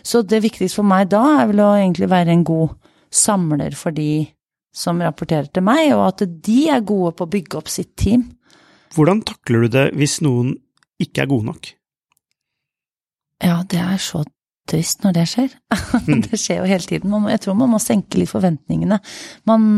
Så 0.00 0.24
det 0.24 0.40
viktigste 0.48 0.80
for 0.80 0.88
meg 0.88 1.12
da 1.12 1.24
er 1.42 1.52
vel 1.52 1.64
å 1.66 1.70
egentlig 1.76 2.08
være 2.08 2.32
en 2.32 2.48
god 2.48 2.78
samler 3.12 3.76
for 3.76 3.92
de 3.92 4.24
som 4.72 5.04
rapporterer 5.04 5.52
til 5.52 5.68
meg, 5.68 5.92
og 5.98 6.06
at 6.14 6.24
de 6.24 6.60
er 6.72 6.80
gode 6.86 7.12
på 7.18 7.28
å 7.28 7.34
bygge 7.36 7.60
opp 7.60 7.68
sitt 7.68 7.92
team. 8.00 8.30
Hvordan 8.94 9.22
takler 9.26 9.66
du 9.66 9.74
det 9.76 9.86
hvis 9.98 10.18
noen 10.24 10.56
ikke 11.00 11.24
er 11.24 11.30
gode 11.30 11.48
nok? 11.50 11.70
Ja, 13.40 13.62
det 13.70 13.80
er 13.80 14.00
så 14.02 14.24
trist 14.70 15.04
når 15.04 15.14
det 15.16 15.28
skjer. 15.30 15.54
det 16.26 16.38
skjer 16.38 16.60
jo 16.60 16.68
hele 16.70 16.86
tiden. 16.86 17.12
Man, 17.12 17.30
jeg 17.32 17.42
tror 17.44 17.56
man 17.58 17.72
må 17.72 17.80
senke 17.82 18.20
litt 18.20 18.30
forventningene. 18.32 19.00
Man, 19.48 19.70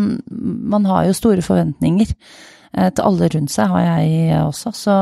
man 0.72 0.88
har 0.90 1.06
jo 1.08 1.14
store 1.16 1.44
forventninger. 1.44 2.10
Eh, 2.72 2.88
Til 2.88 3.04
alle 3.04 3.28
rundt 3.34 3.52
seg 3.52 3.68
har 3.68 3.82
jeg 3.84 4.36
også, 4.42 4.72
så 4.76 4.94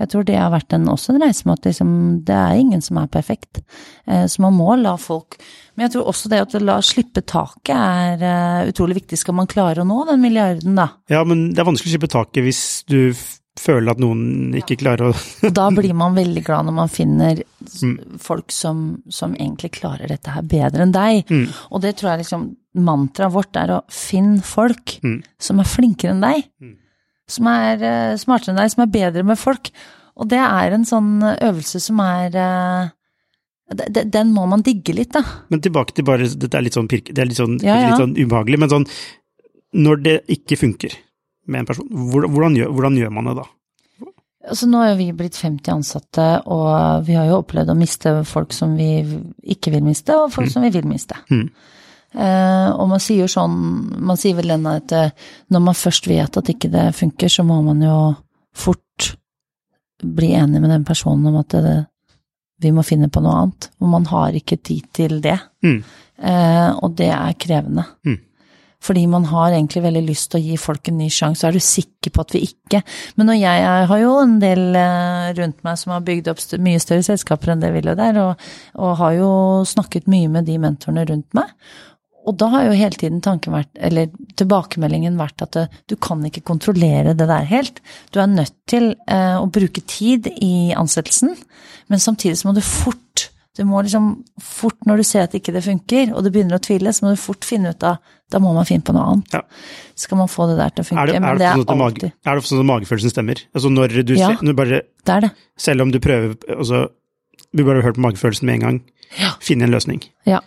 jeg 0.00 0.08
tror 0.12 0.24
det 0.24 0.38
har 0.40 0.52
vært 0.52 0.72
en, 0.76 0.86
også 0.88 1.12
en 1.14 1.22
reise 1.22 1.44
med 1.46 1.58
at 1.58 1.68
liksom, 1.68 1.90
det 2.26 2.36
er 2.36 2.60
ingen 2.60 2.84
som 2.84 3.00
er 3.00 3.10
perfekt. 3.12 3.60
Eh, 4.06 4.24
Så 4.26 4.42
man 4.42 4.56
må 4.56 4.72
la 4.80 4.96
folk 5.00 5.36
Men 5.76 5.86
jeg 5.86 5.94
tror 5.94 6.08
også 6.12 6.32
det 6.32 6.40
at 6.40 6.56
å 6.56 6.62
la 6.64 6.78
slippe 6.84 7.22
taket 7.24 7.76
er 7.76 8.24
eh, 8.24 8.70
utrolig 8.72 9.02
viktig. 9.02 9.20
Skal 9.20 9.36
man 9.36 9.48
klare 9.48 9.84
å 9.84 9.88
nå 9.88 10.02
den 10.08 10.20
milliarden, 10.24 10.74
da? 10.76 10.88
Ja, 11.12 11.22
men 11.24 11.50
det 11.54 11.60
er 11.62 11.68
vanskelig 11.68 11.92
å 11.92 11.96
slippe 11.96 12.12
taket 12.12 12.44
hvis 12.44 12.64
du 12.88 13.12
f- 13.56 13.64
føler 13.64 13.90
at 13.90 13.98
noen 14.00 14.54
ikke 14.56 14.76
klarer 14.80 15.10
å 15.10 15.14
Og 15.46 15.52
da 15.56 15.68
blir 15.74 15.92
man 15.94 16.14
veldig 16.14 16.42
glad 16.46 16.66
når 16.68 16.76
man 16.76 16.88
finner 16.92 17.42
mm. 17.82 18.18
folk 18.22 18.50
som, 18.54 19.02
som 19.08 19.34
egentlig 19.34 19.72
klarer 19.80 20.08
dette 20.08 20.30
her 20.30 20.42
bedre 20.42 20.82
enn 20.86 20.92
deg. 20.94 21.30
Og 21.70 21.80
det 21.82 21.96
tror 21.98 22.12
jeg 22.14 22.22
liksom 22.24 22.56
mantraet 22.74 23.32
vårt 23.34 23.56
er 23.58 23.70
å 23.74 23.80
finne 23.90 24.40
folk 24.46 24.98
som 25.42 25.58
er 25.60 25.64
flinkere 25.68 26.14
enn 26.14 26.22
deg. 26.22 26.46
Som 27.30 27.46
er 27.50 27.82
uh, 27.82 28.16
smartere 28.18 28.54
enn 28.54 28.62
deg, 28.62 28.70
som 28.72 28.82
er 28.86 28.90
bedre 28.94 29.22
med 29.26 29.38
folk. 29.38 29.70
Og 30.20 30.28
det 30.30 30.38
er 30.42 30.72
en 30.74 30.84
sånn 30.86 31.20
øvelse 31.22 31.80
som 31.80 32.00
er 32.02 32.30
de- 32.34 34.04
Den 34.10 34.32
må 34.34 34.46
man 34.50 34.62
digge 34.66 34.92
litt, 34.94 35.12
da. 35.14 35.22
Men 35.48 35.60
tilbake 35.62 35.94
til 35.94 36.04
bare 36.04 36.26
Dette 36.26 36.58
er 36.58 36.62
litt 36.66 36.74
sånn 36.74 36.88
pirke, 36.90 37.12
det 37.14 37.22
er 37.22 37.26
litt 37.30 37.38
sånn, 37.38 37.58
Ja, 37.62 37.76
ja. 37.78 37.88
litt 37.92 38.00
sånn 38.02 38.16
ubehagelig, 38.18 38.58
men 38.58 38.68
sånn 38.72 38.86
Når 39.78 40.02
det 40.02 40.16
ikke 40.28 40.58
funker 40.58 40.96
med 41.46 41.62
en 41.62 41.70
person, 41.70 41.88
hvordan, 42.12 42.58
gjør, 42.58 42.70
hvordan 42.76 42.98
gjør 43.00 43.16
man 43.16 43.30
det 43.30 43.38
da? 43.40 43.46
Altså, 44.50 44.66
nå 44.70 44.80
er 44.82 44.94
vi 44.96 45.10
blitt 45.12 45.36
50 45.36 45.68
ansatte, 45.74 46.26
og 46.48 47.04
vi 47.04 47.16
har 47.18 47.28
jo 47.28 47.42
opplevd 47.42 47.72
å 47.72 47.76
miste 47.76 48.14
folk 48.28 48.54
som 48.56 48.72
vi 48.78 49.02
ikke 49.52 49.72
vil 49.74 49.84
miste, 49.84 50.16
og 50.16 50.32
folk 50.32 50.48
som 50.52 50.64
vi 50.64 50.72
vil 50.74 50.88
miste. 50.88 51.18
Mm. 51.28 51.44
Uh, 52.10 52.70
og 52.74 52.88
man 52.90 53.02
sier 53.02 53.22
jo 53.22 53.30
sånn, 53.30 53.52
man 54.02 54.18
sier 54.18 54.34
vel 54.34 54.50
den 54.50 54.64
at 54.66 54.90
eh, 54.96 55.12
når 55.54 55.60
man 55.62 55.76
først 55.78 56.08
vet 56.10 56.40
at 56.40 56.48
ikke 56.50 56.70
det 56.72 56.88
funker, 56.98 57.30
så 57.30 57.44
må 57.46 57.60
man 57.62 57.84
jo 57.84 57.98
fort 58.56 59.12
bli 60.00 60.32
enig 60.34 60.58
med 60.58 60.72
den 60.72 60.86
personen 60.88 61.28
om 61.30 61.36
at 61.38 61.54
det, 61.54 61.76
vi 62.64 62.72
må 62.74 62.82
finne 62.82 63.10
på 63.12 63.22
noe 63.22 63.36
annet. 63.42 63.68
Og 63.80 63.92
man 63.92 64.08
har 64.10 64.34
ikke 64.36 64.58
tid 64.58 64.88
til 64.96 65.20
det. 65.22 65.36
Mm. 65.62 65.78
Uh, 66.20 66.70
og 66.80 66.96
det 66.98 67.12
er 67.12 67.38
krevende. 67.40 67.86
Mm. 68.08 68.18
Fordi 68.80 69.04
man 69.12 69.26
har 69.28 69.52
egentlig 69.52 69.82
veldig 69.84 70.02
lyst 70.06 70.30
til 70.32 70.40
å 70.40 70.44
gi 70.44 70.56
folk 70.60 70.88
en 70.88 70.98
ny 71.02 71.10
sjanse, 71.12 71.44
er 71.44 71.56
du 71.56 71.60
sikker 71.60 72.12
på 72.14 72.24
at 72.24 72.32
vi 72.32 72.44
ikke 72.46 72.80
Men 73.18 73.28
når 73.28 73.36
jeg, 73.36 73.60
jeg 73.64 73.88
har 73.90 74.00
jo 74.00 74.14
en 74.22 74.38
del 74.40 74.64
eh, 74.78 75.28
rundt 75.36 75.60
meg 75.66 75.78
som 75.80 75.92
har 75.94 76.06
bygd 76.06 76.30
opp 76.32 76.40
mye 76.64 76.80
større 76.82 77.04
selskaper 77.04 77.52
enn 77.52 77.62
det 77.64 77.72
Willow 77.74 77.98
der, 77.98 78.20
og, 78.22 78.48
og 78.80 78.96
har 79.02 79.14
jo 79.18 79.30
snakket 79.68 80.08
mye 80.10 80.30
med 80.32 80.48
de 80.48 80.56
mentorene 80.62 81.04
rundt 81.10 81.28
meg. 81.36 81.52
Og 82.28 82.36
da 82.40 82.50
har 82.52 82.66
jo 82.68 82.76
hele 82.76 82.98
tiden 83.00 83.20
tanken 83.24 83.54
vært, 83.54 83.70
eller 83.80 84.10
tilbakemeldingen 84.38 85.18
vært 85.20 85.44
at 85.46 85.58
eh, 85.60 85.76
du 85.90 85.96
kan 86.00 86.22
ikke 86.26 86.44
kontrollere 86.46 87.16
det 87.16 87.28
der 87.28 87.48
helt. 87.50 87.80
Du 88.12 88.20
er 88.20 88.30
nødt 88.30 88.56
til 88.70 88.92
eh, 89.08 89.36
å 89.36 89.48
bruke 89.52 89.84
tid 89.88 90.28
i 90.36 90.70
ansettelsen, 90.76 91.34
men 91.90 92.02
samtidig 92.02 92.38
så 92.40 92.48
må 92.48 92.56
du 92.56 92.64
fort 92.64 93.29
Du 93.58 93.64
må 93.66 93.80
liksom 93.82 94.24
fort, 94.40 94.76
når 94.86 95.00
du 95.00 95.04
ser 95.08 95.24
at 95.26 95.32
ikke 95.34 95.52
det 95.52 95.64
funker, 95.64 96.12
og 96.14 96.22
du 96.22 96.30
begynner 96.30 96.60
å 96.60 96.62
tvile, 96.62 96.92
så 96.94 97.02
må 97.04 97.14
du 97.16 97.18
fort 97.20 97.44
finne 97.44 97.72
ut 97.74 97.82
av 97.82 97.98
Da 98.30 98.38
må 98.38 98.52
man 98.54 98.64
finne 98.68 98.84
på 98.86 98.92
noe 98.94 99.08
annet. 99.10 99.32
Ja. 99.34 99.40
Skal 99.98 100.20
man 100.20 100.28
få 100.30 100.46
det 100.46 100.56
der 100.60 100.70
til 100.70 100.84
å 100.84 100.86
funke. 100.86 101.02
Er 101.02 101.06
det, 101.10 101.14
er 101.16 101.20
men 101.24 101.38
det, 101.40 101.46
er 101.48 101.58
sånn 101.58 101.80
mage, 101.80 101.86
alltid 101.90 102.12
er 102.12 102.30
det 102.30 102.38
ofte 102.44 102.52
sånn 102.52 102.60
at 102.62 102.68
magefølelsen 102.70 103.10
stemmer? 103.10 103.42
Altså 103.58 103.72
når 103.74 103.96
du, 104.06 104.14
Ja. 104.14 104.28
når 104.40 104.54
bare, 104.54 104.82
Det 105.04 105.14
er 105.16 105.20
det. 105.20 105.30
selv 105.58 105.82
om 105.82 105.90
du 105.90 105.98
prøver 105.98 106.36
altså, 106.56 106.88
Du 107.52 107.64
bare 107.64 107.82
har 107.82 107.90
hørt 107.90 107.96
på 107.98 108.06
magefølelsen 108.06 108.44
med 108.46 108.54
en 108.54 108.60
gang, 108.60 108.82
Ja. 109.18 109.32
finne 109.40 109.64
en 109.66 109.72
løsning. 109.74 110.04
Ja. 110.24 110.38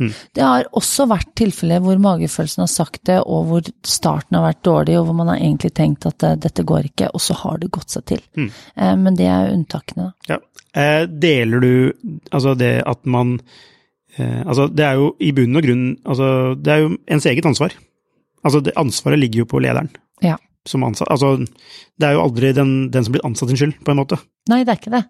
Mm. 0.00 0.12
Det 0.34 0.42
har 0.42 0.68
også 0.78 1.04
vært 1.10 1.34
tilfeller 1.38 1.82
hvor 1.84 1.98
magefølelsen 2.00 2.62
har 2.64 2.70
sagt 2.72 3.02
det, 3.08 3.18
og 3.28 3.50
hvor 3.50 3.66
starten 3.86 4.38
har 4.38 4.46
vært 4.46 4.62
dårlig, 4.64 4.96
og 4.98 5.08
hvor 5.08 5.18
man 5.18 5.28
har 5.32 5.42
egentlig 5.42 5.72
tenkt 5.76 6.06
at 6.08 6.24
eh, 6.26 6.38
dette 6.40 6.64
går 6.68 6.88
ikke, 6.88 7.10
og 7.12 7.20
så 7.22 7.36
har 7.42 7.60
det 7.60 7.70
gått 7.74 7.92
seg 7.92 8.06
til. 8.08 8.22
Mm. 8.38 8.48
Eh, 8.76 8.94
Men 9.04 9.18
det 9.18 9.28
er 9.28 9.52
unntakene, 9.52 10.08
da. 10.08 10.36
Ja. 10.36 10.64
Eh, 10.72 11.04
deler 11.06 11.60
du 11.60 11.72
altså 12.32 12.54
det 12.56 12.78
at 12.88 13.04
man 13.04 13.38
Altså, 14.12 14.66
det 14.68 14.84
er 14.84 14.98
jo 15.00 15.06
i 15.24 15.30
bunn 15.32 15.56
og 15.56 15.64
grunn 15.64 15.84
Altså, 16.04 16.26
det 16.60 16.68
er 16.68 16.82
jo 16.82 16.88
ens 17.08 17.24
eget 17.30 17.46
ansvar. 17.48 17.72
Altså, 18.44 18.60
det, 18.60 18.74
ansvaret 18.76 19.16
ligger 19.22 19.40
jo 19.40 19.46
på 19.48 19.60
lederen. 19.64 19.88
Ja. 20.20 20.34
Som 20.68 20.84
ansatt. 20.84 21.08
Altså, 21.08 21.46
det 21.96 22.08
er 22.10 22.18
jo 22.18 22.26
aldri 22.26 22.50
den, 22.52 22.74
den 22.92 23.06
som 23.06 23.14
blir 23.14 23.24
ansatt 23.24 23.48
sin 23.48 23.56
skyld, 23.62 23.78
på 23.80 23.94
en 23.94 24.02
måte. 24.02 24.18
Nei, 24.52 24.58
det 24.68 24.74
er 24.74 24.82
ikke 24.82 24.92
det. 24.92 25.02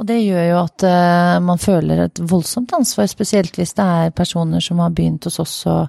Og 0.00 0.06
det 0.08 0.18
gjør 0.22 0.46
jo 0.48 0.58
at 0.62 0.84
uh, 0.88 1.36
man 1.44 1.60
føler 1.60 2.06
et 2.06 2.22
voldsomt 2.30 2.72
ansvar, 2.76 3.10
spesielt 3.10 3.56
hvis 3.58 3.74
det 3.78 3.84
er 3.84 4.14
personer 4.16 4.62
som 4.64 4.80
har 4.82 4.94
begynt 4.96 5.28
hos 5.28 5.40
oss 5.42 5.56
og 5.70 5.88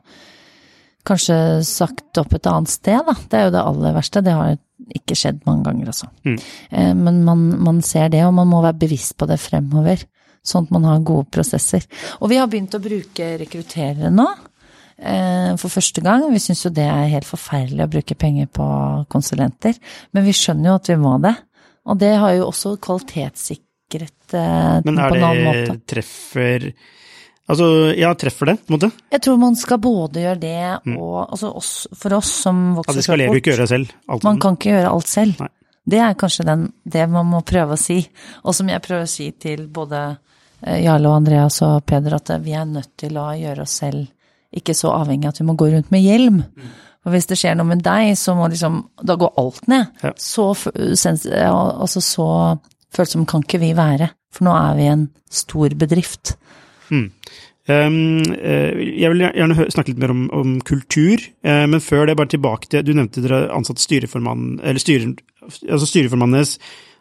kanskje 1.08 1.38
sagt 1.68 2.20
opp 2.22 2.34
et 2.36 2.48
annet 2.48 2.72
sted, 2.72 3.00
da. 3.08 3.16
Det 3.30 3.40
er 3.40 3.48
jo 3.48 3.54
det 3.56 3.64
aller 3.64 3.96
verste. 3.96 4.24
Det 4.24 4.36
har 4.36 4.56
ikke 4.96 5.16
skjedd 5.20 5.42
mange 5.48 5.66
ganger, 5.68 5.92
altså. 5.92 6.10
Mm. 6.28 6.38
Uh, 6.72 6.94
men 7.00 7.22
man, 7.28 7.46
man 7.70 7.82
ser 7.86 8.12
det, 8.14 8.26
og 8.28 8.36
man 8.36 8.52
må 8.52 8.62
være 8.64 8.82
bevisst 8.86 9.18
på 9.20 9.28
det 9.30 9.40
fremover. 9.44 10.04
Sånn 10.44 10.66
at 10.68 10.74
man 10.76 10.84
har 10.84 11.04
gode 11.08 11.30
prosesser. 11.32 11.86
Og 12.20 12.28
vi 12.28 12.36
har 12.36 12.50
begynt 12.52 12.76
å 12.76 12.82
bruke 12.84 13.30
rekrutterere 13.40 14.10
nå. 14.12 14.26
eh, 15.00 15.56
For 15.56 15.72
første 15.72 16.04
gang. 16.04 16.26
Vi 16.34 16.42
syns 16.44 16.66
jo 16.66 16.72
det 16.76 16.84
er 16.84 17.14
helt 17.14 17.28
forferdelig 17.30 17.86
å 17.86 17.92
bruke 17.94 18.18
penger 18.20 18.50
på 18.52 18.66
konsulenter. 19.08 19.80
Men 20.12 20.28
vi 20.28 20.36
skjønner 20.36 20.74
jo 20.74 20.76
at 20.82 20.92
vi 20.92 20.98
må 21.00 21.16
det. 21.24 21.32
Og 21.88 22.00
det 22.00 22.12
har 22.20 22.36
jo 22.36 22.50
også 22.50 22.76
kvalitetssikret 23.94 24.34
eh, 24.34 24.82
Men 24.86 24.96
på 24.98 25.02
er 25.02 25.18
en 25.18 25.24
annen 25.24 25.44
måte. 25.48 25.78
det 25.78 25.88
treffer 25.88 26.74
Altså, 27.44 27.66
ja, 28.00 28.14
treffer 28.16 28.46
det, 28.46 28.54
på 28.64 28.72
en 28.72 28.78
måte? 28.78 28.88
Jeg 29.12 29.22
tror 29.22 29.38
man 29.38 29.56
skal 29.60 29.80
både 29.84 30.22
gjøre 30.24 30.40
det 30.40 30.96
og 30.96 31.18
altså 31.26 31.50
oss, 31.52 31.72
For 31.92 32.14
oss 32.16 32.30
som 32.46 32.70
Ja, 32.70 32.76
vokser 32.78 32.96
det 32.96 33.04
skal 33.04 33.20
elever 33.20 33.42
ikke 33.42 33.52
gjøre 33.52 33.68
selv. 33.68 33.92
Alt 34.08 34.24
Man 34.24 34.40
kan 34.40 34.56
ikke 34.56 34.70
gjøre 34.72 34.94
alt 34.94 35.12
selv. 35.12 35.42
Nei. 35.44 35.50
Det 35.84 36.00
er 36.00 36.14
kanskje 36.16 36.46
den, 36.48 36.64
det 36.88 37.04
man 37.12 37.28
må 37.28 37.42
prøve 37.44 37.76
å 37.76 37.82
si. 37.82 37.98
Og 38.48 38.56
som 38.56 38.70
jeg 38.72 38.80
prøver 38.86 39.04
å 39.04 39.12
si 39.12 39.28
til 39.36 39.66
både 39.68 40.00
eh, 40.64 40.86
Jarle 40.86 41.12
og 41.12 41.18
Andreas 41.18 41.60
og 41.68 41.84
Peder, 41.84 42.16
at 42.16 42.32
eh, 42.32 42.40
vi 42.40 42.56
er 42.56 42.64
nødt 42.64 42.94
til 43.04 43.20
å 43.20 43.28
gjøre 43.36 43.68
oss 43.68 43.76
selv 43.84 44.08
ikke 44.54 44.76
så 44.78 44.94
avhengig 44.96 45.28
at 45.28 45.42
vi 45.42 45.50
må 45.50 45.58
gå 45.60 45.68
rundt 45.74 45.92
med 45.92 46.06
hjelm. 46.06 46.40
For 47.04 47.12
hvis 47.12 47.28
det 47.28 47.36
skjer 47.42 47.58
noe 47.60 47.68
med 47.68 47.84
deg, 47.84 48.14
så 48.16 48.36
må 48.38 48.48
liksom 48.48 48.80
Da 49.04 49.18
går 49.20 49.34
alt 49.42 49.66
ned. 49.68 49.90
Ja. 50.04 50.14
Så, 50.16 50.54
altså 50.64 52.00
så 52.00 52.28
følsom 52.94 53.28
kan 53.30 53.46
ikke 53.46 53.62
vi 53.64 53.74
være. 53.78 54.12
For 54.34 54.48
nå 54.48 54.54
er 54.58 54.78
vi 54.78 54.90
en 54.92 55.08
stor 55.34 55.76
bedrift. 55.78 56.36
Um, 56.94 57.06
eh, 57.64 58.76
jeg 59.00 59.14
vil 59.14 59.24
gjerne 59.24 59.68
snakke 59.72 59.94
litt 59.94 60.02
mer 60.04 60.12
om, 60.12 60.26
om 60.36 60.56
kultur, 60.68 61.22
uh, 61.48 61.64
men 61.72 61.80
før 61.80 62.10
det, 62.10 62.18
bare 62.20 62.34
tilbake 62.34 62.68
til 62.68 62.84
Du 62.84 62.92
nevnte 62.92 63.24
dere 63.24 63.46
ansatt 63.56 63.80
styreformann 63.80 64.58
Eller 64.60 64.84
styre, 64.84 65.14
altså 65.48 65.88
styreformannen 65.88 66.42
deres 66.42 66.58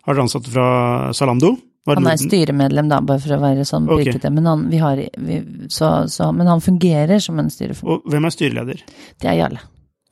har 0.07 0.15
dere 0.15 0.27
ansatt 0.29 0.47
fra 0.51 0.67
Zalando. 1.15 1.57
Var 1.87 1.99
Han 1.99 2.07
er 2.11 2.19
styremedlem, 2.19 2.89
da, 2.91 3.01
bare 3.07 3.23
for 3.23 3.35
å 3.35 3.41
være 3.43 3.67
sånn 3.67 3.89
okay. 3.91 4.07
brikkete. 4.07 4.31
Men, 4.35 4.47
han, 4.51 4.65
vi 4.71 4.79
har, 4.83 5.03
vi, 5.19 5.37
så, 5.71 5.91
så, 6.11 6.31
men 6.35 6.51
han 6.51 6.63
fungerer 6.63 7.23
som 7.23 7.39
en 7.43 7.51
styreformann. 7.51 8.03
Og 8.03 8.11
hvem 8.11 8.27
er 8.27 8.35
styreleder? 8.35 8.83
Det 9.23 9.31
er 9.31 9.39
Jarle. 9.39 9.63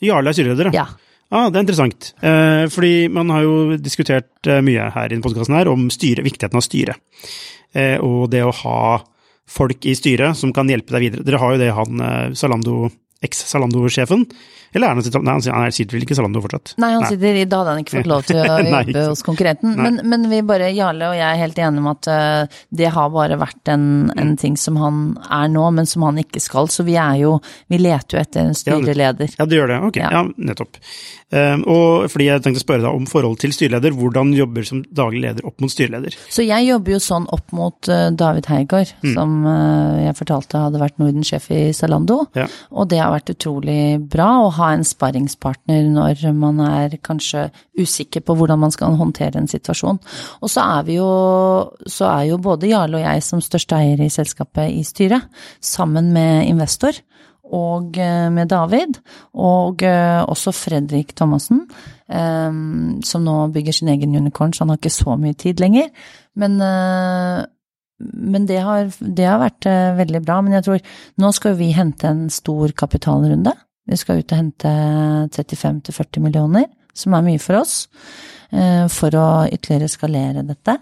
Jarle 0.03 0.31
er 0.31 0.39
styreleder, 0.39 0.70
da. 0.70 0.83
Ja. 0.83 1.10
Ah, 1.31 1.47
det 1.47 1.61
er 1.61 1.62
interessant. 1.62 2.11
Eh, 2.26 2.64
fordi 2.74 3.07
man 3.12 3.31
har 3.31 3.45
jo 3.47 3.76
diskutert 3.78 4.51
eh, 4.51 4.59
mye 4.66 4.89
her 4.97 5.12
i 5.14 5.20
podkasten 5.22 5.55
her 5.55 5.70
om 5.70 5.87
styre, 5.95 6.24
viktigheten 6.26 6.59
av 6.59 6.64
styre. 6.66 6.97
Eh, 7.70 8.03
og 8.03 8.33
det 8.33 8.43
å 8.43 8.55
ha 8.64 8.81
folk 9.51 9.87
i 9.87 9.95
styret 9.99 10.39
som 10.39 10.55
kan 10.55 10.70
hjelpe 10.70 10.97
deg 10.97 11.07
videre. 11.07 11.26
Dere 11.26 11.43
har 11.43 11.55
jo 11.55 11.62
det 11.62 11.70
han 11.74 12.03
Salando, 12.35 12.35
Zalando, 12.39 12.91
eks-Zalando-sjefen. 13.26 14.26
Eller 14.75 14.87
er 14.87 14.95
han, 14.95 15.03
sitter- 15.03 15.23
nei, 15.27 15.35
han 15.43 15.64
er 15.66 15.75
sitter 15.75 15.97
vel 15.97 16.05
ikke 16.07 16.14
i 16.14 16.18
Zalando 16.21 16.43
fortsatt? 16.45 16.75
Nei, 16.79 16.91
han 16.95 17.07
sitter 17.11 17.39
i, 17.41 17.45
da 17.51 17.59
hadde 17.62 17.73
han 17.75 17.83
ikke 17.85 17.97
fått 17.99 18.11
lov 18.11 18.25
til 18.29 18.39
å 18.39 18.45
jobbe 18.71 19.05
hos 19.09 19.23
konkurrenten. 19.27 19.75
Men, 19.81 20.01
men 20.07 20.29
vi 20.31 20.41
bare, 20.47 20.68
Jarle 20.77 21.09
og 21.11 21.16
jeg 21.18 21.27
er 21.27 21.41
helt 21.43 21.59
enige 21.59 21.83
om 21.83 21.89
at 21.91 22.11
uh, 22.12 22.61
det 22.81 22.93
har 22.95 23.11
bare 23.14 23.39
vært 23.41 23.73
en, 23.75 23.87
en 24.14 24.37
ting 24.39 24.57
som 24.61 24.79
han 24.81 25.01
er 25.27 25.49
nå, 25.51 25.64
men 25.75 25.89
som 25.91 26.07
han 26.07 26.21
ikke 26.23 26.43
skal. 26.45 26.71
Så 26.71 26.87
vi 26.87 26.95
er 27.01 27.18
jo, 27.25 27.37
vi 27.73 27.81
leter 27.83 28.18
jo 28.18 28.23
etter 28.23 28.45
en 28.47 28.55
styreleder. 28.59 29.35
Ja, 29.41 29.47
det 29.51 29.59
gjør 29.59 29.75
det. 29.75 29.81
Ok, 29.91 30.01
ja, 30.05 30.12
Ja. 30.21 30.23
nettopp. 30.51 30.79
Um, 31.31 31.61
og 31.71 32.09
fordi 32.11 32.25
jeg 32.27 32.43
tenkte 32.43 32.59
å 32.59 32.64
spørre 32.64 32.83
deg 32.83 32.97
om 33.01 33.05
forhold 33.07 33.37
til 33.39 33.53
styreleder, 33.55 33.93
hvordan 33.95 34.33
jobber 34.35 34.64
som 34.66 34.81
daglig 34.91 35.21
leder 35.29 35.47
opp 35.47 35.61
mot 35.62 35.71
styreleder? 35.71 36.16
Så 36.31 36.43
jeg 36.43 36.66
jobber 36.66 36.97
jo 36.97 36.99
sånn 37.05 37.29
opp 37.31 37.53
mot 37.55 37.91
uh, 37.91 38.09
David 38.11 38.49
Heigard, 38.51 38.95
Mm. 39.01 39.12
som 39.14 39.37
uh, 39.47 40.01
jeg 40.03 40.16
fortalte 40.18 40.59
hadde 40.64 40.81
vært 40.83 40.99
Nordens 41.01 41.29
sjef 41.31 41.47
i 41.55 41.61
Zalando. 41.77 42.23
Ja. 42.37 42.49
Og 42.75 42.89
det 42.91 42.99
har 43.01 43.12
vært 43.14 43.31
utrolig 43.33 43.99
bra 44.11 44.27
å 44.45 44.51
ha 44.61 44.71
en 44.75 44.87
sparringspartner 44.87 45.89
når 45.91 46.25
man 46.37 46.61
er 46.65 46.97
kanskje 47.05 47.49
usikker 47.81 48.25
på 48.25 48.37
hvordan 48.39 48.61
man 48.63 48.75
skal 48.75 48.99
håndtere 49.01 49.41
en 49.41 49.51
situasjon. 49.51 50.01
Og 50.41 50.53
så 50.53 50.67
er 50.79 50.95
jo, 50.95 51.11
så 51.87 52.09
er 52.13 52.31
jo 52.31 52.41
både 52.43 52.71
Jarle 52.71 53.01
og 53.01 53.07
jeg 53.07 53.27
som 53.27 53.45
største 53.45 53.79
eier 53.79 54.01
i 54.05 54.11
selskapet 54.13 54.73
i 54.73 54.85
styret, 54.87 55.31
sammen 55.61 56.13
med 56.17 56.49
investor. 56.51 57.01
Og 57.51 57.97
eh, 57.99 58.29
med 58.31 58.51
David, 58.51 59.01
og 59.35 59.83
eh, 59.83 60.21
også 60.23 60.53
Fredrik 60.55 61.17
Thomassen, 61.19 61.65
eh, 62.07 62.51
som 63.07 63.25
nå 63.27 63.39
bygger 63.55 63.75
sin 63.75 63.91
egen 63.91 64.15
unicorn, 64.15 64.55
så 64.55 64.65
han 64.65 64.75
har 64.75 64.79
ikke 64.79 64.95
så 64.95 65.17
mye 65.19 65.39
tid 65.39 65.63
lenger. 65.63 65.91
Men, 66.39 66.55
men 68.01 68.47
det, 68.47 68.61
har, 68.63 68.87
det 69.03 69.27
har 69.27 69.43
vært 69.43 69.67
veldig 69.99 70.21
bra. 70.25 70.39
Men 70.41 70.55
jeg 70.57 70.65
tror 70.65 70.93
nå 71.21 71.33
skal 71.37 71.59
vi 71.59 71.73
hente 71.75 72.07
en 72.09 72.29
stor 72.33 72.73
kapitalrunde. 72.79 73.53
Vi 73.91 73.99
skal 73.99 74.20
ut 74.22 74.32
og 74.32 74.38
hente 74.38 74.74
35-40 75.34 76.22
millioner, 76.24 76.68
som 76.95 77.16
er 77.16 77.24
mye 77.26 77.41
for 77.43 77.61
oss, 77.61 77.88
eh, 78.53 78.86
for 78.93 79.14
å 79.18 79.26
ytterligere 79.51 79.91
skalere 79.91 80.47
dette. 80.47 80.76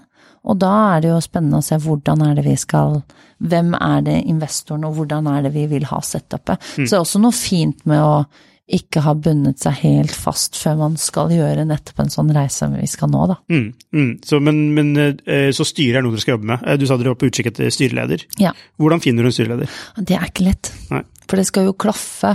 Og 0.49 0.59
da 0.61 0.75
er 0.97 1.03
det 1.03 1.11
jo 1.11 1.21
spennende 1.25 1.59
å 1.61 1.65
se 1.67 1.77
hvordan 1.83 2.23
er 2.29 2.37
det 2.39 2.47
vi 2.47 2.57
skal 2.57 3.03
Hvem 3.39 3.69
er 3.79 4.01
det 4.03 4.17
investoren, 4.27 4.83
og 4.89 4.97
hvordan 4.97 5.29
er 5.31 5.45
det 5.45 5.53
vi 5.55 5.69
vil 5.71 5.85
ha 5.87 6.01
setupet. 6.03 6.59
Så 6.75 6.89
det 6.89 6.97
er 6.97 7.05
også 7.05 7.21
noe 7.23 7.31
fint 7.31 7.85
med 7.87 8.01
å 8.03 8.25
ikke 8.69 9.01
ha 9.07 9.15
bundet 9.17 9.63
seg 9.63 9.79
helt 9.81 10.11
fast 10.13 10.59
før 10.61 10.75
man 10.81 10.97
skal 11.01 11.31
gjøre 11.33 11.63
nettopp 11.69 12.03
en 12.03 12.11
sånn 12.13 12.33
reise 12.35 12.67
vi 12.73 12.89
skal 12.91 13.13
nå, 13.13 13.23
da. 13.31 13.37
Mm, 13.49 13.69
mm. 13.95 14.11
Så, 14.27 14.41
men, 14.45 14.59
men, 14.77 14.91
eh, 14.99 15.53
så 15.57 15.65
styret 15.65 16.01
er 16.01 16.05
noe 16.05 16.17
dere 16.17 16.25
skal 16.25 16.35
jobbe 16.35 16.51
med. 16.51 16.67
Eh, 16.67 16.77
Du 16.83 16.85
sa 16.91 16.99
dere 16.99 17.15
var 17.15 17.21
på 17.23 17.31
utkikk 17.31 17.53
etter 17.53 17.71
styreleder. 17.73 18.27
Ja. 18.43 18.53
Hvordan 18.77 19.01
finner 19.05 19.25
du 19.25 19.31
en 19.31 19.37
styreleder? 19.39 19.79
Det 20.03 20.19
er 20.19 20.27
ikke 20.29 20.49
lett. 20.51 20.73
Nei. 20.91 21.05
For 21.31 21.41
det 21.41 21.47
skal 21.49 21.71
jo 21.71 21.79
klaffe, 21.79 22.35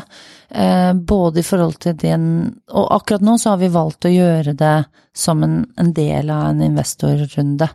både 0.53 1.39
i 1.41 1.45
forhold 1.45 1.79
til 1.81 1.95
den 1.97 2.25
Og 2.69 2.91
akkurat 2.93 3.23
nå 3.25 3.39
så 3.41 3.55
har 3.55 3.61
vi 3.61 3.71
valgt 3.73 4.05
å 4.05 4.11
gjøre 4.13 4.53
det 4.53 4.75
som 5.13 5.43
en, 5.45 5.59
en 5.77 5.91
del 5.93 6.29
av 6.33 6.47
en 6.49 6.61
investorrunde. 6.65 7.67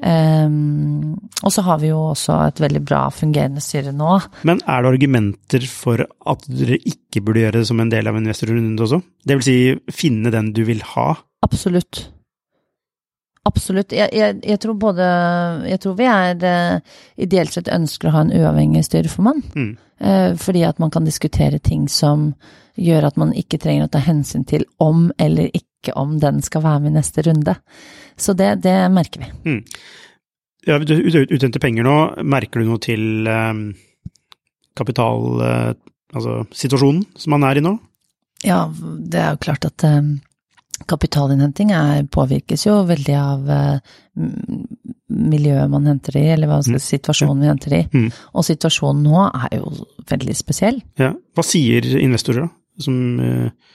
Um, 0.00 1.16
og 1.44 1.52
så 1.52 1.64
har 1.66 1.80
vi 1.82 1.90
jo 1.90 1.98
også 2.14 2.38
et 2.46 2.62
veldig 2.64 2.82
bra 2.88 3.02
fungerende 3.12 3.60
styre 3.64 3.92
nå. 3.92 4.14
Men 4.48 4.62
er 4.64 4.84
det 4.84 4.92
argumenter 4.94 5.66
for 5.68 6.04
at 6.04 6.46
dere 6.48 6.80
ikke 6.80 7.22
burde 7.24 7.44
gjøre 7.44 7.60
det 7.60 7.68
som 7.68 7.84
en 7.84 7.92
del 7.92 8.08
av 8.08 8.16
en 8.16 8.24
investorrunde 8.24 8.86
også? 8.88 9.02
Det 9.20 9.36
vil 9.36 9.48
si 9.48 9.58
finne 9.92 10.32
den 10.32 10.54
du 10.56 10.64
vil 10.68 10.80
ha? 10.94 11.10
Absolutt. 11.44 12.06
Absolutt. 13.48 13.94
Jeg, 13.96 14.10
jeg, 14.12 14.38
jeg 14.44 14.60
tror 14.62 14.76
både 14.80 15.04
Jeg 15.70 15.80
tror 15.82 15.94
vi 15.98 16.08
er 16.10 16.46
eh, 16.48 16.96
ideelt 17.26 17.54
sett 17.54 17.70
ønsker 17.72 18.10
å 18.10 18.16
ha 18.16 18.24
en 18.26 18.34
uavhengig 18.34 18.84
styreformann. 18.86 19.42
Mm. 19.54 19.70
Eh, 19.98 20.32
fordi 20.38 20.64
at 20.68 20.82
man 20.82 20.92
kan 20.94 21.06
diskutere 21.08 21.60
ting 21.62 21.88
som 21.92 22.32
gjør 22.78 23.08
at 23.08 23.16
man 23.18 23.32
ikke 23.34 23.58
trenger 23.62 23.88
å 23.88 23.92
ta 23.94 24.02
hensyn 24.02 24.44
til 24.46 24.66
om 24.82 25.08
eller 25.18 25.50
ikke 25.50 25.94
om 25.98 26.18
den 26.22 26.42
skal 26.44 26.62
være 26.66 26.84
med 26.84 26.92
i 26.92 26.98
neste 26.98 27.24
runde. 27.26 27.56
Så 28.18 28.34
det, 28.38 28.56
det 28.66 28.76
merker 28.94 29.24
vi. 29.24 29.32
Mm. 29.50 29.60
Ja, 30.66 30.78
du 30.82 31.34
etter 31.38 31.62
penger 31.62 31.86
nå. 31.86 31.98
Merker 32.26 32.60
du 32.60 32.70
noe 32.70 32.82
til 32.82 33.28
eh, 33.28 33.68
kapital... 34.78 35.76
Altså 36.16 36.46
situasjonen 36.56 37.02
som 37.20 37.34
man 37.36 37.44
er 37.44 37.58
i 37.60 37.62
nå? 37.64 37.74
Ja, 38.46 38.62
det 38.72 39.20
er 39.20 39.34
jo 39.34 39.42
klart 39.42 39.66
at 39.68 39.84
eh, 39.84 40.00
kapitalinnhenting 40.86 41.72
er, 41.74 42.04
påvirkes 42.12 42.66
jo 42.66 42.80
veldig 42.88 43.16
av 43.18 43.50
eh, 43.54 43.96
miljøet 45.08 45.72
man 45.72 45.88
henter 45.88 46.18
i, 46.20 46.26
eller 46.34 46.50
hva 46.50 46.60
mm. 46.62 46.78
situasjonen 46.82 47.42
vi 47.42 47.50
henter 47.50 47.76
i. 47.78 47.82
Mm. 47.92 48.06
Og 48.34 48.46
situasjonen 48.46 49.02
nå 49.06 49.24
er 49.26 49.58
jo 49.58 49.72
veldig 50.10 50.36
spesiell. 50.36 50.80
Ja. 51.00 51.12
Hva 51.34 51.44
sier 51.46 51.86
investorer, 51.98 52.46
da? 52.46 52.54
Som, 52.78 52.98
uh... 53.18 53.74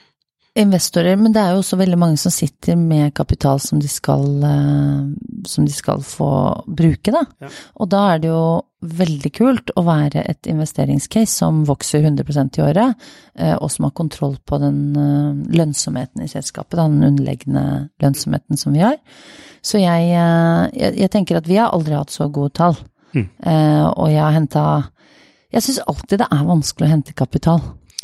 investorer, 0.60 1.18
men 1.20 1.34
det 1.36 1.42
er 1.42 1.56
jo 1.56 1.64
også 1.64 1.80
veldig 1.82 2.00
mange 2.00 2.20
som 2.22 2.32
sitter 2.32 2.78
med 2.80 3.16
kapital 3.18 3.60
som 3.60 3.82
de 3.84 3.90
skal, 3.92 4.24
eh, 4.48 5.02
som 5.50 5.68
de 5.68 5.74
skal 5.76 6.04
få 6.08 6.30
bruke, 6.68 7.12
da. 7.12 7.26
Ja. 7.44 7.52
Og 7.82 7.92
da 7.92 8.06
er 8.14 8.24
det 8.24 8.32
jo 8.32 8.46
veldig 8.84 9.30
kult 9.34 9.72
å 9.80 9.84
være 9.88 10.24
et 10.30 10.48
investeringscase 10.52 11.32
som 11.32 11.62
vokser 11.68 12.04
100% 12.04 12.58
i 12.60 12.64
året, 12.66 12.96
eh, 13.40 13.54
og 13.56 13.72
som 13.72 13.88
har 13.88 13.94
kontroll 13.98 14.36
på 14.46 14.60
den 14.62 14.80
eh, 15.00 15.58
lønnsomheten 15.58 16.24
i 16.26 16.30
selskapet, 16.32 16.78
den 16.80 17.04
underliggende 17.04 17.90
lønnsomheten 18.04 18.60
som 18.60 18.76
vi 18.76 18.84
har. 18.84 18.98
Så 19.64 19.80
jeg, 19.82 20.10
eh, 20.12 20.66
jeg, 20.76 20.98
jeg 21.00 21.12
tenker 21.14 21.40
at 21.40 21.48
vi 21.48 21.60
har 21.62 21.72
aldri 21.74 21.96
hatt 21.96 22.12
så 22.14 22.28
gode 22.34 22.54
tall. 22.60 22.76
Mm. 23.14 23.28
Og 23.94 24.08
jeg 24.10 24.18
har 24.24 24.32
henta 24.34 24.62
Jeg 25.54 25.62
syns 25.62 25.84
alltid 25.86 26.18
det 26.24 26.28
er 26.34 26.48
vanskelig 26.48 26.88
å 26.88 26.94
hente 26.96 27.14
kapital. 27.14 27.60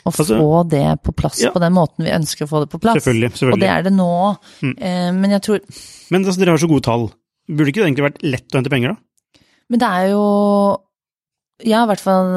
Å 0.06 0.12
Altså- 0.12 0.38
få 0.38 0.70
det 0.70 1.02
på 1.02 1.12
plass 1.18 1.42
Ja. 1.42 1.50
på 1.50 1.60
den 1.60 1.74
måten 1.74 2.06
vi 2.06 2.12
ønsker 2.14 2.46
å 2.46 2.50
få 2.52 2.60
det 2.62 2.70
på 2.70 2.80
plass. 2.80 3.02
Selvfølgelig, 3.02 3.32
selvfølgelig. 3.34 3.54
Og 3.54 3.60
det 3.60 3.70
er 3.74 3.82
det 3.84 3.94
nå. 3.94 4.38
Mm. 4.62 4.76
Men 5.20 5.32
jeg 5.32 5.42
tror 5.42 5.60
Men 6.12 6.26
altså, 6.26 6.38
dere 6.40 6.54
har 6.54 6.62
så 6.62 6.70
gode 6.70 6.84
tall. 6.86 7.10
Burde 7.50 7.72
ikke 7.74 7.82
det 7.82 7.88
egentlig 7.90 8.06
vært 8.06 8.22
lett 8.22 8.54
å 8.54 8.60
hente 8.62 8.70
penger, 8.70 8.94
da? 8.94 8.98
Men 9.70 9.82
det 9.82 9.90
er 9.90 10.12
jo 10.14 10.26
Jeg 11.62 11.76
har 11.76 11.88
i 11.88 11.92
hvert 11.92 12.04
fall 12.04 12.30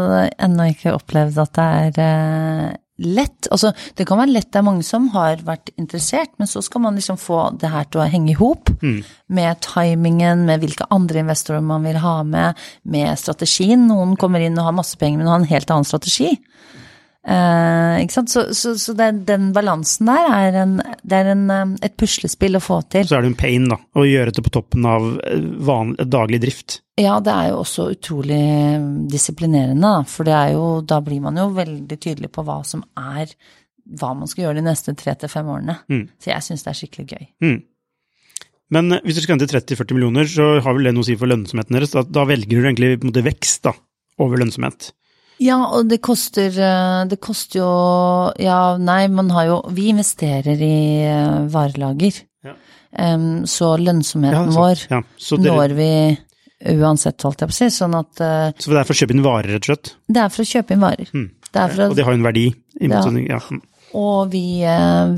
ennå 0.43 0.71
ikke 0.73 0.97
opplevd 0.97 1.37
at 1.45 1.59
det 1.59 1.67
er 1.67 2.01
eh, 2.03 2.71
lett. 3.03 3.49
Altså, 3.55 3.71
det 3.97 4.07
kan 4.09 4.19
være 4.19 4.35
lett, 4.35 4.49
det 4.53 4.61
er 4.61 4.67
mange 4.67 4.85
som 4.87 5.09
har 5.15 5.43
vært 5.47 5.71
interessert, 5.79 6.33
men 6.39 6.51
så 6.51 6.63
skal 6.65 6.83
man 6.85 6.99
liksom 6.99 7.19
få 7.21 7.45
det 7.61 7.71
her 7.73 7.87
til 7.87 8.03
å 8.03 8.09
henge 8.11 8.33
i 8.33 8.39
hop. 8.39 8.73
Mm. 8.83 9.01
Med 9.39 9.63
timingen, 9.65 10.45
med 10.49 10.63
hvilke 10.63 10.89
andre 10.95 11.23
investorer 11.23 11.63
man 11.65 11.87
vil 11.87 12.01
ha 12.03 12.17
med, 12.27 12.59
med 12.83 13.19
strategien. 13.19 13.87
Noen 13.89 14.17
kommer 14.21 14.43
inn 14.43 14.59
og 14.59 14.69
har 14.69 14.77
masse 14.77 14.99
penger, 15.01 15.23
men 15.23 15.31
har 15.31 15.41
en 15.41 15.53
helt 15.55 15.71
annen 15.73 15.89
strategi. 15.89 16.35
Eh, 17.23 18.01
ikke 18.03 18.17
sant? 18.17 18.33
Så, 18.33 18.43
så, 18.59 18.73
så 18.79 18.93
den, 18.99 19.21
den 19.29 19.53
balansen 19.55 20.09
der 20.11 20.27
er, 20.27 20.57
en, 20.65 20.75
det 21.07 21.21
er 21.21 21.31
en, 21.37 21.45
eh, 21.55 21.75
et 21.87 21.95
puslespill 22.01 22.59
å 22.59 22.63
få 22.63 22.81
til. 22.91 23.07
Så 23.07 23.19
er 23.19 23.25
det 23.25 23.31
en 23.31 23.39
pain, 23.39 23.69
da, 23.71 23.79
å 23.79 24.07
gjøre 24.07 24.35
det 24.35 24.43
på 24.43 24.55
toppen 24.59 24.87
av 24.91 25.07
eh, 25.23 25.49
vanlig, 25.63 26.09
daglig 26.11 26.43
drift. 26.43 26.81
Ja, 26.99 27.21
det 27.25 27.33
er 27.33 27.53
jo 27.53 27.61
også 27.63 27.89
utrolig 27.95 28.43
disiplinerende, 29.11 29.87
da. 29.87 30.07
For 30.09 30.27
det 30.29 30.35
er 30.37 30.55
jo, 30.57 30.65
da 30.83 30.99
blir 31.05 31.23
man 31.23 31.39
jo 31.39 31.51
veldig 31.55 31.99
tydelig 31.99 32.33
på 32.35 32.45
hva 32.47 32.63
som 32.67 32.83
er 32.99 33.31
hva 33.99 34.13
man 34.15 34.31
skal 34.31 34.47
gjøre 34.47 34.61
de 34.61 34.67
neste 34.67 34.95
tre 34.99 35.15
til 35.19 35.31
fem 35.31 35.49
årene. 35.51 35.77
Mm. 35.91 36.05
Så 36.23 36.31
jeg 36.31 36.47
syns 36.47 36.63
det 36.65 36.73
er 36.73 36.79
skikkelig 36.79 37.07
gøy. 37.07 37.25
Mm. 37.45 37.61
Men 38.73 38.97
hvis 39.03 39.19
dere 39.19 39.27
skal 39.27 39.37
hente 39.37 39.51
30-40 39.51 39.99
millioner, 39.99 40.29
så 40.31 40.47
har 40.65 40.77
vel 40.77 40.89
det 40.89 40.95
noe 40.97 41.05
å 41.05 41.09
si 41.09 41.17
for 41.21 41.29
lønnsomheten 41.29 41.77
deres? 41.77 41.93
Da, 41.95 42.05
da 42.07 42.25
velger 42.31 42.57
du 42.57 42.67
egentlig 42.67 42.95
på 42.97 43.07
en 43.07 43.11
måte 43.11 43.25
vekst 43.27 43.67
da, 43.67 43.75
over 44.23 44.41
lønnsomhet. 44.41 44.93
Ja, 45.43 45.59
og 45.75 45.89
det 45.91 46.01
koster 46.05 46.53
eh, 46.55 46.99
Det 47.11 47.19
koster 47.23 47.63
jo 47.63 47.71
Ja, 48.43 48.77
nei, 48.79 49.07
man 49.13 49.31
har 49.35 49.49
jo 49.49 49.59
Vi 49.75 49.89
investerer 49.93 50.61
i 50.63 50.77
eh, 51.07 51.41
varelager. 51.53 52.23
Ja. 52.43 52.55
Så 53.49 53.73
lønnsomheten 53.81 54.53
Ja, 54.53 54.59
vår 54.59 54.85
Ja, 54.91 55.01
så, 55.17 55.39
dere, 55.41 55.57
når 55.57 55.75
vi 55.79 55.91
uansett, 56.79 57.19
holdt 57.27 57.41
jeg 57.43 57.51
på 57.51 57.55
å 57.55 57.57
si. 57.57 57.71
Sånn 57.75 57.95
at 57.99 58.21
eh, 58.23 58.49
så 58.55 58.71
det 58.71 58.79
er 58.79 58.87
for 58.87 58.95
å 58.95 59.01
kjøpe 59.01 59.17
inn 59.17 59.25
varer, 59.25 59.55
rett 59.57 59.65
og 59.65 59.71
slett? 59.73 59.93
det 60.07 60.21
er 60.23 60.31
for 60.31 60.45
å 60.45 60.51
kjøpe 60.53 60.77
inn 60.77 60.85
varer. 60.85 61.09
Mm. 61.11 61.29
Det 61.53 61.65
for 61.73 61.85
Og 61.89 61.97
det 61.99 62.05
har 62.07 62.15
jo 62.15 62.21
en 62.21 62.29
verdi? 62.29 62.45
Ja. 62.81 63.01
Mm. 63.03 63.63
Og 63.99 64.21
vi, 64.33 64.45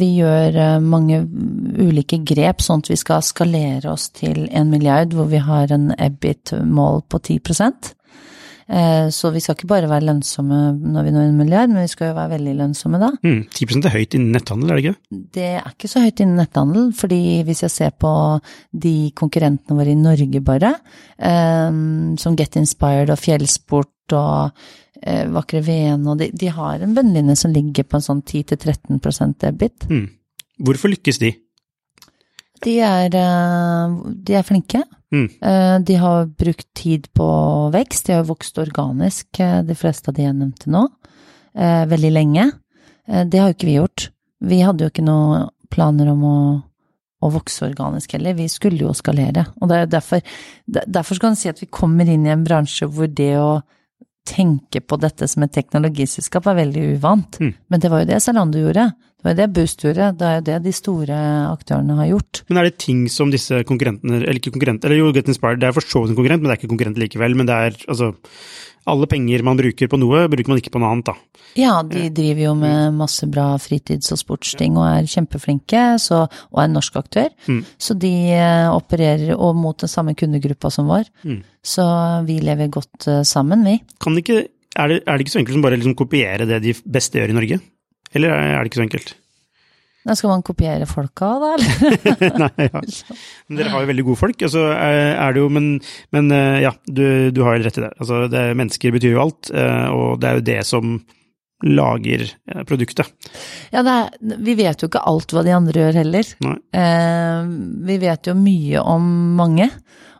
vi 0.01 0.09
gjør 0.17 0.57
mange 0.83 1.21
ulike 1.79 2.19
grep, 2.27 2.65
sånn 2.65 2.83
at 2.83 2.91
vi 2.91 2.97
skal 2.99 3.23
skalere 3.23 3.93
oss 3.93 4.09
til 4.17 4.49
en 4.51 4.73
milliard, 4.73 5.15
hvor 5.15 5.29
vi 5.31 5.43
har 5.45 5.71
en 5.77 5.93
EBIT-mål 5.95 7.05
på 7.07 7.21
10 7.23 7.39
Eh, 7.39 7.93
Så 8.65 9.29
vi 9.35 9.43
skal 9.45 9.59
ikke 9.59 9.69
bare 9.69 9.89
være 9.91 10.07
lønnsomme 10.07 10.59
når 10.81 11.05
vi 11.05 11.11
når 11.13 11.27
en 11.29 11.37
milliard, 11.37 11.69
men 11.69 11.85
vi 11.85 11.91
skal 11.93 12.09
jo 12.09 12.15
være 12.17 12.33
veldig 12.33 12.55
lønnsomme 12.57 13.01
da. 13.03 13.11
Mm. 13.21 13.43
10 13.53 13.67
er 13.85 13.93
høyt 13.93 14.17
innen 14.17 14.33
netthandel, 14.33 14.71
er 14.71 14.79
det 14.79 14.85
ikke? 14.85 15.19
Det 15.37 15.49
er 15.59 15.67
ikke 15.69 15.91
så 15.93 16.05
høyt 16.05 16.23
innen 16.25 16.41
netthandel, 16.41 16.87
fordi 16.97 17.21
hvis 17.45 17.61
jeg 17.67 17.75
ser 17.75 17.93
på 18.01 18.13
de 18.87 18.95
konkurrentene 19.21 19.77
våre 19.77 19.93
i 19.93 19.99
Norge 20.01 20.41
bare, 20.45 20.73
eh, 21.19 21.77
som 22.25 22.41
Get 22.41 22.57
Inspired 22.57 23.13
og 23.13 23.21
Fjellsport 23.21 24.17
og 24.17 24.65
eh, 25.03 25.25
Vakre 25.35 25.63
Vene, 25.65 26.11
og 26.11 26.21
de, 26.21 26.31
de 26.33 26.51
har 26.53 26.83
en 26.83 26.97
bunnlinje 26.97 27.37
som 27.45 27.53
ligger 27.55 27.87
på 27.89 28.01
en 28.01 28.09
sånn 28.09 28.25
10-13 28.25 29.39
debit. 29.45 29.89
Mm. 29.91 30.09
Hvorfor 30.65 30.93
lykkes 30.93 31.21
de? 31.23 31.35
De 32.65 32.79
er, 32.81 33.13
eh, 33.13 33.97
de 34.25 34.37
er 34.39 34.47
flinke. 34.47 34.85
Mm. 35.15 35.29
Eh, 35.41 35.79
De 35.87 35.97
har 36.03 36.27
brukt 36.27 36.67
tid 36.75 37.07
på 37.15 37.29
vekst. 37.75 38.07
De 38.07 38.19
har 38.19 38.27
vokst 38.29 38.59
organisk, 38.59 39.29
eh, 39.41 39.63
de 39.63 39.75
fleste 39.79 40.11
av 40.11 40.19
de 40.19 40.27
jeg 40.27 40.35
nevnte 40.35 40.71
nå, 40.71 40.89
eh, 41.55 41.87
veldig 41.87 42.13
lenge. 42.13 42.51
Det 43.07 43.37
har 43.37 43.51
jo 43.51 43.55
ikke 43.55 43.69
vi 43.69 43.77
gjort. 43.77 44.09
Vi 44.41 44.61
hadde 44.65 44.81
jo 44.81 44.89
ikke 44.89 45.05
noen 45.05 45.51
planer 45.69 46.09
om 46.09 46.23
å, 46.25 46.39
å 47.21 47.31
vokse 47.31 47.67
organisk 47.67 48.15
heller. 48.17 48.33
Vi 48.33 48.49
skulle 48.49 48.81
jo 48.81 48.95
skalere. 48.97 49.45
Og 49.61 49.69
det 49.69 49.77
er 49.77 49.91
derfor, 49.93 50.23
derfor 50.67 51.19
skal 51.19 51.35
man 51.35 51.37
si 51.37 51.51
at 51.51 51.61
vi 51.61 51.69
kommer 51.69 52.09
inn 52.09 52.25
i 52.25 52.33
en 52.33 52.47
bransje 52.47 52.89
hvor 52.89 53.13
det 53.13 53.35
å 53.37 53.61
tenke 54.25 54.81
på 54.81 54.97
dette 54.97 55.29
som 55.29 55.45
et 55.45 55.53
teknologiselskap 55.53 56.47
er 56.49 56.63
veldig 56.63 56.85
uvant. 56.97 57.37
Mm. 57.41 57.53
Men 57.69 57.81
det 57.81 57.91
var 57.93 58.01
jo 58.01 58.09
det 58.09 58.23
Zalando 58.25 58.63
gjorde. 58.63 58.89
Det 59.25 59.31
var 59.31 59.57
det 59.57 59.65
gjorde. 59.81 60.11
Det 60.19 60.27
er 60.29 60.35
jo 60.37 60.45
det 60.45 60.59
de 60.67 60.73
store 60.77 61.19
aktørene 61.49 61.97
har 61.97 62.11
gjort. 62.11 62.43
Men 62.51 62.61
er 62.61 62.69
det 62.69 62.77
ting 62.83 63.07
som 63.09 63.31
disse 63.33 63.63
konkurrentene, 63.65 64.21
eller 64.21 64.37
ikke 64.37 64.53
konkurrenter, 64.53 64.91
eller 64.91 65.01
jo, 65.01 65.13
Get 65.17 65.31
Inspired, 65.33 65.63
det 65.63 65.71
er 65.71 65.77
for 65.77 65.87
så 65.87 66.03
vidt 66.03 66.13
en 66.13 66.19
konkurrent, 66.19 66.43
men 66.43 66.51
det 66.51 66.57
er 66.59 66.61
ikke 66.61 66.75
konkurrent 66.75 67.01
likevel. 67.01 67.37
Men 67.39 67.49
det 67.49 67.57
er 67.57 67.79
altså 67.89 68.15
Alle 68.85 69.07
penger 69.09 69.41
man 69.41 69.57
bruker 69.57 69.89
på 69.89 69.97
noe, 69.97 70.27
bruker 70.29 70.53
man 70.53 70.59
ikke 70.61 70.75
på 70.75 70.81
noe 70.83 70.91
annet, 70.93 71.07
da. 71.09 71.15
Ja, 71.57 71.79
de 71.89 72.11
driver 72.13 72.43
jo 72.43 72.55
med 72.59 72.93
masse 72.99 73.25
bra 73.33 73.55
fritids- 73.57 74.13
og 74.13 74.21
sportsting 74.21 74.77
og 74.77 74.85
er 74.85 75.09
kjempeflinke, 75.09 75.87
så, 76.03 76.27
og 76.29 76.61
er 76.61 76.69
en 76.69 76.77
norsk 76.77 76.99
aktør. 77.01 77.31
Mm. 77.49 77.63
Så 77.81 77.97
de 77.97 78.13
eh, 78.37 78.69
opererer 78.69 79.33
og 79.39 79.57
mot 79.57 79.81
den 79.81 79.89
samme 79.89 80.13
kundegruppa 80.13 80.69
som 80.69 80.93
vår. 80.93 81.09
Mm. 81.25 81.41
Så 81.65 81.87
vi 82.29 82.37
lever 82.45 82.69
godt 82.77 83.09
eh, 83.09 83.23
sammen, 83.25 83.65
vi. 83.65 83.79
Kan 84.05 84.19
det 84.19 84.27
ikke, 84.27 84.43
er, 84.77 84.93
det, 84.93 85.01
er 85.01 85.17
det 85.17 85.25
ikke 85.25 85.39
så 85.39 85.41
enkelt 85.41 85.57
som 85.57 85.65
bare 85.65 85.81
liksom 85.81 85.97
kopiere 85.97 86.51
det 86.51 86.61
de 86.67 86.77
beste 86.85 87.23
gjør 87.23 87.33
i 87.33 87.39
Norge? 87.41 87.61
Eller 88.15 88.35
er 88.35 88.59
det 88.63 88.71
ikke 88.73 88.83
så 88.83 88.87
enkelt? 88.87 89.15
Da 90.05 90.13
skal 90.19 90.35
man 90.35 90.45
kopiere 90.45 90.85
folka, 90.85 91.31
da, 91.41 91.55
eller? 91.57 92.35
Nei, 92.43 92.67
ja. 92.67 92.83
Men 93.49 93.61
dere 93.61 93.73
har 93.73 93.85
jo 93.85 93.89
veldig 93.89 94.05
gode 94.11 94.21
folk. 94.21 94.45
Altså, 94.45 94.67
er 94.77 95.15
er 95.15 95.33
det 95.33 95.41
jo, 95.41 95.49
men, 95.53 95.69
men 96.13 96.29
eh, 96.35 96.61
ja, 96.67 96.75
du, 96.85 97.05
du 97.33 97.41
har 97.47 97.57
jo 97.57 97.65
rett 97.65 97.81
i 97.81 97.85
det. 97.87 97.93
Altså, 97.97 98.25
det. 98.33 98.43
Mennesker 98.61 98.93
betyr 98.93 99.15
jo 99.17 99.23
alt, 99.25 99.49
eh, 99.49 99.87
og 99.97 100.19
det 100.21 100.29
er 100.29 100.41
jo 100.41 100.49
det 100.51 100.59
som 100.69 100.99
lager 101.65 102.27
eh, 102.29 102.63
produktet. 102.69 103.09
Ja, 103.73 103.81
det 103.81 103.95
er, 103.97 104.39
vi 104.45 104.59
vet 104.61 104.85
jo 104.85 104.91
ikke 104.91 105.07
alt 105.09 105.33
hva 105.33 105.45
de 105.47 105.55
andre 105.57 105.87
gjør 105.87 106.01
heller. 106.03 106.33
Eh, 106.45 107.53
vi 107.89 108.01
vet 108.05 108.29
jo 108.29 108.37
mye 108.37 108.85
om 108.85 109.09
mange. 109.41 109.71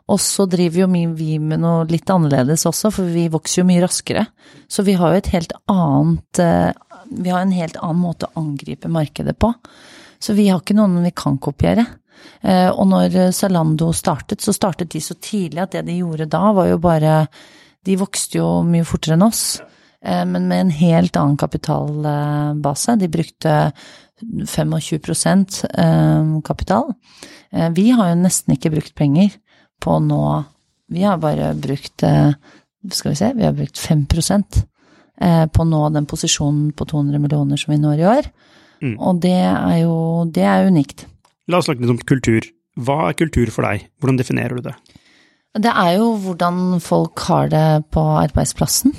Og 0.05 0.19
så 0.21 0.45
driver 0.45 0.83
jo 0.83 0.87
vi 1.17 1.37
med 1.41 1.63
noe 1.63 1.85
litt 1.89 2.09
annerledes 2.13 2.67
også, 2.69 2.91
for 2.93 3.09
vi 3.09 3.25
vokser 3.33 3.63
jo 3.63 3.69
mye 3.69 3.81
raskere. 3.81 4.27
Så 4.69 4.85
vi 4.85 4.93
har 4.99 5.13
jo 5.13 5.21
et 5.21 5.31
helt 5.33 5.55
annet 5.71 6.41
eh, 6.41 6.73
Vi 7.09 7.29
har 7.29 7.41
en 7.41 7.53
helt 7.55 7.77
annen 7.81 8.01
måte 8.01 8.29
å 8.29 8.41
angripe 8.41 8.89
markedet 8.91 9.37
på. 9.39 9.51
Så 10.19 10.33
vi 10.33 10.47
har 10.49 10.61
ikke 10.61 10.77
noen 10.77 11.03
vi 11.03 11.13
kan 11.15 11.37
kopiere. 11.41 11.85
Eh, 12.41 12.69
og 12.71 12.87
når 12.89 13.31
Zalando 13.35 13.91
startet, 13.93 14.41
så 14.41 14.53
startet 14.55 14.93
de 14.93 15.01
så 15.03 15.17
tidlig 15.19 15.61
at 15.65 15.75
det 15.75 15.85
de 15.89 15.99
gjorde 15.99 16.29
da, 16.31 16.47
var 16.55 16.71
jo 16.71 16.81
bare 16.81 17.25
De 17.85 17.93
vokste 17.99 18.39
jo 18.39 18.63
mye 18.65 18.85
fortere 18.87 19.13
enn 19.13 19.21
oss, 19.27 19.59
eh, 20.01 20.23
men 20.25 20.47
med 20.49 20.63
en 20.63 20.71
helt 20.73 21.17
annen 21.21 21.37
kapitalbase. 21.37 22.95
De 22.97 23.11
brukte 23.13 23.51
25 24.21 25.55
eh, 25.69 26.41
kapital. 26.43 26.93
Eh, 27.51 27.69
Vi 27.69 27.89
har 27.91 28.09
jo 28.09 28.21
nesten 28.23 28.55
ikke 28.55 28.71
brukt 28.73 28.95
penger 28.95 29.35
på 29.81 29.99
nå 29.99 30.43
Vi 30.87 31.03
har 31.03 31.17
bare 31.17 31.53
brukt 31.53 32.03
eh, 32.03 32.33
Skal 32.91 33.11
vi 33.11 33.15
se, 33.15 33.33
vi 33.35 33.43
har 33.45 33.53
brukt 33.53 33.77
5 33.77 34.05
eh, 34.13 34.63
på 35.15 35.63
å 35.63 35.67
nå 35.69 35.81
den 35.95 36.07
posisjonen 36.09 36.73
på 36.75 36.87
200 36.91 37.21
millioner 37.23 37.59
som 37.59 37.71
vi 37.71 37.77
når 37.79 38.01
i 38.01 38.07
år. 38.09 38.27
Mm. 38.83 38.95
Og 38.99 39.21
det 39.23 39.37
er 39.47 39.77
jo 39.85 39.95
det 40.35 40.43
er 40.43 40.67
unikt. 40.67 41.05
La 41.47 41.61
oss 41.61 41.69
snakke 41.69 41.85
litt 41.85 41.93
om 41.93 42.01
kultur. 42.03 42.47
Hva 42.75 43.09
er 43.09 43.17
kultur 43.17 43.51
for 43.53 43.67
deg? 43.67 43.85
Hvordan 44.01 44.19
definerer 44.19 44.59
du 44.59 44.67
det? 44.67 44.75
Det 45.55 45.71
er 45.71 45.93
jo 45.95 46.09
hvordan 46.19 46.81
folk 46.83 47.21
har 47.29 47.51
det 47.53 47.67
på 47.95 48.01
arbeidsplassen. 48.25 48.91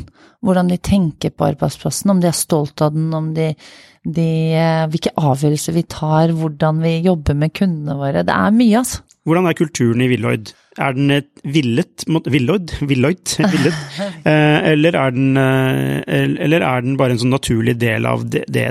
Hvordan 0.46 0.70
de 0.70 0.78
tenker 0.80 1.34
på 1.34 1.50
arbeidsplassen, 1.50 2.12
om 2.12 2.22
de 2.22 2.30
er 2.30 2.36
stolt 2.36 2.80
av 2.84 2.94
den, 2.94 3.10
om 3.16 3.32
de, 3.36 3.50
de 4.04 4.28
eh, 4.56 4.86
Hvilke 4.92 5.12
avgjørelser 5.16 5.76
vi 5.76 5.84
tar, 5.90 6.32
hvordan 6.36 6.80
vi 6.84 6.94
jobber 7.04 7.36
med 7.36 7.52
kundene 7.56 7.98
våre. 7.98 8.24
Det 8.24 8.36
er 8.36 8.56
mye, 8.56 8.80
altså. 8.80 9.02
Hvordan 9.26 9.48
er 9.50 9.56
kulturen 9.58 10.00
i 10.04 10.08
Villoid? 10.12 10.52
Er 10.78 10.92
den 10.92 11.10
et 11.10 11.28
villet 11.42 12.04
mot- 12.12 12.26
Villoid? 12.30 12.74
Villoid? 12.90 13.32
Villet? 13.40 13.78
Eh, 14.28 14.66
eller, 14.72 14.94
er 15.00 15.14
den, 15.16 15.36
eh, 15.40 16.26
eller 16.44 16.60
er 16.62 16.82
den 16.84 16.98
bare 17.00 17.14
en 17.16 17.22
sånn 17.22 17.32
naturlig 17.32 17.74
del 17.80 18.06
av 18.06 18.26
det, 18.30 18.44
det 18.52 18.66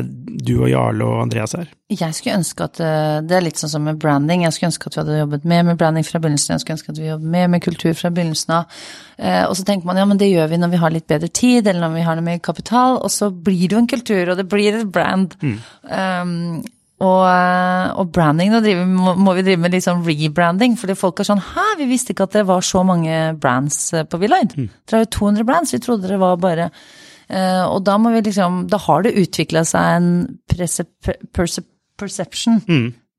du 0.45 0.51
og 0.61 0.69
Jarle 0.69 1.07
og 1.07 1.23
Andreas 1.23 1.55
er? 1.57 1.65
Jeg 1.89 2.13
skulle 2.17 2.35
ønske 2.37 2.65
at 2.67 2.79
eh, 2.83 3.21
Det 3.25 3.35
er 3.37 3.43
litt 3.45 3.57
sånn 3.61 3.71
som 3.73 3.83
med 3.87 3.97
branding. 4.01 4.43
Jeg 4.45 4.53
skulle 4.55 4.69
ønske 4.71 4.87
at 4.91 4.95
vi 4.95 5.01
hadde 5.01 5.17
jobbet 5.23 5.47
mer 5.49 5.63
med 5.71 5.79
branding 5.81 6.05
fra 6.07 6.21
begynnelsen. 6.21 6.53
Jeg 6.55 6.63
skulle 6.63 6.77
ønske 6.77 6.93
at 6.95 7.01
vi 7.01 7.09
jobbet 7.09 7.33
mer 7.35 7.49
med 7.55 7.65
kultur 7.65 7.97
fra 7.97 8.13
begynnelsen 8.13 8.53
av. 8.59 8.77
Eh, 9.17 9.43
Og 9.49 9.55
så 9.57 9.65
tenker 9.67 9.89
man 9.89 9.97
ja, 9.97 10.05
men 10.05 10.21
det 10.21 10.29
gjør 10.29 10.51
vi 10.53 10.61
når 10.61 10.73
vi 10.75 10.81
har 10.85 10.93
litt 10.93 11.07
bedre 11.09 11.31
tid, 11.41 11.67
eller 11.67 11.87
når 11.87 11.97
vi 11.97 12.05
har 12.05 12.19
noe 12.21 12.27
mer 12.29 12.39
kapital, 12.45 12.99
og 13.01 13.09
så 13.11 13.31
blir 13.33 13.65
det 13.67 13.75
jo 13.79 13.81
en 13.83 13.91
kultur, 13.91 14.29
og 14.29 14.37
det 14.37 14.47
blir 14.53 14.77
et 14.83 14.91
brand. 14.93 15.33
Um, 15.41 16.61
Og, 17.03 17.23
eh, 17.27 17.87
og 17.99 18.11
branding, 18.15 18.53
nå 18.53 18.61
driver, 18.63 18.85
må, 18.87 19.13
må 19.19 19.33
vi 19.35 19.43
drive 19.43 19.59
med 19.59 19.73
litt 19.75 19.83
sånn 19.83 20.03
rebranding, 20.05 20.77
fordi 20.79 20.95
folk 20.95 21.19
er 21.19 21.27
sånn 21.27 21.41
Hæ, 21.43 21.65
vi 21.81 21.89
visste 21.89 22.13
ikke 22.13 22.29
at 22.29 22.37
det 22.37 22.45
var 22.47 22.63
så 22.63 22.85
mange 22.87 23.33
brands 23.39 23.89
på 23.91 24.15
på 24.15 24.29
Mm. 24.55 24.69
Dere 24.87 25.01
har 25.01 25.03
jo 25.03 25.11
200 25.11 25.45
brands, 25.45 25.73
vi 25.73 25.79
trodde 25.83 26.07
det 26.07 26.19
var 26.19 26.37
bare 26.37 26.69
uh, 26.71 27.65
Og 27.67 27.83
da 27.83 27.97
må 27.97 28.11
vi 28.13 28.21
liksom 28.21 28.67
Da 28.71 28.77
har 28.77 29.03
det 29.03 29.15
utvikla 29.19 29.65
seg 29.67 29.97
en 29.97 30.39
percep 30.47 30.89
percep 31.33 31.67
perception 31.97 32.61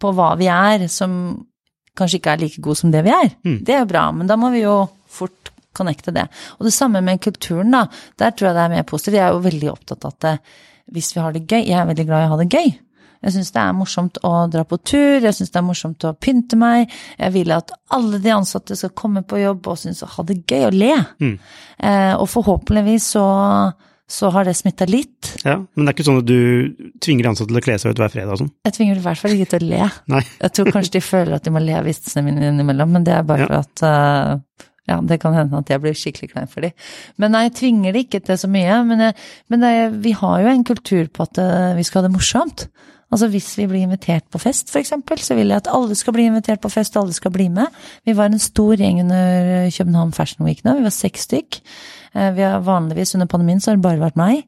på 0.00 0.12
hva 0.12 0.36
vi 0.36 0.48
er, 0.52 0.86
som 0.88 1.44
kanskje 1.96 2.18
ikke 2.18 2.32
er 2.34 2.40
like 2.42 2.60
god 2.60 2.76
som 2.76 2.90
det 2.92 3.00
vi 3.06 3.12
er. 3.14 3.30
Det 3.64 3.72
er 3.72 3.86
bra, 3.88 4.10
men 4.12 4.26
da 4.28 4.36
må 4.36 4.50
vi 4.52 4.60
jo 4.60 4.82
fort 5.08 5.48
connecte 5.72 6.12
det. 6.12 6.26
Og 6.58 6.66
det 6.68 6.74
samme 6.76 7.00
med 7.00 7.22
kulturen, 7.24 7.72
da. 7.72 7.86
Der 8.20 8.34
tror 8.36 8.50
jeg 8.50 8.56
det 8.58 8.64
er 8.66 8.74
mer 8.74 8.84
positivt. 8.84 9.16
Jeg 9.16 9.24
er 9.24 9.32
jo 9.32 9.46
veldig 9.46 9.70
opptatt 9.72 10.04
av 10.04 10.12
at 10.12 10.42
hvis 10.92 11.14
vi 11.16 11.22
har 11.24 11.32
det 11.32 11.46
gøy 11.48 11.64
Jeg 11.64 11.80
er 11.80 11.88
veldig 11.88 12.06
glad 12.06 12.20
i 12.20 12.28
å 12.28 12.34
ha 12.34 12.36
det 12.42 12.50
gøy. 12.52 12.68
Jeg 13.24 13.32
syns 13.36 13.52
det 13.54 13.62
er 13.62 13.72
morsomt 13.76 14.18
å 14.26 14.32
dra 14.52 14.64
på 14.68 14.78
tur, 14.84 15.20
jeg 15.24 15.34
syns 15.34 15.50
det 15.54 15.60
er 15.60 15.66
morsomt 15.66 16.04
å 16.08 16.12
pynte 16.18 16.58
meg. 16.60 16.92
Jeg 17.18 17.32
vil 17.34 17.52
at 17.56 17.72
alle 17.96 18.18
de 18.22 18.30
ansatte 18.34 18.76
skal 18.76 18.92
komme 18.98 19.22
på 19.26 19.40
jobb 19.40 19.66
og 19.72 19.78
synes 19.80 20.02
å 20.04 20.10
ha 20.16 20.24
det 20.28 20.42
gøy 20.46 20.66
og 20.68 20.76
le. 20.76 20.94
Eh, 21.24 22.14
og 22.16 22.28
forhåpentligvis 22.32 23.08
så, 23.16 23.24
så 24.06 24.30
har 24.34 24.46
det 24.46 24.54
smitta 24.58 24.86
litt. 24.88 25.32
Ja, 25.44 25.56
Men 25.74 25.86
det 25.86 25.92
er 25.92 25.96
ikke 25.96 26.06
sånn 26.08 26.20
at 26.22 26.28
du 26.28 26.92
tvinger 27.02 27.30
ansatte 27.32 27.50
til 27.50 27.58
å 27.60 27.64
kle 27.66 27.78
seg 27.82 27.94
ut 27.96 28.02
hver 28.04 28.12
fredag 28.12 28.36
og 28.36 28.42
sånn? 28.44 28.52
Jeg 28.68 28.76
tvinger 28.78 29.00
i 29.00 29.04
hvert 29.08 29.22
fall 29.22 29.34
ikke 29.36 29.50
til 29.56 29.66
å 29.66 29.72
le. 29.72 29.90
Nei. 30.14 30.22
Jeg 30.44 30.54
tror 30.58 30.72
kanskje 30.76 30.96
de 30.98 31.04
føler 31.04 31.36
at 31.38 31.44
de 31.48 31.54
må 31.56 31.62
le 31.64 31.74
av 31.80 31.88
vitsene 31.88 32.24
mine 32.28 32.52
innimellom, 32.52 32.94
men 32.98 33.06
det 33.08 33.16
er 33.18 33.26
bare 33.26 33.46
Ja. 33.46 33.50
for 33.50 33.58
at 33.64 33.86
uh, 33.86 34.66
ja, 34.86 35.00
det 35.02 35.18
kan 35.18 35.34
hende 35.34 35.58
at 35.58 35.70
jeg 35.72 35.82
blir 35.82 35.96
skikkelig 35.98 36.28
klein 36.30 36.46
for 36.52 36.62
dem. 36.62 36.70
Men 37.18 37.32
nei, 37.34 37.40
jeg 37.48 37.56
tvinger 37.58 37.96
de 37.96 38.04
ikke 38.06 38.20
til 38.28 38.38
så 38.38 38.46
mye. 38.46 38.76
Men, 38.86 39.00
jeg, 39.08 39.16
men 39.50 39.64
det, 39.64 39.72
vi 40.04 40.12
har 40.14 40.44
jo 40.44 40.52
en 40.52 40.62
kultur 40.68 41.08
på 41.10 41.24
at 41.26 41.40
eh, 41.42 41.72
vi 41.74 41.82
skal 41.88 42.04
ha 42.04 42.06
det 42.06 42.12
morsomt. 42.14 42.68
Altså 43.12 43.28
hvis 43.30 43.52
vi 43.58 43.66
blir 43.70 43.84
invitert 43.86 44.24
på 44.34 44.40
fest, 44.42 44.72
eksempel, 44.74 45.20
så 45.22 45.36
vil 45.38 45.52
jeg 45.52 45.60
at 45.62 45.68
alle 45.70 45.94
skal 45.94 46.12
bli 46.16 46.24
invitert 46.26 46.60
på 46.60 46.70
fest, 46.72 46.96
alle 46.98 47.14
skal 47.14 47.30
bli 47.30 47.46
med. 47.48 47.66
Vi 48.04 48.12
var 48.18 48.32
en 48.32 48.42
stor 48.42 48.74
gjeng 48.76 48.98
under 49.04 49.68
København 49.70 50.12
Fashion 50.12 50.44
Week 50.46 50.64
nå, 50.66 50.74
vi 50.80 50.82
var 50.88 50.90
seks 50.94 51.28
stykk. 51.28 51.60
Eh, 52.16 52.32
Vi 52.34 52.42
har 52.42 52.64
vanligvis 52.66 53.14
under 53.14 53.26
pandemien 53.30 53.60
så 53.60 53.70
har 53.70 53.76
det 53.76 53.82
bare 53.86 54.02
vært 54.02 54.16
meg. 54.18 54.42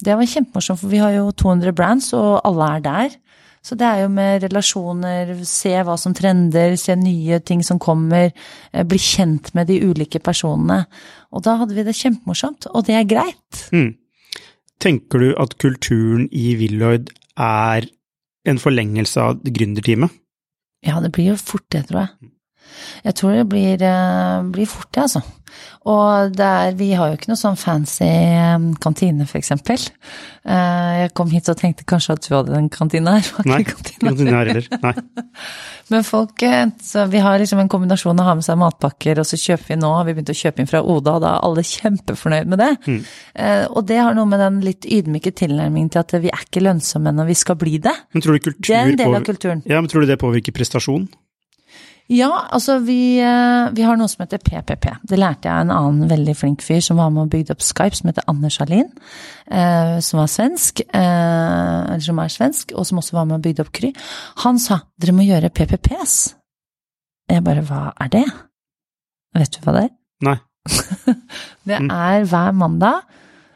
Det 0.00 0.16
var 0.16 0.24
kjempemorsomt, 0.24 0.80
for 0.80 0.88
vi 0.88 1.02
har 1.02 1.12
jo 1.12 1.30
200 1.30 1.72
brands, 1.76 2.12
og 2.16 2.40
alle 2.44 2.70
er 2.76 2.80
der. 2.80 3.10
Så 3.62 3.76
det 3.76 3.84
er 3.84 4.00
jo 4.06 4.08
med 4.08 4.42
relasjoner, 4.46 5.34
se 5.44 5.74
hva 5.84 5.98
som 6.00 6.14
trender, 6.16 6.78
se 6.80 6.94
nye 6.96 7.38
ting 7.44 7.60
som 7.62 7.78
kommer, 7.78 8.32
eh, 8.72 8.82
bli 8.84 8.96
kjent 8.96 9.54
med 9.54 9.66
de 9.68 9.76
ulike 9.84 10.18
personene. 10.24 10.86
Og 11.32 11.42
da 11.44 11.58
hadde 11.60 11.74
vi 11.76 11.82
det 11.84 11.94
kjempemorsomt, 11.94 12.66
og 12.74 12.86
det 12.86 12.94
er 12.96 13.04
greit. 13.04 13.68
Tenker 14.80 15.18
du 15.20 15.34
at 15.36 15.58
kulturen 15.58 16.30
i 16.32 16.54
Villoid 16.56 17.10
er 17.38 17.86
en 18.48 18.60
forlengelse 18.60 19.22
av 19.22 19.40
gründerteamet? 19.44 20.12
Ja, 20.86 21.00
det 21.04 21.12
blir 21.12 21.34
jo 21.34 21.40
fort 21.40 21.66
det, 21.72 21.84
tror 21.90 22.06
jeg. 22.06 22.30
Jeg 23.04 23.16
tror 23.16 23.36
det 23.36 23.48
blir, 23.48 23.82
eh, 23.82 24.42
blir 24.52 24.68
fort 24.68 24.90
det, 24.92 25.06
altså. 25.08 25.22
Og 25.90 26.34
det 26.36 26.46
er, 26.46 26.74
vi 26.78 26.90
har 26.94 27.08
jo 27.10 27.16
ikke 27.16 27.30
noe 27.32 27.40
sånn 27.40 27.56
fancy 27.58 28.06
eh, 28.06 28.66
kantine, 28.82 29.24
for 29.26 29.40
eksempel. 29.40 29.80
Eh, 30.44 30.90
Jeg 31.00 31.12
kom 31.16 31.30
hit 31.32 31.48
og 31.50 31.56
tenkte 31.58 31.86
kanskje 31.88 32.16
at 32.16 32.26
du 32.26 32.34
hadde 32.36 32.52
den 32.54 32.68
kantina 32.72 33.16
her. 33.16 33.30
Nei, 33.50 33.62
kantina. 33.64 34.12
her 34.36 34.52
heller. 34.52 34.68
Nei. 34.84 34.92
Men 35.90 36.04
folk, 36.06 36.44
så 36.86 37.06
vi 37.10 37.22
har 37.24 37.40
liksom 37.42 37.58
en 37.64 37.70
kombinasjon 37.72 38.20
av 38.20 38.28
å 38.28 38.28
ha 38.28 38.34
med 38.38 38.46
seg 38.46 38.60
matpakker, 38.60 39.18
og 39.18 39.26
så 39.26 39.40
kjøper 39.40 39.72
vi 39.72 39.78
nå, 39.80 39.88
har 39.96 40.04
vi 40.06 40.14
begynt 40.14 40.30
å 40.30 40.36
kjøpe 40.38 40.62
inn 40.62 40.70
fra 40.70 40.84
Oda, 40.84 41.16
og 41.16 41.24
da 41.24 41.32
er 41.32 41.46
alle 41.48 41.64
kjempefornøyd 41.66 42.52
med 42.52 42.62
det. 42.62 42.68
Mm. 42.84 43.00
Og 43.74 43.80
det 43.88 43.98
har 43.98 44.14
noe 44.14 44.30
med 44.30 44.38
den 44.44 44.60
litt 44.62 44.86
ydmyke 44.86 45.32
tilnærmingen 45.34 45.90
til 45.90 46.04
at 46.04 46.14
vi 46.22 46.30
er 46.30 46.44
ikke 46.46 46.62
lønnsomme 46.62 47.10
når 47.16 47.32
vi 47.32 47.36
skal 47.42 47.58
bli 47.58 47.80
det. 47.82 47.96
Men 48.14 48.22
tror 48.22 48.38
du 48.38 48.46
kultur 48.46 48.70
Det 48.70 48.78
er 48.78 48.92
en 48.92 49.02
del 49.02 49.18
av 49.18 49.26
kulturen. 49.26 49.64
Ja, 49.66 49.82
men 49.82 49.90
tror 49.90 50.06
du 50.06 50.12
det 50.12 50.20
påvirker 50.22 50.54
prestasjon? 50.54 51.08
Ja, 52.10 52.30
altså 52.50 52.80
vi, 52.82 53.20
eh, 53.22 53.68
vi 53.70 53.84
har 53.86 53.98
noe 53.98 54.10
som 54.10 54.24
heter 54.24 54.40
PPP. 54.42 54.86
Det 55.06 55.18
lærte 55.18 55.46
jeg 55.46 55.54
av 55.54 55.60
en 55.62 55.70
annen 55.70 56.10
veldig 56.10 56.32
flink 56.34 56.62
fyr 56.66 56.80
som 56.82 56.98
var 56.98 57.12
med 57.14 57.28
og 57.28 57.30
bygde 57.30 57.54
opp 57.54 57.62
Skype, 57.62 57.94
som 57.94 58.08
heter 58.10 58.24
Anders 58.26 58.56
Alin, 58.64 58.88
eh, 59.46 60.00
som 60.02 60.18
var 60.18 60.26
svensk, 60.26 60.80
eh, 60.80 60.98
eller 60.98 62.02
som 62.02 62.18
er 62.18 62.32
svensk, 62.34 62.72
og 62.74 62.86
som 62.86 62.98
også 62.98 63.14
var 63.14 63.28
med 63.30 63.36
og 63.38 63.44
bygde 63.44 63.62
opp 63.62 63.70
Kry. 63.72 63.92
Han 64.42 64.58
sa 64.58 64.80
dere 64.98 65.14
må 65.14 65.22
gjøre 65.22 65.52
PPPs. 65.54 66.34
Jeg 67.30 67.44
bare 67.46 67.62
hva 67.62 67.92
er 68.00 68.08
det? 68.08 68.26
Vet 69.38 69.52
du 69.54 69.60
hva 69.62 69.76
det 69.76 69.84
er? 69.84 69.94
Nei. 70.26 70.38
Det 71.64 71.78
er 71.78 72.24
hver 72.26 72.52
mandag, 72.52 73.06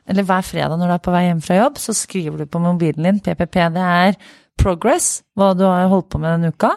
eller 0.06 0.22
hver 0.22 0.46
fredag 0.46 0.78
når 0.78 0.86
du 0.86 0.94
er 0.94 1.02
på 1.02 1.10
vei 1.10 1.24
hjem 1.26 1.42
fra 1.42 1.56
jobb, 1.58 1.78
så 1.82 1.92
skriver 1.92 2.38
du 2.38 2.46
på 2.46 2.62
mobilen 2.62 3.02
din 3.02 3.18
PPP. 3.18 3.58
Det 3.74 3.82
er 3.82 4.14
progress, 4.56 5.24
hva 5.34 5.56
du 5.58 5.64
har 5.66 5.90
holdt 5.90 6.08
på 6.12 6.22
med 6.22 6.36
denne 6.36 6.54
uka. 6.54 6.70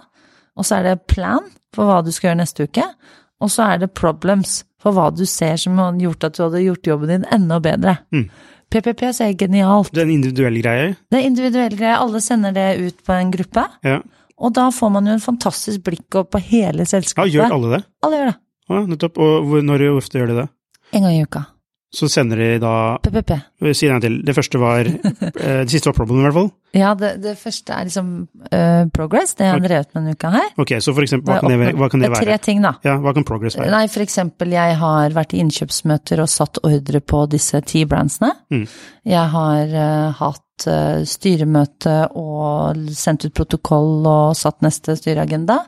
Og 0.57 0.65
så 0.65 0.79
er 0.79 0.83
det 0.83 1.05
plan 1.05 1.45
for 1.77 1.87
hva 1.89 2.01
du 2.05 2.11
skal 2.13 2.31
gjøre 2.31 2.41
neste 2.41 2.67
uke. 2.67 2.85
Og 3.43 3.53
så 3.53 3.69
er 3.69 3.83
det 3.83 3.93
problems 3.93 4.63
for 4.81 4.97
hva 4.97 5.09
du 5.13 5.23
ser 5.29 5.57
som 5.61 5.77
har 5.81 5.97
gjort 6.01 6.25
at 6.25 6.37
du 6.37 6.43
hadde 6.47 6.63
gjort 6.65 6.89
jobben 6.89 7.11
din 7.13 7.25
enda 7.33 7.59
bedre. 7.61 7.99
PPP 8.73 9.03
er 9.07 9.35
genialt. 9.39 9.93
Det 9.93 10.03
er 10.03 10.09
en 10.09 10.15
individuell 10.17 10.57
greie? 10.59 10.95
Det 11.11 11.21
er 11.21 11.27
individuell 11.29 11.77
greie. 11.77 11.95
Alle 11.95 12.21
sender 12.23 12.55
det 12.55 12.67
ut 12.81 13.03
på 13.05 13.15
en 13.15 13.31
gruppe. 13.31 13.63
Ja. 13.87 14.01
Og 14.37 14.53
da 14.53 14.67
får 14.73 14.91
man 14.93 15.07
jo 15.09 15.15
en 15.17 15.23
fantastisk 15.23 15.85
blikk 15.87 16.19
opp 16.19 16.33
på 16.35 16.41
hele 16.49 16.85
selskapet. 16.85 17.31
ja 17.31 17.45
gjør 17.45 17.55
alle 17.57 17.71
det? 17.77 17.83
Alle 18.05 18.19
gjør 18.19 18.31
det. 18.31 18.37
Ja, 18.67 18.81
nettopp. 18.91 19.21
Og 19.23 19.53
når 19.65 19.85
hvor 19.85 20.01
ofte 20.01 20.19
gjør 20.19 20.33
de 20.33 20.41
det? 20.41 20.47
En 20.97 21.07
gang 21.07 21.15
i 21.15 21.23
uka. 21.23 21.45
Så 21.93 22.09
sender 22.11 22.35
de 22.41 22.47
da 22.59 22.71
PPP. 22.99 23.29
Si 23.71 23.85
det 23.87 23.87
en 23.87 23.93
gang 23.95 24.01
til. 24.03 24.15
Det 24.27 24.33
første 24.35 24.59
var 24.59 24.85
eh, 24.91 25.61
Det 25.63 25.71
siste 25.71 25.87
var 25.87 25.95
problem, 25.95 26.19
i 26.19 26.25
hvert 26.25 26.35
fall. 26.35 26.49
Ja, 26.75 26.89
det, 26.99 27.13
det 27.23 27.37
første 27.39 27.73
er 27.73 27.85
liksom 27.87 28.09
uh, 28.51 28.83
progress. 28.93 29.31
Det 29.39 29.47
har 29.47 29.55
jeg 29.61 29.69
drevet 29.69 29.93
med 29.95 30.01
denne 30.03 30.15
uka 30.19 30.31
her. 30.33 30.49
Ok, 30.59 30.73
så 30.83 30.91
for 30.93 31.05
eksempel, 31.05 31.31
hva 31.31 31.39
kan 31.39 31.53
det, 31.53 31.59
være- 31.61 31.77
hva 31.79 31.87
kan 31.93 32.03
det 32.03 32.09
er 32.11 32.25
tre 32.27 32.37
ting, 32.43 32.59
da. 32.65 32.73
Ja, 32.85 32.97
hva 33.01 33.13
kan 33.15 33.23
progress 33.25 33.55
være? 33.57 33.71
Nei, 33.71 33.85
for 33.93 34.03
eksempel, 34.03 34.51
jeg 34.51 34.75
har 34.81 35.15
vært 35.15 35.33
i 35.33 35.39
innkjøpsmøter 35.45 36.21
og 36.25 36.29
satt 36.29 36.59
ordre 36.67 36.99
på 37.01 37.23
disse 37.31 37.61
ti 37.65 37.85
brandsene. 37.87 38.33
Mm. 38.51 38.65
Jeg 39.07 39.31
har 39.37 39.77
uh, 39.77 40.19
hatt 40.19 40.43
styremøte 41.07 41.95
og 42.17 42.77
sendt 42.97 43.27
ut 43.27 43.33
protokoll 43.37 44.07
og 44.09 44.35
satt 44.37 44.63
neste 44.65 44.95
styreagenda. 44.99 45.61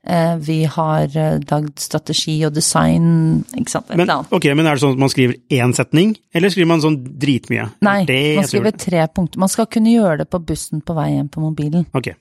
Eh, 0.00 0.36
vi 0.40 0.64
har 0.64 1.12
uh, 1.12 1.36
lagd 1.50 1.82
strategi 1.82 2.38
og 2.48 2.54
design, 2.56 3.42
ikke 3.52 3.74
sant, 3.74 3.90
Men, 4.00 4.08
ok, 4.08 4.46
men 4.56 4.64
er 4.64 4.78
det 4.78 4.80
sånn 4.80 4.94
at 4.96 5.02
man 5.02 5.12
skriver 5.12 5.36
én 5.52 5.74
setning, 5.76 6.14
eller 6.32 6.52
skriver 6.52 6.70
man 6.70 6.80
sånn 6.80 6.96
dritmye? 7.20 7.66
Nei, 7.84 7.98
Det 8.08 8.20
man 8.38 8.48
skriver 8.48 8.78
tre 8.80 9.04
punkter. 9.12 9.42
Man 9.44 9.52
skal 9.52 9.68
kunne 9.68 9.92
gjøre 9.92 10.22
det 10.22 10.30
på 10.32 10.40
bussen 10.40 10.80
på 10.80 10.96
vei 10.96 11.10
hjem 11.12 11.28
på 11.28 11.44
mobilen. 11.44 11.84
Ok, 11.92 12.14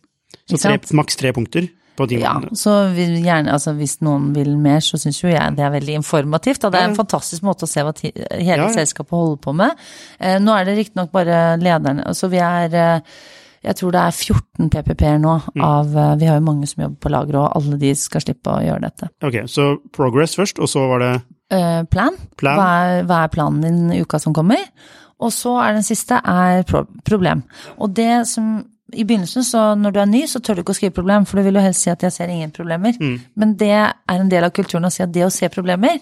så 0.43 0.59
tre, 0.59 0.75
maks 0.99 1.19
tre 1.21 1.32
punkter 1.36 1.71
på 1.99 2.07
Ja, 2.19 2.36
så 2.55 2.75
gjerne, 2.95 3.51
altså 3.55 3.73
hvis 3.75 3.97
noen 4.05 4.30
vil 4.36 4.53
mer, 4.59 4.80
så 4.84 4.99
syns 4.99 5.19
jo 5.21 5.32
jeg 5.32 5.55
det 5.57 5.65
er 5.65 5.73
veldig 5.73 5.97
informativt. 5.99 6.63
Og 6.63 6.71
det 6.71 6.80
er 6.80 6.91
en 6.91 6.99
fantastisk 6.99 7.43
måte 7.47 7.67
å 7.67 7.71
se 7.71 7.84
hva 7.84 7.95
hele 7.99 8.43
Ja, 8.43 8.61
ja. 8.65 8.69
selskapet 8.75 9.15
holder 9.15 9.41
på 9.43 9.55
med. 9.55 9.75
Eh, 10.19 10.38
nå 10.39 10.55
er 10.55 10.67
det 10.67 10.77
riktignok 10.80 11.11
bare 11.15 11.57
lederne, 11.59 12.07
altså 12.07 12.32
vi 12.32 12.39
er 12.43 12.75
eh, 12.75 13.19
jeg 13.64 13.76
tror 13.76 13.91
det 13.91 14.01
er 14.01 14.12
14 14.12 14.70
PPP-er 14.70 15.20
nå 15.20 15.34
Mm. 15.55 15.64
av 15.64 15.97
eh, 15.97 16.16
Vi 16.20 16.26
har 16.30 16.39
jo 16.39 16.45
mange 16.45 16.68
som 16.68 16.84
jobber 16.84 16.99
på 16.99 17.10
lager, 17.12 17.36
og 17.41 17.55
alle 17.55 17.78
de 17.82 17.93
skal 17.95 18.22
slippe 18.22 18.47
å 18.53 18.62
gjøre 18.64 18.82
dette. 18.82 19.10
Ok, 19.24 19.38
så 19.47 19.78
progress 19.91 20.36
først, 20.36 20.60
og 20.60 20.68
så 20.72 20.88
var 20.88 20.99
det 20.99 21.22
Eh, 21.51 21.84
plan. 21.89 22.14
Plan. 22.38 22.57
Hva, 22.60 22.66
er, 22.86 23.03
hva 23.10 23.24
er 23.24 23.28
planen 23.34 23.62
din 23.64 23.91
i 23.91 24.01
uka 24.03 24.20
som 24.22 24.34
kommer? 24.34 24.60
Og 25.20 25.32
så 25.34 25.55
er 25.64 25.74
den 25.74 25.84
siste 25.84 26.20
er 26.24 26.62
pro 26.64 26.84
problem. 27.03 27.41
Og 27.80 27.89
det 27.95 28.28
som 28.28 28.64
i 28.93 29.03
begynnelsen, 29.03 29.43
så 29.43 29.76
når 29.78 29.91
du 29.93 29.99
er 29.99 30.05
ny, 30.05 30.22
så 30.30 30.39
tør 30.41 30.55
du 30.55 30.62
ikke 30.62 30.74
å 30.74 30.78
skrive 30.78 30.93
problem, 30.93 31.26
for 31.26 31.38
du 31.38 31.43
vil 31.43 31.55
jo 31.60 31.62
helst 31.62 31.82
si 31.82 31.89
at 31.91 32.01
jeg 32.05 32.12
ser 32.14 32.28
ingen 32.30 32.51
problemer. 32.51 32.93
Men 33.36 33.55
det 33.57 33.70
er 33.72 33.93
en 34.07 34.30
del 34.30 34.43
av 34.43 34.51
kulturen 34.51 34.86
å 34.86 34.91
si 34.93 35.03
at 35.03 35.12
det 35.12 35.26
å 35.26 35.32
se 35.34 35.49
problemer, 35.49 35.99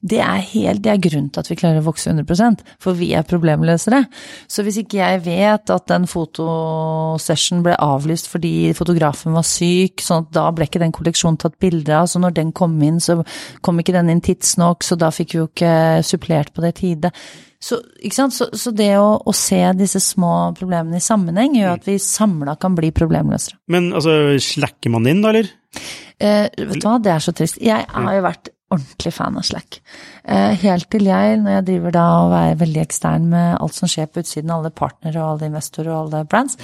det 0.00 0.20
er 0.22 0.42
helt, 0.52 0.82
det 0.84 0.92
er 0.92 1.00
grunnen 1.02 1.30
til 1.34 1.42
at 1.42 1.50
vi 1.50 1.56
klarer 1.58 1.80
å 1.82 1.86
vokse 1.88 2.12
100% 2.12 2.62
for 2.82 2.98
vi 2.98 3.10
er 3.18 3.26
problemløsere. 3.26 4.04
Så 4.50 4.62
hvis 4.66 4.78
ikke 4.82 5.00
jeg 5.00 5.24
vet 5.26 5.72
at 5.74 5.88
den 5.90 6.06
fotosession 6.10 7.64
ble 7.66 7.74
avlyst 7.82 8.30
fordi 8.30 8.70
fotografen 8.78 9.34
var 9.34 9.46
syk, 9.46 10.04
sånn 10.04 10.26
at 10.26 10.32
da 10.38 10.46
ble 10.54 10.68
ikke 10.68 10.82
den 10.82 10.94
kolleksjonen 10.94 11.40
tatt 11.42 11.58
bilde 11.62 11.94
av, 11.96 12.06
så 12.10 12.22
når 12.22 12.38
den 12.38 12.54
kom 12.56 12.78
inn, 12.84 13.02
så 13.02 13.20
kom 13.64 13.82
ikke 13.82 13.96
den 13.96 14.12
inn 14.14 14.22
tidsnok, 14.24 14.86
så 14.86 14.98
da 14.98 15.10
fikk 15.14 15.34
vi 15.34 15.42
jo 15.42 15.50
ikke 15.50 15.74
supplert 16.06 16.54
på 16.54 16.64
det 16.64 16.76
tide. 16.78 17.12
Så, 17.58 17.80
så, 18.30 18.46
så 18.54 18.70
det 18.70 18.92
å, 19.00 19.16
å 19.18 19.32
se 19.34 19.58
disse 19.74 19.98
små 20.02 20.52
problemene 20.58 21.00
i 21.00 21.02
sammenheng 21.02 21.56
gjør 21.58 21.72
at 21.74 21.88
vi 21.88 21.96
samla 22.02 22.54
kan 22.62 22.76
bli 22.78 22.92
problemløsere. 22.94 23.58
Men 23.74 23.90
altså, 23.98 24.14
slacker 24.42 24.94
man 24.94 25.10
inn, 25.10 25.24
da, 25.24 25.32
eller? 25.34 25.50
Eh, 26.22 26.46
vet 26.54 26.78
du 26.78 26.86
hva, 26.86 27.00
det 27.02 27.16
er 27.16 27.24
så 27.24 27.34
trist. 27.34 27.58
Jeg 27.62 27.82
har 27.90 28.14
jo 28.14 28.22
vært 28.28 28.52
ordentlig 28.70 29.12
fan 29.16 29.36
av 29.40 29.46
Slack. 29.48 29.80
Eh, 30.24 30.52
helt 30.62 30.88
til 30.92 31.06
jeg, 31.08 31.38
når 31.40 31.54
jeg 31.58 31.66
driver 31.70 31.94
da 31.96 32.04
og 32.26 32.34
er 32.36 32.58
veldig 32.60 32.82
ekstern 32.84 33.28
med 33.32 33.56
alt 33.60 33.74
som 33.74 33.88
skjer 33.88 34.06
på 34.12 34.20
utsiden, 34.24 34.50
alle 34.52 34.70
partnere 34.70 35.22
og 35.22 35.34
alle 35.36 35.48
investorer 35.50 35.92
og 35.94 36.00
alle 36.06 36.24
brands, 36.28 36.58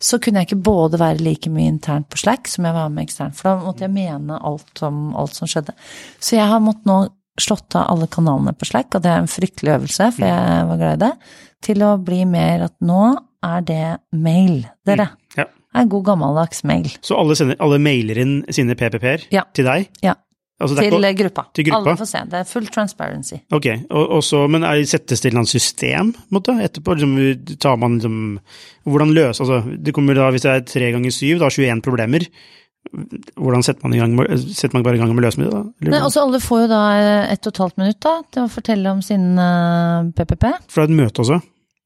så 0.00 0.16
kunne 0.22 0.40
jeg 0.40 0.48
ikke 0.48 0.62
både 0.64 0.96
være 1.00 1.20
like 1.20 1.50
mye 1.52 1.68
internt 1.74 2.08
på 2.08 2.16
Slack 2.22 2.48
som 2.48 2.64
jeg 2.64 2.72
var 2.76 2.88
med 2.88 3.04
eksternt, 3.04 3.36
for 3.36 3.50
da 3.50 3.64
måtte 3.66 3.84
jeg 3.84 3.92
mene 3.92 4.38
alt 4.40 4.80
om 4.86 5.10
alt 5.20 5.34
som 5.36 5.50
skjedde. 5.50 5.74
Så 6.22 6.38
jeg 6.38 6.46
har 6.48 6.62
måttet 6.64 6.86
nå 6.88 7.00
slått 7.40 7.76
av 7.76 7.90
alle 7.92 8.06
kanalene 8.12 8.54
på 8.56 8.68
Slack, 8.68 8.94
og 8.96 9.02
det 9.04 9.10
er 9.12 9.20
en 9.22 9.28
fryktelig 9.30 9.74
øvelse, 9.74 10.08
for 10.16 10.24
jeg 10.26 10.64
var 10.70 10.80
glad 10.80 10.96
i 10.96 11.02
det, 11.04 11.12
til 11.66 11.84
å 11.84 11.90
bli 12.00 12.22
mer 12.28 12.64
at 12.70 12.74
nå 12.84 13.02
er 13.44 13.62
det 13.64 13.84
mail, 14.12 14.66
dere. 14.88 15.10
Ja. 15.36 15.44
er 15.74 15.84
en 15.84 15.88
god 15.92 16.04
gammeldags 16.08 16.64
mail. 16.64 16.88
Så 17.04 17.16
alle, 17.16 17.36
sender, 17.38 17.56
alle 17.60 17.78
mailer 17.80 18.18
inn 18.20 18.34
sine 18.52 18.74
PPP-er 18.76 19.28
Ja. 19.32 19.44
til 19.54 19.64
deg? 19.68 19.88
Ja. 20.04 20.14
Altså, 20.60 20.76
Til 20.76 20.92
ikke- 20.92 21.08
eh, 21.08 21.16
gruppa. 21.16 21.44
til 21.54 21.64
gruppa? 21.64 21.90
Alle 21.90 21.96
får 21.96 22.08
se. 22.10 22.18
Det 22.30 22.34
er 22.40 22.44
full 22.44 22.66
transparency. 22.66 23.38
Ok, 23.50 23.66
og, 23.90 24.10
og 24.10 24.22
så, 24.22 24.46
men 24.50 24.62
er, 24.62 24.82
settes 24.84 25.20
det 25.20 25.32
til 25.32 25.40
et 25.40 25.48
system 25.48 26.14
måte, 26.30 26.52
etterpå? 26.60 26.94
Liksom, 26.98 27.56
tar 27.58 27.76
man 27.80 27.98
liksom 27.98 28.38
Hvordan 28.84 29.14
løse 29.14 29.40
altså, 29.40 29.60
det 29.82 29.94
kommer 29.94 30.14
da, 30.14 30.30
Hvis 30.30 30.42
det 30.42 30.50
er 30.52 30.60
tre 30.68 30.92
ganger 30.92 31.10
syv, 31.10 31.38
da 31.40 31.48
21 31.48 31.80
problemer. 31.82 32.26
Hvordan 33.36 33.62
setter 33.62 33.84
man, 33.84 33.94
i 33.94 34.00
gang, 34.00 34.14
setter 34.40 34.74
man 34.74 34.84
bare 34.84 34.96
i 34.96 34.98
gang 34.98 35.12
med 35.14 35.22
å 35.22 35.26
løse 35.26 35.38
med 35.38 35.50
det, 35.50 35.52
da? 35.52 35.90
Nei, 35.92 36.00
også 36.00 36.22
alle 36.24 36.40
får 36.40 36.62
jo 36.62 36.68
da 36.72 36.80
et 36.96 37.32
ett 37.34 37.46
og 37.46 37.52
et 37.52 37.62
halvt 37.64 37.76
minutt 37.78 38.00
da, 38.00 38.14
til 38.32 38.42
å 38.46 38.50
fortelle 38.50 38.90
om 38.90 39.02
sin 39.04 39.26
uh, 39.38 40.08
PPP. 40.16 40.46
For 40.68 40.80
det 40.80 40.88
er 40.88 40.92
et 40.92 41.00
møte 41.04 41.24
også? 41.24 41.40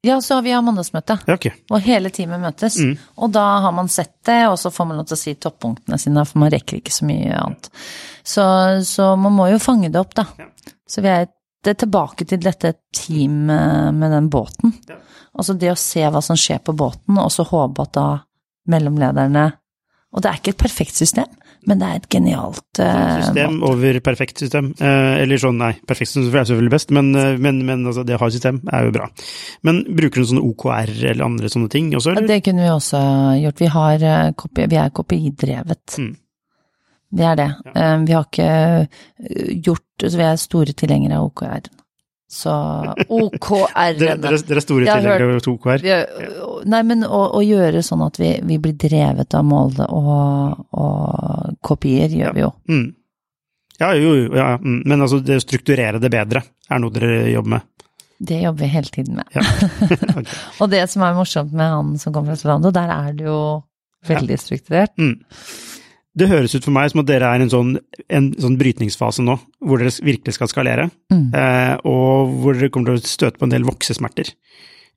Ja, 0.04 0.18
så 0.20 0.40
vi 0.44 0.52
har 0.52 0.64
mandagsmøte, 0.64 1.18
Ja, 1.24 1.36
okay. 1.38 1.54
og 1.72 1.80
hele 1.84 2.10
teamet 2.12 2.42
møtes. 2.42 2.76
Mm. 2.76 2.98
Og 3.24 3.30
da 3.32 3.44
har 3.64 3.72
man 3.72 3.88
sett 3.88 4.18
det, 4.28 4.42
og 4.50 4.58
så 4.60 4.72
får 4.74 4.90
man 4.90 5.00
lov 5.00 5.08
til 5.08 5.16
å 5.16 5.22
si 5.22 5.34
toppunktene 5.40 5.98
sine, 6.00 6.26
for 6.28 6.42
man 6.42 6.52
rekker 6.52 6.80
ikke 6.80 6.92
så 6.92 7.08
mye 7.08 7.38
annet. 7.40 7.70
Så, 8.20 8.44
så 8.84 9.14
man 9.20 9.32
må 9.36 9.48
jo 9.52 9.62
fange 9.62 9.88
det 9.92 10.00
opp, 10.00 10.12
da. 10.18 10.26
Ja. 10.38 10.50
Så 10.88 11.04
vi 11.04 11.12
er 11.12 11.26
det 11.64 11.72
er 11.72 11.80
tilbake 11.80 12.26
til 12.28 12.42
dette 12.44 12.74
teamet 12.92 13.96
med 13.96 14.12
den 14.12 14.28
båten. 14.28 14.74
Ja. 14.88 14.98
Altså 15.34 15.56
det 15.58 15.70
å 15.72 15.78
se 15.80 16.04
hva 16.04 16.20
som 16.22 16.36
skjer 16.38 16.60
på 16.64 16.74
båten, 16.76 17.16
og 17.18 17.30
så 17.32 17.46
håpe 17.48 17.86
at 17.86 17.94
da 17.96 18.08
mellomlederne 18.70 19.52
Og 20.14 20.22
det 20.22 20.30
er 20.30 20.36
ikke 20.38 20.52
et 20.54 20.60
perfekt 20.60 20.94
system, 20.94 21.26
men 21.66 21.80
det 21.80 21.86
er 21.88 22.00
et 22.00 22.08
genialt 22.12 22.80
uh, 22.80 23.20
System 23.24 23.60
over 23.66 23.98
perfekt 24.04 24.42
system. 24.42 24.72
Eh, 24.78 25.22
eller 25.22 25.40
sånn, 25.40 25.56
nei, 25.60 25.70
perfekt 25.88 26.12
system 26.12 26.34
er 26.40 26.48
selvfølgelig 26.48 26.74
best, 26.74 26.90
men, 26.96 27.12
eh, 27.16 27.36
men, 27.40 27.62
men 27.66 27.86
altså, 27.88 28.04
det 28.06 28.18
å 28.18 28.22
ha 28.24 28.30
system 28.34 28.60
er 28.72 28.88
jo 28.88 28.94
bra. 28.98 29.08
Men 29.64 29.82
bruker 29.88 30.20
du 30.20 30.28
sånne 30.32 30.44
OKR 30.48 30.92
eller 31.12 31.24
andre 31.26 31.48
sånne 31.52 31.70
ting 31.72 31.92
også, 31.94 32.12
Ja, 32.12 32.18
eller? 32.20 32.28
Det 32.34 32.42
kunne 32.48 32.66
vi 32.66 32.72
også 32.74 33.00
gjort. 33.44 33.62
Vi, 33.64 33.70
har, 33.78 34.04
eh, 34.10 34.66
vi 34.66 34.80
er 34.82 34.92
kopidrevet. 35.00 35.98
Mm. 36.00 36.12
Vi 37.14 37.22
er 37.30 37.36
det. 37.38 37.50
Eh, 37.76 37.96
Vi 38.08 38.12
har 38.16 38.24
ikke 38.26 39.58
gjort 39.62 40.02
Så 40.02 40.16
vi 40.18 40.24
er 40.26 40.36
store 40.42 40.72
tilhengere 40.74 41.20
av 41.20 41.28
OKR. 41.30 41.68
Så 42.34 42.50
OKR-ene 43.14 44.16
dere, 44.18 44.38
dere 44.42 44.58
er 44.58 44.64
store 44.64 44.88
tilhengere 44.88 45.36
av 45.36 45.48
OKR? 45.52 45.84
Er- 45.86 46.64
Nei, 46.66 46.80
men 46.88 47.04
å, 47.06 47.20
å 47.38 47.42
gjøre 47.44 47.82
sånn 47.84 48.02
at 48.06 48.16
vi, 48.18 48.30
vi 48.48 48.56
blir 48.58 48.74
drevet 48.80 49.34
av 49.36 49.44
målet 49.46 49.84
og, 49.92 50.64
og 50.72 51.53
kopier, 51.64 52.12
gjør 52.12 52.36
vi 52.36 52.44
jo. 52.44 52.52
Mm. 52.70 52.86
Ja, 53.80 53.90
jo, 53.98 54.14
jo, 54.14 54.30
ja, 54.38 54.54
mm. 54.60 54.82
men 54.86 55.02
altså, 55.02 55.18
det 55.24 55.40
strukturere 55.42 55.98
det 56.02 56.12
bedre 56.14 56.44
er 56.70 56.82
noe 56.82 56.94
dere 56.94 57.24
jobber 57.32 57.56
med? 57.56 57.70
Det 58.24 58.38
jobber 58.44 58.62
vi 58.62 58.70
hele 58.70 58.92
tiden 58.94 59.18
med. 59.18 59.30
Ja. 59.34 59.42
okay. 60.20 60.26
Og 60.62 60.70
det 60.72 60.84
som 60.92 61.02
er 61.04 61.16
morsomt 61.16 61.54
med 61.56 61.72
han 61.72 61.94
som 62.00 62.14
kommer 62.14 62.34
fra 62.34 62.40
Zalando, 62.40 62.70
der 62.74 62.92
er 62.94 63.16
det 63.16 63.26
jo 63.26 63.38
veldig 64.06 64.38
strukturert. 64.38 64.94
Mm. 65.00 65.16
Det 66.14 66.28
høres 66.30 66.54
ut 66.54 66.62
for 66.62 66.74
meg 66.76 66.92
som 66.92 67.02
at 67.02 67.08
dere 67.08 67.26
er 67.26 67.42
i 67.42 67.46
en 67.48 67.50
sånn, 67.50 67.72
en 68.06 68.28
sånn 68.38 68.58
brytningsfase 68.60 69.24
nå, 69.26 69.34
hvor 69.66 69.82
dere 69.82 69.90
virkelig 70.06 70.36
skal 70.36 70.50
skalere, 70.52 70.90
Mm. 71.10 71.34
eh, 71.34 71.74
og 71.84 72.30
hvor 72.40 72.54
dere 72.54 72.70
kommer 72.70 72.94
til 72.94 73.02
å 73.02 73.10
støte 73.10 73.40
på 73.40 73.48
en 73.48 73.54
del 73.56 73.66
voksesmerter. 73.66 74.30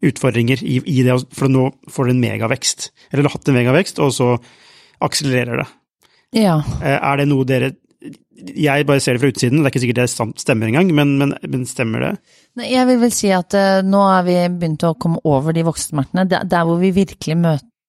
Utfordringer 0.05 0.61
i, 0.61 0.78
i 0.86 1.01
det, 1.01 1.18
for 1.34 1.49
nå 1.49 1.72
får 1.89 2.05
dere 2.05 2.13
en 2.13 2.22
megavekst. 2.22 2.91
Eller 3.09 3.26
har 3.26 3.34
hatt 3.34 3.49
en 3.49 3.57
megavekst, 3.57 3.97
og 3.97 4.13
så 4.13 4.30
akselererer 5.01 5.63
det. 5.63 5.68
Ja. 6.36 6.57
Eh, 6.82 6.97
er 6.97 7.21
det 7.21 7.28
noe 7.30 7.45
dere 7.47 7.71
Jeg 8.38 8.86
bare 8.86 9.01
ser 9.01 9.15
det 9.15 9.21
fra 9.23 9.30
utsiden, 9.32 9.61
det 9.61 9.65
er 9.65 9.71
ikke 9.71 9.82
sikkert 9.82 10.01
det 10.03 10.34
stemmer 10.43 10.69
engang, 10.69 10.91
men, 10.93 11.15
men, 11.17 11.32
men 11.41 11.63
stemmer 11.65 12.03
det? 12.03 12.11
Nei, 12.59 12.67
Jeg 12.73 12.86
vil 12.91 12.99
vel 13.01 13.13
si 13.15 13.32
at 13.34 13.55
eh, 13.57 13.80
nå 13.86 14.03
er 14.11 14.28
vi 14.28 14.36
begynt 14.59 14.86
å 14.86 14.93
komme 14.99 15.21
over 15.25 15.55
de 15.55 15.65
voksesmertene. 15.65 16.28
Der, 16.30 16.45
der 16.45 16.67
hvor 16.67 16.78
vi 16.82 16.93
virkelig 16.93 17.39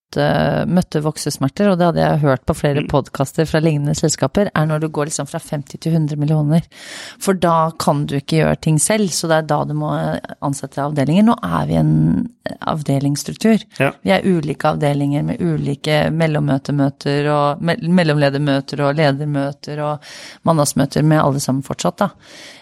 møtte, 0.08 0.66
møtte 0.68 1.02
voksesmerter, 1.02 1.70
og 1.70 1.78
det 1.78 1.86
hadde 1.86 2.00
jeg 2.00 2.20
hørt 2.22 2.46
på 2.46 2.54
flere 2.56 2.80
Mm. 2.82 2.88
podkaster 2.88 3.44
fra 3.46 3.60
lignende 3.60 3.94
selskaper, 3.94 4.50
er 4.54 4.66
når 4.66 4.80
du 4.80 4.88
går 4.88 5.06
liksom 5.06 5.26
fra 5.28 5.38
50 5.38 5.78
til 5.80 5.92
100 5.92 6.16
millioner. 6.16 6.62
For 7.18 7.34
da 7.34 7.70
kan 7.78 8.06
du 8.06 8.16
ikke 8.16 8.38
gjøre 8.42 8.60
ting 8.60 8.78
selv, 8.78 9.08
så 9.10 9.28
det 9.28 9.36
er 9.36 9.42
da 9.42 9.64
du 9.64 9.74
må 9.74 9.90
ansette 10.42 10.76
avdelinger. 10.78 11.24
Nå 11.24 11.36
er 11.42 11.66
vi 11.66 11.74
en 11.74 12.28
avdelingsstruktur. 12.66 13.62
Ja. 13.78 13.92
Vi 14.02 14.10
er 14.10 14.22
ulike 14.24 14.64
avdelinger 14.72 15.22
med 15.24 15.40
ulike 15.40 16.10
mellommøtemøter 16.10 17.28
og 17.30 17.62
me 17.62 17.76
mellomledermøter 17.76 18.80
og 18.80 18.96
ledermøter 18.96 19.78
og 19.84 20.00
mandagsmøter 20.44 21.04
med 21.04 21.20
alle 21.20 21.40
sammen 21.40 21.62
fortsatt, 21.62 21.96
da. 21.98 22.10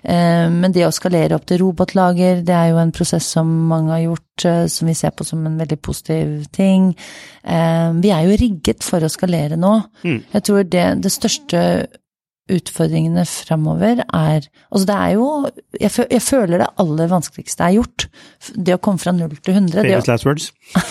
Eh, 0.05 0.51
Men 0.51 0.73
det 0.73 0.87
å 0.87 0.93
skalere 0.93 1.35
opp 1.35 1.47
til 1.47 1.59
robotlager, 1.59 2.43
det 2.45 2.55
er 2.55 2.71
jo 2.71 2.79
en 2.79 2.93
prosess 2.93 3.25
som 3.25 3.47
mange 3.69 3.91
har 3.91 4.01
gjort, 4.01 4.21
eh, 4.21 4.26
som 4.43 4.87
vi 4.89 4.95
ser 4.95 5.11
på 5.17 5.25
som 5.25 5.47
en 5.47 5.57
veldig 5.59 5.79
positiv 5.83 6.45
ting. 6.53 6.95
Eh, 7.45 7.93
Vi 8.03 8.11
er 8.11 8.23
jo 8.29 8.37
rigget 8.37 8.83
for 8.85 9.01
å 9.01 9.09
skalere 9.09 9.57
nå. 9.57 9.83
Mm. 10.05 10.23
Jeg 10.35 10.43
tror 10.45 10.63
det, 10.65 11.01
det 11.03 11.13
største 11.13 11.87
utfordringene 12.47 13.25
framover 13.27 14.05
er 14.15 14.45
Altså 14.71 14.87
det 14.87 14.95
er 14.95 15.11
jo 15.17 15.25
jeg, 15.81 15.91
jeg 16.13 16.23
føler 16.23 16.59
det 16.63 16.69
aller 16.79 17.09
vanskeligste 17.11 17.65
er 17.67 17.73
gjort. 17.81 18.07
Det 18.55 18.75
å 18.77 18.79
komme 18.79 18.99
fra 19.03 19.11
null 19.17 19.35
til 19.43 19.55
100. 19.55 19.83
Det, 19.83 19.91
Famous 19.91 20.07
last 20.07 20.27
words. 20.27 20.53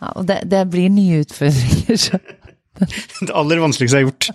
ja, 0.00 0.08
og 0.14 0.26
det, 0.28 0.38
det 0.50 0.62
blir 0.70 0.90
nye 0.92 1.20
utfordringer. 1.24 1.96
Så. 1.98 2.18
Det 3.26 3.34
aller 3.36 3.58
vanskeligste 3.60 3.98
har 3.98 4.06
gjort. 4.06 4.30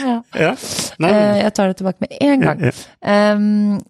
Ja. 0.00 0.12
ja. 0.38 0.50
Nei, 1.02 1.08
Eh, 1.10 1.38
Jeg 1.42 1.52
tar 1.56 1.66
det 1.72 1.76
tilbake 1.80 1.98
med 2.04 2.12
en 2.22 2.40
gang. 2.44 2.60
Ja, 2.62 2.70
Em, 3.32 3.80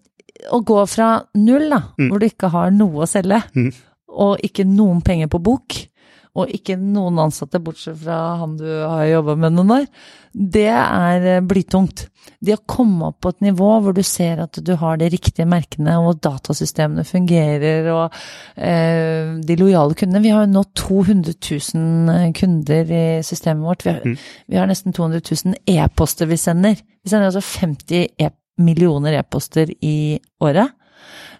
å 0.51 0.63
gå 0.65 0.87
fra 0.89 1.23
null, 1.35 1.69
da, 1.69 1.81
Mm. 1.99 2.09
hvor 2.09 2.19
du 2.19 2.25
ikke 2.25 2.49
har 2.49 2.71
noe 2.71 3.03
å 3.05 3.07
selge, 3.07 3.43
Mm. 3.55 3.73
og 4.09 4.39
ikke 4.43 4.65
noen 4.65 5.01
penger 5.01 5.27
på 5.27 5.41
bok, 5.41 5.87
og 6.33 6.47
ikke 6.47 6.77
noen 6.79 7.17
ansatte 7.19 7.59
bortsett 7.59 7.97
fra 7.97 8.37
han 8.39 8.55
du 8.55 8.63
har 8.87 9.03
jobba 9.05 9.35
med 9.35 9.51
noen 9.53 9.71
år, 9.81 9.87
det 10.33 10.69
er 10.71 11.25
eh, 11.27 11.41
blytungt. 11.41 12.07
Det 12.41 12.53
å 12.55 12.65
komme 12.65 13.07
opp 13.09 13.19
på 13.21 13.29
et 13.29 13.41
nivå 13.41 13.81
hvor 13.83 13.93
du 13.93 14.01
ser 14.01 14.39
at 14.39 14.53
du 14.63 14.75
har 14.77 14.95
de 14.97 15.09
riktige 15.09 15.45
merkene, 15.45 15.97
og 15.99 16.21
datasystemene 16.21 17.03
fungerer, 17.03 17.89
og 17.91 18.13
eh, 18.57 19.41
de 19.43 19.55
lojale 19.59 19.93
kundene 19.93 20.21
Vi 20.23 20.29
har 20.29 20.45
jo 20.45 20.53
nå 20.53 20.63
200 20.73 21.35
000 21.75 22.33
kunder 22.33 22.91
i 22.91 23.21
systemet 23.23 23.63
vårt. 23.67 23.83
Vi 23.83 23.91
har, 23.91 24.01
Mm. 24.05 24.17
vi 24.49 24.55
har 24.57 24.67
nesten 24.67 24.93
200 24.93 25.21
000 25.21 25.55
e-poster 25.67 26.25
vi 26.27 26.37
sender. 26.37 26.75
Vi 27.03 27.09
sender 27.09 27.27
altså 27.31 27.41
50 27.41 28.07
e 28.17 28.29
millioner 28.65 29.17
e-poster 29.19 29.71
i 29.83 30.19
året. 30.41 30.71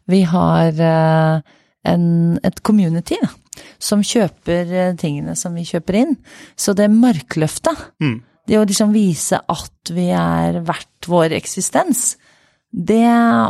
Vi 0.09 0.23
har 0.27 0.81
eh, 0.81 1.41
en, 1.91 2.05
et 2.43 2.59
community 2.65 3.17
da, 3.21 3.29
som 3.81 4.01
kjøper 4.05 4.73
eh, 4.73 4.91
tingene 4.99 5.35
som 5.39 5.55
vi 5.57 5.63
kjøper 5.67 5.99
inn. 6.01 6.17
Så 6.57 6.73
det 6.77 6.89
markløftet, 6.93 7.87
Mm. 8.01 8.19
det 8.47 8.57
å 8.59 8.65
liksom 8.67 8.91
vise 8.93 9.39
at 9.49 9.91
vi 9.93 10.09
er 10.17 10.59
verdt 10.67 11.07
vår 11.07 11.37
eksistens, 11.37 12.15
det 12.71 13.03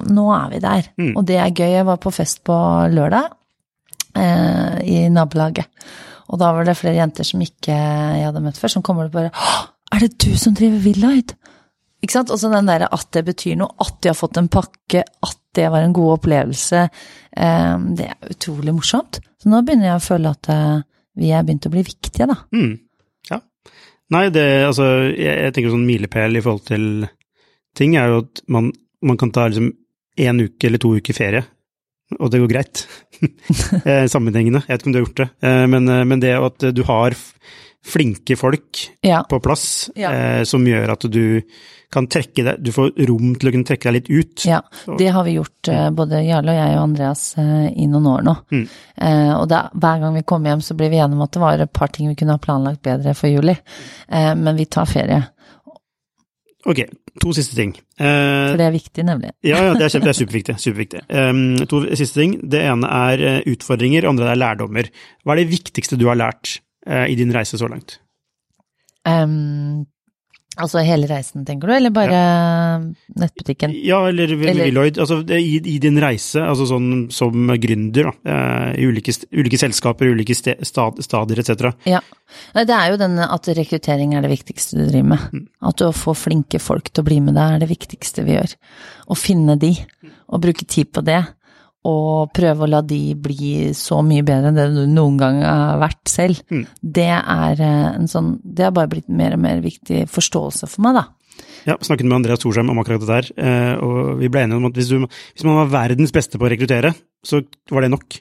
Nå 0.09 0.23
er 0.33 0.47
vi 0.49 0.59
der. 0.63 0.87
Mm. 0.97 1.11
Og 1.15 1.25
det 1.29 1.35
er 1.37 1.51
gøy. 1.53 1.69
Jeg 1.77 1.85
var 1.85 1.97
på 2.01 2.09
fest 2.13 2.39
på 2.43 2.55
lørdag 2.89 3.27
eh, 4.17 4.79
i 4.81 4.95
nabolaget. 5.13 5.67
Og 6.31 6.39
da 6.41 6.51
var 6.55 6.65
det 6.65 6.77
flere 6.79 6.95
jenter 6.97 7.27
som 7.27 7.41
ikke 7.43 7.75
jeg 7.75 8.25
hadde 8.25 8.41
møtt 8.43 8.57
før, 8.57 8.71
som 8.73 8.83
kommer 8.85 9.09
og 9.09 9.13
bare 9.15 9.31
Å, 9.35 9.59
Er 9.93 10.05
det 10.05 10.13
du 10.23 10.31
som 10.39 10.53
driver 10.55 10.79
Villaid? 10.85 11.33
Ikke 12.01 12.15
sant? 12.15 12.31
Også 12.33 12.49
den 12.51 12.69
derre 12.69 12.89
at 12.89 13.09
det 13.13 13.23
betyr 13.27 13.59
noe, 13.59 13.75
at 13.81 13.99
de 14.01 14.09
har 14.09 14.17
fått 14.17 14.39
en 14.41 14.49
pakke, 14.51 15.03
at 15.05 15.37
det 15.57 15.67
var 15.69 15.85
en 15.85 15.93
god 15.93 16.15
opplevelse. 16.17 16.85
Eh, 17.37 17.75
det 17.97 18.07
er 18.09 18.31
utrolig 18.33 18.73
morsomt. 18.73 19.21
Så 19.41 19.51
nå 19.51 19.61
begynner 19.65 19.91
jeg 19.91 19.99
å 19.99 20.05
føle 20.05 20.31
at 20.33 20.49
eh, 20.53 20.81
vi 21.21 21.31
er 21.35 21.45
begynt 21.45 21.67
å 21.67 21.73
bli 21.73 21.83
viktige, 21.85 22.27
da. 22.31 22.37
Mm. 22.55 22.73
Ja. 23.29 23.41
Nei, 24.15 24.25
det 24.33 24.45
altså 24.65 24.87
Jeg, 25.11 25.35
jeg 25.45 25.53
tenker 25.55 25.73
sånn 25.73 25.87
milepæl 25.87 26.39
i 26.39 26.43
forhold 26.43 26.65
til 26.71 26.85
ting 27.77 27.95
er 27.99 28.11
jo 28.11 28.21
at 28.25 28.41
man, 28.51 28.71
man 29.05 29.19
kan 29.19 29.31
ta 29.31 29.47
liksom 29.47 29.71
én 30.19 30.43
uke 30.43 30.67
eller 30.67 30.81
to 30.81 30.91
uker 30.97 31.15
ferie, 31.15 31.45
og 32.17 32.31
det 32.33 32.41
går 32.43 32.55
greit. 32.55 32.85
Eh, 33.85 34.07
Sammenhengende. 34.09 34.63
Jeg 34.65 34.73
vet 34.73 34.81
ikke 34.81 34.89
om 34.89 34.93
du 34.93 34.97
har 34.97 35.03
gjort 35.05 35.19
det, 35.19 35.27
Eh, 35.45 35.65
men, 35.69 35.85
men 36.09 36.21
det 36.23 36.31
at 36.33 36.63
du 36.73 36.81
har 36.87 37.13
flinke 37.85 38.35
folk 38.37 38.77
Ja. 39.03 39.23
på 39.29 39.39
plass 39.41 39.89
Ja. 39.95 40.11
eh, 40.13 40.43
som 40.43 40.63
gjør 40.65 40.91
at 40.93 41.05
du 41.11 41.41
kan 41.91 42.05
trekke 42.07 42.43
deg 42.45 42.61
Du 42.63 42.71
får 42.71 42.93
rom 43.09 43.33
til 43.35 43.49
å 43.49 43.51
kunne 43.51 43.65
trekke 43.67 43.91
deg 43.91 43.93
litt 43.93 44.09
ut. 44.09 44.45
Ja, 44.45 44.61
det 44.97 45.09
har 45.11 45.23
vi 45.25 45.33
gjort, 45.35 45.67
eh, 45.67 45.89
både 45.89 46.21
Jarle 46.23 46.53
og 46.53 46.55
jeg 46.61 46.77
og 46.77 46.83
Andreas, 46.83 47.23
eh, 47.37 47.67
i 47.75 47.87
noen 47.87 48.05
år 48.07 48.23
nå. 48.23 48.35
Mm. 48.51 48.67
Eh, 48.97 49.33
Og 49.41 49.49
da, 49.49 49.69
hver 49.75 49.99
gang 49.99 50.13
vi 50.13 50.21
kommer 50.23 50.51
hjem, 50.51 50.61
så 50.61 50.77
blir 50.77 50.89
vi 50.89 50.97
enige 51.01 51.13
om 51.17 51.21
at 51.23 51.31
det 51.31 51.41
var 51.41 51.59
et 51.59 51.73
par 51.73 51.87
ting 51.87 52.07
vi 52.07 52.15
kunne 52.15 52.31
ha 52.31 52.37
planlagt 52.37 52.81
bedre 52.81 53.13
for 53.15 53.27
juli. 53.27 53.57
Eh, 54.09 54.35
Men 54.35 54.55
vi 54.55 54.65
tar 54.65 54.85
ferie, 54.85 55.27
Ok, 56.63 56.77
to 57.19 57.31
siste 57.33 57.55
ting. 57.55 57.71
Eh, 57.97 58.51
for 58.51 58.57
det 58.59 58.67
er 58.67 58.71
viktig, 58.75 59.03
nemlig. 59.03 59.31
Ja, 59.43 59.57
ja, 59.65 59.73
det 59.73 59.87
er, 59.95 59.99
det 59.99 60.11
er 60.11 60.17
superviktig. 60.21 60.55
superviktig. 60.61 61.01
Um, 61.09 61.57
to 61.65 61.79
siste 61.97 62.19
ting. 62.21 62.35
Det 62.47 62.61
ene 62.61 62.85
er 62.85 63.41
utfordringer, 63.49 64.05
andre 64.07 64.29
er 64.29 64.37
lærdommer. 64.37 64.91
Hva 65.25 65.33
er 65.33 65.41
det 65.43 65.49
viktigste 65.49 65.97
du 65.97 66.05
har 66.05 66.15
lært 66.21 66.59
i 66.87 67.15
din 67.15 67.33
reise 67.33 67.59
så 67.61 67.67
langt? 67.69 67.99
Um, 69.05 69.85
Altså 70.59 70.81
hele 70.83 71.07
reisen, 71.07 71.45
tenker 71.47 71.69
du, 71.69 71.73
eller 71.77 71.93
bare 71.95 72.17
nettbutikken? 73.15 73.71
Ja, 73.87 74.01
eller, 74.09 74.33
Eller- 74.33 74.65
Villoid. 74.65 74.97
Altså, 74.99 75.21
i, 75.31 75.61
I 75.63 75.77
din 75.79 75.95
reise, 76.03 76.41
altså 76.43 76.65
sånn 76.67 77.05
som 77.13 77.47
gründer, 77.55 78.09
da, 78.09 78.33
eh, 78.33 78.81
i 78.83 78.87
ulike, 78.89 79.15
ulike 79.31 79.57
selskaper, 79.61 80.11
ulike 80.11 80.35
ste, 80.35 80.57
stad, 80.67 80.99
stadier 81.07 81.39
etc. 81.39 81.71
Ja. 81.87 82.01
Det 82.51 82.75
er 82.75 82.91
jo 82.91 82.99
den 82.99 83.15
at 83.23 83.47
rekruttering 83.55 84.17
er 84.17 84.25
det 84.27 84.33
viktigste 84.33 84.75
du 84.75 84.83
driver 84.89 85.13
med. 85.13 85.25
Mm. 85.31 85.47
At 85.71 85.79
du 85.79 85.87
få 85.95 86.17
flinke 86.19 86.59
folk 86.59 86.91
til 86.91 87.05
å 87.05 87.07
bli 87.07 87.21
med 87.23 87.39
deg 87.39 87.55
er 87.55 87.63
det 87.63 87.71
viktigste 87.71 88.27
vi 88.27 88.35
gjør. 88.35 88.57
Å 89.07 89.17
finne 89.17 89.55
de, 89.59 89.71
og 90.27 90.43
bruke 90.43 90.67
tid 90.67 90.91
på 90.91 91.03
det. 91.07 91.21
Og 91.89 92.29
prøve 92.35 92.67
å 92.67 92.69
la 92.69 92.81
de 92.85 93.15
bli 93.17 93.71
så 93.77 94.03
mye 94.05 94.25
bedre 94.25 94.51
enn 94.51 94.59
det 94.59 94.67
du 94.75 94.83
noen 94.85 95.15
gang 95.17 95.39
har 95.41 95.79
vært 95.81 96.11
selv. 96.11 96.43
Mm. 96.53 96.65
Det 96.99 97.07
er 97.09 97.63
eh, 97.65 97.87
en 97.95 98.11
sånn 98.11 98.35
Det 98.43 98.67
har 98.67 98.75
bare 98.75 98.91
blitt 98.91 99.09
mer 99.09 99.33
og 99.33 99.41
mer 99.41 99.63
viktig 99.63 100.03
forståelse 100.11 100.69
for 100.69 100.85
meg, 100.85 100.99
da. 100.99 101.07
Ja, 101.65 101.77
snakket 101.81 102.05
med 102.05 102.19
Andreas 102.19 102.41
Thorsheim 102.41 102.69
om 102.73 102.79
akkurat 102.81 103.01
det 103.01 103.09
der, 103.09 103.29
eh, 103.37 103.73
og 103.81 104.17
vi 104.19 104.29
ble 104.33 104.43
enige 104.45 104.57
om 104.61 104.69
at 104.69 104.77
hvis, 104.77 104.89
du, 104.93 105.05
hvis 105.05 105.45
man 105.45 105.59
var 105.61 105.73
verdens 105.73 106.13
beste 106.13 106.37
på 106.41 106.47
å 106.47 106.51
rekruttere, 106.53 106.93
så 107.25 107.41
var 107.69 107.85
det 107.85 107.91
nok. 107.93 108.17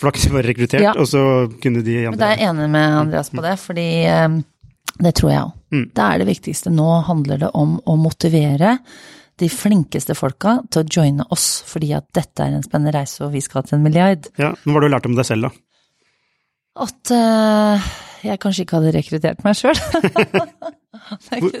Du 0.00 0.06
bare 0.32 0.46
rekruttert, 0.48 0.82
Ja. 0.82 0.94
og 0.96 1.06
så 1.06 1.22
kunne 1.60 1.84
de 1.84 2.08
Men 2.08 2.18
da 2.18 2.32
er 2.32 2.38
jeg 2.38 2.48
enig 2.48 2.70
med 2.70 2.98
Andreas 3.04 3.30
på 3.30 3.42
det, 3.44 3.58
fordi 3.60 3.88
eh, 4.08 4.28
det 4.98 5.14
tror 5.14 5.30
jeg 5.30 5.42
òg. 5.44 5.52
Mm. 5.70 5.84
Det 5.94 6.04
er 6.06 6.18
det 6.18 6.26
viktigste. 6.26 6.72
Nå 6.74 6.88
handler 7.06 7.38
det 7.38 7.50
om 7.54 7.76
å 7.86 7.96
motivere 8.00 8.78
de 9.40 9.48
flinkeste 9.52 10.14
folka 10.18 10.58
til 10.70 10.82
å 10.82 10.88
joine 10.98 11.26
oss, 11.34 11.48
fordi 11.68 11.94
at 11.96 12.06
dette 12.16 12.44
er 12.44 12.56
en 12.56 12.66
spennende 12.66 12.94
reise, 12.96 13.22
og 13.24 13.32
vi 13.34 13.42
skal 13.44 13.64
til 13.66 13.78
en 13.78 13.84
milliard. 13.86 14.28
Ja, 14.40 14.52
men 14.62 14.74
Hva 14.74 14.80
har 14.80 14.86
du 14.86 14.94
lært 14.94 15.08
om 15.08 15.16
deg 15.18 15.28
selv, 15.28 15.48
da? 15.48 15.64
At 16.80 17.12
uh, 17.12 17.88
jeg 18.24 18.40
kanskje 18.42 18.64
ikke 18.64 18.78
hadde 18.78 18.94
rekruttert 18.94 19.42
meg 19.46 19.58
sjøl. 19.58 19.80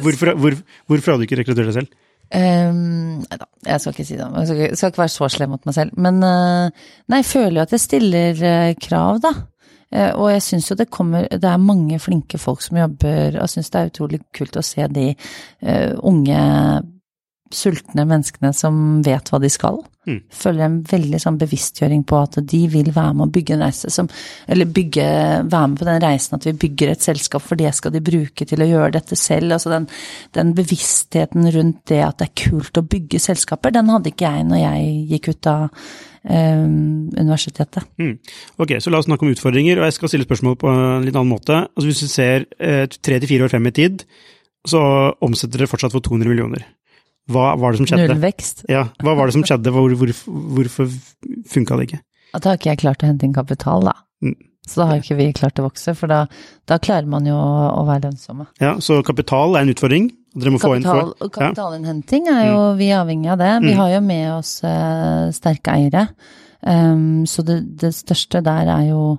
Hvorfor, 0.04 0.34
hvor, 0.36 0.54
hvorfor 0.90 1.12
hadde 1.12 1.22
du 1.22 1.26
ikke 1.26 1.40
rekruttert 1.40 1.70
deg 1.70 1.76
selv? 1.80 1.92
Um, 2.30 3.22
nei 3.24 3.38
da, 3.40 3.46
jeg 3.66 3.82
skal 3.82 3.94
ikke 3.94 4.06
si 4.06 4.18
det. 4.18 4.26
Jeg 4.26 4.46
skal 4.46 4.58
ikke, 4.60 4.76
skal 4.78 4.92
ikke 4.92 5.02
være 5.02 5.12
så 5.16 5.28
slem 5.34 5.50
mot 5.54 5.64
meg 5.66 5.74
selv. 5.74 5.96
Men 5.98 6.20
uh, 6.22 6.90
nei, 7.10 7.22
jeg 7.22 7.28
føler 7.30 7.56
jo 7.58 7.64
at 7.64 7.74
jeg 7.74 7.82
stiller 7.82 8.42
uh, 8.44 8.74
krav, 8.78 9.22
da. 9.24 9.34
Og 9.90 10.28
jeg 10.30 10.42
syns 10.46 10.68
jo 10.68 10.76
det 10.78 10.84
kommer 10.94 11.24
Det 11.26 11.48
er 11.50 11.56
mange 11.58 11.96
flinke 11.98 12.38
folk 12.38 12.60
som 12.62 12.76
jobber, 12.78 13.32
og 13.32 13.40
jeg 13.40 13.50
syns 13.56 13.72
det 13.74 13.80
er 13.80 13.88
utrolig 13.88 14.20
kult 14.38 14.54
å 14.54 14.62
se 14.62 14.84
de 14.86 15.06
unge, 16.06 16.42
sultne 17.54 18.04
menneskene 18.06 18.52
som 18.54 19.00
vet 19.06 19.30
hva 19.30 19.40
de 19.42 19.50
skal. 19.50 19.80
Mm. 20.08 20.20
Føler 20.32 20.64
en 20.64 20.76
veldig 20.88 21.18
sånn 21.20 21.38
bevisstgjøring 21.40 22.06
på 22.08 22.18
at 22.22 22.38
de 22.48 22.60
vil 22.72 22.88
være 22.94 23.16
med 23.18 23.26
å 23.26 23.32
bygge 23.34 23.52
en 23.52 23.64
reise 23.66 23.90
som 23.92 24.06
Eller 24.48 24.64
bygge, 24.64 25.04
være 25.44 25.68
med 25.68 25.76
på 25.76 25.88
den 25.88 26.00
reisen 26.00 26.38
at 26.38 26.46
vi 26.48 26.54
bygger 26.62 26.94
et 26.94 27.04
selskap, 27.04 27.44
for 27.44 27.60
det 27.60 27.74
skal 27.76 27.92
de 27.92 28.02
bruke 28.04 28.46
til 28.48 28.64
å 28.64 28.68
gjøre 28.70 28.94
dette 28.96 29.18
selv. 29.18 29.52
Altså 29.56 29.74
den, 29.74 29.90
den 30.36 30.54
bevisstheten 30.56 31.50
rundt 31.52 31.82
det 31.92 32.00
at 32.06 32.22
det 32.22 32.30
er 32.30 32.48
kult 32.48 32.80
å 32.80 32.86
bygge 32.86 33.20
selskaper, 33.20 33.74
den 33.76 33.92
hadde 33.92 34.14
ikke 34.14 34.30
jeg 34.30 34.48
når 34.48 34.62
jeg 34.62 34.96
gikk 35.12 35.30
ut 35.34 35.52
av 35.52 35.68
eh, 36.24 36.64
universitetet. 36.64 37.92
Mm. 38.00 38.16
Ok, 38.62 38.78
så 38.80 38.94
la 38.94 39.02
oss 39.02 39.10
snakke 39.10 39.26
om 39.26 39.34
utfordringer, 39.34 39.82
og 39.82 39.90
jeg 39.90 39.98
skal 39.98 40.14
stille 40.14 40.28
spørsmål 40.28 40.60
på 40.60 40.72
en 40.72 41.06
litt 41.06 41.16
annen 41.16 41.34
måte. 41.34 41.64
Altså 41.68 41.88
Hvis 41.90 42.04
du 42.06 42.10
ser 42.10 42.48
eh, 42.56 42.86
tre 42.88 43.20
til 43.20 43.34
fire 43.34 43.46
år 43.46 43.52
frem 43.52 43.68
i 43.68 43.76
tid, 43.82 44.04
så 44.68 44.80
omsetter 45.24 45.60
dere 45.60 45.70
fortsatt 45.70 45.92
for 45.92 46.04
200 46.04 46.28
millioner. 46.28 46.64
Hva 47.30 47.56
var 47.60 47.72
det 47.72 47.78
som 47.82 47.86
skjedde? 47.86 48.08
Nullvekst. 48.14 48.64
Ja, 48.68 48.86
hva 49.04 49.14
var 49.18 49.26
det 49.28 49.34
som 49.36 49.44
skjedde? 49.46 49.70
Hvor, 49.74 49.92
hvor, 50.00 50.12
hvorfor 50.56 50.88
funka 51.52 51.76
det 51.76 51.88
ikke? 51.90 52.00
At 52.34 52.42
da 52.44 52.50
har 52.52 52.58
ikke 52.60 52.70
jeg 52.72 52.80
klart 52.84 53.02
å 53.02 53.10
hente 53.10 53.26
inn 53.26 53.34
kapital, 53.34 53.84
da. 53.90 53.92
Mm. 54.24 54.36
Så 54.70 54.80
da 54.80 54.86
har 54.86 55.00
ikke 55.00 55.16
vi 55.18 55.32
klart 55.34 55.58
å 55.58 55.64
vokse, 55.66 55.94
for 55.98 56.06
da, 56.10 56.24
da 56.70 56.76
klarer 56.78 57.06
man 57.10 57.26
jo 57.26 57.34
å, 57.34 57.70
å 57.80 57.84
være 57.88 58.04
lønnsomme. 58.08 58.46
Ja, 58.62 58.76
Så 58.78 59.00
kapital 59.06 59.56
er 59.58 59.64
en 59.66 59.72
utfordring. 59.72 60.10
Dere 60.36 60.52
må 60.54 60.60
få 60.62 60.76
inn 60.76 60.84
Kapital, 60.86 61.14
for, 61.18 61.32
kapitalinnhenting 61.34 62.28
er 62.30 62.44
jo 62.52 62.58
vi 62.78 62.90
er 62.92 63.00
avhengig 63.00 63.32
av 63.32 63.40
det. 63.40 63.48
Vi 63.64 63.72
Mm. 63.74 63.78
har 63.80 63.88
jo 63.96 64.00
med 64.06 64.26
oss 64.36 64.52
uh, 64.62 65.30
sterke 65.34 65.74
eiere. 65.74 66.04
Um, 66.62 67.26
så 67.26 67.42
det, 67.42 67.56
det 67.80 67.90
største 67.96 68.42
der 68.46 68.68
er 68.70 68.84
jo 68.92 69.18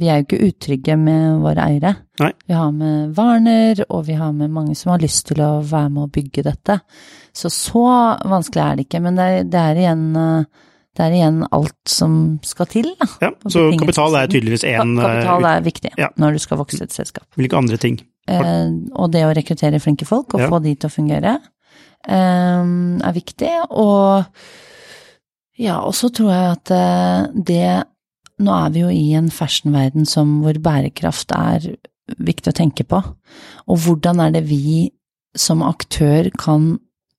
Vi 0.00 0.08
er 0.08 0.20
jo 0.20 0.26
ikke 0.26 0.48
utrygge 0.48 0.96
med 1.00 1.40
våre 1.42 1.64
eiere. 1.68 1.94
Nei. 2.22 2.30
Vi 2.46 2.54
har 2.54 2.70
med 2.74 3.16
Warner, 3.16 3.84
og 3.88 4.04
vi 4.08 4.16
har 4.18 4.32
med 4.36 4.52
mange 4.54 4.76
som 4.78 4.92
har 4.94 5.02
lyst 5.02 5.26
til 5.30 5.42
å 5.44 5.56
være 5.62 5.90
med 5.90 6.06
å 6.06 6.12
bygge 6.14 6.44
dette. 6.46 6.78
Så 7.34 7.50
så 7.50 7.84
vanskelig 8.30 8.62
er 8.64 8.76
det 8.78 8.86
ikke, 8.86 9.02
men 9.04 9.18
det 9.18 9.26
er, 9.30 9.48
det 9.50 9.60
er 9.60 9.82
igjen 9.84 10.06
eh, 10.20 10.64
det 10.94 11.02
er 11.02 11.14
igjen 11.16 11.40
alt 11.50 11.90
som 11.90 12.12
skal 12.46 12.68
til, 12.70 12.92
da. 13.00 13.08
Ja, 13.24 13.30
Så 13.50 13.64
kapital 13.80 14.14
er 14.14 14.28
tydeligvis 14.30 14.62
én 14.68 14.94
Kapital 15.00 15.46
er 15.50 15.64
viktig 15.66 15.90
ja. 15.98 16.10
når 16.22 16.36
du 16.36 16.42
skal 16.44 16.60
vokse 16.60 16.78
et 16.86 16.94
selskap. 16.94 17.26
Hvilke 17.34 17.58
andre 17.58 17.78
ting? 17.82 17.98
Eh, 18.30 18.68
og 18.94 19.10
det 19.12 19.24
å 19.26 19.32
rekruttere 19.34 19.82
flinke 19.82 20.06
folk 20.06 20.36
og 20.36 20.44
Ja. 20.44 20.50
få 20.52 20.62
de 20.62 20.76
til 20.76 20.88
å 20.88 20.94
fungere, 20.94 21.40
eh, 22.06 22.62
er 23.10 23.12
viktig. 23.12 23.50
Og 23.70 24.24
ja, 25.58 25.80
og 25.80 25.94
så 25.94 26.10
tror 26.14 26.30
jeg 26.30 26.52
at 26.52 26.70
eh, 26.70 27.26
det 27.34 27.84
Nå 28.42 28.54
er 28.54 28.70
vi 28.74 28.82
jo 28.82 28.90
i 28.90 29.12
en 29.18 29.30
fashionverden 29.30 30.08
som 30.08 30.40
hvor 30.42 30.58
bærekraft 30.62 31.34
er 31.36 31.68
viktig 32.18 32.50
å 32.50 32.56
tenke 32.56 32.86
på. 32.88 33.00
Og 33.70 33.80
hvordan 33.84 34.22
er 34.24 34.34
det 34.34 34.44
vi 34.48 34.90
som 35.36 35.64
aktør 35.66 36.30
kan 36.38 36.74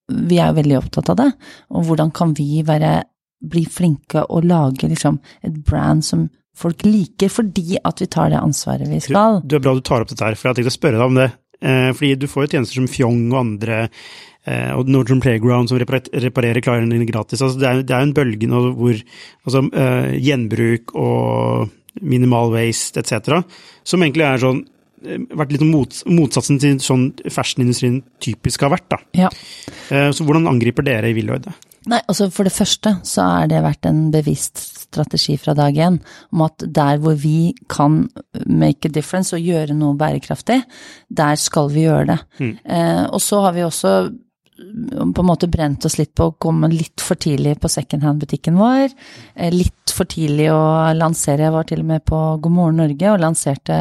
Vi 0.06 0.38
er 0.38 0.52
jo 0.52 0.60
veldig 0.60 0.76
opptatt 0.78 1.08
av 1.10 1.16
det. 1.18 1.32
Og 1.74 1.88
hvordan 1.88 2.12
kan 2.14 2.36
vi 2.38 2.62
være 2.62 3.00
bli 3.42 3.64
flinke 3.66 4.22
og 4.30 4.46
lage 4.46 4.86
liksom 4.86 5.18
et 5.42 5.56
brand 5.66 6.06
som 6.06 6.28
folk 6.56 6.86
liker, 6.86 7.32
fordi 7.34 7.80
at 7.84 8.02
vi 8.02 8.08
tar 8.08 8.30
det 8.32 8.38
ansvaret 8.40 8.88
vi 8.88 9.02
skal. 9.04 9.42
Du 9.44 9.58
er 9.58 9.64
bra 9.64 9.74
du 9.76 9.82
tar 9.82 10.06
opp 10.06 10.12
dette 10.12 10.24
her, 10.24 10.38
for 10.38 10.48
jeg 10.48 10.54
har 10.54 10.60
tenkt 10.60 10.72
å 10.72 10.76
spørre 10.78 11.02
deg 11.02 11.10
om 11.10 11.20
det. 11.20 11.28
Eh, 11.66 11.90
fordi 11.96 12.14
du 12.22 12.28
får 12.30 12.46
jo 12.46 12.52
tjenester 12.54 12.80
som 12.80 12.88
Fjong 12.92 13.26
og 13.32 13.40
andre, 13.42 13.82
og 14.78 14.90
Northern 14.92 15.22
Playground 15.24 15.72
som 15.72 15.80
reparerer 15.80 16.62
klærne 16.62 16.92
dine 16.92 17.08
gratis. 17.10 17.42
Altså, 17.42 17.58
det 17.60 17.70
er 17.70 17.82
det 17.82 17.96
er 17.96 18.04
jo 18.04 18.10
en 18.12 18.18
bølge 18.18 18.50
nå 18.52 18.62
hvor 18.78 19.00
altså, 19.48 19.64
uh, 19.72 20.14
gjenbruk 20.22 20.94
og 20.94 21.74
minimal 22.02 22.52
waste 22.54 23.00
etc., 23.00 23.44
som 23.88 24.04
egentlig 24.04 24.26
er 24.28 24.42
sånn 24.42 24.64
eh, 25.06 25.22
vært 25.38 25.54
litt 25.56 25.64
mot, 25.64 26.02
motsatsen 26.12 26.60
til 26.60 26.80
sånn 26.84 27.06
fashionindustrien 27.32 28.02
typisk 28.24 28.66
har 28.66 28.74
vært. 28.76 28.90
da. 28.92 29.00
Ja. 29.16 29.30
Eh, 29.90 30.10
Så 30.12 30.28
hvordan 30.28 30.50
angriper 30.52 30.84
dere 30.84 31.12
i 31.12 31.16
Willoid 31.16 31.48
det? 31.48 31.56
Nei, 31.86 32.00
altså 32.10 32.32
for 32.34 32.48
det 32.48 32.56
første 32.56 32.96
så 33.06 33.26
er 33.44 33.52
det 33.52 33.62
vært 33.62 33.86
en 33.86 34.10
bevisst 34.14 34.58
strategi 34.58 35.36
fra 35.38 35.54
dag 35.54 35.76
én 35.78 36.00
om 36.34 36.42
at 36.42 36.64
der 36.66 36.98
hvor 36.98 37.14
vi 37.14 37.54
kan 37.70 38.08
make 38.46 38.90
a 38.90 38.92
difference 38.92 39.36
og 39.38 39.46
gjøre 39.46 39.76
noe 39.78 39.94
bærekraftig, 40.00 40.64
der 41.14 41.36
skal 41.38 41.70
vi 41.70 41.86
gjøre 41.86 42.08
det. 42.16 42.20
Mm. 42.40 42.54
Eh, 42.66 43.04
og 43.06 43.22
så 43.22 43.44
har 43.46 43.54
vi 43.54 43.66
også 43.68 43.94
på 45.16 45.24
en 45.24 45.28
måte 45.28 45.50
brent 45.52 45.86
oss 45.88 45.98
litt 46.00 46.14
på 46.18 46.30
å 46.30 46.36
komme 46.42 46.70
litt 46.72 47.04
for 47.04 47.20
tidlig 47.22 47.58
på 47.62 47.72
secondhand-butikken 47.72 48.58
vår. 48.60 48.94
Eh, 49.36 49.54
litt 49.54 49.94
for 49.96 50.10
tidlig 50.12 50.50
å 50.52 50.92
lansere. 50.98 51.48
Jeg 51.48 51.56
var 51.56 51.70
til 51.70 51.84
og 51.84 51.90
med 51.92 52.06
på 52.08 52.20
God 52.44 52.56
morgen 52.56 52.82
Norge 52.82 53.14
og 53.14 53.22
lanserte 53.24 53.78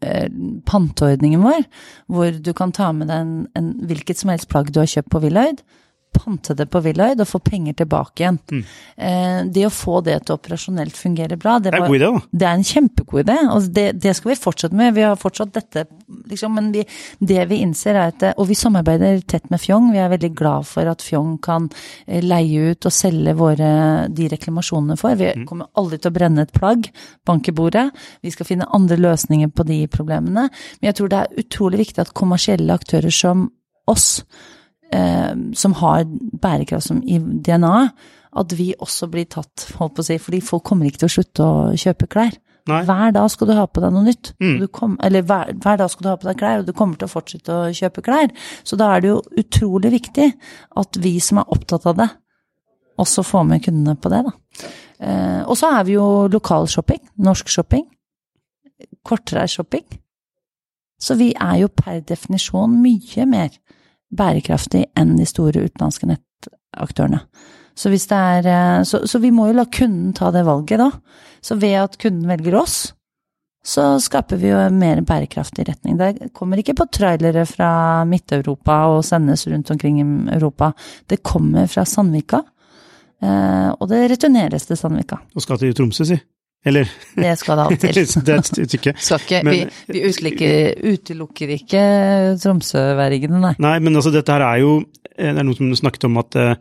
eh, 0.00 0.26
panteordningen 0.70 1.44
vår, 1.44 1.68
hvor 2.08 2.40
du 2.40 2.52
kan 2.56 2.72
ta 2.76 2.92
med 2.96 3.10
deg 3.10 3.26
en, 3.26 3.36
en 3.58 3.70
hvilket 3.90 4.22
som 4.22 4.32
helst 4.32 4.50
plagg 4.52 4.72
du 4.72 4.82
har 4.82 4.90
kjøpt 4.90 5.12
på 5.12 5.22
Willoid 5.26 5.64
pante 6.12 6.54
det 6.58 6.66
på 6.70 6.80
Villøyd 6.84 7.20
og 7.22 7.28
få 7.28 7.38
penger 7.44 7.74
tilbake 7.80 8.22
igjen. 8.24 8.38
Mm. 8.50 8.62
Eh, 8.96 9.40
det 9.54 9.66
å 9.66 9.70
få 9.72 10.00
det 10.04 10.18
til 10.26 10.36
operasjonelt 10.36 10.96
fungere 10.96 11.36
bra, 11.40 11.58
det, 11.58 11.70
Det 11.72 11.78
er 11.78 11.84
en 11.84 11.90
god 11.92 12.00
idé, 12.00 12.10
det 12.32 12.46
er 12.48 12.58
en 12.58 12.64
kjempegod 12.70 13.22
idé. 13.24 13.36
Og 13.54 13.68
det, 13.74 13.86
det 14.02 14.14
skal 14.16 14.32
vi 14.32 14.38
fortsette 14.40 14.76
med. 14.76 14.94
Vi 14.94 15.02
har 15.06 15.16
fortsatt 15.20 15.52
dette, 15.54 15.86
liksom, 16.30 16.54
men 16.54 16.70
vi, 16.74 16.84
det 17.20 17.46
vi 17.50 17.60
innser 17.64 17.94
er 17.94 18.10
at 18.14 18.26
Og 18.36 18.48
vi 18.48 18.54
samarbeider 18.58 19.20
tett 19.26 19.50
med 19.50 19.60
Fjong. 19.62 19.92
Vi 19.92 19.98
er 20.02 20.10
veldig 20.12 20.32
glad 20.36 20.66
for 20.66 20.86
at 20.90 21.02
Fjong 21.02 21.38
kan 21.42 21.68
eh, 22.06 22.20
leie 22.22 22.72
ut 22.72 22.86
og 22.86 22.92
selge 22.92 23.34
våre, 23.38 23.70
de 24.10 24.28
reklamasjonene 24.34 24.98
for. 25.00 25.14
Vi 25.16 25.30
Mm. 25.30 25.46
kommer 25.46 25.66
aldri 25.78 25.98
til 26.00 26.10
å 26.10 26.14
brenne 26.14 26.42
et 26.42 26.52
plagg, 26.52 26.90
bank 27.26 27.48
i 27.48 27.52
bordet. 27.52 27.90
Vi 28.22 28.30
skal 28.30 28.46
finne 28.46 28.66
andre 28.74 28.96
løsninger 28.96 29.48
på 29.54 29.64
de 29.64 29.86
problemene. 29.86 30.48
Men 30.80 30.88
jeg 30.90 30.94
tror 30.98 31.08
det 31.08 31.18
er 31.20 31.42
utrolig 31.44 31.78
viktig 31.84 31.98
at 32.02 32.14
kommersielle 32.14 32.74
aktører 32.74 33.10
som 33.14 33.50
oss, 33.88 34.22
som 34.90 35.74
har 35.78 36.02
bærekraft 36.42 36.88
som 36.88 37.02
i 37.06 37.18
DNA, 37.18 37.74
at 38.40 38.54
vi 38.58 38.72
også 38.78 39.06
blir 39.10 39.28
tatt, 39.30 39.68
holdt 39.78 39.96
på 39.96 40.02
å 40.02 40.06
si, 40.06 40.16
fordi 40.22 40.40
folk 40.42 40.64
kommer 40.66 40.88
ikke 40.88 41.04
til 41.04 41.10
å 41.10 41.14
slutte 41.14 41.46
å 41.46 41.58
kjøpe 41.78 42.08
klær. 42.10 42.34
Nei. 42.68 42.82
Hver 42.86 43.14
dag 43.16 43.28
skal 43.32 43.48
du 43.48 43.54
ha 43.56 43.64
på 43.66 43.82
deg 43.82 43.94
noe 43.94 44.06
nytt. 44.06 44.32
Mm. 44.42 44.56
Du 44.60 44.66
kom, 44.70 44.96
eller 45.02 45.24
hver, 45.26 45.52
hver 45.62 45.78
dag 45.80 45.90
skal 45.90 46.06
du 46.06 46.10
ha 46.12 46.18
på 46.20 46.28
deg 46.28 46.38
klær, 46.38 46.60
og 46.62 46.68
du 46.68 46.74
kommer 46.76 47.00
til 47.00 47.08
å 47.08 47.12
fortsette 47.12 47.56
å 47.56 47.70
kjøpe 47.74 48.04
klær. 48.06 48.34
Så 48.66 48.78
da 48.78 48.92
er 48.94 49.02
det 49.02 49.10
jo 49.10 49.20
utrolig 49.42 49.94
viktig 49.96 50.28
at 50.82 51.00
vi 51.02 51.14
som 51.24 51.40
er 51.40 51.54
opptatt 51.56 51.88
av 51.90 51.98
det, 52.02 52.10
også 53.00 53.24
får 53.24 53.46
med 53.48 53.64
kundene 53.64 53.96
på 53.96 54.12
det, 54.12 54.20
da. 54.28 54.68
Eh, 55.00 55.40
og 55.46 55.56
så 55.56 55.72
er 55.78 55.86
vi 55.88 55.96
jo 55.96 56.06
lokalshopping, 56.30 57.00
norsk 57.24 57.48
shopping, 57.48 57.86
kortreisshopping. 59.08 59.86
Så 61.00 61.16
vi 61.16 61.30
er 61.32 61.62
jo 61.62 61.70
per 61.72 62.02
definisjon 62.04 62.76
mye 62.82 63.24
mer 63.28 63.54
bærekraftig 64.10 64.86
enn 64.98 65.16
de 65.18 65.26
store 65.28 65.66
utenlandske 65.66 66.08
nettaktørene. 66.10 67.22
Så, 67.78 67.92
er, 68.12 68.46
eh, 68.46 68.82
så, 68.84 69.04
så 69.08 69.20
vi 69.22 69.30
må 69.32 69.48
jo 69.48 69.58
la 69.60 69.66
kunden 69.70 70.12
ta 70.16 70.32
det 70.34 70.44
valget, 70.44 70.80
da. 70.82 70.90
Så 71.40 71.56
ved 71.60 71.76
at 71.80 71.96
kunden 72.00 72.28
velger 72.28 72.58
oss, 72.60 72.80
så 73.64 73.98
skaper 74.00 74.40
vi 74.40 74.50
jo 74.50 74.58
en 74.60 74.78
mer 74.80 75.00
bærekraftig 75.04 75.66
retning. 75.68 75.98
Det 76.00 76.30
kommer 76.36 76.60
ikke 76.60 76.74
på 76.78 76.88
trailere 76.92 77.44
fra 77.48 77.70
Midt-Europa 78.08 78.78
og 78.94 79.04
sendes 79.04 79.46
rundt 79.48 79.70
omkring 79.72 80.00
i 80.00 80.06
Europa. 80.36 80.72
Det 81.08 81.22
kommer 81.22 81.68
fra 81.70 81.84
Sandvika, 81.88 82.42
eh, 83.22 83.70
og 83.72 83.88
det 83.88 84.06
returneres 84.12 84.68
til 84.68 84.80
Sandvika. 84.80 85.20
Og 85.36 85.44
skal 85.44 85.60
til 85.60 85.74
Tromsø, 85.76 86.08
si. 86.08 86.20
Eller 86.64 86.88
Det 87.16 87.38
skal 87.40 87.56
det 87.56 87.64
av 87.64 87.72
og 87.72 87.80
til. 87.80 87.94
Det 87.96 88.34
er 88.34 88.40
et 88.42 88.48
stykke. 88.68 88.92
Ikke, 88.94 89.42
Men- 89.44 89.70
vi 89.88 90.02
vi 90.04 90.92
utelukker, 90.92 91.54
ikke 91.56 91.82
tromsøværingene, 92.42 93.40
nei. 93.40 93.54
Nei, 93.58 93.78
men 93.78 93.96
altså 93.96 94.12
dette 94.12 94.32
her 94.32 94.44
er 94.44 94.60
jo 94.60 94.84
eh, 95.16 95.32
Det 95.32 95.38
er 95.38 95.46
noen 95.46 95.56
som 95.56 95.72
snakket 95.74 96.04
om 96.04 96.18
at 96.20 96.36
eh, 96.36 96.54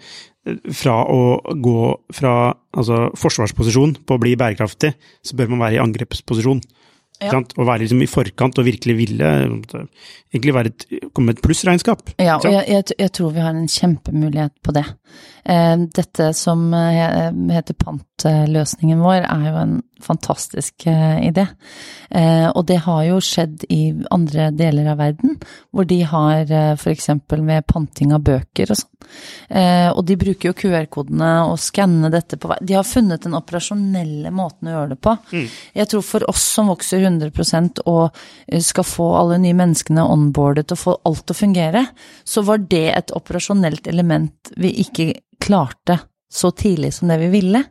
fra 0.72 1.02
å 1.04 1.20
gå 1.62 1.80
fra 2.16 2.34
altså, 2.72 3.10
forsvarsposisjon 3.20 3.98
på 4.08 4.16
å 4.16 4.22
bli 4.22 4.36
bærekraftig, 4.40 4.94
så 5.22 5.36
bør 5.36 5.52
man 5.54 5.66
være 5.66 5.78
i 5.78 5.84
angrepsposisjon. 5.84 6.62
Ja. 7.20 7.36
Og 7.36 7.66
være 7.68 7.84
liksom 7.84 8.00
i 8.00 8.08
forkant 8.08 8.62
og 8.62 8.64
virkelig 8.64 8.94
ville 8.96 9.30
egentlig 10.32 10.54
være 10.56 10.72
et, 10.72 10.86
komme 11.12 11.34
med 11.34 11.38
et 11.38 11.44
plussregnskap. 11.44 12.14
Ja, 12.16 12.38
og 12.38 12.48
jeg, 12.48 12.64
jeg, 12.72 12.96
jeg 12.96 13.12
tror 13.18 13.34
vi 13.36 13.44
har 13.44 13.52
en 13.52 13.68
kjempemulighet 13.68 14.56
på 14.64 14.72
det. 14.78 14.86
Eh, 15.50 15.78
dette 15.78 16.34
som 16.34 16.74
eh, 16.74 17.32
heter 17.56 17.74
pantløsningen 17.74 19.00
vår, 19.02 19.24
er 19.26 19.46
jo 19.48 19.56
en 19.58 19.78
fantastisk 20.00 20.86
eh, 20.88 21.26
idé. 21.28 21.48
Og 22.10 22.64
det 22.66 22.80
har 22.86 23.04
jo 23.06 23.20
skjedd 23.22 23.68
i 23.70 23.92
andre 24.10 24.48
deler 24.56 24.88
av 24.90 24.98
verden, 24.98 25.36
hvor 25.70 25.86
de 25.86 26.00
har 26.10 26.50
f.eks. 26.50 27.12
med 27.38 27.68
panting 27.70 28.16
av 28.16 28.24
bøker 28.26 28.72
og 28.74 28.80
sånn. 28.80 28.88
Og 29.94 30.00
de 30.10 30.18
bruker 30.18 30.50
jo 30.50 30.56
QR-kodene 30.58 31.30
og 31.52 31.62
skanner 31.62 32.10
dette 32.10 32.40
på 32.42 32.50
vei. 32.50 32.58
De 32.66 32.80
har 32.80 32.88
funnet 32.88 33.28
den 33.28 33.38
operasjonelle 33.38 34.34
måten 34.34 34.72
å 34.72 34.74
gjøre 34.74 34.96
det 34.96 35.00
på. 35.06 35.16
Jeg 35.78 35.92
tror 35.94 36.08
for 36.08 36.26
oss 36.34 36.48
som 36.58 36.74
vokser 36.74 37.06
100 37.06 37.86
og 37.86 38.18
skal 38.58 38.90
få 38.96 39.12
alle 39.22 39.38
nye 39.46 39.60
menneskene 39.62 40.10
onboardet 40.10 40.74
og 40.74 40.82
få 40.88 41.00
alt 41.06 41.28
til 41.28 41.38
å 41.38 41.42
fungere, 41.44 41.86
så 42.26 42.42
var 42.48 42.66
det 42.66 42.88
et 42.96 43.14
operasjonelt 43.14 43.86
element 43.94 44.56
vi 44.58 44.74
ikke 44.82 45.12
klarte 45.42 46.00
så 46.30 46.52
tidlig 46.52 46.94
som 46.94 47.10
det 47.10 47.18
vi 47.24 47.32
ville. 47.34 47.64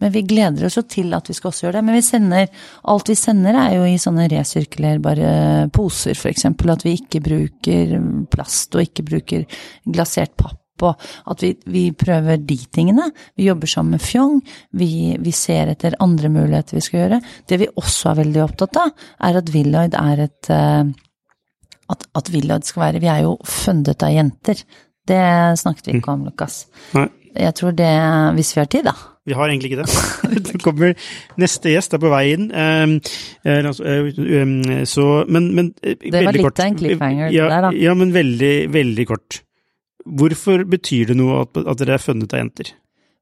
Men 0.00 0.12
vi 0.12 0.22
gleder 0.24 0.64
oss 0.66 0.78
jo 0.78 0.84
til 0.88 1.12
at 1.12 1.28
vi 1.28 1.34
skal 1.36 1.50
også 1.50 1.66
gjøre 1.66 1.78
det. 1.78 1.84
Men 1.86 1.98
vi 1.98 2.04
sender, 2.04 2.46
alt 2.88 3.10
vi 3.10 3.16
sender 3.18 3.58
er 3.60 3.74
jo 3.76 3.84
i 3.84 3.98
sånne 4.00 4.30
resirkulerbare 4.32 5.32
poser, 5.76 6.16
eksempel. 6.30 6.72
At 6.72 6.86
vi 6.86 6.96
ikke 6.96 7.20
bruker 7.24 7.92
plast 8.32 8.74
og 8.74 8.86
ikke 8.86 9.04
bruker 9.10 9.44
glasert 9.84 10.32
papp. 10.40 10.56
Og 10.80 11.04
at 11.28 11.44
vi, 11.44 11.52
vi 11.68 11.84
prøver 11.92 12.40
de 12.40 12.56
tingene. 12.72 13.10
Vi 13.36 13.50
jobber 13.50 13.68
sammen 13.68 13.98
med 13.98 14.04
Fjong. 14.04 14.40
Vi, 14.80 15.18
vi 15.20 15.36
ser 15.36 15.74
etter 15.74 15.98
andre 16.00 16.32
muligheter 16.32 16.78
vi 16.78 16.86
skal 16.86 17.02
gjøre. 17.02 17.20
Det 17.44 17.60
vi 17.60 17.68
også 17.68 18.14
er 18.14 18.20
veldig 18.22 18.44
opptatt 18.46 18.80
av, 18.80 19.06
er 19.28 19.40
at 19.42 19.52
Villoid 19.52 20.00
er 20.00 20.24
et 20.24 20.52
eh, 20.56 20.96
at, 21.90 22.06
at 22.16 22.30
Villoid 22.32 22.64
skal 22.64 22.84
være 22.86 23.02
Vi 23.02 23.10
er 23.10 23.24
jo 23.26 23.34
fundet 23.44 24.04
av 24.06 24.14
jenter. 24.14 24.62
Det 25.10 25.22
snakket 25.58 25.88
vi 25.88 25.98
ikke 25.98 26.14
om, 26.14 26.26
Lukas. 26.28 26.64
Nei, 26.94 27.08
Jeg 27.34 27.54
tror 27.58 27.74
det, 27.78 27.90
hvis 28.36 28.52
vi 28.54 28.60
har 28.60 28.68
tid, 28.70 28.86
da. 28.86 28.94
vi 29.26 29.34
har 29.38 29.50
egentlig 29.50 29.72
ikke 29.72 29.84
det. 29.84 29.90
Det 30.50 30.62
kommer 30.62 30.94
neste 31.38 31.72
gjest 31.74 31.94
er 31.94 32.02
på 32.02 32.10
vei 32.10 32.24
inn. 32.34 32.48
Um, 32.50 32.96
eh, 33.44 33.60
altså, 33.60 33.84
eh, 33.86 34.18
um, 34.42 34.56
så, 34.86 35.06
men, 35.28 35.50
men 35.54 35.72
eh, 35.82 35.96
Det 35.98 36.24
var 36.24 36.34
litt 36.34 36.46
kort. 36.46 36.60
av 36.62 36.70
en 36.70 36.78
cliffhanger 36.78 37.32
ja, 37.34 37.48
der, 37.50 37.68
da. 37.68 37.72
Ja, 37.78 37.94
men 37.98 38.14
veldig, 38.14 38.54
veldig 38.74 39.06
kort. 39.10 39.40
Hvorfor 40.06 40.64
betyr 40.66 41.10
det 41.12 41.18
noe 41.18 41.42
at, 41.44 41.58
at 41.60 41.82
dere 41.82 41.98
er 41.98 42.02
funnet 42.02 42.34
av 42.34 42.42
jenter? 42.42 42.72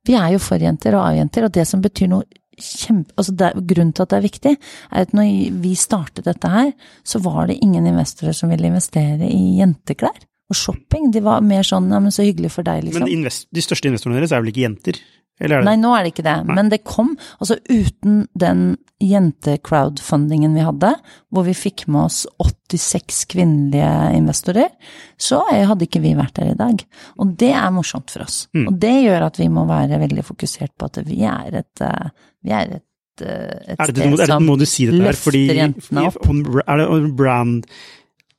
Vi 0.08 0.16
er 0.16 0.32
jo 0.36 0.42
for 0.42 0.62
jenter 0.62 0.96
og 0.96 1.04
av 1.04 1.18
jenter, 1.18 1.48
og 1.48 1.56
det 1.56 1.66
som 1.68 1.84
betyr 1.84 2.12
noe 2.12 2.24
kjempe... 2.58 3.12
Altså 3.18 3.34
det, 3.38 3.52
grunnen 3.70 3.92
til 3.94 4.04
at 4.04 4.12
det 4.12 4.18
er 4.18 4.24
viktig, 4.24 4.54
er 4.92 5.06
at 5.06 5.14
når 5.16 5.60
vi 5.62 5.74
startet 5.78 6.28
dette 6.28 6.52
her, 6.52 6.72
så 7.06 7.20
var 7.24 7.48
det 7.50 7.58
ingen 7.64 7.86
investorer 7.90 8.36
som 8.36 8.52
ville 8.52 8.70
investere 8.70 9.28
i 9.28 9.58
jenteklær 9.58 10.16
og 10.48 10.56
shopping. 10.56 11.10
De 11.12 11.22
var 11.24 11.44
mer 11.44 11.66
sånn 11.66 11.90
ja, 11.92 12.00
men 12.00 12.14
så 12.14 12.26
hyggelig 12.26 12.54
for 12.56 12.66
deg, 12.66 12.86
liksom. 12.86 13.04
Men 13.04 13.12
invest, 13.12 13.48
de 13.54 13.64
største 13.64 13.90
investorene 13.90 14.20
deres 14.20 14.34
er 14.34 14.42
vel 14.42 14.52
ikke 14.52 14.64
jenter? 14.64 15.00
Eller 15.38 15.58
er 15.58 15.62
det? 15.62 15.68
Nei, 15.68 15.76
nå 15.78 15.92
er 15.94 16.04
det 16.04 16.12
ikke 16.12 16.26
det, 16.26 16.36
men 16.48 16.70
det 16.72 16.80
kom. 16.86 17.12
Altså 17.38 17.58
uten 17.70 18.24
den 18.38 18.62
jente-crowdfundingen 19.04 20.56
vi 20.58 20.64
hadde, 20.66 20.90
hvor 21.30 21.46
vi 21.46 21.54
fikk 21.54 21.84
med 21.86 22.08
oss 22.08 22.24
86 22.42 23.20
kvinnelige 23.30 23.92
investorer, 24.16 24.72
så 25.20 25.44
hadde 25.46 25.86
ikke 25.86 26.02
vi 26.02 26.16
vært 26.18 26.40
der 26.40 26.52
i 26.54 26.58
dag. 26.58 26.82
Og 27.22 27.36
det 27.38 27.52
er 27.54 27.70
morsomt 27.74 28.10
for 28.14 28.26
oss. 28.26 28.42
Mm. 28.56 28.66
Og 28.66 28.82
det 28.82 28.96
gjør 29.04 29.28
at 29.28 29.38
vi 29.38 29.48
må 29.52 29.64
være 29.68 30.02
veldig 30.02 30.26
fokusert 30.26 30.74
på 30.74 30.90
at 30.90 31.00
vi 31.06 31.22
er 31.28 31.62
et, 31.62 31.86
eh, 31.86 32.10
vi 32.42 32.56
er 32.58 32.74
et, 32.80 33.22
eh, 33.22 33.76
et 33.76 33.78
Er 33.78 33.92
det, 33.92 33.94
sted 33.94 34.10
må, 34.10 34.18
er 34.18 34.24
det, 34.24 34.28
som 34.32 34.50
må 34.50 34.58
du 34.58 34.66
si 34.66 34.88
dette 34.90 34.98
her, 34.98 35.12
løfter 35.12 35.30
fordi 35.30 35.46
jentene 35.60 36.06
opp. 36.10 36.18
er 36.66 36.82
det 36.82 37.16
brand 37.22 37.70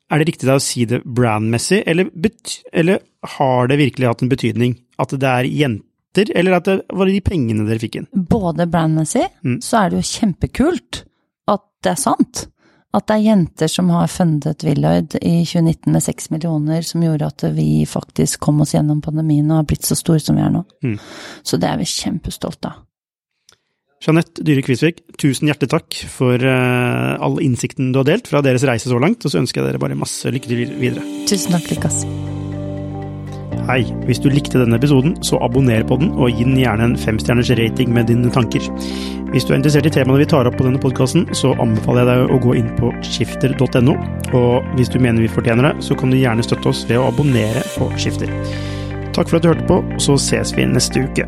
Er 0.10 0.20
det 0.20 0.28
riktig 0.32 0.48
da 0.50 0.56
å 0.58 0.64
si 0.64 0.86
det 0.90 1.04
brandmessig, 1.06 1.84
eller, 1.86 2.10
eller 2.74 3.00
har 3.38 3.68
det 3.70 3.78
virkelig 3.78 4.08
hatt 4.10 4.24
en 4.26 4.32
betydning 4.32 4.78
at 5.00 5.10
det 5.22 5.30
er 5.30 5.44
jenter, 5.54 6.32
eller 6.36 6.58
at 6.58 6.66
det 6.66 6.78
var 6.98 7.06
de 7.06 7.20
pengene 7.22 7.68
dere 7.68 7.80
fikk 7.80 8.00
inn? 8.02 8.08
både 8.16 8.66
brandmessig, 8.68 9.28
Mm. 9.46 9.60
så 9.62 9.84
er 9.86 9.90
det 9.90 10.00
jo 10.02 10.08
kjempekult 10.20 11.04
at 11.48 11.62
det 11.84 11.92
er 11.92 11.96
sant. 12.02 12.48
At 12.92 13.06
det 13.06 13.20
er 13.20 13.28
jenter 13.28 13.68
som 13.70 13.90
har 13.94 14.08
fundet 14.10 14.64
Willard 14.66 15.14
i 15.22 15.44
2019 15.46 15.92
med 15.94 16.02
seks 16.02 16.32
millioner, 16.32 16.82
som 16.82 17.04
gjorde 17.06 17.28
at 17.28 17.44
vi 17.54 17.86
faktisk 17.86 18.40
kom 18.40 18.62
oss 18.62 18.74
gjennom 18.74 19.02
pandemien 19.06 19.46
og 19.52 19.58
har 19.62 19.68
blitt 19.70 19.86
så 19.86 19.94
store 19.96 20.20
som 20.20 20.36
vi 20.36 20.42
er 20.42 20.50
nå. 20.50 20.64
Mm. 20.84 20.96
Så 21.46 21.60
det 21.62 21.70
er 21.70 21.78
vi 21.78 21.86
kjempestolt 21.86 22.66
av. 22.66 22.80
Jeanette 24.00 24.44
Dyhre 24.48 24.64
Kvisvik, 24.64 25.02
tusen 25.20 25.50
hjertelig 25.50 25.74
takk 25.74 25.96
for 26.08 26.40
eh, 26.40 27.16
all 27.20 27.36
innsikten 27.44 27.92
du 27.92 28.00
har 28.00 28.08
delt 28.08 28.30
fra 28.32 28.40
deres 28.46 28.64
reise 28.68 28.88
så 28.88 29.00
langt, 29.02 29.26
og 29.28 29.34
så 29.34 29.42
ønsker 29.42 29.60
jeg 29.60 29.68
dere 29.74 29.82
bare 29.84 30.00
masse 30.00 30.32
lykke 30.32 30.48
til 30.48 30.62
videre. 30.80 31.04
Tusen 31.28 31.58
takk, 31.58 31.68
Lukas. 31.74 32.06
Hei, 33.68 33.84
hvis 34.08 34.22
du 34.24 34.30
likte 34.32 34.58
denne 34.58 34.80
episoden, 34.80 35.18
så 35.22 35.38
abonner 35.46 35.84
på 35.86 36.00
den, 36.00 36.14
og 36.16 36.32
gi 36.32 36.48
den 36.48 36.56
gjerne 36.58 36.88
en 36.88 36.96
femstjerners 36.98 37.52
rating 37.60 37.92
med 37.94 38.08
dine 38.10 38.32
tanker. 38.34 38.64
Hvis 39.30 39.46
du 39.46 39.52
er 39.52 39.60
interessert 39.60 39.92
i 39.92 39.94
temaene 39.94 40.24
vi 40.24 40.30
tar 40.32 40.48
opp 40.48 40.58
på 40.58 40.66
denne 40.66 40.82
podkasten, 40.82 41.28
så 41.38 41.52
anbefaler 41.60 42.08
jeg 42.08 42.10
deg 42.10 42.34
å 42.34 42.42
gå 42.48 42.56
inn 42.58 42.72
på 42.80 42.96
skifter.no, 43.06 44.00
og 44.32 44.74
hvis 44.80 44.90
du 44.96 44.98
mener 45.04 45.28
vi 45.28 45.30
fortjener 45.36 45.70
det, 45.70 45.76
så 45.86 46.00
kan 46.00 46.10
du 46.10 46.18
gjerne 46.18 46.48
støtte 46.48 46.72
oss 46.72 46.88
ved 46.90 46.98
å 47.04 47.12
abonnere 47.12 47.68
på 47.76 47.92
Skifter. 48.00 48.32
Takk 49.12 49.28
for 49.28 49.38
at 49.38 49.44
du 49.44 49.52
hørte 49.52 49.70
på, 49.70 49.84
så 50.00 50.18
ses 50.18 50.56
vi 50.56 50.66
neste 50.72 51.04
uke. 51.04 51.28